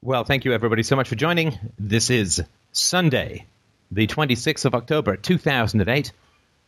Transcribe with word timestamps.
Well, 0.00 0.22
thank 0.22 0.44
you 0.44 0.52
everybody 0.52 0.84
so 0.84 0.94
much 0.94 1.08
for 1.08 1.16
joining. 1.16 1.58
This 1.76 2.08
is 2.08 2.40
Sunday, 2.70 3.46
the 3.90 4.06
26th 4.06 4.64
of 4.64 4.76
October, 4.76 5.16
2008, 5.16 6.12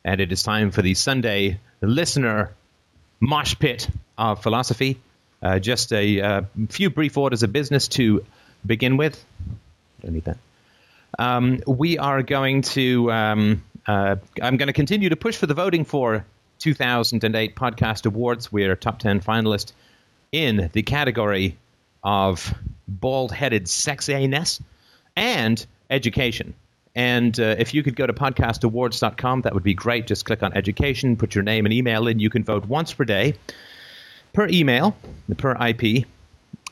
and 0.04 0.20
it 0.20 0.32
is 0.32 0.42
time 0.42 0.72
for 0.72 0.82
the 0.82 0.94
Sunday 0.94 1.60
listener 1.80 2.52
mosh 3.20 3.56
pit 3.56 3.88
of 4.18 4.42
philosophy. 4.42 4.98
Uh, 5.40 5.60
just 5.60 5.92
a 5.92 6.20
uh, 6.20 6.42
few 6.70 6.90
brief 6.90 7.16
orders 7.16 7.44
of 7.44 7.52
business 7.52 7.86
to 7.86 8.26
begin 8.66 8.96
with. 8.96 9.24
Don't 10.02 10.12
need 10.12 10.24
that. 10.24 10.38
Um, 11.16 11.60
we 11.68 11.98
are 11.98 12.24
going 12.24 12.62
to. 12.62 13.12
Um, 13.12 13.62
uh, 13.86 14.16
I'm 14.42 14.56
going 14.56 14.66
to 14.66 14.72
continue 14.72 15.08
to 15.08 15.16
push 15.16 15.36
for 15.36 15.46
the 15.46 15.54
voting 15.54 15.84
for 15.84 16.24
2008 16.58 17.54
Podcast 17.54 18.06
Awards. 18.06 18.50
We're 18.50 18.74
top 18.74 18.98
10 18.98 19.20
finalist 19.20 19.70
in 20.32 20.68
the 20.72 20.82
category 20.82 21.56
of 22.02 22.52
bald 22.90 23.32
headed 23.32 23.64
sexiness 23.64 24.60
and 25.16 25.64
education. 25.90 26.54
And 26.94 27.38
uh, 27.38 27.56
if 27.58 27.72
you 27.72 27.82
could 27.82 27.96
go 27.96 28.06
to 28.06 28.12
podcastawards.com, 28.12 29.42
that 29.42 29.54
would 29.54 29.62
be 29.62 29.74
great. 29.74 30.06
Just 30.06 30.24
click 30.24 30.42
on 30.42 30.52
education, 30.54 31.16
put 31.16 31.34
your 31.34 31.44
name 31.44 31.64
and 31.64 31.72
email 31.72 32.08
in. 32.08 32.18
You 32.18 32.30
can 32.30 32.42
vote 32.42 32.66
once 32.66 32.92
per 32.92 33.04
day, 33.04 33.34
per 34.32 34.48
email, 34.48 34.96
per 35.36 35.56
IP, 35.64 36.04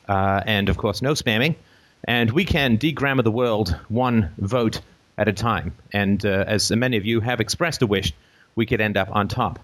uh, 0.07 0.41
and 0.45 0.67
of 0.67 0.77
course, 0.77 1.01
no 1.01 1.13
spamming. 1.13 1.55
And 2.03 2.31
we 2.31 2.45
can 2.45 2.75
de-grammar 2.75 3.23
the 3.23 3.31
world 3.31 3.77
one 3.89 4.31
vote 4.37 4.81
at 5.17 5.27
a 5.27 5.33
time. 5.33 5.73
And 5.93 6.25
uh, 6.25 6.45
as 6.47 6.71
many 6.71 6.97
of 6.97 7.05
you 7.05 7.19
have 7.21 7.39
expressed 7.39 7.81
a 7.81 7.87
wish, 7.87 8.13
we 8.55 8.65
could 8.65 8.81
end 8.81 8.97
up 8.97 9.09
on 9.11 9.27
top 9.27 9.59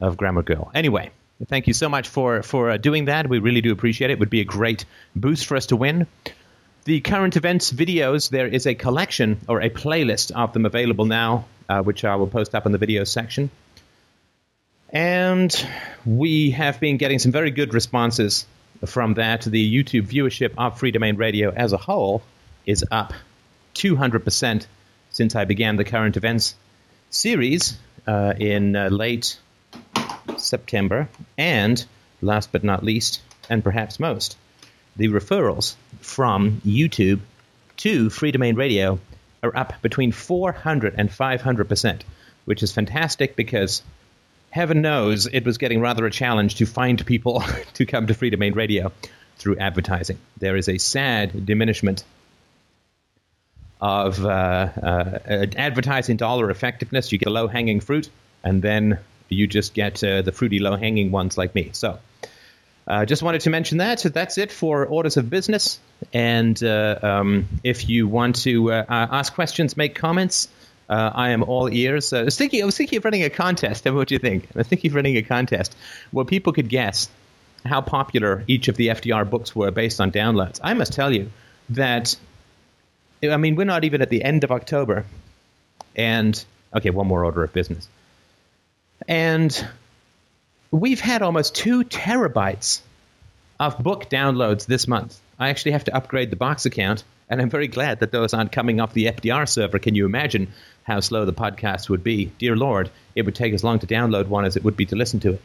of 0.00 0.16
Grammar 0.16 0.42
Girl. 0.42 0.70
Anyway, 0.74 1.10
thank 1.46 1.66
you 1.66 1.74
so 1.74 1.88
much 1.88 2.08
for 2.08 2.42
for 2.42 2.70
uh, 2.70 2.76
doing 2.76 3.06
that. 3.06 3.28
We 3.28 3.38
really 3.38 3.60
do 3.60 3.72
appreciate 3.72 4.10
it. 4.10 4.14
It 4.14 4.18
would 4.18 4.30
be 4.30 4.40
a 4.40 4.44
great 4.44 4.84
boost 5.14 5.46
for 5.46 5.56
us 5.56 5.66
to 5.66 5.76
win. 5.76 6.06
The 6.84 7.00
current 7.00 7.36
events 7.36 7.72
videos, 7.72 8.30
there 8.30 8.46
is 8.46 8.66
a 8.66 8.74
collection 8.74 9.40
or 9.48 9.60
a 9.60 9.70
playlist 9.70 10.30
of 10.30 10.52
them 10.52 10.64
available 10.64 11.04
now, 11.04 11.44
uh, 11.68 11.82
which 11.82 12.04
I 12.04 12.16
will 12.16 12.28
post 12.28 12.54
up 12.54 12.66
in 12.66 12.72
the 12.72 12.78
video 12.78 13.04
section. 13.04 13.50
And 14.90 15.54
we 16.06 16.52
have 16.52 16.80
been 16.80 16.96
getting 16.96 17.18
some 17.18 17.30
very 17.30 17.50
good 17.50 17.74
responses 17.74 18.46
from 18.86 19.14
that. 19.14 19.42
The 19.42 19.84
YouTube 19.84 20.08
viewership 20.08 20.54
of 20.56 20.80
Freedomain 20.80 21.18
Radio 21.18 21.50
as 21.50 21.74
a 21.74 21.76
whole 21.76 22.22
is 22.64 22.84
up 22.90 23.12
200% 23.74 24.66
since 25.10 25.36
I 25.36 25.44
began 25.44 25.76
the 25.76 25.84
current 25.84 26.16
events 26.16 26.54
series 27.10 27.78
uh, 28.06 28.34
in 28.38 28.76
uh, 28.76 28.88
late 28.88 29.38
September. 30.36 31.08
And 31.36 31.84
last 32.20 32.52
but 32.52 32.64
not 32.64 32.84
least, 32.84 33.20
and 33.48 33.62
perhaps 33.62 33.98
most, 34.00 34.36
the 34.96 35.08
referrals 35.08 35.76
from 36.00 36.60
YouTube 36.66 37.20
to 37.78 38.10
Freedomain 38.10 38.56
Radio 38.56 38.98
are 39.42 39.56
up 39.56 39.74
between 39.82 40.12
400 40.12 40.94
and 40.96 41.10
500%, 41.10 42.00
which 42.44 42.62
is 42.62 42.72
fantastic 42.72 43.36
because 43.36 43.82
heaven 44.50 44.82
knows 44.82 45.26
it 45.26 45.44
was 45.44 45.58
getting 45.58 45.80
rather 45.80 46.06
a 46.06 46.10
challenge 46.10 46.56
to 46.56 46.66
find 46.66 47.04
people 47.06 47.42
to 47.74 47.86
come 47.86 48.06
to 48.06 48.14
Freedomain 48.14 48.54
Radio 48.54 48.92
through 49.36 49.56
advertising. 49.58 50.18
There 50.38 50.56
is 50.56 50.68
a 50.68 50.78
sad 50.78 51.46
diminishment 51.46 52.04
of 53.80 54.24
uh, 54.24 54.28
uh, 54.28 55.18
advertising 55.56 56.16
dollar 56.16 56.50
effectiveness. 56.50 57.12
You 57.12 57.18
get 57.18 57.26
the 57.26 57.30
low 57.30 57.46
hanging 57.46 57.78
fruit, 57.80 58.08
and 58.42 58.60
then 58.60 58.98
you 59.28 59.46
just 59.46 59.74
get 59.74 60.02
uh, 60.02 60.22
the 60.22 60.32
fruity 60.32 60.58
low 60.58 60.76
hanging 60.76 61.10
ones 61.10 61.38
like 61.38 61.54
me. 61.54 61.70
So. 61.72 61.98
Uh, 62.86 63.04
just 63.04 63.22
wanted 63.22 63.42
to 63.42 63.50
mention 63.50 63.78
that. 63.78 64.00
So 64.00 64.08
that's 64.08 64.38
it 64.38 64.50
for 64.50 64.86
orders 64.86 65.18
of 65.18 65.28
business. 65.28 65.78
And 66.14 66.60
uh, 66.64 66.98
um, 67.02 67.46
if 67.62 67.86
you 67.86 68.08
want 68.08 68.36
to 68.36 68.72
uh, 68.72 68.84
ask 68.88 69.34
questions, 69.34 69.76
make 69.76 69.94
comments, 69.94 70.48
uh, 70.88 71.10
I 71.14 71.30
am 71.30 71.42
all 71.42 71.68
ears. 71.68 72.12
Uh, 72.12 72.20
I 72.20 72.22
was 72.22 72.36
thinking, 72.36 72.62
I 72.62 72.64
was 72.64 72.76
thinking 72.76 72.96
of 72.96 73.04
running 73.04 73.24
a 73.24 73.30
contest. 73.30 73.84
What 73.90 74.08
do 74.08 74.14
you 74.14 74.18
think? 74.18 74.44
I 74.54 74.58
was 74.58 74.68
thinking 74.68 74.90
of 74.90 74.94
running 74.94 75.16
a 75.16 75.22
contest 75.22 75.76
where 76.12 76.24
people 76.24 76.52
could 76.52 76.68
guess 76.68 77.10
how 77.64 77.80
popular 77.80 78.44
each 78.46 78.68
of 78.68 78.76
the 78.76 78.88
FDR 78.88 79.28
books 79.28 79.54
were 79.54 79.70
based 79.70 80.00
on 80.00 80.10
downloads. 80.10 80.60
I 80.62 80.74
must 80.74 80.92
tell 80.92 81.12
you 81.12 81.30
that, 81.70 82.16
I 83.22 83.36
mean, 83.36 83.56
we're 83.56 83.64
not 83.64 83.84
even 83.84 84.00
at 84.00 84.08
the 84.08 84.24
end 84.24 84.44
of 84.44 84.52
October, 84.52 85.04
and 85.94 86.42
okay, 86.74 86.90
one 86.90 87.06
more 87.06 87.24
order 87.24 87.44
of 87.44 87.52
business, 87.52 87.88
and 89.06 89.68
we've 90.70 91.00
had 91.00 91.22
almost 91.22 91.54
two 91.54 91.84
terabytes 91.84 92.80
of 93.60 93.78
book 93.78 94.08
downloads 94.08 94.66
this 94.66 94.88
month. 94.88 95.18
I 95.38 95.50
actually 95.50 95.72
have 95.72 95.84
to 95.84 95.94
upgrade 95.94 96.30
the 96.30 96.36
box 96.36 96.66
account, 96.66 97.04
and 97.28 97.40
I'm 97.40 97.50
very 97.50 97.68
glad 97.68 98.00
that 98.00 98.12
those 98.12 98.34
aren't 98.34 98.52
coming 98.52 98.80
off 98.80 98.92
the 98.92 99.06
FDR 99.06 99.48
server. 99.48 99.78
Can 99.78 99.94
you 99.94 100.06
imagine 100.06 100.52
how 100.84 101.00
slow 101.00 101.24
the 101.24 101.32
podcast 101.32 101.88
would 101.88 102.02
be? 102.02 102.26
Dear 102.38 102.56
Lord, 102.56 102.90
it 103.14 103.22
would 103.22 103.34
take 103.34 103.54
as 103.54 103.62
long 103.62 103.78
to 103.80 103.86
download 103.86 104.26
one 104.26 104.44
as 104.44 104.56
it 104.56 104.64
would 104.64 104.76
be 104.76 104.86
to 104.86 104.96
listen 104.96 105.20
to 105.20 105.34
it. 105.34 105.42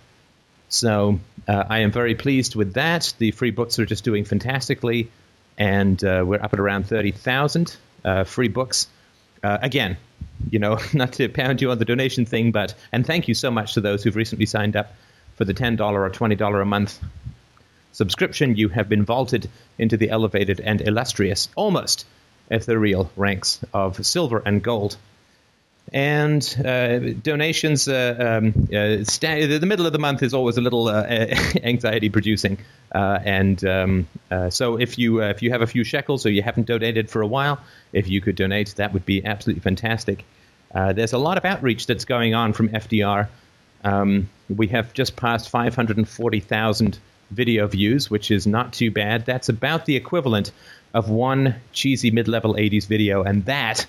So 0.70 1.20
uh, 1.48 1.64
I 1.70 1.80
am 1.80 1.92
very 1.92 2.16
pleased 2.16 2.56
with 2.56 2.74
that. 2.74 3.14
The 3.18 3.32
free 3.32 3.52
books 3.52 3.78
are 3.80 3.86
just 3.86 4.04
doing 4.04 4.26
fantastically, 4.26 5.12
and 5.58 6.04
uh, 6.04 6.24
we're 6.26 6.42
up 6.42 6.54
at 6.54 6.60
around 6.60 6.88
30,000 6.88 7.76
uh, 8.04 8.24
free 8.24 8.48
books. 8.48 8.88
Uh, 9.44 9.58
again, 9.62 9.98
you 10.50 10.60
know, 10.60 10.80
not 10.94 11.14
to 11.14 11.30
pound 11.30 11.62
you 11.62 11.72
on 11.72 11.80
the 11.80 11.86
donation 11.86 12.26
thing, 12.26 12.52
but, 12.52 12.74
and 12.92 13.06
thank 13.06 13.28
you 13.28 13.34
so 13.34 13.52
much 13.52 13.74
to 13.74 13.82
those 13.82 14.04
who've 14.04 14.16
recently 14.16 14.46
signed 14.46 14.76
up 14.76 14.94
for 15.36 15.46
the 15.46 15.54
$10 15.54 15.80
or 15.80 16.10
$20 16.10 16.62
a 16.62 16.66
month 16.66 17.00
subscription, 17.94 18.56
you 18.56 18.70
have 18.70 18.90
been 18.90 19.06
vaulted 19.06 19.50
into 19.78 19.96
the 19.96 20.10
elevated 20.10 20.60
and 20.60 20.82
illustrious, 20.82 21.48
almost 21.56 22.06
ethereal 22.50 23.10
ranks 23.16 23.64
of 23.74 24.06
silver 24.06 24.42
and 24.46 24.62
gold. 24.62 24.98
And 25.92 26.44
uh, 26.66 27.00
donations, 27.22 27.88
uh, 27.88 28.42
um, 28.42 28.68
uh, 28.74 29.04
sta- 29.04 29.46
the 29.46 29.66
middle 29.66 29.86
of 29.86 29.94
the 29.94 30.00
month 30.00 30.24
is 30.24 30.34
always 30.34 30.58
a 30.58 30.62
little 30.62 30.88
uh, 30.88 31.04
anxiety 31.64 32.10
producing. 32.10 32.58
Uh, 32.94 33.20
and 33.24 33.64
um, 33.66 34.08
uh, 34.32 34.50
so 34.50 34.80
if 34.80 34.98
you, 34.98 35.22
if 35.22 35.42
you 35.44 35.52
have 35.52 35.62
a 35.62 35.68
few 35.68 35.84
shekels 35.84 36.26
or 36.26 36.32
you 36.32 36.42
haven't 36.42 36.68
donated 36.68 37.10
for 37.10 37.22
a 37.22 37.28
while, 37.28 37.60
if 37.92 38.08
you 38.08 38.22
could 38.22 38.36
donate, 38.36 38.74
that 38.78 38.94
would 38.94 39.06
be 39.06 39.24
absolutely 39.26 39.62
fantastic. 39.62 40.24
there's 40.74 41.14
a 41.14 41.18
lot 41.18 41.38
of 41.38 41.46
outreach 41.46 41.86
that's 41.86 42.06
going 42.06 42.34
on 42.34 42.54
from 42.54 42.70
FDR. 42.70 43.28
Um, 43.84 44.30
we 44.50 44.68
have 44.68 44.94
just 44.94 45.16
passed 45.16 45.50
540,000 45.50 47.00
video 47.32 47.68
views, 47.68 48.10
which 48.10 48.32
is 48.32 48.48
not 48.48 48.74
too 48.74 48.92
bad. 48.92 49.26
That's 49.26 49.50
about 49.50 49.86
the 49.86 49.96
equivalent 49.96 50.52
of 50.94 51.10
one 51.10 51.56
cheesy 51.72 52.12
mid 52.12 52.28
level 52.28 52.54
80s 52.56 52.88
video, 52.88 53.24
and 53.24 53.46
that 53.46 53.86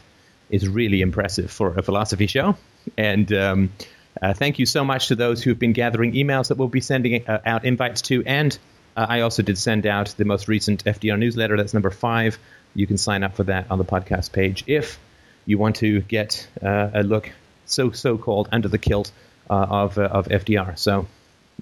is 0.50 0.68
really 0.68 1.00
impressive 1.00 1.50
for 1.50 1.78
a 1.78 1.82
philosophy 1.82 2.26
show. 2.26 2.56
And 2.96 3.32
um, 3.32 3.72
uh, 4.20 4.34
thank 4.34 4.58
you 4.58 4.66
so 4.66 4.84
much 4.84 5.08
to 5.08 5.16
those 5.16 5.42
who've 5.42 5.58
been 5.58 5.72
gathering 5.72 6.12
emails 6.12 6.48
that 6.48 6.58
we'll 6.58 6.68
be 6.68 6.80
sending 6.80 7.26
uh, 7.26 7.40
out 7.44 7.64
invites 7.64 8.02
to. 8.02 8.24
And 8.24 8.56
uh, 8.96 9.06
I 9.08 9.20
also 9.20 9.42
did 9.42 9.58
send 9.58 9.86
out 9.86 10.14
the 10.16 10.24
most 10.24 10.48
recent 10.48 10.84
FDR 10.84 11.18
newsletter. 11.18 11.56
That's 11.56 11.74
number 11.74 11.90
five. 11.90 12.38
You 12.74 12.86
can 12.86 12.98
sign 12.98 13.22
up 13.22 13.36
for 13.36 13.44
that 13.44 13.70
on 13.70 13.78
the 13.78 13.84
podcast 13.84 14.32
page 14.32 14.64
if 14.66 14.98
you 15.46 15.58
want 15.58 15.76
to 15.76 16.00
get 16.00 16.48
uh, 16.62 16.90
a 16.94 17.02
look, 17.02 17.30
so 17.66 17.90
so 17.90 18.18
called, 18.18 18.48
under 18.50 18.68
the 18.68 18.78
kilt 18.78 19.12
uh, 19.50 19.54
of 19.54 19.98
uh, 19.98 20.02
of 20.02 20.28
FDR. 20.28 20.78
So 20.78 21.06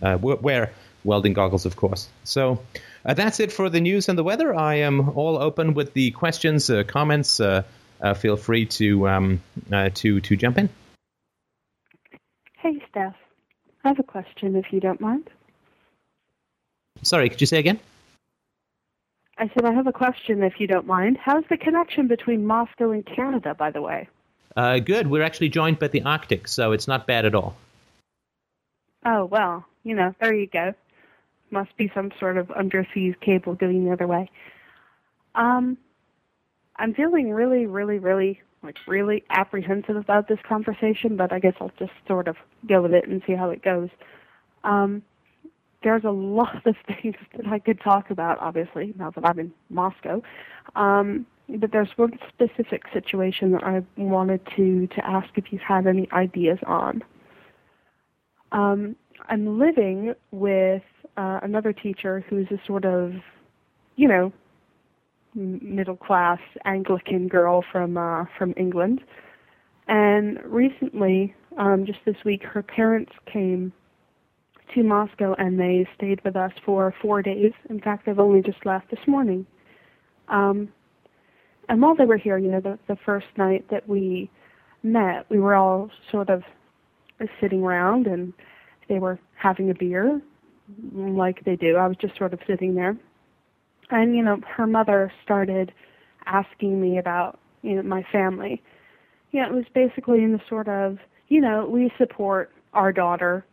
wear 0.00 0.72
welding 1.04 1.32
goggles, 1.32 1.66
of 1.66 1.76
course. 1.76 2.08
So 2.24 2.60
that's 3.04 3.40
it 3.40 3.52
for 3.52 3.68
the 3.68 3.80
news 3.80 4.08
and 4.08 4.16
the 4.16 4.22
weather. 4.22 4.54
I 4.54 4.76
am 4.76 5.10
all 5.10 5.36
open 5.36 5.74
with 5.74 5.92
the 5.92 6.12
questions, 6.12 6.70
comments. 6.86 7.40
Uh, 8.02 8.14
feel 8.14 8.36
free 8.36 8.66
to 8.66 9.08
um, 9.08 9.40
uh, 9.72 9.88
to 9.94 10.20
to 10.20 10.36
jump 10.36 10.58
in. 10.58 10.68
Hey, 12.58 12.82
Steph. 12.90 13.14
I 13.84 13.88
have 13.88 13.98
a 13.98 14.04
question, 14.04 14.54
if 14.56 14.72
you 14.72 14.80
don't 14.80 15.00
mind. 15.00 15.28
Sorry, 17.02 17.28
could 17.28 17.40
you 17.40 17.46
say 17.46 17.58
again? 17.58 17.80
I 19.38 19.48
said 19.48 19.64
I 19.64 19.72
have 19.72 19.86
a 19.86 19.92
question, 19.92 20.42
if 20.42 20.60
you 20.60 20.66
don't 20.66 20.86
mind. 20.86 21.18
How's 21.20 21.42
the 21.48 21.56
connection 21.56 22.06
between 22.06 22.46
Moscow 22.46 22.90
and 22.92 23.04
Canada, 23.04 23.54
by 23.54 23.70
the 23.70 23.80
way? 23.80 24.08
Uh, 24.54 24.78
good. 24.78 25.08
We're 25.08 25.22
actually 25.22 25.48
joined 25.48 25.78
by 25.78 25.88
the 25.88 26.02
Arctic, 26.02 26.46
so 26.46 26.72
it's 26.72 26.86
not 26.86 27.06
bad 27.06 27.24
at 27.24 27.34
all. 27.34 27.56
Oh 29.04 29.24
well, 29.24 29.64
you 29.82 29.94
know, 29.94 30.14
there 30.20 30.34
you 30.34 30.46
go 30.46 30.74
must 31.52 31.76
be 31.76 31.90
some 31.94 32.10
sort 32.18 32.38
of 32.38 32.50
undersea 32.50 33.14
cable 33.20 33.54
going 33.54 33.84
the 33.84 33.92
other 33.92 34.06
way. 34.06 34.30
Um, 35.34 35.76
I'm 36.82 36.92
feeling 36.94 37.30
really, 37.30 37.66
really, 37.66 38.00
really, 38.00 38.42
like 38.64 38.76
really 38.88 39.22
apprehensive 39.30 39.94
about 39.94 40.26
this 40.26 40.40
conversation, 40.46 41.16
but 41.16 41.32
I 41.32 41.38
guess 41.38 41.54
I'll 41.60 41.70
just 41.78 41.92
sort 42.08 42.26
of 42.26 42.36
go 42.68 42.82
with 42.82 42.92
it 42.92 43.06
and 43.06 43.22
see 43.24 43.34
how 43.34 43.50
it 43.50 43.62
goes. 43.62 43.88
Um, 44.64 45.02
there's 45.84 46.02
a 46.02 46.10
lot 46.10 46.66
of 46.66 46.74
things 46.86 47.14
that 47.36 47.46
I 47.46 47.60
could 47.60 47.80
talk 47.80 48.10
about, 48.10 48.40
obviously, 48.40 48.94
now 48.98 49.10
that 49.10 49.24
I'm 49.24 49.38
in 49.38 49.52
Moscow. 49.70 50.22
Um, 50.74 51.24
but 51.48 51.70
there's 51.70 51.90
one 51.94 52.18
specific 52.28 52.82
situation 52.92 53.52
that 53.52 53.62
I 53.62 53.84
wanted 53.96 54.40
to, 54.56 54.88
to 54.88 55.06
ask 55.06 55.28
if 55.36 55.52
you 55.52 55.60
had 55.60 55.86
any 55.86 56.10
ideas 56.10 56.58
on. 56.66 57.04
Um, 58.50 58.96
I'm 59.28 59.56
living 59.60 60.14
with 60.32 60.82
uh, 61.16 61.38
another 61.44 61.72
teacher 61.72 62.24
who's 62.28 62.48
a 62.50 62.58
sort 62.66 62.84
of, 62.84 63.14
you 63.94 64.08
know, 64.08 64.32
middle 65.34 65.96
class 65.96 66.38
Anglican 66.64 67.28
girl 67.28 67.64
from 67.72 67.96
uh, 67.96 68.24
from 68.38 68.54
England. 68.56 69.00
And 69.88 70.38
recently, 70.44 71.34
um, 71.58 71.84
just 71.86 71.98
this 72.04 72.16
week, 72.24 72.42
her 72.44 72.62
parents 72.62 73.12
came 73.30 73.72
to 74.74 74.82
Moscow 74.82 75.34
and 75.38 75.58
they 75.58 75.86
stayed 75.96 76.20
with 76.24 76.36
us 76.36 76.52
for 76.64 76.94
four 77.02 77.22
days. 77.22 77.52
In 77.68 77.80
fact, 77.80 78.06
they've 78.06 78.18
only 78.18 78.42
just 78.42 78.64
left 78.64 78.90
this 78.90 79.00
morning. 79.06 79.46
Um, 80.28 80.68
and 81.68 81.80
while 81.80 81.94
they 81.94 82.04
were 82.04 82.16
here, 82.16 82.38
you 82.38 82.50
know, 82.50 82.60
the, 82.60 82.78
the 82.88 82.96
first 83.04 83.26
night 83.36 83.66
that 83.70 83.88
we 83.88 84.30
met, 84.82 85.26
we 85.30 85.38
were 85.38 85.54
all 85.54 85.90
sort 86.10 86.30
of 86.30 86.42
sitting 87.40 87.62
around 87.62 88.06
and 88.06 88.32
they 88.88 88.98
were 88.98 89.18
having 89.34 89.70
a 89.70 89.74
beer 89.74 90.20
like 90.92 91.44
they 91.44 91.56
do. 91.56 91.76
I 91.76 91.86
was 91.86 91.96
just 92.00 92.16
sort 92.16 92.32
of 92.32 92.40
sitting 92.46 92.74
there. 92.74 92.96
And, 93.90 94.16
you 94.16 94.22
know, 94.22 94.40
her 94.46 94.66
mother 94.66 95.12
started 95.22 95.72
asking 96.26 96.80
me 96.80 96.98
about, 96.98 97.38
you 97.62 97.74
know, 97.74 97.82
my 97.82 98.04
family. 98.10 98.62
Know, 99.32 99.46
it 99.46 99.52
was 99.52 99.64
basically 99.74 100.22
in 100.22 100.32
the 100.32 100.40
sort 100.48 100.68
of, 100.68 100.98
you 101.28 101.40
know, 101.40 101.66
we 101.66 101.90
support 101.98 102.50
our 102.74 102.92
daughter, 102.92 103.44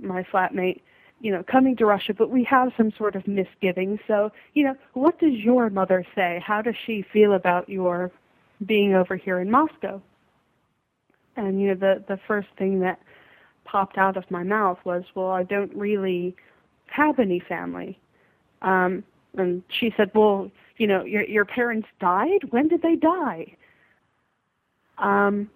my 0.00 0.22
flatmate, 0.22 0.80
you 1.20 1.30
know, 1.30 1.42
coming 1.44 1.76
to 1.76 1.86
Russia, 1.86 2.12
but 2.12 2.30
we 2.30 2.44
have 2.44 2.72
some 2.76 2.92
sort 2.98 3.16
of 3.16 3.26
misgivings. 3.26 4.00
So, 4.06 4.30
you 4.54 4.64
know, 4.64 4.74
what 4.92 5.18
does 5.18 5.34
your 5.34 5.70
mother 5.70 6.04
say? 6.14 6.42
How 6.44 6.60
does 6.62 6.74
she 6.84 7.04
feel 7.12 7.32
about 7.32 7.68
your 7.68 8.10
being 8.66 8.94
over 8.94 9.16
here 9.16 9.40
in 9.40 9.50
Moscow? 9.50 10.02
And 11.36 11.60
you 11.60 11.68
know, 11.68 11.74
the 11.74 12.04
the 12.08 12.20
first 12.28 12.48
thing 12.58 12.80
that 12.80 13.00
popped 13.64 13.96
out 13.96 14.16
of 14.16 14.30
my 14.30 14.42
mouth 14.42 14.78
was, 14.84 15.04
"Well, 15.14 15.30
I 15.30 15.44
don't 15.44 15.74
really 15.74 16.36
have 16.88 17.18
any 17.18 17.40
family." 17.40 17.98
Um, 18.60 19.02
and 19.36 19.62
she 19.68 19.92
said, 19.96 20.10
"Well, 20.14 20.50
you 20.76 20.86
know, 20.86 21.04
your 21.04 21.24
your 21.24 21.44
parents 21.44 21.88
died. 22.00 22.50
When 22.50 22.68
did 22.68 22.82
they 22.82 22.96
die?" 22.96 23.54
Um, 24.98 25.50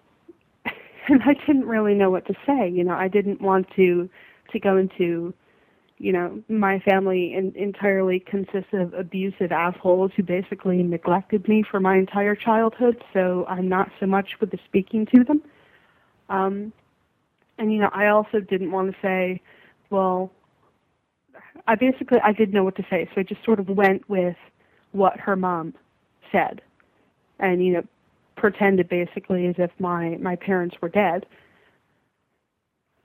and 0.65 1.21
I 1.23 1.33
didn't 1.45 1.65
really 1.65 1.93
know 1.93 2.09
what 2.09 2.25
to 2.27 2.33
say. 2.45 2.69
You 2.69 2.83
know, 2.83 2.95
I 2.95 3.07
didn't 3.07 3.41
want 3.41 3.69
to 3.75 4.09
to 4.51 4.59
go 4.59 4.77
into 4.77 5.33
you 5.99 6.11
know, 6.11 6.41
my 6.47 6.79
family 6.79 7.33
in, 7.33 7.53
entirely 7.55 8.19
consists 8.19 8.71
of 8.73 8.93
abusive 8.93 9.51
assholes 9.51 10.11
who 10.15 10.23
basically 10.23 10.83
neglected 10.83 11.47
me 11.47 11.63
for 11.69 11.79
my 11.79 11.97
entire 11.97 12.35
childhood, 12.35 13.03
so 13.13 13.45
I'm 13.47 13.67
not 13.67 13.89
so 13.99 14.05
much 14.05 14.39
with 14.39 14.51
the 14.51 14.59
speaking 14.65 15.07
to 15.07 15.23
them. 15.23 15.41
Um, 16.29 16.71
and 17.57 17.73
you 17.73 17.79
know, 17.79 17.89
I 17.93 18.07
also 18.07 18.39
didn't 18.39 18.71
want 18.71 18.91
to 18.91 18.97
say, 19.01 19.41
well, 19.89 20.31
I 21.67 21.75
basically 21.75 22.19
I 22.23 22.31
didn't 22.31 22.53
know 22.53 22.63
what 22.63 22.77
to 22.77 22.85
say, 22.89 23.09
so 23.13 23.21
I 23.21 23.23
just 23.23 23.43
sort 23.43 23.59
of 23.59 23.67
went 23.69 24.09
with 24.09 24.37
what 24.93 25.19
her 25.19 25.35
mom 25.35 25.73
said, 26.31 26.61
and 27.39 27.63
you 27.65 27.73
know, 27.73 27.83
pretended 28.37 28.87
basically 28.89 29.47
as 29.47 29.55
if 29.57 29.71
my 29.79 30.17
my 30.21 30.35
parents 30.35 30.77
were 30.81 30.89
dead. 30.89 31.25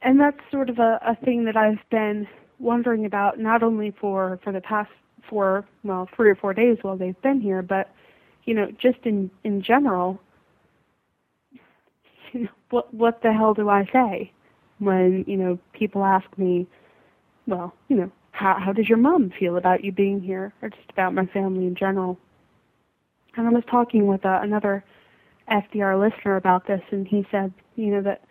And 0.00 0.18
that's 0.20 0.38
sort 0.50 0.70
of 0.70 0.78
a, 0.78 0.98
a 1.06 1.16
thing 1.24 1.44
that 1.44 1.56
I've 1.56 1.78
been 1.90 2.26
wondering 2.58 3.04
about 3.04 3.38
not 3.38 3.62
only 3.62 3.92
for 4.00 4.38
for 4.44 4.52
the 4.52 4.60
past 4.60 4.90
four 5.28 5.64
well 5.82 6.08
three 6.14 6.30
or 6.30 6.36
four 6.36 6.54
days 6.54 6.78
while 6.82 6.96
they've 6.96 7.20
been 7.22 7.40
here, 7.40 7.62
but 7.62 7.90
you 8.44 8.54
know 8.54 8.68
just 8.80 8.98
in 9.04 9.30
in 9.44 9.62
general. 9.62 10.20
You 12.34 12.44
know, 12.44 12.48
what 12.70 12.94
what 12.94 13.20
the 13.22 13.30
hell 13.30 13.52
do 13.52 13.68
I 13.68 13.84
say 13.92 14.32
when 14.78 15.22
you 15.28 15.36
know 15.36 15.58
people 15.74 16.02
ask 16.02 16.26
me, 16.38 16.66
well, 17.46 17.74
you 17.88 17.96
know, 17.96 18.10
how 18.32 18.58
how 18.58 18.72
does 18.72 18.88
your 18.88 18.98
mom 18.98 19.30
feel 19.38 19.56
about 19.56 19.84
you 19.84 19.92
being 19.92 20.20
here, 20.20 20.52
or 20.60 20.70
just 20.70 20.90
about 20.90 21.14
my 21.14 21.26
family 21.26 21.66
in 21.66 21.74
general? 21.74 22.18
And 23.36 23.46
I 23.46 23.50
was 23.50 23.64
talking 23.70 24.06
with 24.06 24.24
uh, 24.26 24.40
another 24.42 24.84
FDR 25.50 25.98
listener 26.00 26.36
about 26.36 26.66
this, 26.66 26.82
and 26.90 27.06
he 27.06 27.26
said, 27.30 27.52
you 27.76 27.86
know, 27.86 28.02
that 28.02 28.24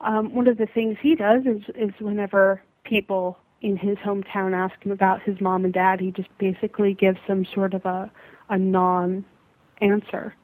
um, 0.00 0.34
one 0.34 0.48
of 0.48 0.58
the 0.58 0.66
things 0.66 0.96
he 1.00 1.14
does 1.14 1.42
is 1.46 1.62
is 1.74 1.92
whenever 2.00 2.62
people 2.84 3.38
in 3.60 3.76
his 3.76 3.96
hometown 3.98 4.54
ask 4.54 4.82
him 4.84 4.90
about 4.90 5.22
his 5.22 5.40
mom 5.40 5.64
and 5.64 5.72
dad, 5.72 6.00
he 6.00 6.10
just 6.10 6.28
basically 6.38 6.94
gives 6.94 7.18
some 7.26 7.44
sort 7.54 7.74
of 7.74 7.84
a 7.84 8.10
a 8.48 8.58
non 8.58 9.24
answer, 9.80 10.34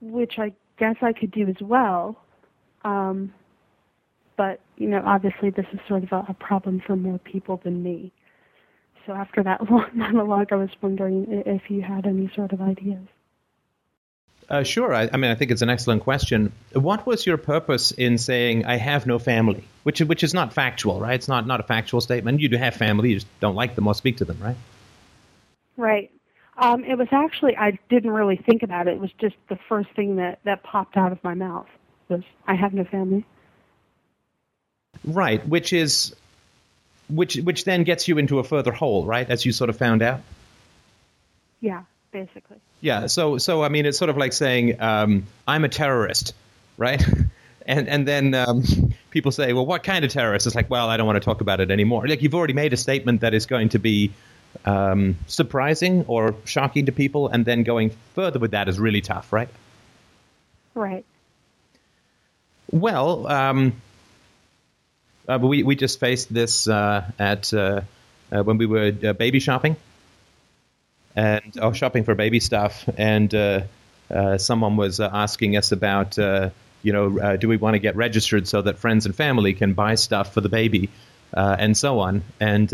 which 0.00 0.38
I 0.38 0.52
guess 0.78 0.96
I 1.02 1.12
could 1.12 1.30
do 1.30 1.48
as 1.48 1.60
well. 1.60 2.16
Um, 2.84 3.32
but 4.36 4.60
you 4.76 4.88
know, 4.88 5.02
obviously, 5.04 5.50
this 5.50 5.66
is 5.72 5.80
sort 5.88 6.04
of 6.04 6.12
a, 6.12 6.26
a 6.30 6.34
problem 6.34 6.82
for 6.86 6.96
more 6.96 7.18
people 7.18 7.60
than 7.62 7.82
me. 7.82 8.12
So 9.06 9.12
after 9.12 9.42
that 9.42 9.70
long 9.70 9.90
monologue, 9.94 10.52
I 10.52 10.56
was 10.56 10.70
wondering 10.82 11.42
if 11.46 11.70
you 11.70 11.82
had 11.82 12.06
any 12.06 12.30
sort 12.34 12.52
of 12.52 12.60
ideas. 12.60 13.06
Uh, 14.48 14.62
sure. 14.62 14.94
I, 14.94 15.08
I, 15.12 15.16
mean, 15.16 15.30
I 15.30 15.34
think 15.34 15.50
it's 15.50 15.62
an 15.62 15.70
excellent 15.70 16.02
question. 16.02 16.52
What 16.72 17.04
was 17.04 17.26
your 17.26 17.36
purpose 17.36 17.90
in 17.90 18.16
saying 18.16 18.64
"I 18.64 18.76
have 18.76 19.06
no 19.06 19.18
family," 19.18 19.64
which 19.82 20.00
which 20.00 20.22
is 20.22 20.34
not 20.34 20.52
factual, 20.52 21.00
right? 21.00 21.14
It's 21.14 21.28
not 21.28 21.46
not 21.46 21.60
a 21.60 21.64
factual 21.64 22.00
statement. 22.00 22.40
You 22.40 22.48
do 22.48 22.56
have 22.56 22.74
family, 22.74 23.10
you 23.10 23.16
just 23.16 23.40
don't 23.40 23.56
like 23.56 23.74
them 23.74 23.86
or 23.88 23.94
speak 23.94 24.18
to 24.18 24.24
them, 24.24 24.38
right? 24.40 24.56
Right. 25.76 26.10
Um, 26.58 26.84
it 26.84 26.96
was 26.96 27.08
actually 27.10 27.56
I 27.56 27.78
didn't 27.88 28.12
really 28.12 28.36
think 28.36 28.62
about 28.62 28.86
it. 28.86 28.92
It 28.92 29.00
was 29.00 29.10
just 29.20 29.34
the 29.48 29.58
first 29.68 29.88
thing 29.96 30.16
that 30.16 30.38
that 30.44 30.62
popped 30.62 30.96
out 30.96 31.10
of 31.10 31.22
my 31.24 31.34
mouth 31.34 31.66
was 32.08 32.22
"I 32.46 32.54
have 32.54 32.72
no 32.72 32.84
family." 32.84 33.24
Right, 35.06 35.46
which 35.46 35.72
is 35.72 36.14
which 37.08 37.36
which 37.36 37.64
then 37.64 37.84
gets 37.84 38.08
you 38.08 38.18
into 38.18 38.38
a 38.38 38.44
further 38.44 38.72
hole, 38.72 39.04
right? 39.06 39.28
As 39.28 39.44
you 39.44 39.52
sort 39.52 39.70
of 39.70 39.76
found 39.76 40.02
out. 40.02 40.20
Yeah 41.60 41.82
basically. 42.16 42.56
Yeah. 42.80 43.06
So 43.06 43.38
so 43.38 43.62
I 43.62 43.68
mean, 43.68 43.86
it's 43.86 43.98
sort 43.98 44.10
of 44.10 44.16
like 44.16 44.32
saying 44.32 44.80
um, 44.80 45.26
I'm 45.46 45.64
a 45.64 45.68
terrorist, 45.68 46.34
right? 46.76 47.04
And 47.68 47.88
and 47.88 48.06
then 48.06 48.32
um, 48.32 48.62
people 49.10 49.32
say, 49.32 49.52
well, 49.52 49.66
what 49.66 49.82
kind 49.82 50.04
of 50.04 50.12
terrorist? 50.12 50.46
It's 50.46 50.54
like, 50.54 50.70
well, 50.70 50.88
I 50.88 50.96
don't 50.96 51.04
want 51.04 51.16
to 51.16 51.24
talk 51.24 51.40
about 51.40 51.58
it 51.58 51.72
anymore. 51.72 52.06
Like 52.06 52.22
you've 52.22 52.36
already 52.36 52.52
made 52.52 52.72
a 52.72 52.76
statement 52.76 53.22
that 53.22 53.34
is 53.34 53.46
going 53.46 53.70
to 53.70 53.80
be 53.80 54.12
um, 54.64 55.16
surprising 55.26 56.04
or 56.06 56.36
shocking 56.44 56.86
to 56.86 56.92
people, 56.92 57.26
and 57.26 57.44
then 57.44 57.64
going 57.64 57.90
further 58.14 58.38
with 58.38 58.52
that 58.52 58.68
is 58.68 58.78
really 58.78 59.00
tough, 59.00 59.32
right? 59.32 59.48
Right. 60.76 61.04
Well, 62.70 63.26
um, 63.26 63.82
uh, 65.28 65.38
we 65.40 65.62
we 65.62 65.76
just 65.76 66.00
faced 66.00 66.32
this 66.32 66.68
uh, 66.68 67.10
at 67.18 67.52
uh, 67.52 67.82
when 68.30 68.58
we 68.58 68.66
were 68.66 68.92
baby 68.92 69.40
shopping 69.40 69.76
and 71.16 71.42
was 71.56 71.76
shopping 71.76 72.04
for 72.04 72.14
baby 72.14 72.40
stuff, 72.40 72.88
and 72.96 73.34
uh, 73.34 73.62
uh, 74.10 74.38
someone 74.38 74.76
was 74.76 75.00
uh, 75.00 75.08
asking 75.12 75.56
us 75.56 75.72
about, 75.72 76.18
you 76.18 76.92
know, 76.92 77.36
do 77.36 77.48
we 77.48 77.56
want 77.56 77.74
to 77.74 77.78
get 77.78 77.96
registered 77.96 78.46
so 78.46 78.62
that 78.62 78.78
friends 78.78 79.06
and 79.06 79.14
family 79.16 79.54
can 79.54 79.72
buy 79.72 79.94
stuff 79.94 80.34
for 80.34 80.40
the 80.40 80.48
baby, 80.48 80.90
and 81.32 81.76
so 81.76 82.00
on. 82.00 82.22
And 82.38 82.70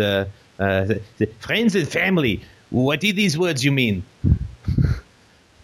friends 1.39 1.75
and 1.77 1.89
family, 1.89 2.43
what 2.71 3.01
do 3.01 3.13
these 3.13 3.39
words 3.39 3.65
you 3.65 3.73
mean? 3.73 4.05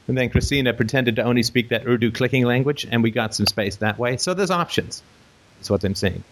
and 0.08 0.16
then 0.16 0.30
Christina 0.30 0.72
pretended 0.72 1.16
to 1.16 1.22
only 1.22 1.42
speak 1.42 1.68
that 1.68 1.86
Urdu 1.86 2.12
clicking 2.12 2.44
language, 2.44 2.86
and 2.90 3.02
we 3.02 3.10
got 3.10 3.34
some 3.34 3.46
space 3.46 3.76
that 3.76 3.98
way. 3.98 4.16
So 4.16 4.34
there's 4.34 4.50
options. 4.50 5.02
That's 5.58 5.68
what 5.68 5.84
I'm 5.84 5.96
saying. 5.96 6.22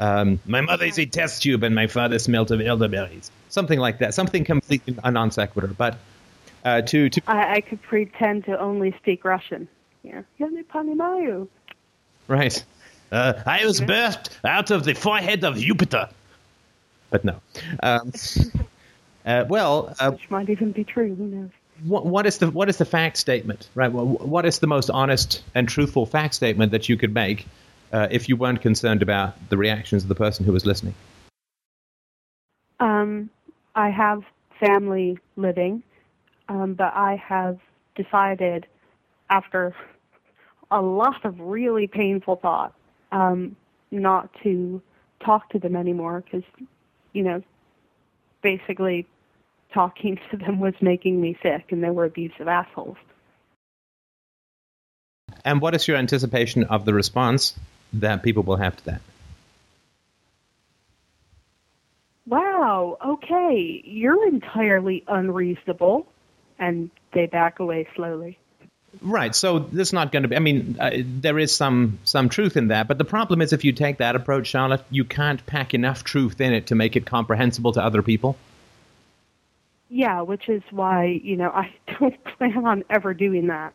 Um, 0.00 0.40
my 0.46 0.60
is 0.80 0.98
a 0.98 1.06
test 1.06 1.42
tube 1.42 1.64
and 1.64 1.74
my 1.74 1.86
father 1.86 2.18
smelt 2.18 2.50
of 2.50 2.60
elderberries. 2.60 3.30
Something 3.48 3.78
like 3.80 3.98
that. 3.98 4.14
Something 4.14 4.44
completely 4.44 4.96
a 5.02 5.10
non 5.10 5.30
sequitur. 5.30 5.68
But 5.68 5.98
uh, 6.64 6.82
to 6.82 7.08
to 7.10 7.22
I, 7.26 7.54
I, 7.54 7.60
could 7.60 7.82
pretend 7.82 8.44
to 8.44 8.58
only 8.58 8.94
speak 8.98 9.24
Russian. 9.24 9.68
Yeah. 10.02 10.22
Right. 12.28 12.64
Uh, 13.10 13.32
I 13.46 13.64
was 13.64 13.80
birthed 13.80 14.30
out 14.44 14.70
of 14.70 14.84
the 14.84 14.94
forehead 14.94 15.44
of 15.44 15.56
Jupiter. 15.56 16.08
But 17.10 17.24
no. 17.24 17.40
Um, 17.82 18.12
uh, 19.26 19.44
well, 19.48 19.94
uh, 19.98 20.10
which 20.10 20.30
might 20.30 20.50
even 20.50 20.72
be 20.72 20.84
true. 20.84 21.14
Who 21.14 21.24
knows? 21.24 21.50
What, 21.84 22.06
what 22.06 22.26
is 22.26 22.38
the 22.38 22.50
what 22.50 22.68
is 22.68 22.76
the 22.76 22.84
fact 22.84 23.16
statement? 23.16 23.68
Right. 23.74 23.90
what 23.90 24.44
is 24.44 24.58
the 24.58 24.66
most 24.66 24.90
honest 24.90 25.42
and 25.54 25.68
truthful 25.68 26.06
fact 26.06 26.34
statement 26.34 26.72
that 26.72 26.88
you 26.88 26.96
could 26.96 27.14
make 27.14 27.46
uh, 27.92 28.08
if 28.10 28.28
you 28.28 28.36
weren't 28.36 28.60
concerned 28.60 29.02
about 29.02 29.48
the 29.48 29.56
reactions 29.56 30.02
of 30.02 30.08
the 30.08 30.14
person 30.14 30.44
who 30.44 30.52
was 30.52 30.66
listening? 30.66 30.94
Um, 32.80 33.30
I 33.74 33.90
have 33.90 34.22
family 34.60 35.18
living, 35.36 35.82
um, 36.48 36.74
but 36.74 36.92
I 36.94 37.16
have 37.16 37.58
decided 37.94 38.66
after 39.30 39.74
a 40.70 40.80
lot 40.80 41.24
of 41.24 41.40
really 41.40 41.86
painful 41.86 42.36
thought 42.36 42.74
um, 43.12 43.56
not 43.90 44.30
to 44.42 44.82
talk 45.24 45.48
to 45.50 45.58
them 45.58 45.76
anymore 45.76 46.22
because, 46.24 46.44
you 47.12 47.22
know, 47.22 47.42
basically 48.42 49.06
talking 49.72 50.18
to 50.30 50.36
them 50.36 50.60
was 50.60 50.74
making 50.80 51.20
me 51.20 51.36
sick 51.42 51.66
and 51.70 51.82
they 51.82 51.90
were 51.90 52.04
abusive 52.04 52.48
assholes. 52.48 52.96
And 55.44 55.60
what 55.60 55.74
is 55.74 55.86
your 55.86 55.96
anticipation 55.96 56.64
of 56.64 56.84
the 56.84 56.94
response 56.94 57.54
that 57.94 58.22
people 58.22 58.42
will 58.42 58.56
have 58.56 58.76
to 58.76 58.84
that? 58.86 59.00
Wow, 62.26 62.98
okay, 63.04 63.82
you're 63.84 64.26
entirely 64.26 65.02
unreasonable. 65.08 66.06
And 66.58 66.90
they 67.12 67.26
back 67.26 67.60
away 67.60 67.86
slowly. 67.94 68.36
Right. 69.00 69.34
So 69.34 69.58
there's 69.58 69.92
not 69.92 70.12
going 70.12 70.22
to 70.22 70.28
be. 70.28 70.36
I 70.36 70.40
mean, 70.40 70.76
uh, 70.80 70.90
there 70.96 71.38
is 71.38 71.54
some 71.54 71.98
some 72.04 72.28
truth 72.28 72.56
in 72.56 72.68
that, 72.68 72.88
but 72.88 72.98
the 72.98 73.04
problem 73.04 73.42
is 73.42 73.52
if 73.52 73.64
you 73.64 73.72
take 73.72 73.98
that 73.98 74.16
approach, 74.16 74.48
Charlotte, 74.48 74.82
you 74.90 75.04
can't 75.04 75.44
pack 75.46 75.74
enough 75.74 76.04
truth 76.04 76.40
in 76.40 76.52
it 76.52 76.68
to 76.68 76.74
make 76.74 76.96
it 76.96 77.06
comprehensible 77.06 77.72
to 77.72 77.82
other 77.82 78.02
people. 78.02 78.36
Yeah, 79.88 80.22
which 80.22 80.48
is 80.48 80.62
why 80.70 81.20
you 81.22 81.36
know 81.36 81.50
I 81.50 81.74
don't 82.00 82.24
plan 82.24 82.64
on 82.64 82.84
ever 82.90 83.14
doing 83.14 83.48
that. 83.48 83.74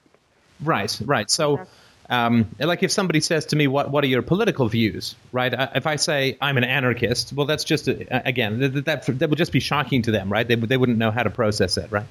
Right. 0.62 1.00
Right. 1.04 1.30
So. 1.30 1.66
Um, 2.10 2.50
like 2.60 2.84
if 2.84 2.92
somebody 2.92 3.22
says 3.22 3.48
to 3.48 3.56
me, 3.56 3.68
"What 3.68 3.90
what 3.90 4.04
are 4.04 4.08
your 4.08 4.22
political 4.22 4.68
views?" 4.68 5.16
Right? 5.32 5.54
Uh, 5.54 5.70
if 5.76 5.88
I 5.88 5.96
say 5.96 6.38
I'm 6.42 6.58
an 6.58 6.64
anarchist, 6.64 7.34
well, 7.34 7.46
that's 7.46 7.64
just 7.64 7.88
a, 7.88 8.28
again 8.28 8.60
that, 8.60 8.86
that 8.86 9.20
that 9.20 9.30
would 9.30 9.38
just 9.38 9.52
be 9.52 9.60
shocking 9.60 10.02
to 10.04 10.12
them, 10.12 10.32
right? 10.32 10.48
They 10.48 10.56
they 10.56 10.78
wouldn't 10.78 10.98
know 10.98 11.12
how 11.12 11.24
to 11.24 11.30
process 11.30 11.78
it, 11.78 11.92
right? 11.92 12.06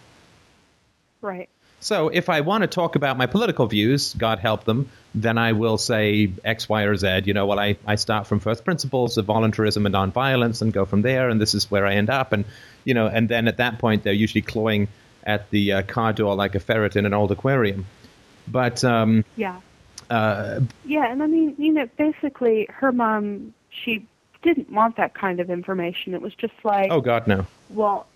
Right. 1.20 1.48
So 1.82 2.10
if 2.10 2.28
I 2.28 2.42
want 2.42 2.62
to 2.62 2.68
talk 2.68 2.94
about 2.94 3.18
my 3.18 3.26
political 3.26 3.66
views, 3.66 4.14
God 4.14 4.38
help 4.38 4.62
them, 4.64 4.88
then 5.16 5.36
I 5.36 5.52
will 5.52 5.78
say 5.78 6.32
X, 6.44 6.68
Y, 6.68 6.82
or 6.82 6.94
Z. 6.94 7.22
You 7.24 7.34
know, 7.34 7.46
well, 7.46 7.58
I, 7.58 7.76
I 7.84 7.96
start 7.96 8.28
from 8.28 8.38
first 8.38 8.64
principles 8.64 9.18
of 9.18 9.24
voluntarism 9.24 9.84
and 9.84 9.92
nonviolence 9.92 10.62
and 10.62 10.72
go 10.72 10.84
from 10.84 11.02
there, 11.02 11.28
and 11.28 11.40
this 11.40 11.54
is 11.54 11.68
where 11.72 11.84
I 11.84 11.94
end 11.94 12.08
up. 12.08 12.32
And, 12.32 12.44
you 12.84 12.94
know, 12.94 13.08
and 13.08 13.28
then 13.28 13.48
at 13.48 13.56
that 13.56 13.80
point, 13.80 14.04
they're 14.04 14.12
usually 14.12 14.42
clawing 14.42 14.86
at 15.24 15.50
the 15.50 15.72
uh, 15.72 15.82
car 15.82 16.12
door 16.12 16.36
like 16.36 16.54
a 16.54 16.60
ferret 16.60 16.94
in 16.94 17.04
an 17.04 17.14
old 17.14 17.32
aquarium. 17.32 17.84
But, 18.46 18.84
um, 18.84 19.24
yeah. 19.34 19.60
Uh, 20.12 20.60
yeah, 20.84 21.10
and 21.10 21.22
I 21.22 21.26
mean, 21.26 21.54
you 21.56 21.72
know, 21.72 21.88
basically, 21.96 22.68
her 22.70 22.92
mom, 22.92 23.54
she 23.70 24.06
didn't 24.42 24.70
want 24.70 24.98
that 24.98 25.14
kind 25.14 25.40
of 25.40 25.48
information. 25.48 26.12
It 26.12 26.20
was 26.20 26.34
just 26.34 26.52
like, 26.64 26.90
oh, 26.90 27.00
God, 27.00 27.26
no. 27.26 27.46
Well, 27.70 28.06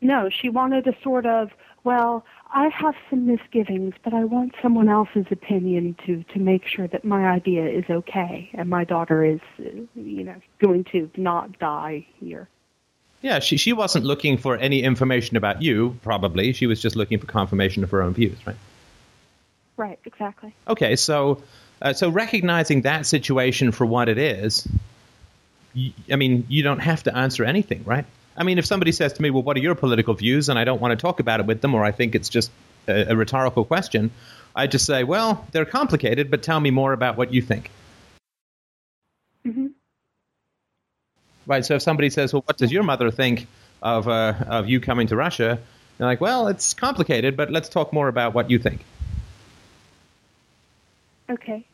no, 0.00 0.30
she 0.30 0.48
wanted 0.48 0.86
a 0.86 0.94
sort 1.02 1.26
of, 1.26 1.50
well, 1.84 2.24
I 2.50 2.68
have 2.68 2.94
some 3.10 3.26
misgivings, 3.26 3.94
but 4.02 4.14
I 4.14 4.24
want 4.24 4.54
someone 4.62 4.88
else's 4.88 5.26
opinion 5.30 5.96
to 6.06 6.22
to 6.32 6.38
make 6.38 6.66
sure 6.66 6.88
that 6.88 7.04
my 7.04 7.26
idea 7.26 7.68
is 7.68 7.84
okay 7.90 8.48
and 8.54 8.70
my 8.70 8.84
daughter 8.84 9.22
is, 9.22 9.40
you 9.58 10.24
know, 10.24 10.36
going 10.60 10.84
to 10.92 11.10
not 11.18 11.58
die 11.58 12.06
here. 12.20 12.48
Yeah, 13.20 13.40
she 13.40 13.58
she 13.58 13.74
wasn't 13.74 14.06
looking 14.06 14.38
for 14.38 14.56
any 14.56 14.82
information 14.82 15.36
about 15.36 15.60
you. 15.60 15.98
Probably 16.02 16.54
she 16.54 16.66
was 16.66 16.80
just 16.80 16.96
looking 16.96 17.18
for 17.18 17.26
confirmation 17.26 17.84
of 17.84 17.90
her 17.90 18.02
own 18.02 18.14
views, 18.14 18.38
right? 18.46 18.56
Right. 19.76 19.98
Exactly. 20.04 20.54
Okay, 20.68 20.96
so 20.96 21.42
uh, 21.82 21.92
so 21.92 22.08
recognizing 22.08 22.82
that 22.82 23.06
situation 23.06 23.72
for 23.72 23.84
what 23.84 24.08
it 24.08 24.18
is, 24.18 24.68
I 26.10 26.16
mean, 26.16 26.46
you 26.48 26.62
don't 26.62 26.78
have 26.78 27.02
to 27.04 27.16
answer 27.16 27.44
anything, 27.44 27.82
right? 27.84 28.06
I 28.36 28.44
mean, 28.44 28.58
if 28.58 28.66
somebody 28.66 28.92
says 28.92 29.12
to 29.14 29.22
me, 29.22 29.30
well, 29.30 29.42
what 29.42 29.56
are 29.56 29.60
your 29.60 29.74
political 29.74 30.14
views? 30.14 30.48
And 30.48 30.58
I 30.58 30.64
don't 30.64 30.80
want 30.80 30.92
to 30.92 30.96
talk 30.96 31.20
about 31.20 31.40
it 31.40 31.46
with 31.46 31.60
them, 31.60 31.74
or 31.74 31.84
I 31.84 31.92
think 31.92 32.14
it's 32.14 32.28
just 32.28 32.50
a, 32.88 33.12
a 33.12 33.16
rhetorical 33.16 33.64
question, 33.64 34.10
I 34.54 34.66
just 34.66 34.86
say, 34.86 35.04
well, 35.04 35.46
they're 35.52 35.64
complicated, 35.64 36.30
but 36.30 36.42
tell 36.42 36.60
me 36.60 36.70
more 36.70 36.92
about 36.92 37.16
what 37.16 37.32
you 37.32 37.42
think. 37.42 37.70
Mm-hmm. 39.44 39.66
Right. 41.46 41.64
So 41.64 41.74
if 41.74 41.82
somebody 41.82 42.10
says, 42.10 42.32
well, 42.32 42.42
what 42.46 42.56
does 42.56 42.72
your 42.72 42.84
mother 42.84 43.10
think 43.10 43.46
of, 43.82 44.08
uh, 44.08 44.34
of 44.46 44.68
you 44.68 44.80
coming 44.80 45.08
to 45.08 45.16
Russia? 45.16 45.58
They're 45.98 46.06
like, 46.06 46.20
well, 46.20 46.48
it's 46.48 46.72
complicated, 46.72 47.36
but 47.36 47.50
let's 47.50 47.68
talk 47.68 47.92
more 47.92 48.08
about 48.08 48.34
what 48.34 48.50
you 48.50 48.58
think. 48.58 48.84
Okay. 51.30 51.64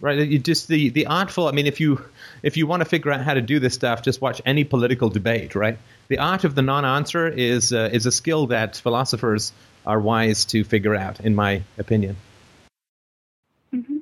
Right 0.00 0.26
you 0.26 0.38
just 0.38 0.66
the 0.66 0.88
the 0.88 1.06
artful 1.06 1.46
i 1.46 1.52
mean 1.52 1.66
if 1.66 1.78
you 1.78 2.02
if 2.42 2.56
you 2.56 2.66
want 2.66 2.80
to 2.80 2.86
figure 2.86 3.12
out 3.12 3.20
how 3.20 3.34
to 3.34 3.42
do 3.42 3.60
this 3.60 3.74
stuff 3.74 4.00
just 4.02 4.22
watch 4.22 4.40
any 4.46 4.64
political 4.64 5.10
debate 5.10 5.54
right? 5.54 5.76
The 6.08 6.18
art 6.18 6.44
of 6.44 6.54
the 6.54 6.62
non-answer 6.62 7.28
is 7.28 7.72
uh, 7.72 7.90
is 7.92 8.06
a 8.06 8.12
skill 8.12 8.46
that 8.46 8.76
philosophers 8.76 9.52
are 9.86 10.00
wise 10.00 10.46
to 10.46 10.64
figure 10.64 10.94
out 10.94 11.20
in 11.20 11.34
my 11.34 11.62
opinion. 11.76 12.16
Mm-hmm. 13.74 13.98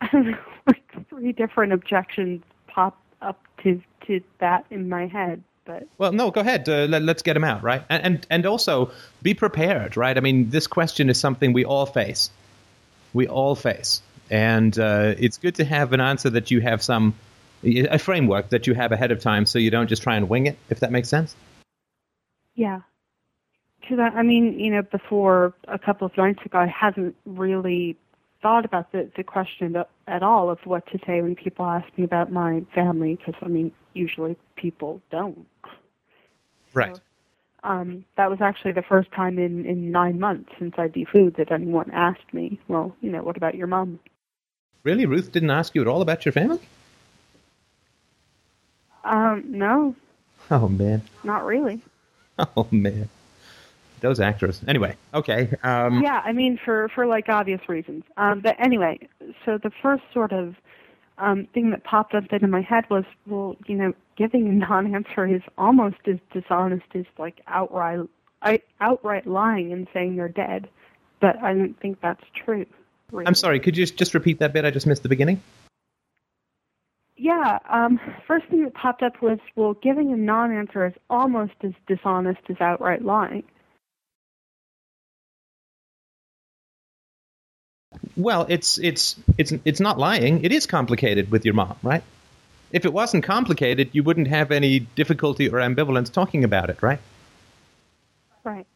like 0.66 1.08
three 1.08 1.30
different 1.30 1.72
objections 1.72 2.42
pop 2.66 2.98
up 3.22 3.40
to 3.62 3.80
to 4.08 4.20
that 4.40 4.64
in 4.70 4.88
my 4.88 5.06
head 5.06 5.44
but 5.64 5.86
well 5.98 6.12
no 6.12 6.30
go 6.30 6.40
ahead 6.40 6.68
uh, 6.68 6.86
let, 6.86 7.02
us 7.08 7.22
get 7.22 7.34
them 7.34 7.44
out 7.44 7.62
right 7.62 7.84
and, 7.88 8.04
and 8.04 8.26
and 8.30 8.46
also 8.46 8.90
be 9.22 9.34
prepared 9.34 9.96
right 9.96 10.16
i 10.16 10.20
mean 10.20 10.50
this 10.50 10.66
question 10.66 11.10
is 11.10 11.18
something 11.18 11.52
we 11.52 11.64
all 11.64 11.86
face 11.86 12.30
we 13.12 13.26
all 13.26 13.54
face. 13.54 14.02
And 14.30 14.78
uh, 14.78 15.14
it's 15.18 15.38
good 15.38 15.56
to 15.56 15.64
have 15.64 15.92
an 15.92 16.00
answer 16.00 16.30
that 16.30 16.50
you 16.50 16.60
have 16.60 16.82
some, 16.82 17.14
a 17.64 17.98
framework 17.98 18.50
that 18.50 18.66
you 18.66 18.74
have 18.74 18.92
ahead 18.92 19.10
of 19.10 19.20
time 19.20 19.46
so 19.46 19.58
you 19.58 19.70
don't 19.70 19.88
just 19.88 20.02
try 20.02 20.16
and 20.16 20.28
wing 20.28 20.46
it, 20.46 20.56
if 20.68 20.80
that 20.80 20.92
makes 20.92 21.08
sense. 21.08 21.34
Yeah. 22.54 22.80
Because, 23.80 23.98
I 24.14 24.22
mean, 24.22 24.58
you 24.58 24.70
know, 24.70 24.82
before 24.82 25.54
a 25.66 25.78
couple 25.78 26.06
of 26.06 26.16
nights 26.16 26.40
ago, 26.44 26.58
I 26.58 26.66
hadn't 26.66 27.16
really 27.24 27.96
thought 28.42 28.64
about 28.64 28.92
the, 28.92 29.10
the 29.16 29.24
question 29.24 29.76
at 30.06 30.22
all 30.22 30.50
of 30.50 30.58
what 30.64 30.86
to 30.88 30.98
say 31.06 31.20
when 31.20 31.36
people 31.36 31.64
ask 31.64 31.86
me 31.96 32.04
about 32.04 32.32
my 32.32 32.64
family, 32.74 33.16
because, 33.16 33.34
I 33.42 33.48
mean, 33.48 33.72
usually 33.92 34.36
people 34.56 35.00
don't. 35.10 35.46
Right. 36.72 36.96
So, 36.96 37.02
um, 37.62 38.04
that 38.16 38.30
was 38.30 38.40
actually 38.40 38.72
the 38.72 38.82
first 38.82 39.12
time 39.12 39.38
in, 39.38 39.66
in 39.66 39.90
nine 39.90 40.18
months 40.18 40.50
since 40.58 40.74
I 40.78 40.88
defooed 40.88 41.36
that 41.36 41.52
anyone 41.52 41.90
asked 41.92 42.32
me, 42.32 42.58
well, 42.68 42.96
you 43.00 43.10
know, 43.10 43.22
what 43.22 43.36
about 43.36 43.54
your 43.54 43.66
mom? 43.66 44.00
Really? 44.82 45.04
Ruth 45.04 45.30
didn't 45.30 45.50
ask 45.50 45.74
you 45.74 45.82
at 45.82 45.88
all 45.88 46.00
about 46.00 46.24
your 46.24 46.32
family? 46.32 46.60
Um, 49.04 49.44
no. 49.46 49.94
Oh, 50.50 50.68
man. 50.68 51.02
Not 51.24 51.44
really. 51.44 51.82
Oh, 52.56 52.66
man. 52.70 53.10
Those 54.00 54.20
actors. 54.20 54.60
Anyway, 54.66 54.96
okay. 55.12 55.54
Um, 55.62 56.02
yeah, 56.02 56.22
I 56.24 56.32
mean, 56.32 56.58
for, 56.64 56.88
for 56.94 57.06
like 57.06 57.28
obvious 57.28 57.60
reasons. 57.68 58.04
Um, 58.16 58.40
but 58.40 58.56
anyway, 58.58 58.98
so 59.44 59.58
the 59.58 59.70
first 59.82 60.02
sort 60.12 60.32
of 60.32 60.56
um, 61.18 61.46
thing 61.52 61.70
that 61.70 61.84
popped 61.84 62.14
up 62.14 62.24
in 62.32 62.50
my 62.50 62.62
head 62.62 62.84
was, 62.88 63.04
well, 63.26 63.56
you 63.66 63.76
know, 63.76 63.92
giving 64.16 64.48
a 64.48 64.52
non-answer 64.52 65.26
is 65.26 65.42
almost 65.58 65.96
as 66.06 66.16
dishonest 66.32 66.86
as 66.94 67.04
like 67.18 67.40
outright 67.46 68.00
I, 68.42 68.60
outright 68.80 69.26
lying 69.26 69.72
and 69.72 69.86
saying 69.92 70.14
you're 70.14 70.28
dead. 70.28 70.68
But 71.20 71.42
I 71.42 71.52
don't 71.52 71.78
think 71.78 72.00
that's 72.00 72.24
true. 72.34 72.64
Really. 73.12 73.26
I'm 73.26 73.34
sorry. 73.34 73.60
Could 73.60 73.76
you 73.76 73.84
just 73.84 74.14
repeat 74.14 74.38
that 74.38 74.52
bit? 74.52 74.64
I 74.64 74.70
just 74.70 74.86
missed 74.86 75.02
the 75.02 75.08
beginning. 75.08 75.42
Yeah. 77.16 77.58
Um, 77.68 78.00
first 78.26 78.46
thing 78.46 78.64
that 78.64 78.72
popped 78.72 79.02
up 79.02 79.20
was, 79.20 79.38
well, 79.56 79.74
giving 79.74 80.12
a 80.12 80.16
non-answer 80.16 80.86
is 80.86 80.94
almost 81.10 81.52
as 81.62 81.72
dishonest 81.86 82.40
as 82.48 82.56
outright 82.60 83.04
lying. 83.04 83.44
Well, 88.20 88.46
it's 88.48 88.78
it's 88.78 89.16
it's 89.38 89.52
it's 89.64 89.80
not 89.80 89.98
lying. 89.98 90.44
It 90.44 90.52
is 90.52 90.66
complicated 90.66 91.30
with 91.30 91.44
your 91.44 91.54
mom, 91.54 91.76
right? 91.82 92.02
If 92.70 92.84
it 92.84 92.92
wasn't 92.92 93.24
complicated, 93.24 93.90
you 93.92 94.02
wouldn't 94.02 94.28
have 94.28 94.52
any 94.52 94.80
difficulty 94.80 95.48
or 95.48 95.58
ambivalence 95.58 96.12
talking 96.12 96.44
about 96.44 96.70
it, 96.70 96.82
right? 96.82 97.00
Right. 98.44 98.66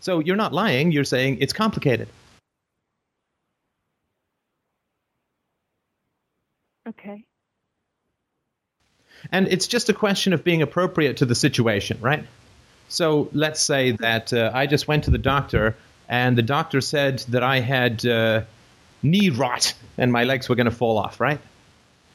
So 0.00 0.20
you're 0.20 0.36
not 0.36 0.52
lying, 0.52 0.92
you're 0.92 1.04
saying 1.04 1.38
it's 1.40 1.52
complicated. 1.52 2.08
Okay. 6.88 7.24
And 9.32 9.48
it's 9.48 9.66
just 9.66 9.88
a 9.88 9.92
question 9.92 10.32
of 10.32 10.44
being 10.44 10.62
appropriate 10.62 11.18
to 11.18 11.26
the 11.26 11.34
situation, 11.34 11.98
right? 12.00 12.24
So 12.88 13.28
let's 13.32 13.60
say 13.60 13.92
that 13.92 14.32
uh, 14.32 14.50
I 14.54 14.66
just 14.66 14.88
went 14.88 15.04
to 15.04 15.10
the 15.10 15.18
doctor 15.18 15.76
and 16.08 16.36
the 16.36 16.42
doctor 16.42 16.80
said 16.80 17.20
that 17.28 17.42
I 17.42 17.60
had 17.60 18.04
uh, 18.06 18.42
knee 19.02 19.30
rot 19.30 19.74
and 19.98 20.12
my 20.12 20.24
legs 20.24 20.48
were 20.48 20.54
going 20.54 20.66
to 20.66 20.70
fall 20.70 20.98
off, 20.98 21.20
right? 21.20 21.40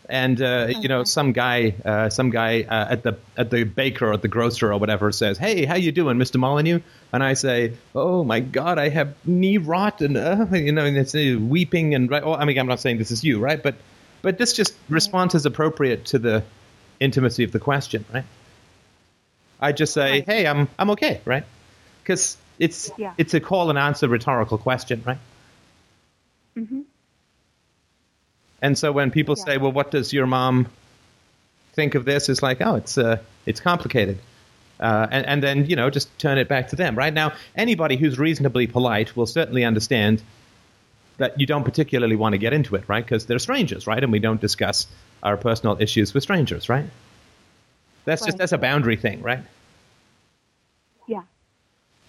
And 0.08 0.40
uh, 0.40 0.68
okay. 0.70 0.80
you 0.80 0.88
know, 0.88 1.04
some 1.04 1.32
guy, 1.32 1.74
uh, 1.84 2.10
some 2.10 2.30
guy 2.30 2.62
uh, 2.62 2.92
at 2.92 3.04
the 3.04 3.18
at 3.38 3.50
the 3.50 3.64
baker 3.64 4.08
or 4.08 4.14
at 4.14 4.22
the 4.22 4.28
grocer 4.28 4.72
or 4.72 4.78
whatever 4.78 5.12
says, 5.12 5.40
"Hey, 5.40 5.66
how 5.66 5.76
you 5.76 5.92
doing, 5.92 6.20
Mister 6.20 6.38
Molyneux?" 6.38 6.82
And 7.12 7.24
I 7.24 7.34
say, 7.34 7.74
"Oh 7.96 8.24
my 8.24 8.40
God, 8.40 8.78
I 8.78 8.90
have 8.90 9.16
knee 9.26 9.58
rot," 9.58 10.02
and 10.02 10.16
uh, 10.16 10.46
you 10.52 10.72
know, 10.72 10.86
and 10.86 10.96
it's 10.96 11.16
uh, 11.16 11.38
weeping 11.40 11.96
and 11.96 12.10
right 12.10 12.22
oh, 12.24 12.36
I 12.36 12.46
mean, 12.46 12.60
I'm 12.60 12.68
not 12.68 12.80
saying 12.80 13.00
this 13.00 13.10
is 13.10 13.24
you, 13.24 13.40
right? 13.40 13.62
But 13.62 13.76
but 14.22 14.38
this 14.38 14.54
just 14.54 14.76
response 14.90 15.34
is 15.34 15.48
appropriate 15.48 16.06
to 16.06 16.20
the 16.20 16.44
intimacy 17.00 17.44
of 17.44 17.52
the 17.52 17.60
question, 17.60 18.06
right? 18.14 18.26
I 19.60 19.72
just 19.72 19.92
say. 19.92 20.22
"Hey, 20.22 20.46
I'm 20.46 20.68
I'm 20.78 20.92
okay," 20.92 21.22
right? 21.26 21.46
Because 22.04 22.38
it's 22.60 22.92
yeah. 22.98 23.14
it's 23.18 23.34
a 23.34 23.40
call 23.40 23.72
and 23.72 23.80
answer 23.80 24.08
rhetorical 24.08 24.60
question, 24.60 25.02
right? 25.04 25.18
Mm-hmm. 26.58 26.82
And 28.62 28.78
so 28.78 28.92
when 28.92 29.12
people 29.12 29.36
yeah. 29.38 29.46
say, 29.46 29.58
"Well, 29.58 29.72
what 29.72 29.92
does 29.92 30.14
your 30.14 30.26
mom 30.26 30.68
think 31.74 31.96
of 31.96 32.06
this?" 32.06 32.30
It's 32.30 32.42
like, 32.42 32.62
"Oh, 32.62 32.76
it's 32.76 32.98
uh, 32.98 33.18
it's 33.46 33.60
complicated." 33.60 34.20
Uh, 34.80 35.08
and, 35.12 35.26
and 35.26 35.44
then 35.44 35.66
you 35.66 35.76
know 35.76 35.90
just 35.90 36.18
turn 36.20 36.38
it 36.38 36.50
back 36.50 36.68
to 36.68 36.76
them 36.76 36.98
right 36.98 37.14
now 37.14 37.32
anybody 37.56 37.96
who's 37.96 38.20
reasonably 38.20 38.68
polite 38.68 39.16
will 39.16 39.26
certainly 39.26 39.64
understand 39.64 40.22
that 41.18 41.40
you 41.40 41.46
don't 41.46 41.64
particularly 41.64 42.16
want 42.16 42.34
to 42.34 42.38
get 42.38 42.54
into 42.54 42.76
it, 42.76 42.84
right? 42.88 43.04
Because 43.04 43.26
they're 43.26 43.40
strangers, 43.40 43.88
right? 43.88 44.02
And 44.02 44.12
we 44.12 44.20
don't 44.20 44.42
discuss 44.42 44.88
our 45.24 45.38
personal 45.38 45.78
issues 45.82 46.14
with 46.14 46.24
strangers, 46.24 46.70
right? 46.70 46.86
That's 48.06 48.22
right. 48.22 48.28
just 48.28 48.38
that's 48.38 48.52
a 48.52 48.58
boundary 48.58 48.98
thing, 48.98 49.22
right? 49.22 49.40
Yeah. 51.08 51.22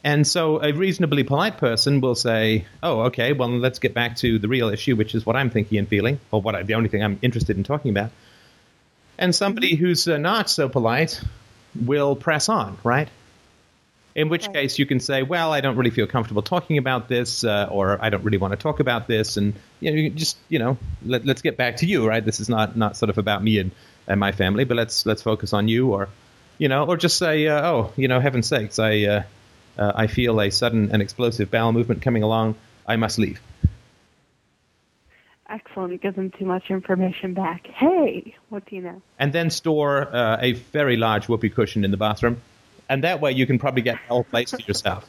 And 0.06 0.24
so 0.24 0.62
a 0.62 0.70
reasonably 0.70 1.24
polite 1.24 1.58
person 1.58 2.00
will 2.00 2.14
say, 2.14 2.64
"Oh, 2.80 3.00
okay, 3.06 3.32
well, 3.32 3.48
let's 3.48 3.80
get 3.80 3.92
back 3.92 4.14
to 4.18 4.38
the 4.38 4.46
real 4.46 4.68
issue, 4.68 4.94
which 4.94 5.16
is 5.16 5.26
what 5.26 5.34
I'm 5.34 5.50
thinking 5.50 5.78
and 5.78 5.88
feeling, 5.88 6.20
or 6.30 6.40
what 6.40 6.54
I, 6.54 6.62
the 6.62 6.74
only 6.74 6.88
thing 6.88 7.02
I'm 7.02 7.18
interested 7.22 7.56
in 7.56 7.64
talking 7.64 7.90
about." 7.90 8.12
And 9.18 9.34
somebody 9.34 9.72
mm-hmm. 9.72 9.84
who's 9.84 10.06
uh, 10.06 10.16
not 10.16 10.48
so 10.48 10.68
polite 10.68 11.20
will 11.74 12.14
press 12.14 12.48
on, 12.48 12.78
right? 12.84 13.08
In 14.14 14.28
which 14.28 14.46
right. 14.46 14.54
case, 14.54 14.78
you 14.78 14.86
can 14.86 15.00
say, 15.00 15.24
"Well, 15.24 15.52
I 15.52 15.60
don't 15.60 15.74
really 15.74 15.90
feel 15.90 16.06
comfortable 16.06 16.42
talking 16.42 16.78
about 16.78 17.08
this, 17.08 17.42
uh, 17.42 17.66
or 17.68 17.98
I 18.00 18.08
don't 18.10 18.22
really 18.22 18.38
want 18.38 18.52
to 18.52 18.56
talk 18.56 18.78
about 18.78 19.08
this," 19.08 19.36
and 19.36 19.54
you 19.80 19.90
know, 19.90 19.96
you 19.96 20.10
just 20.10 20.36
you 20.48 20.60
know, 20.60 20.78
let, 21.04 21.28
us 21.28 21.42
get 21.42 21.56
back 21.56 21.78
to 21.78 21.86
you, 21.86 22.06
right? 22.06 22.24
This 22.24 22.38
is 22.38 22.48
not 22.48 22.76
not 22.76 22.96
sort 22.96 23.10
of 23.10 23.18
about 23.18 23.42
me 23.42 23.58
and, 23.58 23.72
and 24.06 24.20
my 24.20 24.30
family, 24.30 24.62
but 24.62 24.76
let's 24.76 25.04
let's 25.04 25.22
focus 25.22 25.52
on 25.52 25.66
you, 25.66 25.92
or 25.92 26.08
you 26.58 26.68
know, 26.68 26.84
or 26.86 26.96
just 26.96 27.18
say, 27.18 27.48
uh, 27.48 27.68
"Oh, 27.68 27.92
you 27.96 28.06
know, 28.06 28.20
heaven's 28.20 28.46
sakes, 28.46 28.78
I 28.78 29.24
uh, 29.78 29.92
I 29.94 30.06
feel 30.06 30.40
a 30.40 30.50
sudden 30.50 30.90
and 30.92 31.02
explosive 31.02 31.50
bowel 31.50 31.72
movement 31.72 32.02
coming 32.02 32.22
along. 32.22 32.56
I 32.86 32.96
must 32.96 33.18
leave." 33.18 33.40
Excellent. 35.48 35.92
It 35.92 36.02
gives 36.02 36.16
them 36.16 36.32
too 36.36 36.44
much 36.44 36.70
information 36.70 37.32
back. 37.32 37.68
Hey, 37.68 38.34
what 38.48 38.66
do 38.66 38.74
you 38.74 38.82
know? 38.82 39.00
And 39.18 39.32
then 39.32 39.50
store 39.50 40.14
uh, 40.14 40.38
a 40.40 40.52
very 40.52 40.96
large 40.96 41.28
whoopee 41.28 41.50
cushion 41.50 41.84
in 41.84 41.92
the 41.92 41.96
bathroom 41.96 42.40
and 42.88 43.04
that 43.04 43.20
way 43.20 43.32
you 43.32 43.46
can 43.46 43.58
probably 43.58 43.82
get 43.82 43.94
the 43.94 44.08
whole 44.14 44.24
place 44.24 44.50
to 44.50 44.62
yourself. 44.62 45.08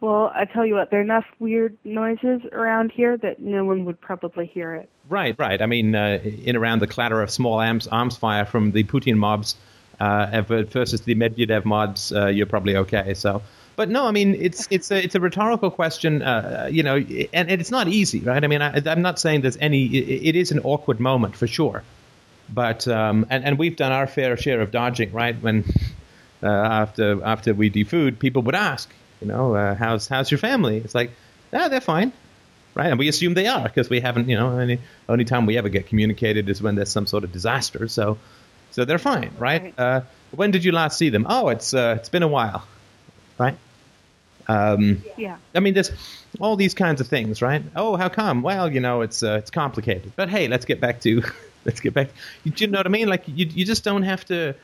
Well, 0.00 0.30
I 0.34 0.44
tell 0.44 0.66
you 0.66 0.74
what, 0.74 0.90
there 0.90 1.00
are 1.00 1.02
enough 1.02 1.24
weird 1.38 1.78
noises 1.82 2.42
around 2.52 2.92
here 2.92 3.16
that 3.16 3.40
no 3.40 3.64
one 3.64 3.86
would 3.86 4.00
probably 4.00 4.46
hear 4.46 4.74
it. 4.74 4.90
Right, 5.08 5.34
right. 5.38 5.62
I 5.62 5.66
mean, 5.66 5.94
uh, 5.94 6.18
in 6.22 6.56
around 6.56 6.80
the 6.80 6.86
clatter 6.86 7.22
of 7.22 7.30
small 7.30 7.54
arms, 7.54 7.86
arms 7.86 8.16
fire 8.16 8.44
from 8.44 8.72
the 8.72 8.84
Putin 8.84 9.16
mobs 9.16 9.56
uh, 10.00 10.42
versus 10.42 11.02
the 11.02 11.14
Medvedev 11.14 11.64
mods, 11.64 12.12
uh, 12.12 12.26
you're 12.26 12.46
probably 12.46 12.76
okay. 12.76 13.14
So, 13.14 13.42
but 13.76 13.88
no, 13.88 14.06
I 14.06 14.10
mean, 14.10 14.34
it's 14.34 14.68
it's 14.70 14.90
a 14.90 15.02
it's 15.02 15.14
a 15.14 15.20
rhetorical 15.20 15.70
question, 15.70 16.22
uh, 16.22 16.68
you 16.70 16.82
know, 16.82 16.96
and, 16.96 17.28
and, 17.32 17.60
it's 17.60 17.70
not 17.70 17.88
easy, 17.88 18.20
right? 18.20 18.42
I 18.42 18.46
mean, 18.46 18.62
I, 18.62 18.78
am 18.86 19.02
not 19.02 19.18
saying 19.18 19.42
there's 19.42 19.56
any. 19.56 19.84
It, 19.86 20.28
it 20.28 20.36
is 20.36 20.52
an 20.52 20.60
awkward 20.60 21.00
moment 21.00 21.36
for 21.36 21.46
sure. 21.46 21.82
But 22.48 22.86
um, 22.88 23.26
and 23.30 23.44
and 23.44 23.58
we've 23.58 23.76
done 23.76 23.92
our 23.92 24.06
fair 24.06 24.36
share 24.36 24.60
of 24.60 24.70
dodging, 24.70 25.12
right? 25.12 25.40
When 25.40 25.64
uh, 26.42 26.48
after 26.48 27.24
after 27.24 27.54
we 27.54 27.70
defooed, 27.70 28.18
people 28.18 28.42
would 28.42 28.54
ask, 28.54 28.92
you 29.20 29.28
know, 29.28 29.54
uh, 29.54 29.74
how's 29.74 30.08
how's 30.08 30.30
your 30.30 30.38
family? 30.38 30.76
It's 30.78 30.94
like, 30.94 31.10
ah, 31.52 31.68
they're 31.68 31.80
fine, 31.80 32.12
right? 32.74 32.88
And 32.88 32.98
we 32.98 33.08
assume 33.08 33.34
they 33.34 33.46
are 33.46 33.62
because 33.62 33.88
we 33.88 34.00
haven't, 34.00 34.28
you 34.28 34.36
know, 34.36 34.58
any 34.58 34.78
only 35.08 35.24
time 35.24 35.46
we 35.46 35.56
ever 35.56 35.70
get 35.70 35.86
communicated 35.86 36.48
is 36.48 36.60
when 36.60 36.74
there's 36.74 36.90
some 36.92 37.06
sort 37.06 37.24
of 37.24 37.32
disaster. 37.32 37.88
So 37.88 38.18
so 38.74 38.84
they're 38.84 38.98
fine, 38.98 39.30
right? 39.38 39.62
right. 39.62 39.74
Uh, 39.78 40.00
when 40.32 40.50
did 40.50 40.64
you 40.64 40.72
last 40.72 40.98
see 40.98 41.08
them? 41.08 41.26
Oh, 41.28 41.48
it's 41.48 41.72
uh, 41.72 41.94
it's 41.96 42.08
been 42.08 42.24
a 42.24 42.28
while, 42.28 42.66
right? 43.38 43.56
Um, 44.48 45.00
yeah. 45.16 45.36
I 45.54 45.60
mean, 45.60 45.74
there's 45.74 45.92
all 46.40 46.56
these 46.56 46.74
kinds 46.74 47.00
of 47.00 47.06
things, 47.06 47.40
right? 47.40 47.62
Oh, 47.76 47.94
how 47.94 48.08
come? 48.08 48.42
Well, 48.42 48.72
you 48.72 48.80
know, 48.80 49.02
it's 49.02 49.22
uh, 49.22 49.36
it's 49.38 49.52
complicated. 49.52 50.12
But 50.16 50.28
hey, 50.28 50.48
let's 50.48 50.64
get 50.64 50.80
back 50.80 51.00
to 51.02 51.22
let's 51.64 51.78
get 51.78 51.94
back. 51.94 52.08
You, 52.42 52.52
you 52.56 52.66
know 52.66 52.80
what 52.80 52.86
I 52.86 52.90
mean? 52.90 53.06
Like 53.06 53.22
you, 53.28 53.46
you 53.46 53.64
just 53.64 53.84
don't 53.84 54.02
have 54.02 54.24
to. 54.24 54.54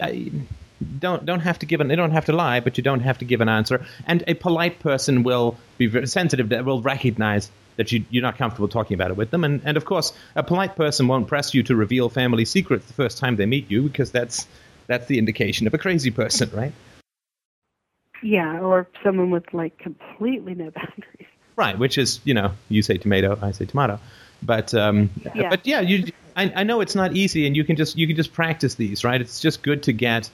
I, 0.00 0.30
don't 1.00 1.26
don't 1.26 1.40
have 1.40 1.58
to 1.58 1.66
give 1.66 1.80
an 1.80 1.88
they 1.88 1.96
don't 1.96 2.12
have 2.12 2.26
to 2.26 2.32
lie, 2.32 2.60
but 2.60 2.78
you 2.78 2.84
don't 2.84 3.00
have 3.00 3.18
to 3.18 3.24
give 3.24 3.40
an 3.40 3.48
answer. 3.48 3.84
And 4.06 4.22
a 4.28 4.34
polite 4.34 4.78
person 4.78 5.24
will 5.24 5.56
be 5.78 5.88
very 5.88 6.06
sensitive 6.06 6.50
that 6.50 6.64
will 6.64 6.80
recognize 6.80 7.50
that 7.78 7.92
you, 7.92 8.04
you're 8.10 8.22
not 8.22 8.36
comfortable 8.36 8.68
talking 8.68 8.94
about 8.94 9.10
it 9.10 9.16
with 9.16 9.30
them. 9.30 9.44
And 9.44 9.62
and 9.64 9.78
of 9.78 9.86
course, 9.86 10.12
a 10.36 10.42
polite 10.42 10.76
person 10.76 11.08
won't 11.08 11.28
press 11.28 11.54
you 11.54 11.62
to 11.62 11.76
reveal 11.76 12.10
family 12.10 12.44
secrets 12.44 12.84
the 12.84 12.92
first 12.92 13.16
time 13.16 13.36
they 13.36 13.46
meet 13.46 13.70
you 13.70 13.82
because 13.82 14.10
that's 14.10 14.46
that's 14.86 15.06
the 15.06 15.18
indication 15.18 15.66
of 15.66 15.72
a 15.72 15.78
crazy 15.78 16.10
person, 16.10 16.50
right? 16.52 16.72
Yeah, 18.22 18.60
or 18.60 18.88
someone 19.02 19.30
with 19.30 19.54
like 19.54 19.78
completely 19.78 20.54
no 20.54 20.70
boundaries. 20.74 21.28
Right, 21.56 21.78
which 21.78 21.96
is 21.96 22.20
you 22.24 22.34
know 22.34 22.52
you 22.68 22.82
say 22.82 22.98
tomato, 22.98 23.38
I 23.40 23.52
say 23.52 23.64
tomato. 23.64 24.00
But 24.42 24.74
um, 24.74 25.10
yeah. 25.34 25.48
but 25.48 25.66
yeah, 25.66 25.80
you. 25.80 26.12
I, 26.36 26.52
I 26.54 26.62
know 26.64 26.80
it's 26.80 26.94
not 26.94 27.16
easy, 27.16 27.46
and 27.46 27.56
you 27.56 27.64
can 27.64 27.76
just 27.76 27.96
you 27.96 28.06
can 28.06 28.16
just 28.16 28.32
practice 28.32 28.74
these, 28.74 29.02
right? 29.02 29.20
It's 29.20 29.40
just 29.40 29.62
good 29.62 29.84
to 29.84 29.92
get 29.92 30.30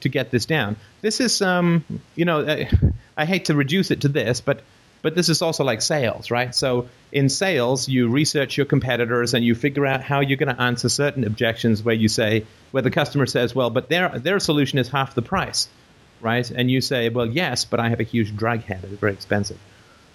to 0.00 0.08
get 0.08 0.30
this 0.30 0.46
down. 0.46 0.76
This 1.00 1.20
is 1.20 1.40
um, 1.40 1.84
you 2.14 2.24
know, 2.24 2.46
I, 2.46 2.70
I 3.16 3.24
hate 3.24 3.46
to 3.46 3.54
reduce 3.54 3.90
it 3.90 4.02
to 4.02 4.08
this, 4.08 4.40
but 4.40 4.62
but 5.02 5.14
this 5.14 5.28
is 5.28 5.42
also 5.42 5.64
like 5.64 5.82
sales, 5.82 6.30
right? 6.30 6.54
So 6.54 6.88
in 7.12 7.28
sales, 7.28 7.88
you 7.88 8.08
research 8.08 8.56
your 8.56 8.66
competitors 8.66 9.34
and 9.34 9.44
you 9.44 9.54
figure 9.54 9.86
out 9.86 10.02
how 10.02 10.20
you're 10.20 10.36
going 10.36 10.54
to 10.54 10.60
answer 10.60 10.88
certain 10.88 11.24
objections 11.24 11.82
where 11.82 11.94
you 11.94 12.08
say, 12.08 12.44
where 12.70 12.82
the 12.82 12.90
customer 12.90 13.26
says, 13.26 13.54
well, 13.54 13.70
but 13.70 13.88
their 13.88 14.18
their 14.18 14.38
solution 14.40 14.78
is 14.78 14.88
half 14.88 15.14
the 15.14 15.22
price, 15.22 15.68
right? 16.20 16.48
And 16.50 16.70
you 16.70 16.80
say, 16.80 17.08
well, 17.08 17.26
yes, 17.26 17.64
but 17.64 17.80
I 17.80 17.88
have 17.88 18.00
a 18.00 18.04
huge 18.04 18.36
drag 18.36 18.62
head; 18.62 18.84
it's 18.84 19.00
very 19.00 19.12
expensive. 19.12 19.58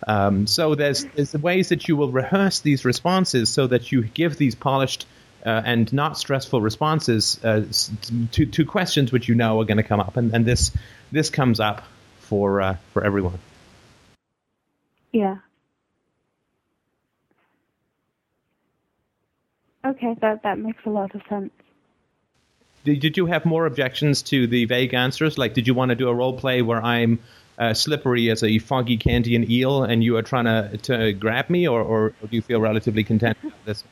Um, 0.07 0.45
so 0.45 0.75
there's, 0.75 1.03
there's 1.15 1.33
ways 1.33 1.69
that 1.69 1.87
you 1.87 1.95
will 1.95 2.11
rehearse 2.11 2.59
these 2.59 2.85
responses 2.85 3.49
so 3.49 3.65
that 3.67 3.91
you 3.91 4.03
give 4.03 4.37
these 4.37 4.53
polished 4.53 5.07
uh, 5.45 5.61
and 5.65 5.91
not 5.93 6.17
stressful 6.17 6.61
responses 6.61 7.39
uh, 7.43 7.65
to, 8.33 8.45
to 8.45 8.65
questions 8.65 9.11
which 9.11 9.27
you 9.27 9.35
know 9.35 9.59
are 9.61 9.65
going 9.65 9.77
to 9.77 9.83
come 9.83 9.99
up, 9.99 10.17
and, 10.17 10.33
and 10.33 10.45
this 10.45 10.71
this 11.11 11.29
comes 11.29 11.59
up 11.59 11.83
for 12.19 12.61
uh, 12.61 12.77
for 12.93 13.03
everyone. 13.03 13.39
Yeah. 15.15 15.37
Okay, 19.85 20.13
that 20.19 20.43
that 20.43 20.59
makes 20.59 20.85
a 20.85 20.89
lot 20.89 21.15
of 21.15 21.21
sense. 21.29 21.51
Did, 22.83 22.99
did 22.99 23.15
you 23.15 23.25
have 23.27 23.45
more 23.45 23.65
objections 23.65 24.21
to 24.23 24.45
the 24.45 24.65
vague 24.65 24.93
answers? 24.93 25.37
Like, 25.37 25.53
did 25.53 25.67
you 25.67 25.73
want 25.73 25.89
to 25.89 25.95
do 25.95 26.09
a 26.09 26.13
role 26.13 26.33
play 26.33 26.61
where 26.61 26.83
I'm 26.83 27.19
uh, 27.57 27.73
slippery 27.73 28.29
as 28.29 28.43
a 28.43 28.59
foggy 28.59 28.97
Canadian 28.97 29.49
eel, 29.49 29.83
and 29.83 30.03
you 30.03 30.17
are 30.17 30.21
trying 30.21 30.45
to 30.45 30.77
to 30.79 31.13
grab 31.13 31.49
me, 31.49 31.65
or, 31.65 31.81
or, 31.81 32.07
or 32.21 32.27
do 32.29 32.35
you 32.35 32.41
feel 32.41 32.59
relatively 32.59 33.05
content 33.05 33.37
with 33.41 33.53
this? 33.63 33.85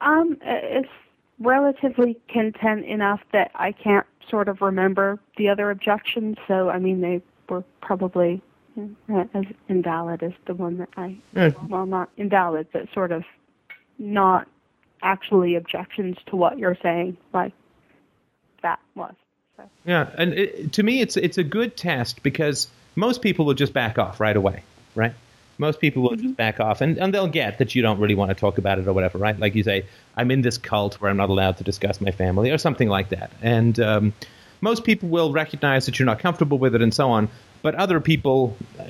Um, 0.00 0.38
it's 0.42 0.88
relatively 1.40 2.16
content 2.28 2.84
enough 2.84 3.20
that 3.32 3.50
I 3.56 3.72
can't 3.72 4.06
sort 4.30 4.46
of 4.46 4.60
remember 4.60 5.18
the 5.36 5.48
other 5.48 5.72
objections. 5.72 6.36
So 6.46 6.68
I 6.68 6.78
mean, 6.78 7.00
they 7.00 7.20
were 7.48 7.64
probably 7.80 8.42
as 9.34 9.44
invalid 9.68 10.22
as 10.22 10.32
the 10.46 10.54
one 10.54 10.78
that 10.78 10.88
I 10.96 11.16
yeah. 11.34 11.50
well, 11.68 11.86
not 11.86 12.10
invalid, 12.16 12.68
but 12.72 12.88
sort 12.92 13.12
of 13.12 13.24
not 13.98 14.48
actually 15.02 15.54
objections 15.54 16.16
to 16.26 16.36
what 16.36 16.58
you're 16.58 16.76
saying, 16.82 17.16
like 17.32 17.52
that 18.62 18.80
was. 18.94 19.14
Yeah, 19.84 20.10
and 20.18 20.34
it, 20.34 20.72
to 20.74 20.82
me, 20.82 21.00
it's 21.00 21.16
it's 21.16 21.38
a 21.38 21.44
good 21.44 21.76
test 21.76 22.22
because 22.22 22.68
most 22.94 23.22
people 23.22 23.46
will 23.46 23.54
just 23.54 23.72
back 23.72 23.98
off 23.98 24.20
right 24.20 24.36
away, 24.36 24.62
right? 24.94 25.14
Most 25.58 25.80
people 25.80 26.02
will 26.02 26.10
mm-hmm. 26.10 26.22
just 26.22 26.36
back 26.36 26.60
off, 26.60 26.82
and, 26.82 26.98
and 26.98 27.14
they'll 27.14 27.28
get 27.28 27.58
that 27.58 27.74
you 27.74 27.80
don't 27.80 27.98
really 27.98 28.14
want 28.14 28.30
to 28.30 28.34
talk 28.34 28.58
about 28.58 28.78
it 28.78 28.86
or 28.86 28.92
whatever, 28.92 29.16
right? 29.16 29.38
Like 29.38 29.54
you 29.54 29.62
say, 29.62 29.86
I'm 30.14 30.30
in 30.30 30.42
this 30.42 30.58
cult 30.58 31.00
where 31.00 31.10
I'm 31.10 31.16
not 31.16 31.30
allowed 31.30 31.56
to 31.58 31.64
discuss 31.64 32.00
my 32.00 32.10
family 32.10 32.50
or 32.50 32.58
something 32.58 32.88
like 32.88 33.08
that. 33.10 33.30
And 33.40 33.80
um, 33.80 34.12
most 34.60 34.84
people 34.84 35.08
will 35.08 35.32
recognize 35.32 35.86
that 35.86 35.98
you're 35.98 36.06
not 36.06 36.18
comfortable 36.18 36.58
with 36.58 36.74
it 36.74 36.82
and 36.82 36.92
so 36.92 37.10
on, 37.10 37.28
but 37.66 37.74
other 37.74 37.98
people 37.98 38.56
uh, 38.78 38.84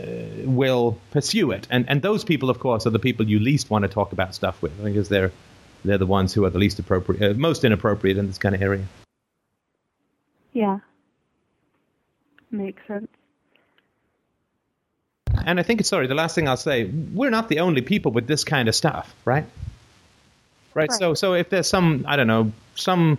will 0.45 0.99
pursue 1.11 1.51
it. 1.51 1.67
And, 1.71 1.89
and 1.89 2.03
those 2.03 2.25
people, 2.25 2.51
of 2.51 2.59
course, 2.59 2.87
are 2.87 2.91
the 2.91 2.99
people 2.99 3.27
you 3.27 3.39
least 3.39 3.71
want 3.71 3.85
to 3.85 3.89
talk 3.89 4.12
about 4.12 4.35
stuff 4.35 4.61
with 4.61 4.85
because 4.85 5.09
they're, 5.09 5.33
they're 5.83 5.97
the 5.97 6.05
ones 6.05 6.35
who 6.35 6.45
are 6.45 6.51
the 6.51 6.59
least 6.59 6.79
appropriate, 6.79 7.23
uh, 7.23 7.33
most 7.39 7.65
inappropriate 7.65 8.19
in 8.19 8.27
this 8.27 8.37
kind 8.37 8.55
of 8.55 8.61
area. 8.61 8.85
Yeah. 10.53 10.81
Makes 12.51 12.87
sense. 12.87 13.09
And 15.47 15.59
I 15.59 15.62
think 15.62 15.81
it's 15.81 15.89
sorry, 15.89 16.07
the 16.07 16.15
last 16.15 16.35
thing 16.35 16.47
I'll 16.47 16.59
say, 16.59 16.85
we're 16.85 17.31
not 17.31 17.49
the 17.49 17.61
only 17.61 17.81
people 17.81 18.12
with 18.12 18.27
this 18.27 18.45
kind 18.45 18.69
of 18.69 18.75
stuff, 18.75 19.15
right? 19.25 19.47
Right. 20.75 20.91
right. 20.91 20.93
So 20.93 21.15
so 21.15 21.33
if 21.33 21.49
there's 21.49 21.67
some 21.67 22.05
I 22.07 22.17
don't 22.17 22.27
know, 22.27 22.53
some 22.75 23.17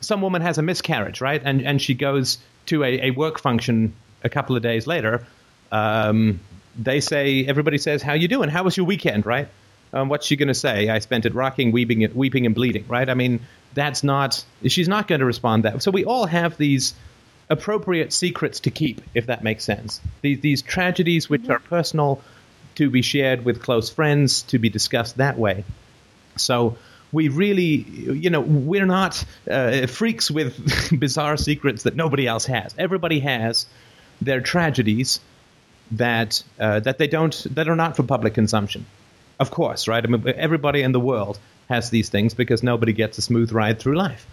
some 0.00 0.22
woman 0.22 0.42
has 0.42 0.56
a 0.56 0.62
miscarriage, 0.62 1.20
right? 1.20 1.42
And 1.44 1.62
and 1.62 1.82
she 1.82 1.94
goes 1.94 2.38
to 2.68 2.84
a, 2.84 3.08
a 3.08 3.10
work 3.10 3.38
function 3.38 3.94
a 4.22 4.28
couple 4.28 4.56
of 4.56 4.62
days 4.62 4.86
later, 4.86 5.26
um, 5.72 6.40
they 6.78 7.00
say 7.00 7.44
everybody 7.44 7.78
says, 7.78 8.02
How 8.02 8.14
you 8.14 8.28
doing? 8.28 8.48
How 8.48 8.62
was 8.62 8.76
your 8.76 8.86
weekend, 8.86 9.26
right? 9.26 9.48
Um, 9.92 10.08
what's 10.08 10.26
she 10.26 10.36
going 10.36 10.48
to 10.48 10.54
say? 10.54 10.88
I 10.88 10.98
spent 10.98 11.24
it 11.24 11.34
rocking, 11.34 11.72
weeping, 11.72 12.06
weeping, 12.14 12.46
and 12.46 12.54
bleeding, 12.54 12.84
right? 12.88 13.08
I 13.08 13.14
mean, 13.14 13.40
that's 13.74 14.04
not. 14.04 14.44
She's 14.66 14.88
not 14.88 15.08
going 15.08 15.20
to 15.20 15.26
respond 15.26 15.64
that. 15.64 15.82
So 15.82 15.90
we 15.90 16.04
all 16.04 16.26
have 16.26 16.56
these 16.56 16.94
appropriate 17.50 18.12
secrets 18.12 18.60
to 18.60 18.70
keep, 18.70 19.00
if 19.14 19.26
that 19.26 19.42
makes 19.42 19.64
sense. 19.64 20.00
These 20.20 20.40
these 20.40 20.62
tragedies 20.62 21.28
which 21.28 21.42
mm-hmm. 21.42 21.52
are 21.52 21.58
personal, 21.58 22.20
to 22.74 22.90
be 22.90 23.02
shared 23.02 23.44
with 23.44 23.62
close 23.62 23.88
friends, 23.90 24.42
to 24.42 24.58
be 24.58 24.68
discussed 24.68 25.16
that 25.16 25.38
way. 25.38 25.64
So 26.36 26.76
we 27.12 27.28
really, 27.28 27.64
you 27.64 28.30
know, 28.30 28.40
we're 28.40 28.86
not 28.86 29.24
uh, 29.50 29.86
freaks 29.86 30.30
with 30.30 30.90
bizarre 31.00 31.36
secrets 31.36 31.84
that 31.84 31.96
nobody 31.96 32.26
else 32.26 32.46
has. 32.46 32.74
Everybody 32.78 33.20
has 33.20 33.66
their 34.20 34.40
tragedies 34.40 35.20
that 35.92 36.42
uh, 36.58 36.80
that 36.80 36.98
they 36.98 37.06
don't 37.06 37.46
that 37.54 37.68
are 37.68 37.76
not 37.76 37.96
for 37.96 38.02
public 38.02 38.34
consumption. 38.34 38.84
Of 39.40 39.50
course, 39.50 39.88
right? 39.88 40.04
I 40.04 40.08
mean, 40.08 40.22
everybody 40.36 40.82
in 40.82 40.92
the 40.92 41.00
world 41.00 41.38
has 41.68 41.90
these 41.90 42.08
things 42.08 42.34
because 42.34 42.62
nobody 42.62 42.92
gets 42.92 43.18
a 43.18 43.22
smooth 43.22 43.52
ride 43.52 43.78
through 43.78 43.96
life. 43.96 44.26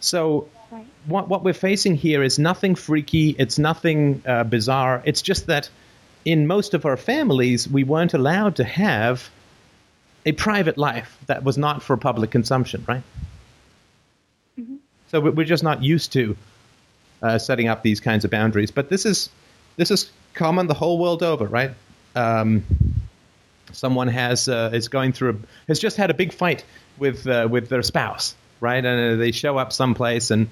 So 0.00 0.48
right. 0.70 0.86
what 1.06 1.28
what 1.28 1.44
we're 1.44 1.54
facing 1.54 1.96
here 1.96 2.22
is 2.22 2.38
nothing 2.38 2.74
freaky. 2.74 3.34
It's 3.38 3.58
nothing 3.58 4.22
uh, 4.26 4.44
bizarre. 4.44 5.02
It's 5.04 5.22
just 5.22 5.46
that 5.46 5.68
in 6.24 6.46
most 6.46 6.74
of 6.74 6.86
our 6.86 6.96
families, 6.96 7.68
we 7.68 7.84
weren't 7.84 8.14
allowed 8.14 8.56
to 8.56 8.64
have 8.64 9.28
a 10.28 10.32
private 10.32 10.76
life 10.76 11.16
that 11.26 11.42
was 11.42 11.56
not 11.56 11.82
for 11.82 11.96
public 11.96 12.30
consumption, 12.30 12.84
right? 12.86 13.02
Mm-hmm. 14.60 14.76
So 15.10 15.20
we're 15.20 15.46
just 15.46 15.64
not 15.64 15.82
used 15.82 16.12
to 16.12 16.36
uh, 17.22 17.38
setting 17.38 17.68
up 17.68 17.82
these 17.82 18.00
kinds 18.00 18.26
of 18.26 18.30
boundaries. 18.30 18.70
But 18.70 18.90
this 18.90 19.06
is 19.06 19.30
this 19.76 19.90
is 19.90 20.10
common 20.34 20.66
the 20.66 20.74
whole 20.74 20.98
world 20.98 21.22
over, 21.22 21.46
right? 21.46 21.70
Um, 22.14 22.64
someone 23.72 24.08
has 24.08 24.48
uh, 24.48 24.70
is 24.74 24.88
going 24.88 25.12
through 25.12 25.30
a, 25.30 25.36
has 25.68 25.78
just 25.78 25.96
had 25.96 26.10
a 26.10 26.14
big 26.14 26.34
fight 26.34 26.62
with 26.98 27.26
uh, 27.26 27.48
with 27.50 27.70
their 27.70 27.82
spouse, 27.82 28.34
right? 28.60 28.84
And 28.84 29.14
uh, 29.14 29.16
they 29.16 29.32
show 29.32 29.56
up 29.56 29.72
someplace 29.72 30.30
and 30.30 30.48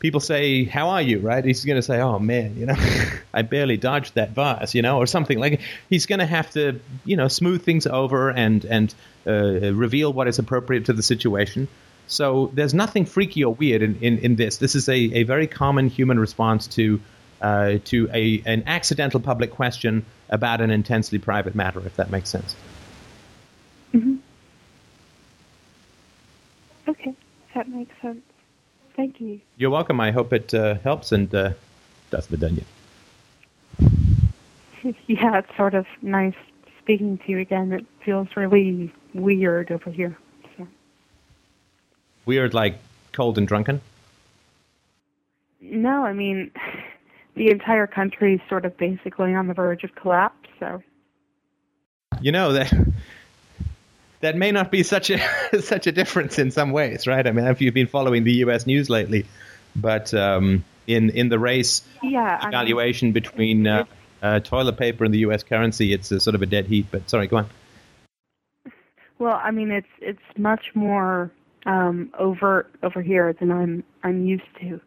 people 0.00 0.20
say, 0.20 0.64
"How 0.64 0.90
are 0.90 1.02
you?" 1.02 1.20
Right? 1.20 1.44
He's 1.44 1.64
going 1.64 1.76
to 1.76 1.82
say, 1.82 2.00
"Oh 2.00 2.18
man, 2.18 2.56
you 2.56 2.66
know, 2.66 2.76
I 3.34 3.42
barely 3.42 3.76
dodged 3.76 4.16
that 4.16 4.30
vase," 4.30 4.74
you 4.74 4.82
know, 4.82 4.98
or 4.98 5.06
something 5.06 5.38
like. 5.38 5.60
He's 5.88 6.06
going 6.06 6.18
to 6.18 6.26
have 6.26 6.50
to, 6.52 6.80
you 7.04 7.16
know, 7.16 7.28
smooth 7.28 7.62
things 7.62 7.86
over 7.86 8.30
and 8.30 8.64
and 8.64 8.94
uh, 9.26 9.72
reveal 9.72 10.12
what 10.12 10.26
is 10.26 10.38
appropriate 10.38 10.86
to 10.86 10.92
the 10.92 11.02
situation. 11.02 11.68
So 12.10 12.50
there's 12.54 12.74
nothing 12.74 13.06
freaky 13.06 13.44
or 13.44 13.54
weird 13.54 13.82
in, 13.82 14.00
in, 14.02 14.18
in 14.18 14.34
this. 14.34 14.56
This 14.56 14.74
is 14.74 14.88
a, 14.88 14.96
a 14.96 15.22
very 15.22 15.46
common 15.46 15.88
human 15.88 16.18
response 16.18 16.66
to 16.68 17.00
uh, 17.40 17.78
to 17.84 18.10
a 18.12 18.42
an 18.46 18.64
accidental 18.66 19.20
public 19.20 19.52
question 19.52 20.04
about 20.28 20.60
an 20.60 20.70
intensely 20.70 21.18
private 21.18 21.54
matter, 21.54 21.80
if 21.86 21.96
that 21.96 22.10
makes 22.10 22.28
sense. 22.28 22.56
Mm-hmm. 23.94 24.16
Okay, 26.88 27.14
that 27.54 27.68
makes 27.68 27.94
sense. 28.02 28.22
Thank 29.00 29.18
you. 29.18 29.40
You're 29.56 29.70
welcome. 29.70 29.98
I 29.98 30.10
hope 30.10 30.30
it 30.30 30.52
uh, 30.52 30.74
helps 30.74 31.10
and 31.10 31.34
uh, 31.34 31.52
that's 32.10 32.26
the 32.26 32.36
done 32.36 32.62
yeah, 35.06 35.38
it's 35.38 35.56
sort 35.56 35.72
of 35.72 35.86
nice 36.02 36.34
speaking 36.82 37.16
to 37.16 37.30
you 37.30 37.38
again. 37.38 37.72
It 37.72 37.86
feels 38.04 38.28
really 38.36 38.92
weird 39.14 39.72
over 39.72 39.90
here. 39.90 40.18
So. 40.58 40.68
Weird, 42.26 42.52
like 42.52 42.78
cold 43.12 43.38
and 43.38 43.48
drunken? 43.48 43.80
No, 45.62 46.04
I 46.04 46.12
mean, 46.12 46.50
the 47.36 47.50
entire 47.50 47.86
country 47.86 48.34
is 48.34 48.40
sort 48.50 48.66
of 48.66 48.76
basically 48.76 49.34
on 49.34 49.46
the 49.46 49.54
verge 49.54 49.82
of 49.82 49.94
collapse. 49.94 50.46
So. 50.58 50.82
You 52.20 52.32
know 52.32 52.52
that 52.52 52.70
that 54.20 54.36
may 54.36 54.52
not 54.52 54.70
be 54.70 54.82
such 54.82 55.10
a 55.10 55.20
such 55.60 55.86
a 55.86 55.92
difference 55.92 56.38
in 56.38 56.50
some 56.50 56.72
ways, 56.72 57.06
right? 57.06 57.26
I 57.26 57.32
mean, 57.32 57.46
if 57.46 57.60
you've 57.60 57.74
been 57.74 57.86
following 57.86 58.24
the 58.24 58.34
U.S. 58.44 58.66
news 58.66 58.88
lately, 58.88 59.26
but 59.74 60.14
um, 60.14 60.64
in 60.86 61.10
in 61.10 61.28
the 61.28 61.38
race 61.38 61.82
yeah, 62.02 62.46
evaluation 62.46 63.06
I 63.06 63.08
mean, 63.08 63.12
between 63.12 63.66
uh, 63.66 63.84
uh, 64.22 64.40
toilet 64.40 64.76
paper 64.76 65.04
and 65.04 65.12
the 65.12 65.20
U.S. 65.20 65.42
currency, 65.42 65.92
it's 65.92 66.10
a 66.12 66.20
sort 66.20 66.34
of 66.34 66.42
a 66.42 66.46
dead 66.46 66.66
heat. 66.66 66.86
But 66.90 67.08
sorry, 67.10 67.26
go 67.26 67.38
on. 67.38 67.46
Well, 69.18 69.40
I 69.42 69.50
mean, 69.50 69.70
it's 69.70 69.88
it's 70.00 70.38
much 70.38 70.66
more 70.74 71.30
um, 71.66 72.10
overt 72.18 72.70
over 72.82 73.02
here 73.02 73.32
than 73.32 73.50
I'm 73.50 73.84
I'm 74.02 74.26
used 74.26 74.42
to. 74.60 74.80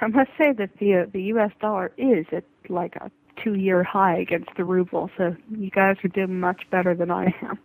I 0.00 0.06
must 0.06 0.30
say 0.38 0.52
that 0.52 0.70
the 0.78 0.96
uh, 0.96 1.06
the 1.12 1.22
U.S. 1.24 1.52
dollar 1.60 1.92
is 1.96 2.26
at 2.32 2.44
like 2.68 2.96
a 2.96 3.10
two-year 3.42 3.82
high 3.82 4.18
against 4.18 4.50
the 4.56 4.64
ruble, 4.64 5.10
so 5.16 5.34
you 5.50 5.70
guys 5.70 5.96
are 6.04 6.08
doing 6.08 6.40
much 6.40 6.62
better 6.70 6.94
than 6.94 7.10
I 7.10 7.34
am. 7.42 7.58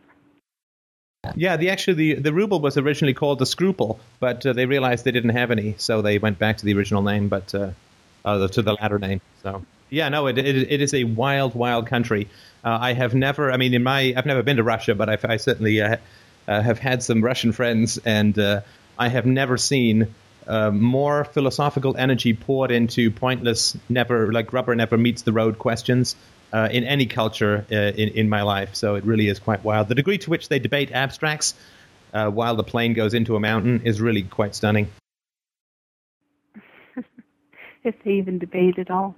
Yeah, 1.36 1.58
the 1.58 1.70
actually 1.70 1.94
the, 1.94 2.14
the 2.16 2.34
ruble 2.34 2.60
was 2.60 2.78
originally 2.78 3.14
called 3.14 3.40
the 3.40 3.46
scruple, 3.46 4.00
but 4.20 4.46
uh, 4.46 4.54
they 4.54 4.66
realized 4.66 5.06
they 5.06 5.12
didn't 5.12 5.32
have 5.32 5.52
any, 5.52 5.76
so 5.78 6.02
they 6.02 6.18
went 6.18 6.40
back 6.40 6.58
to 6.58 6.66
the 6.66 6.74
original 6.74 7.02
name, 7.02 7.28
but 7.28 7.54
uh, 7.56 7.72
uh, 8.24 8.48
to 8.48 8.62
the 8.62 8.74
latter 8.74 9.00
name. 9.00 9.22
So 9.44 9.66
yeah, 9.90 10.10
no, 10.10 10.28
it, 10.28 10.38
it, 10.38 10.72
it 10.72 10.82
is 10.82 10.94
a 10.94 11.04
wild, 11.04 11.56
wild 11.56 11.88
country. 11.88 12.28
Uh, 12.64 12.78
I 12.82 12.94
have 12.94 13.14
never, 13.14 13.52
I 13.52 13.58
mean, 13.58 13.74
in 13.74 13.84
my, 13.84 14.14
I've 14.16 14.26
never 14.26 14.44
been 14.44 14.58
to 14.58 14.64
Russia, 14.64 14.96
but 14.96 15.10
I've, 15.10 15.24
I 15.26 15.38
certainly 15.38 15.82
uh, 15.82 15.98
uh, 16.48 16.62
have 16.62 16.80
had 16.80 17.04
some 17.04 17.24
Russian 17.24 17.52
friends, 17.52 18.00
and 18.04 18.38
I 18.98 19.08
have 19.08 19.26
never 19.26 19.58
seen 19.58 20.14
more 20.48 21.26
philosophical 21.26 21.98
energy 21.98 22.34
poured 22.34 22.72
into 22.72 23.12
pointless, 23.12 23.78
never 23.90 24.32
like 24.32 24.54
rubber 24.54 24.76
never 24.76 24.98
meets 24.98 25.24
the 25.24 25.34
road 25.34 25.60
questions 25.60 26.16
uh, 26.56 26.70
in 26.72 26.86
any 26.86 27.06
culture 27.06 27.65
uh, 27.70 27.76
in, 27.76 28.10
in 28.10 28.30
my 28.30 28.44
life. 28.44 28.76
So 28.76 28.96
it 28.96 29.04
really 29.04 29.28
is 29.28 29.39
quite 29.39 29.62
wild. 29.65 29.89
The 29.89 29.96
degree 29.96 30.18
to 30.20 30.30
which 30.30 30.48
they 30.48 30.58
debate 30.58 30.89
abstracts 30.94 31.54
uh, 32.13 32.30
while 32.30 32.56
the 32.56 32.63
plane 32.63 32.94
goes 32.94 33.13
into 33.13 33.36
a 33.36 33.41
mountain 33.41 33.82
is 33.84 34.00
really 34.00 34.24
quite 34.24 34.56
stunning. 34.56 34.88
if 37.84 37.96
they 38.06 38.12
even 38.12 38.39
debate 38.39 38.80
at 38.80 38.89
all. 38.89 39.18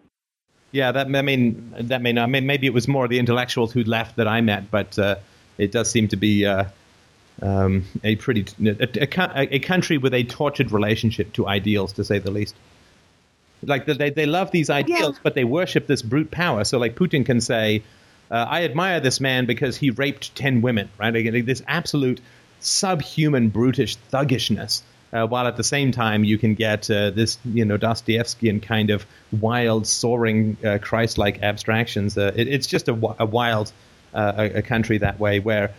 Yeah, 0.71 0.91
that 0.91 1.15
I 1.15 1.21
mean 1.21 1.76
that 1.80 2.02
may 2.02 2.12
not. 2.12 2.23
I 2.23 2.26
mean, 2.26 2.47
maybe 2.47 2.65
it 2.65 2.73
was 2.73 2.88
more 2.88 3.08
the 3.08 3.19
intellectuals 3.19 3.71
who 3.71 3.84
left 3.84 4.15
that 4.15 4.28
I 4.28 4.41
met, 4.41 4.69
but 4.71 4.97
uh, 5.00 5.15
it 5.58 5.71
does 5.71 5.89
seem 5.89 6.08
to 6.10 6.17
be 6.17 6.45
uh, 6.45 6.65
um, 7.41 7.86
a 8.04 8.15
pretty 8.15 8.45
a, 8.65 9.04
a, 9.04 9.56
a 9.56 9.60
country 9.60 9.97
with 9.97 10.13
a 10.13 10.23
tortured 10.23 10.71
relationship 10.71 11.32
to 11.34 11.47
ideals, 11.47 11.93
to 11.93 12.04
say 12.04 12.19
the 12.19 12.32
least. 12.32 12.56
Like 13.63 13.86
they 13.86 14.10
they 14.12 14.26
love 14.26 14.52
these 14.52 14.70
ideals, 14.70 15.15
yeah. 15.15 15.22
but 15.24 15.34
they 15.34 15.43
worship 15.43 15.88
this 15.88 16.02
brute 16.02 16.32
power. 16.32 16.63
So 16.63 16.78
like 16.78 16.96
Putin 16.96 17.26
can 17.26 17.41
say, 17.41 17.84
uh, 18.30 18.46
"I 18.50 18.63
admire 18.63 19.00
this 19.00 19.20
man 19.20 19.46
because 19.46 19.78
he 19.78 19.89
raped 19.89 20.36
ten 20.36 20.62
women," 20.62 20.89
right? 21.00 21.13
Like, 21.13 21.46
this 21.46 21.63
absolute 21.67 22.22
subhuman, 22.60 23.50
brutish 23.50 23.96
thuggishness. 23.96 24.84
Uh, 25.13 25.26
while 25.26 25.48
at 25.48 25.56
the 25.56 25.63
same 25.63 25.93
time 25.93 26.26
you 26.26 26.38
can 26.38 26.54
get 26.54 26.91
uh, 26.91 27.12
this, 27.12 27.38
you 27.46 27.63
know, 27.63 27.78
Dostoevskian 27.78 28.62
kind 28.62 28.89
of 28.89 29.06
wild, 29.32 29.88
soaring, 29.88 30.58
uh, 30.65 30.80
Christ-like 30.82 31.41
abstractions. 31.41 32.17
Uh, 32.17 32.34
it, 32.36 32.50
it's 32.50 32.67
just 32.67 32.89
a, 32.89 33.15
a 33.17 33.26
wild 33.26 33.72
uh, 34.13 34.34
a, 34.38 34.58
a, 34.58 34.62
country 34.62 34.98
that 34.98 35.17
way, 35.17 35.39
where 35.39 35.74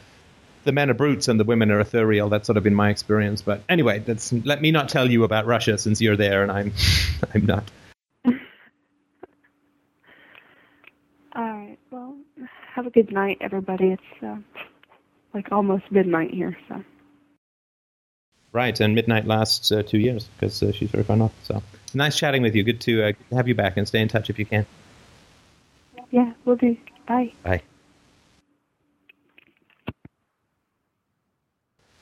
the 0.64 0.73
men 0.73 0.90
are 0.90 0.94
brutes 0.94 1.29
and 1.29 1.38
the 1.38 1.44
women 1.44 1.71
are 1.71 1.81
ethereal. 1.81 2.29
That's 2.29 2.47
sort 2.47 2.57
of 2.57 2.64
been 2.64 2.75
my 2.75 2.90
experience. 2.90 3.42
But 3.42 3.62
anyway, 3.68 4.01
that's 4.01 4.33
let 4.33 4.61
me 4.61 4.71
not 4.71 4.88
tell 4.88 5.11
you 5.11 5.25
about 5.25 5.47
Russia 5.47 5.79
since 5.79 6.01
you're 6.01 6.16
there 6.16 6.42
and 6.42 6.53
I'm 6.53 6.73
I'm 7.35 7.47
not. 7.47 7.71
All 8.27 8.33
right. 11.35 11.79
Well, 11.90 12.16
have 12.75 12.87
a 12.87 12.90
good 12.90 13.12
night, 13.12 13.38
everybody. 13.40 13.88
It's 13.88 14.23
uh, 14.23 14.37
like 15.35 15.53
almost 15.53 15.85
midnight 15.90 16.33
here, 16.33 16.57
so. 16.68 16.83
Right, 18.53 18.79
and 18.81 18.94
midnight 18.94 19.27
lasts 19.27 19.71
uh, 19.71 19.83
two 19.83 19.99
years 19.99 20.25
because 20.25 20.62
uh, 20.62 20.73
she's 20.73 20.90
very 20.90 21.05
far 21.05 21.16
north. 21.16 21.35
So 21.42 21.62
nice 21.94 22.18
chatting 22.18 22.42
with 22.42 22.55
you. 22.55 22.64
Good 22.64 22.81
to 22.83 23.05
uh, 23.05 23.12
have 23.33 23.47
you 23.47 23.55
back 23.55 23.77
and 23.77 23.87
stay 23.87 24.01
in 24.01 24.09
touch 24.09 24.31
if 24.31 24.38
you 24.38 24.47
can. 24.47 24.66
Yeah, 26.11 26.33
we'll 26.44 26.57
do. 26.57 26.77
Bye. 27.07 27.33
Bye. 27.42 27.62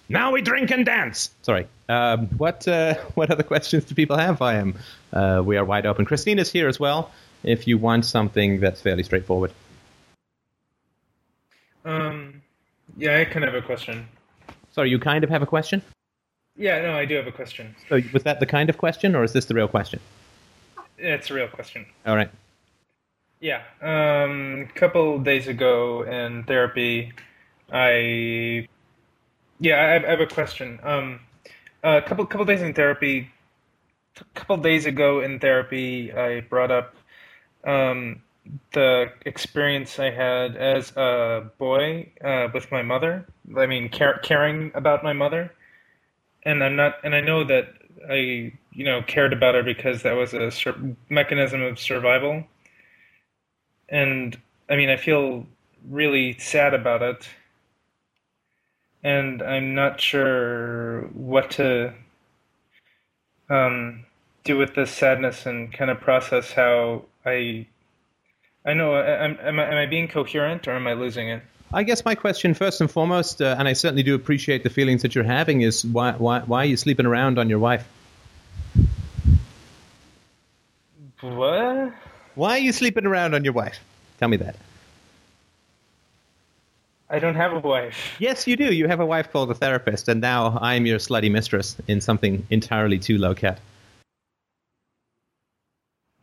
Now 0.08 0.32
we 0.32 0.42
drink 0.42 0.70
and 0.70 0.86
dance. 0.86 1.30
Sorry. 1.42 1.66
Um, 1.88 2.26
what 2.38 2.66
uh, 2.68 2.94
what 3.14 3.30
other 3.30 3.42
questions 3.42 3.84
do 3.84 3.94
people 3.94 4.16
have? 4.16 4.42
I 4.42 4.54
am. 4.54 4.74
Uh, 5.12 5.42
we 5.44 5.56
are 5.56 5.64
wide 5.64 5.86
open. 5.86 6.04
Christina's 6.04 6.50
here 6.50 6.68
as 6.68 6.78
well. 6.78 7.10
If 7.42 7.66
you 7.66 7.78
want 7.78 8.04
something 8.04 8.60
that's 8.60 8.80
fairly 8.80 9.02
straightforward. 9.02 9.52
Um, 11.84 12.42
yeah, 12.96 13.20
I 13.20 13.24
kind 13.24 13.44
of 13.44 13.54
have 13.54 13.62
a 13.62 13.66
question. 13.66 14.08
Sorry, 14.72 14.90
you 14.90 14.98
kind 14.98 15.22
of 15.22 15.30
have 15.30 15.42
a 15.42 15.46
question. 15.46 15.82
Yeah, 16.56 16.80
no, 16.82 16.96
I 16.96 17.04
do 17.04 17.14
have 17.16 17.26
a 17.26 17.32
question. 17.32 17.76
So 17.88 18.00
was 18.12 18.24
that 18.24 18.40
the 18.40 18.46
kind 18.46 18.70
of 18.70 18.78
question, 18.78 19.14
or 19.14 19.22
is 19.22 19.32
this 19.32 19.44
the 19.44 19.54
real 19.54 19.68
question? 19.68 20.00
It's 20.98 21.30
a 21.30 21.34
real 21.34 21.48
question. 21.48 21.86
All 22.06 22.16
right. 22.16 22.30
Yeah. 23.40 23.62
Um, 23.82 24.68
a 24.68 24.78
couple 24.78 25.18
days 25.18 25.46
ago 25.46 26.02
in 26.02 26.44
therapy, 26.44 27.12
I 27.70 28.66
yeah, 29.60 30.00
I 30.04 30.10
have, 30.10 30.20
a 30.20 30.26
question. 30.26 30.78
Um, 30.82 31.20
a 31.82 32.02
couple 32.02 32.26
couple 32.26 32.44
days 32.44 32.62
in 32.62 32.74
therapy, 32.74 33.30
a 34.20 34.24
couple 34.34 34.56
days 34.58 34.86
ago 34.86 35.20
in 35.20 35.38
therapy, 35.38 36.12
I 36.12 36.40
brought 36.40 36.70
up 36.70 36.94
um, 37.64 38.22
the 38.72 39.12
experience 39.24 39.98
I 39.98 40.10
had 40.10 40.56
as 40.56 40.92
a 40.96 41.50
boy 41.58 42.12
uh, 42.22 42.48
with 42.52 42.70
my 42.70 42.82
mother. 42.82 43.26
I 43.56 43.66
mean, 43.66 43.88
caring 43.88 44.72
about 44.74 45.02
my 45.02 45.12
mother, 45.12 45.52
and 46.44 46.62
I'm 46.62 46.76
not, 46.76 46.96
and 47.02 47.14
I 47.14 47.20
know 47.20 47.44
that 47.44 47.68
I, 48.10 48.52
you 48.72 48.84
know, 48.84 49.02
cared 49.02 49.32
about 49.32 49.54
her 49.54 49.62
because 49.62 50.02
that 50.02 50.12
was 50.12 50.34
a 50.34 50.50
sur- 50.50 50.96
mechanism 51.08 51.62
of 51.62 51.78
survival. 51.78 52.44
And 53.88 54.38
I 54.68 54.76
mean, 54.76 54.90
I 54.90 54.96
feel 54.96 55.46
really 55.88 56.36
sad 56.38 56.74
about 56.74 57.02
it 57.02 57.28
and 59.02 59.42
I'm 59.42 59.74
not 59.74 60.00
sure 60.00 61.02
what 61.12 61.52
to 61.52 61.94
um, 63.48 64.04
do 64.44 64.56
with 64.56 64.74
this 64.74 64.90
sadness 64.90 65.46
and 65.46 65.72
kind 65.72 65.90
of 65.90 66.00
process 66.00 66.52
how 66.52 67.04
I 67.24 67.66
I 68.66 68.74
know. 68.74 68.96
Am, 68.96 69.38
am, 69.40 69.60
I, 69.60 69.64
am 69.70 69.76
I 69.76 69.86
being 69.86 70.08
coherent 70.08 70.66
or 70.66 70.72
am 70.72 70.88
I 70.88 70.94
losing 70.94 71.28
it? 71.28 71.42
I 71.72 71.84
guess 71.84 72.04
my 72.04 72.14
question, 72.14 72.54
first 72.54 72.80
and 72.80 72.90
foremost, 72.90 73.40
uh, 73.40 73.56
and 73.58 73.68
I 73.68 73.72
certainly 73.72 74.02
do 74.02 74.14
appreciate 74.14 74.62
the 74.64 74.70
feelings 74.70 75.02
that 75.02 75.14
you're 75.14 75.24
having, 75.24 75.62
is 75.62 75.84
why, 75.84 76.12
why, 76.12 76.40
why 76.40 76.62
are 76.62 76.66
you 76.66 76.76
sleeping 76.76 77.06
around 77.06 77.38
on 77.38 77.48
your 77.48 77.58
wife? 77.58 77.86
What? 81.20 81.92
Why 82.34 82.50
are 82.50 82.58
you 82.58 82.72
sleeping 82.72 83.06
around 83.06 83.34
on 83.34 83.44
your 83.44 83.52
wife? 83.52 83.78
Tell 84.18 84.28
me 84.28 84.36
that. 84.38 84.56
I 87.08 87.18
don't 87.20 87.36
have 87.36 87.52
a 87.52 87.60
wife. 87.60 88.16
Yes, 88.18 88.46
you 88.46 88.56
do. 88.56 88.72
You 88.72 88.88
have 88.88 89.00
a 89.00 89.06
wife 89.06 89.30
called 89.32 89.50
a 89.50 89.54
therapist, 89.54 90.08
and 90.08 90.20
now 90.20 90.58
I'm 90.60 90.86
your 90.86 90.98
slutty 90.98 91.30
mistress 91.30 91.76
in 91.86 92.00
something 92.00 92.46
entirely 92.50 92.98
too 92.98 93.18
low 93.18 93.34
cat. 93.34 93.60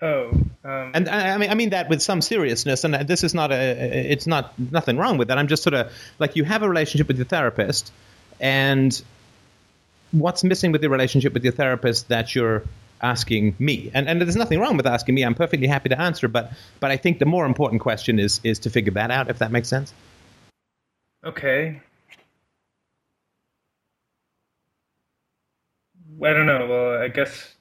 Oh, 0.02 0.32
um, 0.66 0.92
And 0.94 1.08
I, 1.08 1.30
I 1.30 1.38
mean, 1.38 1.50
I 1.50 1.56
mean 1.56 1.70
that 1.70 1.88
with 1.88 2.02
some 2.02 2.22
seriousness. 2.22 2.84
And 2.84 2.94
this 3.08 3.24
is 3.24 3.34
not 3.34 3.54
a. 3.54 4.12
It's 4.12 4.28
not 4.28 4.54
nothing 4.60 4.98
wrong 4.98 5.18
with 5.18 5.30
that. 5.30 5.38
I'm 5.38 5.48
just 5.48 5.64
sort 5.64 5.74
of 5.74 5.92
like 6.20 6.36
you 6.36 6.44
have 6.44 6.64
a 6.64 6.68
relationship 6.68 7.08
with 7.08 7.16
your 7.18 7.26
therapist, 7.26 7.94
and 8.42 9.02
what's 10.12 10.44
missing 10.44 10.74
with 10.74 10.82
the 10.82 10.90
relationship 10.90 11.34
with 11.34 11.46
your 11.46 11.54
therapist 11.54 12.10
that 12.10 12.36
you're 12.36 12.64
asking 13.02 13.56
me? 13.60 13.90
And 13.94 14.10
and 14.10 14.20
there's 14.20 14.36
nothing 14.36 14.60
wrong 14.60 14.76
with 14.76 14.86
asking 14.86 15.16
me. 15.16 15.24
I'm 15.24 15.36
perfectly 15.36 15.68
happy 15.68 15.88
to 15.90 16.00
answer. 16.00 16.28
But 16.28 16.52
but 16.82 16.92
I 16.92 16.98
think 16.98 17.20
the 17.20 17.26
more 17.26 17.46
important 17.46 17.82
question 17.82 18.20
is 18.20 18.42
is 18.44 18.60
to 18.60 18.70
figure 18.70 18.92
that 18.94 19.12
out. 19.12 19.30
If 19.30 19.40
that 19.40 19.52
makes 19.52 19.70
sense. 19.70 19.94
Okay. 21.24 21.82
I 26.22 26.34
don't 26.34 26.46
know. 26.46 26.68
Well, 26.68 27.02
I 27.02 27.08
guess. 27.08 27.56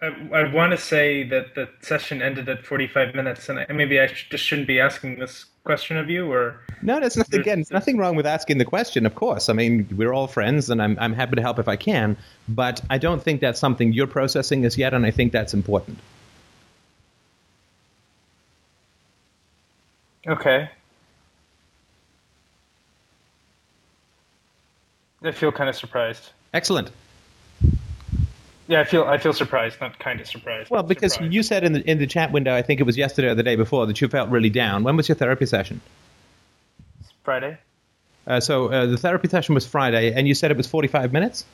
I, 0.00 0.08
I 0.32 0.52
want 0.52 0.72
to 0.72 0.78
say 0.78 1.24
that 1.24 1.54
the 1.54 1.68
session 1.80 2.20
ended 2.20 2.48
at 2.48 2.64
45 2.64 3.14
minutes, 3.14 3.48
and 3.48 3.60
I, 3.60 3.66
maybe 3.72 3.98
I 3.98 4.06
sh- 4.06 4.28
just 4.30 4.44
shouldn't 4.44 4.68
be 4.68 4.78
asking 4.78 5.18
this 5.18 5.46
question 5.64 5.96
of 5.96 6.10
you, 6.10 6.30
or 6.30 6.60
No, 6.82 7.00
there's 7.00 7.16
nothing, 7.16 7.40
again, 7.40 7.58
there's 7.58 7.70
nothing 7.70 7.96
wrong 7.96 8.14
with 8.14 8.26
asking 8.26 8.58
the 8.58 8.64
question, 8.64 9.06
of 9.06 9.14
course. 9.14 9.48
I 9.48 9.54
mean, 9.54 9.88
we're 9.96 10.12
all 10.12 10.26
friends, 10.26 10.68
and 10.70 10.82
I'm, 10.82 10.98
I'm 11.00 11.14
happy 11.14 11.36
to 11.36 11.42
help 11.42 11.58
if 11.58 11.66
I 11.66 11.76
can. 11.76 12.16
But 12.48 12.82
I 12.90 12.98
don't 12.98 13.22
think 13.22 13.40
that's 13.40 13.58
something 13.58 13.92
you're 13.92 14.06
processing 14.06 14.64
as 14.64 14.76
yet, 14.76 14.92
and 14.94 15.06
I 15.06 15.10
think 15.10 15.32
that's 15.32 15.54
important. 15.54 15.98
Okay. 20.26 20.70
I 25.22 25.32
feel 25.32 25.52
kind 25.52 25.68
of 25.68 25.76
surprised. 25.76 26.30
Excellent. 26.54 26.90
Yeah, 28.68 28.80
I 28.80 28.84
feel 28.84 29.04
I 29.04 29.18
feel 29.18 29.32
surprised, 29.32 29.80
not 29.80 29.98
kind 29.98 30.20
of 30.20 30.26
surprised. 30.26 30.70
Well, 30.70 30.82
because 30.82 31.12
surprised. 31.12 31.32
you 31.32 31.42
said 31.42 31.64
in 31.64 31.72
the 31.72 31.88
in 31.88 31.98
the 31.98 32.06
chat 32.06 32.32
window, 32.32 32.54
I 32.54 32.62
think 32.62 32.80
it 32.80 32.82
was 32.84 32.96
yesterday 32.96 33.28
or 33.28 33.34
the 33.34 33.42
day 33.42 33.56
before, 33.56 33.86
that 33.86 34.00
you 34.00 34.08
felt 34.08 34.30
really 34.30 34.50
down. 34.50 34.82
When 34.82 34.96
was 34.96 35.08
your 35.08 35.16
therapy 35.16 35.46
session? 35.46 35.80
Friday. 37.22 37.58
Uh, 38.26 38.40
so 38.40 38.72
uh, 38.72 38.86
the 38.86 38.96
therapy 38.96 39.28
session 39.28 39.54
was 39.54 39.66
Friday, 39.66 40.12
and 40.12 40.26
you 40.26 40.34
said 40.34 40.50
it 40.50 40.56
was 40.56 40.66
45 40.66 41.12
minutes. 41.12 41.44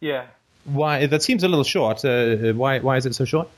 Yeah. 0.00 0.26
Why? 0.64 1.06
That 1.06 1.22
seems 1.22 1.42
a 1.42 1.48
little 1.48 1.64
short. 1.64 2.04
Uh, 2.04 2.52
why? 2.52 2.80
Why 2.80 2.98
is 2.98 3.06
it 3.06 3.14
so 3.14 3.24
short? 3.24 3.48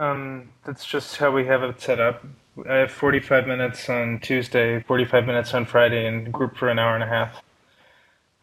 Um, 0.00 0.48
that's 0.64 0.84
just 0.86 1.18
how 1.18 1.30
we 1.30 1.44
have 1.46 1.62
it 1.62 1.80
set 1.80 2.00
up. 2.00 2.24
I 2.68 2.76
have 2.76 2.90
45 2.90 3.46
minutes 3.46 3.88
on 3.88 4.18
Tuesday, 4.20 4.80
45 4.80 5.26
minutes 5.26 5.54
on 5.54 5.66
Friday, 5.66 6.06
and 6.06 6.32
group 6.32 6.56
for 6.56 6.68
an 6.68 6.78
hour 6.78 6.94
and 6.94 7.04
a 7.04 7.06
half 7.06 7.42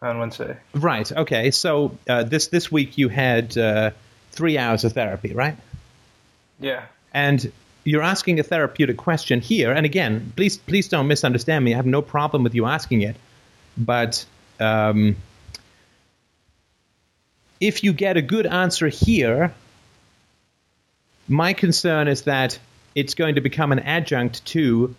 on 0.02 0.20
Wednesday. 0.20 0.58
Right. 0.74 1.12
Okay. 1.12 1.52
So 1.52 1.98
uh, 2.08 2.24
this 2.24 2.48
this 2.48 2.72
week 2.72 2.98
you 2.98 3.10
had 3.10 3.58
uh, 3.58 3.92
three 4.32 4.58
hours 4.58 4.84
of 4.84 4.94
therapy, 4.94 5.34
right? 5.34 5.58
Yeah. 6.60 6.86
and 7.14 7.52
you're 7.84 8.04
asking 8.04 8.40
a 8.40 8.44
therapeutic 8.44 8.98
question 8.98 9.40
here. 9.42 9.72
And 9.72 9.86
again, 9.86 10.34
please 10.36 10.58
please 10.58 10.90
don't 10.90 11.08
misunderstand 11.08 11.64
me. 11.64 11.74
I 11.74 11.78
have 11.78 11.86
no 11.86 12.02
problem 12.02 12.44
with 12.44 12.54
you 12.54 12.66
asking 12.66 13.02
it, 13.02 13.16
but 13.78 14.26
um, 14.60 15.16
if 17.60 17.84
you 17.84 17.94
get 17.94 18.18
a 18.18 18.22
good 18.22 18.46
answer 18.46 18.88
here, 18.90 19.54
my 21.28 21.54
concern 21.54 22.08
is 22.08 22.24
that 22.24 22.60
it's 22.96 23.14
going 23.14 23.36
to 23.36 23.42
become 23.42 23.72
an 23.72 23.80
adjunct 23.80 24.44
to 24.46 24.96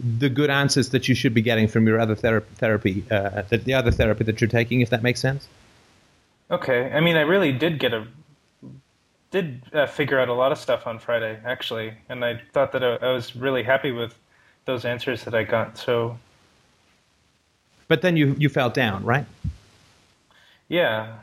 the 0.00 0.28
good 0.28 0.50
answers 0.50 0.90
that 0.90 1.08
you 1.08 1.14
should 1.14 1.34
be 1.34 1.42
getting 1.42 1.68
from 1.68 1.86
your 1.86 2.00
other 2.00 2.14
thera- 2.14 2.44
therapy, 2.56 3.04
uh, 3.10 3.42
the, 3.48 3.58
the 3.58 3.74
other 3.74 3.90
therapy 3.90 4.24
that 4.24 4.40
you're 4.40 4.48
taking. 4.48 4.80
If 4.80 4.90
that 4.90 5.02
makes 5.02 5.20
sense. 5.20 5.48
Okay. 6.50 6.90
I 6.92 7.00
mean, 7.00 7.16
I 7.16 7.22
really 7.22 7.52
did 7.52 7.78
get 7.78 7.92
a 7.92 8.06
did 9.30 9.62
uh, 9.74 9.86
figure 9.86 10.18
out 10.18 10.28
a 10.28 10.32
lot 10.32 10.52
of 10.52 10.58
stuff 10.58 10.86
on 10.86 10.98
Friday 10.98 11.38
actually, 11.44 11.92
and 12.08 12.24
I 12.24 12.40
thought 12.52 12.72
that 12.72 12.82
I, 12.82 12.96
I 12.96 13.12
was 13.12 13.36
really 13.36 13.62
happy 13.62 13.92
with 13.92 14.14
those 14.64 14.84
answers 14.84 15.24
that 15.24 15.34
I 15.34 15.44
got. 15.44 15.76
So 15.76 16.18
But 17.88 18.02
then 18.02 18.16
you 18.16 18.34
you 18.38 18.48
felt 18.48 18.74
down, 18.74 19.04
right? 19.04 19.26
yeah, 20.68 21.16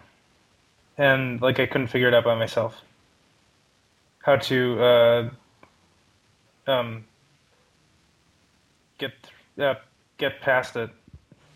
and 0.98 1.42
like 1.42 1.60
I 1.60 1.66
couldn't 1.66 1.88
figure 1.88 2.08
it 2.08 2.14
out 2.14 2.24
by 2.26 2.36
myself. 2.36 2.82
How 4.26 4.38
to 4.38 4.84
uh, 4.84 5.30
um, 6.66 7.06
get 8.98 9.12
uh, 9.60 9.76
get 10.18 10.42
past 10.42 10.76
it. 10.76 10.90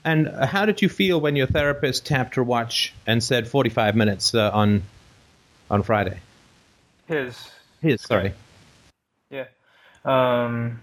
And 0.05 0.27
how 0.27 0.67
did 0.67 0.79
you 0.79 0.87
feel 0.87 1.19
when 1.19 1.35
your 1.35 1.47
therapist 1.47 2.05
tapped 2.05 2.35
her 2.35 2.43
watch 2.43 2.93
and 3.07 3.23
said 3.23 3.47
45 3.47 3.95
minutes 3.95 4.35
uh, 4.35 4.51
on 4.53 4.83
on 5.71 5.81
Friday? 5.81 6.19
His 7.07 7.49
His, 7.81 8.03
sorry. 8.03 8.33
Yeah. 9.31 9.45
Um, 10.05 10.79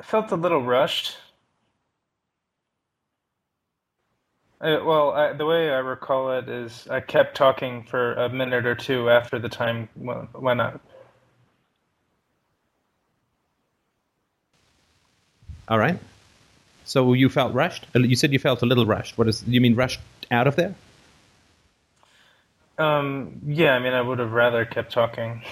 I 0.00 0.04
felt 0.04 0.32
a 0.32 0.36
little 0.36 0.62
rushed. 0.62 1.18
I, 4.64 4.80
well, 4.82 5.10
I, 5.10 5.32
the 5.34 5.44
way 5.44 5.70
I 5.70 5.78
recall 5.78 6.32
it 6.38 6.48
is 6.48 6.88
I 6.88 7.00
kept 7.00 7.36
talking 7.36 7.84
for 7.84 8.14
a 8.14 8.30
minute 8.30 8.64
or 8.64 8.74
two 8.74 9.10
after 9.10 9.38
the 9.38 9.50
time 9.50 9.90
w- 9.98 10.26
went 10.32 10.62
up. 10.62 10.80
All 15.68 15.78
right. 15.78 15.98
So 16.86 17.12
you 17.12 17.28
felt 17.28 17.52
rushed? 17.54 17.86
Uh, 17.94 18.00
You 18.00 18.16
said 18.16 18.32
you 18.32 18.38
felt 18.38 18.62
a 18.62 18.66
little 18.66 18.86
rushed. 18.86 19.18
What 19.18 19.28
is 19.28 19.42
you 19.46 19.60
mean 19.60 19.74
rushed 19.74 20.00
out 20.30 20.46
of 20.46 20.56
there? 20.56 20.74
Um, 22.78 23.40
yeah, 23.46 23.72
I 23.74 23.78
mean, 23.80 23.92
I 23.92 24.00
would 24.00 24.18
have 24.18 24.32
rather 24.32 24.64
kept 24.64 24.92
talking. 24.92 25.42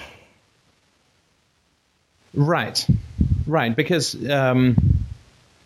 Right. 2.35 2.87
Right, 3.47 3.77
because 3.77 4.15
um 4.29 4.77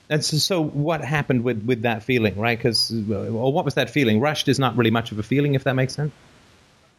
and 0.09 0.25
so, 0.25 0.37
so 0.37 0.63
what 0.63 1.03
happened 1.03 1.43
with, 1.45 1.65
with 1.65 1.83
that 1.83 2.03
feeling, 2.03 2.39
right? 2.39 2.57
Because, 2.57 2.91
or 3.11 3.53
what 3.53 3.65
was 3.65 3.75
that 3.75 3.91
feeling? 3.91 4.21
Rushed 4.21 4.49
is 4.49 4.59
not 4.59 4.77
really 4.77 4.91
much 4.91 5.13
of 5.13 5.19
a 5.19 5.23
feeling, 5.23 5.55
if 5.55 5.65
that 5.65 5.75
makes 5.75 5.95
sense. 5.95 6.13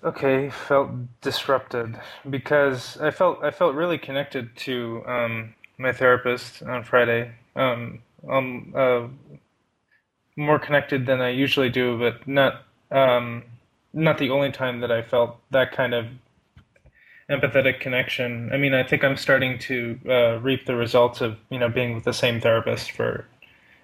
Okay, 0.04 0.50
felt 0.50 0.91
disrupted 1.22 2.00
because 2.30 2.98
I 2.98 3.10
felt 3.10 3.43
I 3.43 3.50
felt 3.50 3.74
really 3.74 3.98
connected 3.98 4.56
to 4.58 5.04
um, 5.08 5.56
my 5.80 5.91
therapist 5.91 6.62
on 6.62 6.84
Friday. 6.84 7.32
Um, 7.56 8.00
um, 8.30 8.74
uh, 8.76 9.08
more 10.36 10.60
connected 10.60 11.08
than 11.08 11.20
I 11.20 11.30
usually 11.30 11.70
do, 11.70 11.98
but 11.98 12.28
not 12.28 12.63
um, 12.91 13.43
not 13.91 14.20
the 14.20 14.30
only 14.30 14.52
time 14.52 14.82
that 14.82 14.91
I 14.91 15.02
felt 15.02 15.38
that 15.50 15.72
kind 15.72 15.96
of 15.96 16.06
empathetic 17.30 17.80
connection. 17.80 18.52
I 18.54 18.58
mean, 18.58 18.74
I 18.74 18.84
think 18.84 19.04
I'm 19.04 19.18
starting 19.18 19.60
to 19.60 20.00
uh, 20.08 20.40
reap 20.40 20.66
the 20.66 20.76
results 20.76 21.22
of 21.22 21.38
you 21.50 21.60
know 21.60 21.70
being 21.70 21.96
with 21.96 22.04
the 22.04 22.13
same 22.13 22.40
therapist 22.42 22.92
for 22.92 23.26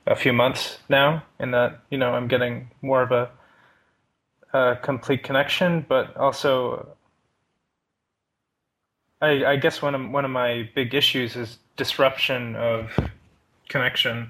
a 0.06 0.16
few 0.16 0.34
months 0.34 0.80
now, 0.90 1.24
and 1.40 1.54
that 1.54 1.82
you 1.90 1.98
know 1.98 2.14
I'm 2.14 2.28
getting 2.28 2.70
more 2.82 3.02
of 3.02 3.12
a 3.12 3.30
a 4.54 4.78
complete 4.82 5.24
connection, 5.24 5.86
but 5.90 6.16
also 6.16 6.96
I, 9.22 9.46
I 9.46 9.56
guess 9.56 9.82
one 9.82 9.96
of 9.96 10.10
one 10.10 10.26
of 10.26 10.32
my 10.32 10.70
big 10.76 10.94
issues 10.94 11.36
is 11.36 11.58
disruption 11.78 12.56
of 12.56 12.92
connection. 13.70 14.30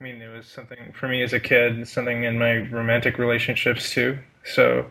I 0.00 0.04
mean, 0.04 0.20
it 0.20 0.28
was 0.28 0.46
something 0.46 0.92
for 0.98 1.06
me 1.06 1.22
as 1.22 1.32
a 1.32 1.38
kid, 1.38 1.86
something 1.86 2.24
in 2.24 2.38
my 2.38 2.56
romantic 2.56 3.18
relationships 3.18 3.90
too. 3.90 4.18
So 4.44 4.90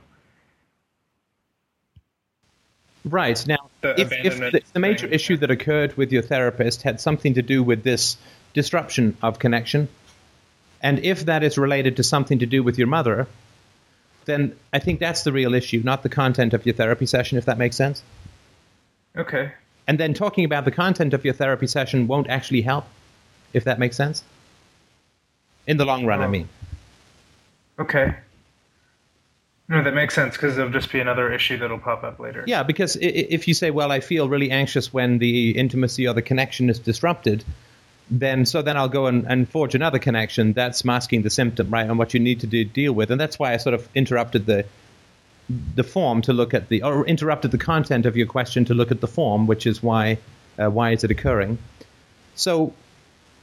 Right. 3.03 3.45
Now, 3.47 3.69
The 3.81 3.99
if, 3.99 4.11
if 4.11 4.37
the, 4.37 4.61
the 4.73 4.79
major 4.79 5.07
thing, 5.07 5.15
issue 5.15 5.33
yeah. 5.33 5.39
that 5.41 5.51
occurred 5.51 5.97
with 5.97 6.11
your 6.11 6.21
therapist 6.21 6.83
had 6.83 7.01
something 7.01 7.33
to 7.33 7.41
do 7.41 7.63
with 7.63 7.83
this 7.83 8.17
disruption 8.53 9.17
of 9.21 9.39
connection, 9.39 9.87
and 10.81 10.99
if 10.99 11.25
that 11.25 11.43
is 11.43 11.57
related 11.57 11.97
to 11.97 12.03
something 12.03 12.39
to 12.39 12.45
do 12.45 12.61
with 12.63 12.77
your 12.77 12.87
mother, 12.87 13.27
then 14.25 14.55
I 14.71 14.79
think 14.79 14.99
that's 14.99 15.23
the 15.23 15.31
real 15.31 15.55
issue, 15.55 15.81
not 15.83 16.03
the 16.03 16.09
content 16.09 16.53
of 16.53 16.65
your 16.65 16.75
therapy 16.75 17.05
session, 17.07 17.37
if 17.39 17.45
that 17.45 17.57
makes 17.57 17.75
sense. 17.75 18.03
okay, 19.17 19.51
And 19.87 19.99
then 19.99 20.13
talking 20.13 20.45
about 20.45 20.63
the 20.65 20.71
content 20.71 21.13
of 21.15 21.25
your 21.25 21.33
therapy 21.33 21.65
session 21.67 22.05
won't 22.07 22.29
actually 22.29 22.61
help, 22.61 22.85
if 23.51 23.63
that 23.63 23.79
makes 23.79 23.95
sense. 23.97 24.23
In 25.65 25.77
the 25.77 25.85
long 25.85 26.05
run, 26.05 26.21
I 26.21 26.25
Oh. 26.25 26.29
mean. 26.29 26.49
Okay. 27.79 28.13
No, 29.71 29.81
that 29.81 29.93
makes 29.93 30.13
sense 30.13 30.35
because 30.35 30.57
there'll 30.57 30.69
just 30.69 30.91
be 30.91 30.99
another 30.99 31.31
issue 31.31 31.57
that'll 31.57 31.79
pop 31.79 32.03
up 32.03 32.19
later. 32.19 32.43
Yeah, 32.45 32.63
because 32.63 32.97
if 32.99 33.47
you 33.47 33.53
say, 33.53 33.71
"Well, 33.71 33.89
I 33.89 34.01
feel 34.01 34.27
really 34.27 34.51
anxious 34.51 34.91
when 34.91 35.17
the 35.17 35.57
intimacy 35.57 36.09
or 36.09 36.13
the 36.13 36.21
connection 36.21 36.69
is 36.69 36.77
disrupted," 36.77 37.45
then 38.09 38.45
so 38.45 38.61
then 38.61 38.75
I'll 38.75 38.89
go 38.89 39.05
and, 39.05 39.25
and 39.25 39.47
forge 39.47 39.73
another 39.73 39.97
connection. 39.97 40.51
That's 40.51 40.83
masking 40.83 41.21
the 41.21 41.29
symptom, 41.29 41.69
right? 41.69 41.87
And 41.87 41.97
what 41.97 42.13
you 42.13 42.19
need 42.19 42.41
to 42.41 42.47
do, 42.47 42.65
deal 42.65 42.91
with, 42.91 43.11
and 43.11 43.21
that's 43.21 43.39
why 43.39 43.53
I 43.53 43.57
sort 43.57 43.73
of 43.73 43.87
interrupted 43.95 44.45
the 44.45 44.65
the 45.49 45.83
form 45.85 46.21
to 46.23 46.33
look 46.33 46.53
at 46.53 46.67
the 46.67 46.83
or 46.83 47.07
interrupted 47.07 47.51
the 47.51 47.57
content 47.57 48.05
of 48.05 48.17
your 48.17 48.27
question 48.27 48.65
to 48.65 48.73
look 48.73 48.91
at 48.91 48.99
the 48.99 49.07
form, 49.07 49.47
which 49.47 49.65
is 49.65 49.81
why 49.81 50.17
uh, 50.59 50.69
why 50.69 50.91
is 50.91 51.05
it 51.05 51.11
occurring? 51.11 51.57
So. 52.35 52.73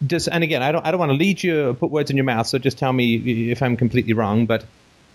Does, 0.07 0.29
and 0.29 0.45
again, 0.45 0.63
I 0.63 0.71
don't, 0.71 0.87
I 0.87 0.93
don't 0.93 1.01
want 1.01 1.11
to 1.11 1.19
lead 1.19 1.43
you, 1.43 1.75
put 1.75 1.91
words 1.91 2.09
in 2.09 2.17
your 2.17 2.23
mouth, 2.25 2.47
so 2.47 2.57
just 2.59 2.79
tell 2.79 2.93
me 2.93 3.51
if 3.51 3.65
I'm 3.65 3.77
completely 3.77 4.13
wrong. 4.13 4.47
But 4.47 4.65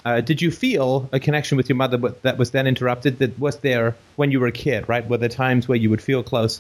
uh, 0.05 0.21
did 0.21 0.41
you 0.41 0.51
feel 0.51 1.09
a 1.13 1.19
connection 1.19 1.55
with 1.55 1.69
your 1.69 1.75
mother 1.75 1.97
that 2.23 2.37
was 2.37 2.51
then 2.51 2.67
interrupted 2.67 3.19
that 3.19 3.39
was 3.39 3.57
there 3.57 3.95
when 4.15 4.31
you 4.31 4.39
were 4.39 4.47
a 4.47 4.51
kid, 4.51 4.87
right? 4.89 5.07
Were 5.07 5.17
there 5.17 5.29
times 5.29 5.67
where 5.67 5.77
you 5.77 5.89
would 5.89 6.01
feel 6.01 6.23
close, 6.23 6.59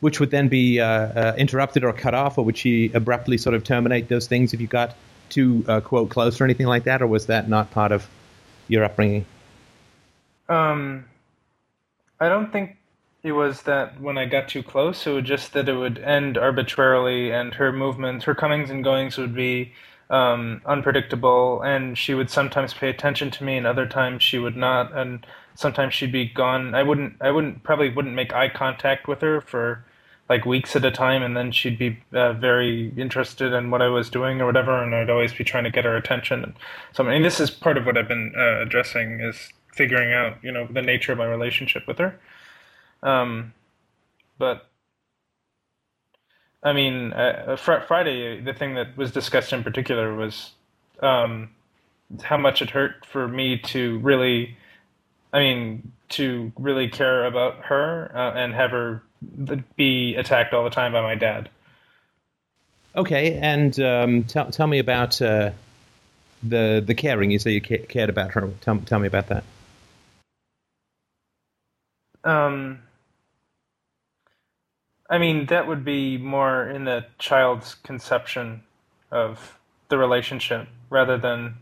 which 0.00 0.20
would 0.20 0.30
then 0.30 0.48
be 0.48 0.80
uh, 0.80 0.86
uh, 0.86 1.34
interrupted 1.38 1.84
or 1.84 1.92
cut 1.92 2.14
off, 2.14 2.36
or 2.36 2.44
would 2.44 2.58
she 2.58 2.92
abruptly 2.92 3.38
sort 3.38 3.54
of 3.54 3.64
terminate 3.64 4.08
those 4.08 4.26
things 4.26 4.52
if 4.52 4.60
you 4.60 4.66
got 4.66 4.94
too, 5.30 5.64
uh, 5.68 5.80
quote, 5.80 6.10
close 6.10 6.40
or 6.40 6.44
anything 6.44 6.66
like 6.66 6.84
that? 6.84 7.00
Or 7.00 7.06
was 7.06 7.26
that 7.26 7.48
not 7.48 7.70
part 7.70 7.92
of 7.92 8.06
your 8.68 8.84
upbringing? 8.84 9.24
Um, 10.48 11.06
I 12.20 12.28
don't 12.28 12.52
think 12.52 12.76
it 13.22 13.32
was 13.32 13.62
that 13.62 14.00
when 14.00 14.18
I 14.18 14.26
got 14.26 14.48
too 14.48 14.62
close. 14.62 15.06
It 15.06 15.12
was 15.12 15.24
just 15.24 15.54
that 15.54 15.68
it 15.68 15.74
would 15.74 15.98
end 15.98 16.36
arbitrarily, 16.36 17.30
and 17.30 17.54
her 17.54 17.72
movements, 17.72 18.26
her 18.26 18.34
comings 18.34 18.68
and 18.68 18.84
goings 18.84 19.16
would 19.16 19.34
be 19.34 19.72
um, 20.12 20.62
unpredictable. 20.64 21.60
And 21.62 21.98
she 21.98 22.14
would 22.14 22.30
sometimes 22.30 22.72
pay 22.72 22.88
attention 22.88 23.32
to 23.32 23.44
me, 23.44 23.56
and 23.56 23.66
other 23.66 23.86
times 23.86 24.22
she 24.22 24.38
would 24.38 24.56
not. 24.56 24.96
And 24.96 25.26
sometimes 25.56 25.94
she'd 25.94 26.12
be 26.12 26.26
gone. 26.26 26.76
I 26.76 26.84
wouldn't. 26.84 27.16
I 27.20 27.32
wouldn't 27.32 27.64
probably 27.64 27.88
wouldn't 27.88 28.14
make 28.14 28.32
eye 28.32 28.48
contact 28.48 29.08
with 29.08 29.20
her 29.22 29.40
for 29.40 29.84
like 30.28 30.46
weeks 30.46 30.76
at 30.76 30.84
a 30.84 30.90
time, 30.90 31.22
and 31.22 31.36
then 31.36 31.52
she'd 31.52 31.78
be 31.78 31.98
uh, 32.12 32.32
very 32.32 32.92
interested 32.96 33.52
in 33.52 33.70
what 33.70 33.82
I 33.82 33.88
was 33.88 34.08
doing 34.08 34.40
or 34.40 34.46
whatever, 34.46 34.82
and 34.82 34.94
I'd 34.94 35.10
always 35.10 35.34
be 35.34 35.44
trying 35.44 35.64
to 35.64 35.70
get 35.70 35.84
her 35.84 35.96
attention. 35.96 36.54
So, 36.92 37.04
I 37.04 37.10
mean, 37.10 37.22
this 37.22 37.40
is 37.40 37.50
part 37.50 37.76
of 37.76 37.84
what 37.84 37.98
I've 37.98 38.08
been 38.08 38.32
uh, 38.36 38.62
addressing 38.62 39.20
is 39.20 39.52
figuring 39.74 40.12
out, 40.12 40.38
you 40.42 40.52
know, 40.52 40.66
the 40.70 40.80
nature 40.80 41.12
of 41.12 41.18
my 41.18 41.26
relationship 41.26 41.86
with 41.86 41.98
her. 41.98 42.18
Um, 43.02 43.52
but 44.38 44.70
I 46.62 46.72
mean, 46.72 47.12
uh, 47.12 47.56
fr- 47.56 47.80
Friday, 47.86 48.40
the 48.40 48.54
thing 48.54 48.74
that 48.74 48.96
was 48.96 49.10
discussed 49.10 49.52
in 49.52 49.64
particular 49.64 50.14
was 50.14 50.52
um, 51.00 51.50
how 52.22 52.36
much 52.36 52.62
it 52.62 52.70
hurt 52.70 53.04
for 53.04 53.26
me 53.26 53.58
to 53.58 53.98
really, 53.98 54.56
I 55.32 55.40
mean, 55.40 55.92
to 56.10 56.52
really 56.58 56.88
care 56.88 57.24
about 57.26 57.64
her 57.64 58.12
uh, 58.14 58.34
and 58.34 58.54
have 58.54 58.70
her 58.70 59.02
be 59.76 60.14
attacked 60.16 60.52
all 60.52 60.64
the 60.64 60.70
time 60.70 60.92
by 60.92 61.00
my 61.00 61.14
dad. 61.14 61.48
Okay, 62.94 63.38
and 63.40 63.78
um, 63.80 64.24
tell, 64.24 64.50
tell 64.50 64.66
me 64.66 64.78
about 64.78 65.20
uh, 65.22 65.50
the 66.42 66.82
the 66.84 66.94
caring. 66.94 67.30
You 67.30 67.38
say 67.38 67.52
you 67.52 67.60
ca- 67.60 67.86
cared 67.86 68.10
about 68.10 68.32
her. 68.32 68.50
Tell, 68.60 68.78
tell 68.80 68.98
me 68.98 69.06
about 69.06 69.28
that. 69.28 69.44
Um, 72.24 72.80
I 75.12 75.18
mean, 75.18 75.46
that 75.46 75.68
would 75.68 75.84
be 75.84 76.16
more 76.16 76.68
in 76.68 76.84
the 76.84 77.04
child's 77.18 77.74
conception 77.74 78.62
of 79.10 79.58
the 79.88 79.98
relationship 79.98 80.66
rather 80.90 81.18
than 81.18 81.56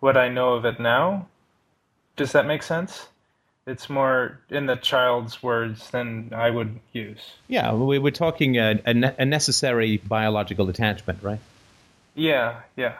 what 0.00 0.16
I 0.16 0.28
know 0.28 0.54
of 0.54 0.64
it 0.64 0.80
now. 0.80 1.28
Does 2.16 2.32
that 2.32 2.46
make 2.46 2.62
sense? 2.62 3.06
It's 3.66 3.90
more 3.90 4.40
in 4.48 4.66
the 4.66 4.76
child's 4.76 5.42
words 5.42 5.90
than 5.90 6.32
I 6.34 6.50
would 6.50 6.80
use. 6.92 7.32
Yeah, 7.48 7.74
we 7.74 7.98
were 7.98 8.10
talking 8.10 8.56
a, 8.56 8.80
a 8.84 9.24
necessary 9.24 9.98
biological 9.98 10.68
attachment, 10.70 11.22
right? 11.22 11.40
Yeah, 12.14 12.60
yeah. 12.76 12.94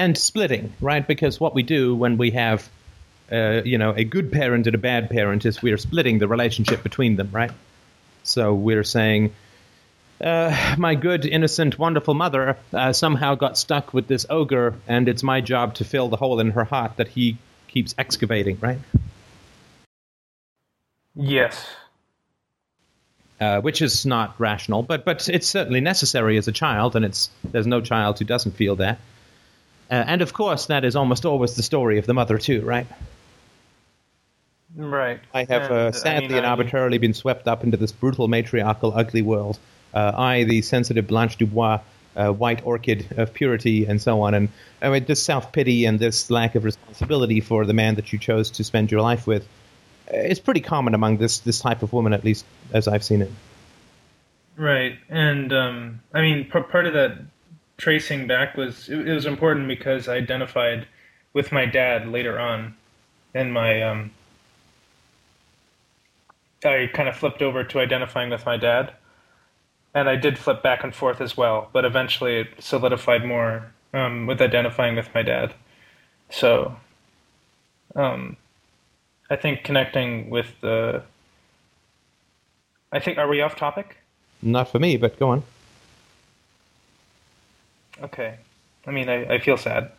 and 0.00 0.16
splitting, 0.16 0.72
right? 0.80 1.06
Because 1.06 1.38
what 1.38 1.54
we 1.54 1.62
do 1.62 1.94
when 1.94 2.16
we 2.16 2.30
have, 2.30 2.68
uh, 3.30 3.62
you 3.64 3.78
know, 3.78 3.92
a 3.94 4.04
good 4.04 4.32
parent 4.32 4.66
and 4.66 4.74
a 4.74 4.78
bad 4.78 5.10
parent 5.10 5.46
is 5.46 5.62
we 5.62 5.72
are 5.72 5.78
splitting 5.78 6.18
the 6.18 6.28
relationship 6.28 6.82
between 6.82 7.16
them, 7.16 7.30
right? 7.32 7.52
So 8.22 8.54
we're 8.54 8.84
saying, 8.84 9.32
uh, 10.20 10.74
my 10.78 10.94
good, 10.94 11.24
innocent, 11.24 11.78
wonderful 11.78 12.14
mother 12.14 12.56
uh, 12.72 12.92
somehow 12.92 13.34
got 13.34 13.56
stuck 13.56 13.94
with 13.94 14.06
this 14.06 14.26
ogre, 14.28 14.74
and 14.86 15.08
it's 15.08 15.22
my 15.22 15.40
job 15.40 15.74
to 15.74 15.84
fill 15.84 16.08
the 16.08 16.16
hole 16.16 16.40
in 16.40 16.50
her 16.50 16.64
heart 16.64 16.96
that 16.96 17.08
he 17.08 17.38
keeps 17.68 17.94
excavating, 17.96 18.58
right? 18.60 18.78
Yes. 21.14 21.66
Uh, 23.40 23.60
which 23.60 23.80
is 23.80 24.04
not 24.04 24.38
rational, 24.38 24.82
but 24.82 25.04
but 25.04 25.26
it's 25.28 25.48
certainly 25.48 25.80
necessary 25.80 26.36
as 26.36 26.46
a 26.46 26.52
child, 26.52 26.94
and 26.94 27.06
it's 27.06 27.30
there's 27.42 27.66
no 27.66 27.80
child 27.80 28.18
who 28.18 28.26
doesn't 28.26 28.52
feel 28.52 28.76
that. 28.76 28.98
Uh, 29.90 29.94
and 30.06 30.20
of 30.20 30.34
course, 30.34 30.66
that 30.66 30.84
is 30.84 30.94
almost 30.94 31.24
always 31.24 31.54
the 31.54 31.62
story 31.62 31.98
of 31.98 32.04
the 32.04 32.12
mother 32.12 32.36
too, 32.36 32.60
right? 32.60 32.86
Right. 34.76 35.20
I 35.34 35.40
have 35.44 35.62
And, 35.62 35.72
uh, 35.72 35.86
I 35.86 35.90
sadly 35.90 36.28
mean, 36.28 36.38
and 36.38 36.46
I- 36.46 36.50
arbitrarily 36.50 36.98
been 36.98 37.14
swept 37.14 37.48
up 37.48 37.64
into 37.64 37.76
this 37.76 37.92
brutal 37.92 38.28
matriarchal, 38.28 38.92
ugly 38.94 39.22
world. 39.22 39.58
Uh, 39.92 40.12
I, 40.16 40.44
the 40.44 40.62
sensitive 40.62 41.06
Blanche 41.08 41.36
Dubois, 41.36 41.80
uh, 42.16 42.28
white 42.30 42.64
orchid 42.64 43.06
of 43.18 43.34
purity, 43.34 43.86
and 43.86 44.00
so 44.00 44.22
on. 44.22 44.34
And 44.34 44.48
I 44.80 44.90
mean, 44.90 45.04
this 45.04 45.22
self 45.22 45.52
pity 45.52 45.84
and 45.84 45.98
this 45.98 46.30
lack 46.30 46.54
of 46.54 46.64
responsibility 46.64 47.40
for 47.40 47.64
the 47.64 47.72
man 47.72 47.96
that 47.96 48.12
you 48.12 48.18
chose 48.18 48.50
to 48.52 48.64
spend 48.64 48.90
your 48.90 49.00
life 49.00 49.26
with 49.26 49.46
uh, 50.12 50.16
is 50.16 50.38
pretty 50.38 50.60
common 50.60 50.94
among 50.94 51.16
this 51.18 51.38
this 51.40 51.60
type 51.60 51.82
of 51.82 51.92
woman, 51.92 52.12
at 52.12 52.24
least 52.24 52.44
as 52.72 52.86
I've 52.86 53.04
seen 53.04 53.22
it. 53.22 53.30
Right, 54.56 54.98
and 55.08 55.52
um, 55.52 56.00
I 56.12 56.20
mean, 56.20 56.44
p- 56.44 56.60
part 56.60 56.86
of 56.86 56.92
that 56.92 57.18
tracing 57.78 58.26
back 58.26 58.56
was 58.56 58.88
it, 58.88 59.08
it 59.08 59.12
was 59.14 59.26
important 59.26 59.68
because 59.68 60.06
I 60.06 60.16
identified 60.16 60.86
with 61.32 61.50
my 61.50 61.64
dad 61.66 62.08
later 62.08 62.38
on, 62.38 62.74
in 63.34 63.50
my 63.52 63.82
um, 63.82 64.10
I 66.64 66.90
kind 66.92 67.08
of 67.08 67.16
flipped 67.16 67.42
over 67.42 67.64
to 67.64 67.80
identifying 67.80 68.30
with 68.30 68.44
my 68.44 68.56
dad, 68.56 68.92
and 69.94 70.08
I 70.08 70.16
did 70.16 70.38
flip 70.38 70.62
back 70.62 70.84
and 70.84 70.94
forth 70.94 71.20
as 71.20 71.36
well, 71.36 71.68
but 71.72 71.84
eventually 71.84 72.40
it 72.40 72.48
solidified 72.58 73.24
more 73.24 73.72
um, 73.94 74.26
with 74.26 74.40
identifying 74.40 74.96
with 74.96 75.08
my 75.14 75.22
dad. 75.22 75.54
So, 76.28 76.76
um, 77.96 78.36
I 79.30 79.36
think 79.36 79.64
connecting 79.64 80.30
with 80.30 80.48
the. 80.60 81.02
I 82.92 82.98
think 82.98 83.18
are 83.18 83.28
we 83.28 83.40
off 83.40 83.56
topic? 83.56 83.96
Not 84.42 84.70
for 84.70 84.78
me, 84.78 84.96
but 84.96 85.18
go 85.18 85.30
on. 85.30 85.42
Okay. 88.02 88.36
I 88.86 88.90
mean, 88.90 89.08
I, 89.08 89.34
I 89.34 89.38
feel 89.38 89.56
sad. 89.56 89.92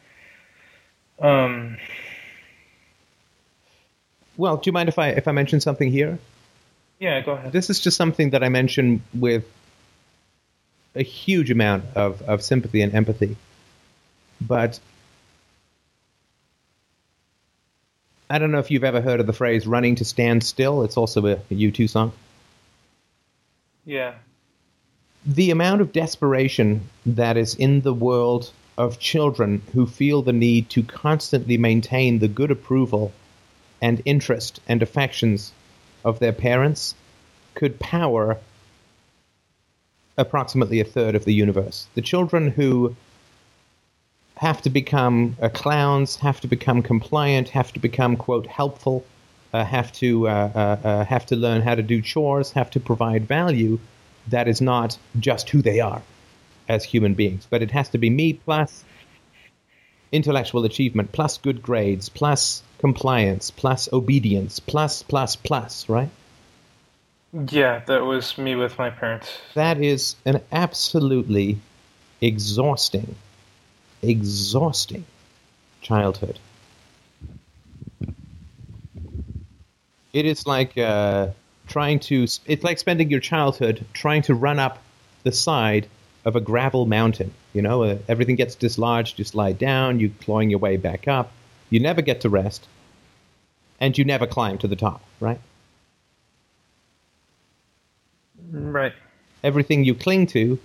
Um, 1.20 1.78
Well, 4.38 4.58
do 4.58 4.68
you 4.68 4.72
mind 4.72 4.90
if 4.90 4.98
I 4.98 5.10
if 5.10 5.28
I 5.28 5.32
mention 5.32 5.60
something 5.60 5.92
here? 5.92 6.18
Yeah, 7.02 7.20
go 7.22 7.32
ahead. 7.32 7.52
This 7.52 7.72
is 7.72 7.80
just 7.80 7.98
something 7.98 8.30
that 8.30 8.44
I 8.44 8.50
mention 8.50 9.02
with 9.12 9.44
a 10.94 11.02
huge 11.02 11.50
amount 11.50 11.84
of, 11.96 12.22
of 12.22 12.44
sympathy 12.44 12.82
and 12.82 12.94
empathy. 12.94 13.38
But 14.40 14.80
I 18.30 18.38
don't 18.38 18.52
know 18.52 18.60
if 18.60 18.70
you've 18.70 18.84
ever 18.84 19.02
heard 19.02 19.20
of 19.20 19.26
the 19.26 19.34
phrase 19.34 19.66
running 19.66 19.96
to 19.96 20.06
stand 20.06 20.44
still. 20.44 20.84
It's 20.84 20.96
also 20.96 21.26
a, 21.26 21.32
a 21.34 21.54
U2 21.54 21.90
song. 21.90 22.14
Yeah. 23.84 24.14
The 25.26 25.50
amount 25.50 25.82
of 25.82 25.92
desperation 25.92 26.88
that 27.08 27.36
is 27.36 27.56
in 27.56 27.82
the 27.82 27.96
world 27.96 28.52
of 28.78 29.00
children 29.00 29.64
who 29.74 29.88
feel 29.88 30.22
the 30.22 30.34
need 30.34 30.70
to 30.70 30.84
constantly 30.84 31.58
maintain 31.58 32.20
the 32.20 32.28
good 32.28 32.52
approval 32.52 33.12
and 33.82 34.04
interest 34.06 34.60
and 34.68 34.84
affections 34.84 35.52
of 36.04 36.20
their 36.20 36.34
parents 36.34 36.96
could 37.54 37.80
power 37.80 38.38
approximately 40.18 40.80
a 40.80 40.86
third 40.86 41.16
of 41.16 41.26
the 41.26 41.34
universe. 41.34 41.88
The 41.96 42.02
children 42.02 42.50
who 42.50 42.96
have 44.36 44.62
to 44.64 44.70
become 44.70 45.36
uh, 45.42 45.50
clowns, 45.50 46.16
have 46.18 46.42
to 46.42 46.48
become 46.48 46.82
compliant, 46.82 47.50
have 47.50 47.72
to 47.74 47.80
become 47.80 48.18
quote 48.18 48.48
helpful, 48.48 49.06
uh, 49.54 49.64
have 49.64 49.92
to 49.94 50.28
uh, 50.28 50.32
uh, 50.32 50.88
uh, 50.88 51.06
have 51.06 51.26
to 51.28 51.36
learn 51.36 51.62
how 51.62 51.76
to 51.76 51.84
do 51.84 52.02
chores, 52.02 52.52
have 52.52 52.72
to 52.72 52.80
provide 52.80 53.28
value. 53.28 53.80
That 54.30 54.48
is 54.48 54.62
not 54.62 54.98
just 55.20 55.50
who 55.50 55.62
they 55.62 55.80
are 55.80 56.02
as 56.68 56.84
human 56.84 57.14
beings, 57.16 57.48
but 57.50 57.62
it 57.62 57.72
has 57.72 57.90
to 57.90 57.98
be 57.98 58.10
me 58.10 58.34
plus 58.34 58.84
intellectual 60.12 60.66
achievement, 60.66 61.12
plus 61.12 61.38
good 61.38 61.62
grades, 61.62 62.10
plus 62.10 62.64
compliance, 62.82 63.52
plus 63.52 63.88
obedience, 63.94 64.60
plus 64.60 65.04
plus 65.04 65.36
plus, 65.38 65.88
right? 65.88 66.10
Yeah, 67.50 67.80
that 67.86 68.04
was 68.04 68.38
me 68.38 68.56
with 68.56 68.78
my 68.78 68.90
parents. 68.90 69.30
That 69.54 69.80
is 69.82 70.16
an 70.26 70.42
absolutely 70.52 71.60
exhausting, 72.20 73.16
exhausting 74.02 75.06
childhood. 75.82 76.40
It 80.12 80.26
is 80.26 80.46
like 80.46 80.78
uh, 80.78 81.28
trying 81.68 82.00
to. 82.00 82.24
It's 82.24 82.64
like 82.64 82.80
spending 82.80 83.10
your 83.10 83.22
childhood 83.22 83.86
trying 83.94 84.24
to 84.24 84.34
run 84.34 84.60
up 84.60 84.80
the 85.24 85.32
side 85.32 85.88
of 86.26 86.36
a 86.36 86.42
gravel 86.42 86.86
mountain. 86.86 87.34
You 87.54 87.62
know, 87.62 87.84
uh, 87.84 87.98
everything 88.10 88.36
gets 88.36 88.56
dislodged. 88.56 89.20
You 89.20 89.24
slide 89.24 89.58
down. 89.58 90.00
You 90.00 90.12
clawing 90.20 90.50
your 90.50 90.60
way 90.60 90.76
back 90.76 91.08
up. 91.08 91.32
You 91.72 91.80
never 91.80 92.04
get 92.04 92.22
to 92.22 92.30
rest, 92.30 92.68
and 93.80 93.98
you 93.98 94.06
never 94.06 94.28
climb 94.28 94.60
to 94.60 94.68
the 94.68 94.76
top. 94.76 95.02
Right. 95.20 95.40
Right. 98.52 98.94
Everything 99.44 99.84
you 99.84 99.96
cling 99.96 100.28
to 100.28 100.60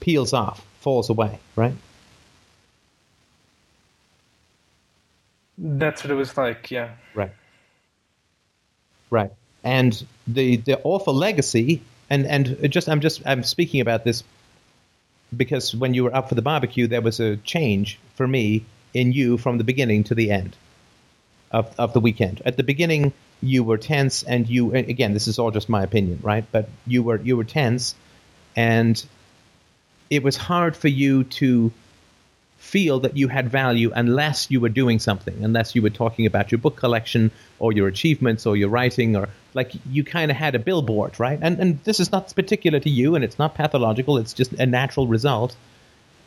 peels 0.00 0.32
off, 0.32 0.64
falls 0.80 1.10
away. 1.10 1.40
Right. 1.56 1.74
That's 5.58 6.04
what 6.04 6.10
it 6.10 6.14
was 6.14 6.36
like. 6.36 6.70
Yeah. 6.70 6.90
Right. 7.14 7.32
Right. 9.10 9.32
And 9.64 10.04
the 10.26 10.56
the 10.56 10.80
awful 10.82 11.14
legacy 11.14 11.82
and 12.10 12.26
and 12.26 12.70
just 12.70 12.88
I'm 12.88 13.00
just 13.00 13.22
I'm 13.24 13.42
speaking 13.42 13.80
about 13.80 14.04
this 14.04 14.24
because 15.34 15.74
when 15.74 15.94
you 15.94 16.04
were 16.04 16.14
up 16.14 16.28
for 16.28 16.34
the 16.34 16.42
barbecue 16.42 16.86
there 16.86 17.00
was 17.00 17.20
a 17.20 17.36
change 17.38 17.98
for 18.16 18.26
me 18.26 18.64
in 18.94 19.12
you 19.12 19.38
from 19.38 19.58
the 19.58 19.64
beginning 19.64 20.04
to 20.04 20.14
the 20.14 20.30
end 20.30 20.56
of 21.50 21.74
of 21.78 21.92
the 21.92 22.00
weekend. 22.00 22.42
At 22.44 22.56
the 22.56 22.62
beginning 22.62 23.12
you 23.40 23.64
were 23.64 23.78
tense 23.78 24.22
and 24.22 24.48
you 24.48 24.74
again 24.74 25.12
this 25.12 25.26
is 25.26 25.38
all 25.38 25.50
just 25.50 25.68
my 25.68 25.82
opinion, 25.82 26.20
right? 26.22 26.44
But 26.50 26.68
you 26.86 27.02
were 27.02 27.20
you 27.20 27.36
were 27.36 27.44
tense 27.44 27.94
and 28.56 29.02
it 30.10 30.22
was 30.22 30.36
hard 30.36 30.76
for 30.76 30.88
you 30.88 31.24
to 31.24 31.72
feel 32.58 33.00
that 33.00 33.16
you 33.16 33.26
had 33.26 33.50
value 33.50 33.90
unless 33.94 34.50
you 34.50 34.60
were 34.60 34.68
doing 34.68 34.98
something, 34.98 35.42
unless 35.42 35.74
you 35.74 35.82
were 35.82 35.90
talking 35.90 36.26
about 36.26 36.52
your 36.52 36.58
book 36.58 36.76
collection 36.76 37.30
or 37.58 37.72
your 37.72 37.88
achievements 37.88 38.46
or 38.46 38.56
your 38.56 38.68
writing 38.68 39.16
or 39.16 39.28
like 39.52 39.72
you 39.90 40.04
kind 40.04 40.30
of 40.30 40.36
had 40.36 40.54
a 40.54 40.58
billboard, 40.58 41.18
right? 41.18 41.38
And 41.42 41.58
and 41.58 41.82
this 41.84 41.98
is 41.98 42.12
not 42.12 42.34
particular 42.34 42.78
to 42.80 42.90
you 42.90 43.14
and 43.14 43.24
it's 43.24 43.38
not 43.38 43.54
pathological, 43.54 44.16
it's 44.18 44.32
just 44.32 44.52
a 44.54 44.66
natural 44.66 45.06
result 45.06 45.56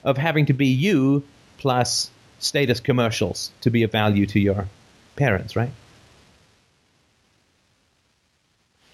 of 0.03 0.17
having 0.17 0.45
to 0.47 0.53
be 0.53 0.67
you 0.67 1.23
plus 1.57 2.11
status 2.39 2.79
commercials 2.79 3.51
to 3.61 3.69
be 3.69 3.83
of 3.83 3.91
value 3.91 4.25
to 4.27 4.39
your 4.39 4.67
parents, 5.15 5.55
right? 5.55 5.71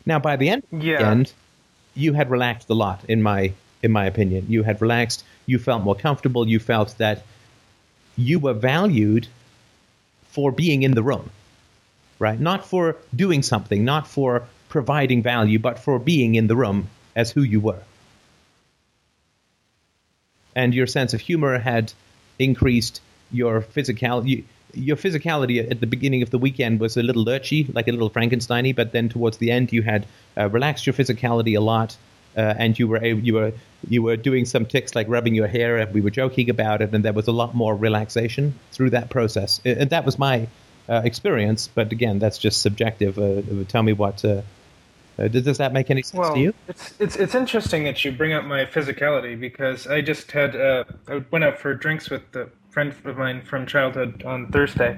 Now 0.05 0.19
by 0.19 0.35
the 0.35 0.49
end, 0.49 0.63
Yeah. 0.71 1.11
end 1.11 1.33
you 1.95 2.13
had 2.13 2.29
relaxed 2.29 2.69
a 2.69 2.73
lot 2.73 3.03
in 3.07 3.21
my 3.21 3.53
in 3.83 3.91
my 3.91 4.05
opinion. 4.05 4.45
You 4.47 4.61
had 4.63 4.79
relaxed, 4.79 5.23
you 5.47 5.57
felt 5.57 5.83
more 5.83 5.95
comfortable, 5.95 6.47
you 6.47 6.59
felt 6.59 6.97
that 6.99 7.23
you 8.15 8.37
were 8.37 8.53
valued 8.53 9.27
for 10.29 10.51
being 10.51 10.83
in 10.83 10.91
the 10.91 11.01
room, 11.01 11.31
right? 12.19 12.39
Not 12.39 12.65
for 12.65 12.95
doing 13.15 13.41
something, 13.41 13.83
not 13.83 14.07
for 14.07 14.43
providing 14.69 15.23
value, 15.23 15.57
but 15.57 15.79
for 15.79 15.97
being 15.97 16.35
in 16.35 16.45
the 16.47 16.55
room 16.55 16.89
as 17.15 17.31
who 17.31 17.41
you 17.41 17.59
were. 17.59 17.81
And 20.55 20.73
your 20.75 20.87
sense 20.87 21.13
of 21.13 21.21
humor 21.21 21.57
had 21.57 21.93
increased 22.37 23.01
your 23.31 23.61
physicality. 23.61 24.43
Your 24.73 24.95
physicality 24.95 25.69
at 25.69 25.81
the 25.81 25.87
beginning 25.87 26.21
of 26.21 26.29
the 26.29 26.37
weekend 26.37 26.79
was 26.79 26.95
a 26.95 27.03
little 27.03 27.25
lurchy, 27.25 27.73
like 27.73 27.87
a 27.89 27.91
little 27.91 28.09
Frankensteiny, 28.09 28.73
but 28.73 28.93
then 28.93 29.09
towards 29.09 29.37
the 29.37 29.51
end 29.51 29.73
you 29.73 29.81
had 29.81 30.05
uh, 30.37 30.49
relaxed 30.49 30.87
your 30.87 30.93
physicality 30.93 31.57
a 31.57 31.61
lot, 31.61 31.97
uh, 32.37 32.53
and 32.57 32.79
you 32.79 32.87
were 32.87 33.03
able, 33.03 33.19
you 33.19 33.33
were 33.33 33.51
you 33.89 34.01
were 34.01 34.15
doing 34.15 34.45
some 34.45 34.65
ticks 34.65 34.95
like 34.95 35.07
rubbing 35.09 35.35
your 35.35 35.47
hair, 35.47 35.77
and 35.77 35.93
we 35.93 36.01
were 36.01 36.09
joking 36.09 36.49
about 36.49 36.81
it, 36.81 36.93
and 36.93 37.03
there 37.03 37.13
was 37.13 37.27
a 37.27 37.31
lot 37.31 37.53
more 37.53 37.75
relaxation 37.75 38.53
through 38.71 38.91
that 38.91 39.09
process. 39.09 39.59
Uh, 39.65 39.69
And 39.79 39.89
that 39.89 40.05
was 40.05 40.17
my 40.17 40.47
uh, 40.87 41.01
experience, 41.03 41.67
but 41.67 41.91
again, 41.91 42.19
that's 42.19 42.37
just 42.37 42.61
subjective. 42.61 43.17
Uh, 43.17 43.41
tell 43.67 43.83
me 43.83 43.93
what. 43.93 44.23
Uh, 44.23 44.41
uh, 45.19 45.27
does, 45.27 45.57
that 45.57 45.73
make 45.73 45.91
any 45.91 46.01
sense 46.01 46.19
Well, 46.19 46.33
to 46.33 46.39
you? 46.39 46.53
it's 46.67 46.93
it's 46.99 47.15
it's 47.15 47.35
interesting 47.35 47.83
that 47.83 48.03
you 48.03 48.11
bring 48.11 48.33
up 48.33 48.45
my 48.45 48.65
physicality 48.65 49.39
because 49.39 49.85
I 49.85 50.01
just 50.01 50.31
had 50.31 50.55
uh, 50.55 50.85
I 51.07 51.21
went 51.29 51.43
out 51.43 51.59
for 51.59 51.73
drinks 51.73 52.09
with 52.09 52.23
a 52.35 52.49
friend 52.71 52.95
of 53.05 53.17
mine 53.17 53.43
from 53.43 53.67
childhood 53.67 54.23
on 54.25 54.47
Thursday, 54.51 54.97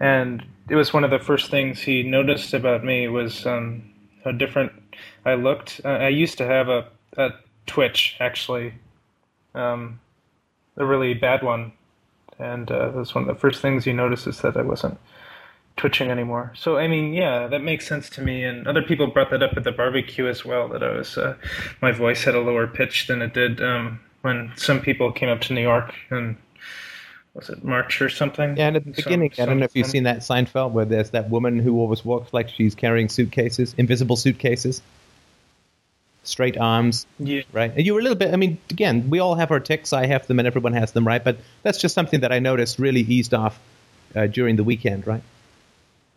and 0.00 0.44
it 0.68 0.76
was 0.76 0.92
one 0.92 1.04
of 1.04 1.10
the 1.10 1.18
first 1.18 1.50
things 1.50 1.80
he 1.80 2.02
noticed 2.02 2.54
about 2.54 2.84
me 2.84 3.08
was 3.08 3.44
um, 3.46 3.82
how 4.24 4.32
different 4.32 4.72
I 5.26 5.34
looked. 5.34 5.80
Uh, 5.84 5.88
I 5.88 6.08
used 6.08 6.38
to 6.38 6.46
have 6.46 6.68
a, 6.68 6.86
a 7.16 7.30
twitch 7.66 8.16
actually, 8.20 8.74
um, 9.54 10.00
a 10.76 10.86
really 10.86 11.14
bad 11.14 11.42
one, 11.42 11.72
and 12.38 12.70
uh, 12.70 12.86
that 12.86 12.94
was 12.94 13.14
one 13.14 13.28
of 13.28 13.28
the 13.28 13.40
first 13.40 13.60
things 13.60 13.84
he 13.84 13.92
noticed 13.92 14.26
is 14.26 14.40
that 14.42 14.56
I 14.56 14.62
wasn't 14.62 14.98
twitching 15.76 16.10
anymore. 16.10 16.52
So 16.54 16.76
I 16.76 16.86
mean, 16.86 17.12
yeah, 17.12 17.48
that 17.48 17.62
makes 17.62 17.88
sense 17.88 18.08
to 18.10 18.22
me. 18.22 18.44
And 18.44 18.66
other 18.68 18.82
people 18.82 19.08
brought 19.08 19.30
that 19.30 19.42
up 19.42 19.56
at 19.56 19.64
the 19.64 19.72
barbecue 19.72 20.28
as 20.28 20.44
well. 20.44 20.68
That 20.68 20.84
I 20.84 20.96
was, 20.96 21.18
uh, 21.18 21.34
my 21.82 21.90
voice 21.90 22.22
had 22.22 22.36
a 22.36 22.40
lower 22.40 22.68
pitch 22.68 23.08
than 23.08 23.20
it 23.20 23.34
did 23.34 23.60
um, 23.60 24.00
when 24.22 24.52
some 24.56 24.80
people 24.80 25.10
came 25.10 25.28
up 25.28 25.40
to 25.42 25.52
New 25.52 25.62
York 25.62 25.92
and 26.10 26.36
was 27.34 27.48
it 27.50 27.64
March 27.64 28.00
or 28.00 28.08
something? 28.08 28.56
Yeah, 28.56 28.68
and 28.68 28.76
at 28.76 28.84
the 28.84 28.94
Some- 28.94 29.04
beginning, 29.04 29.32
I 29.38 29.44
don't 29.46 29.58
know 29.58 29.64
if 29.64 29.74
you've 29.74 29.86
seen 29.86 30.04
that 30.04 30.18
Seinfeld 30.18 30.72
where 30.72 30.84
there's 30.84 31.10
that 31.10 31.30
woman 31.30 31.58
who 31.58 31.78
always 31.80 32.04
walks 32.04 32.32
like 32.32 32.48
she's 32.48 32.74
carrying 32.74 33.08
suitcases, 33.08 33.74
invisible 33.76 34.16
suitcases, 34.16 34.82
straight 36.22 36.56
arms, 36.56 37.06
Yeah, 37.18 37.42
right? 37.52 37.72
And 37.74 37.84
you 37.84 37.94
were 37.94 38.00
a 38.00 38.02
little 38.02 38.16
bit. 38.16 38.32
I 38.32 38.36
mean, 38.36 38.58
again, 38.70 39.10
we 39.10 39.18
all 39.18 39.34
have 39.34 39.50
our 39.50 39.60
ticks. 39.60 39.92
I 39.92 40.06
have 40.06 40.26
them, 40.26 40.38
and 40.38 40.46
everyone 40.46 40.72
has 40.74 40.92
them, 40.92 41.06
right? 41.06 41.22
But 41.22 41.38
that's 41.62 41.78
just 41.78 41.94
something 41.94 42.20
that 42.20 42.32
I 42.32 42.38
noticed 42.38 42.78
really 42.78 43.02
eased 43.02 43.34
off 43.34 43.58
uh, 44.14 44.26
during 44.26 44.56
the 44.56 44.64
weekend, 44.64 45.06
right? 45.06 45.22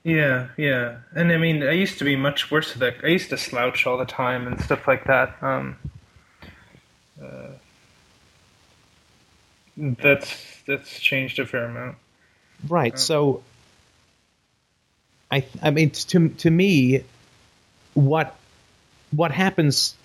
yeah, 0.04 0.48
yeah. 0.56 0.98
And 1.16 1.34
I 1.34 1.38
mean, 1.38 1.62
I 1.64 1.72
used 1.72 1.98
to 1.98 2.06
be 2.06 2.16
much 2.16 2.50
worse 2.50 2.72
at 2.72 2.80
that. 2.80 2.96
I 3.04 3.08
used 3.08 3.30
to 3.32 3.38
slouch 3.38 3.86
all 3.86 3.98
the 3.98 4.06
time 4.06 4.48
and 4.48 4.62
stuff 4.62 4.88
like 4.88 5.04
that. 5.06 5.36
Um, 5.42 5.76
uh, 7.22 7.48
that's 9.78 10.62
that's 10.66 11.00
changed 11.00 11.40
a 11.40 11.46
fair 11.46 11.66
amount. 11.66 11.98
Right. 12.68 12.98
So, 12.98 13.44
I 15.32 15.46
I 15.62 15.72
mean 15.72 15.92
to 15.92 16.30
to 16.30 16.50
me, 16.50 17.04
what 17.94 18.36
what 19.12 19.32
happens? 19.32 19.96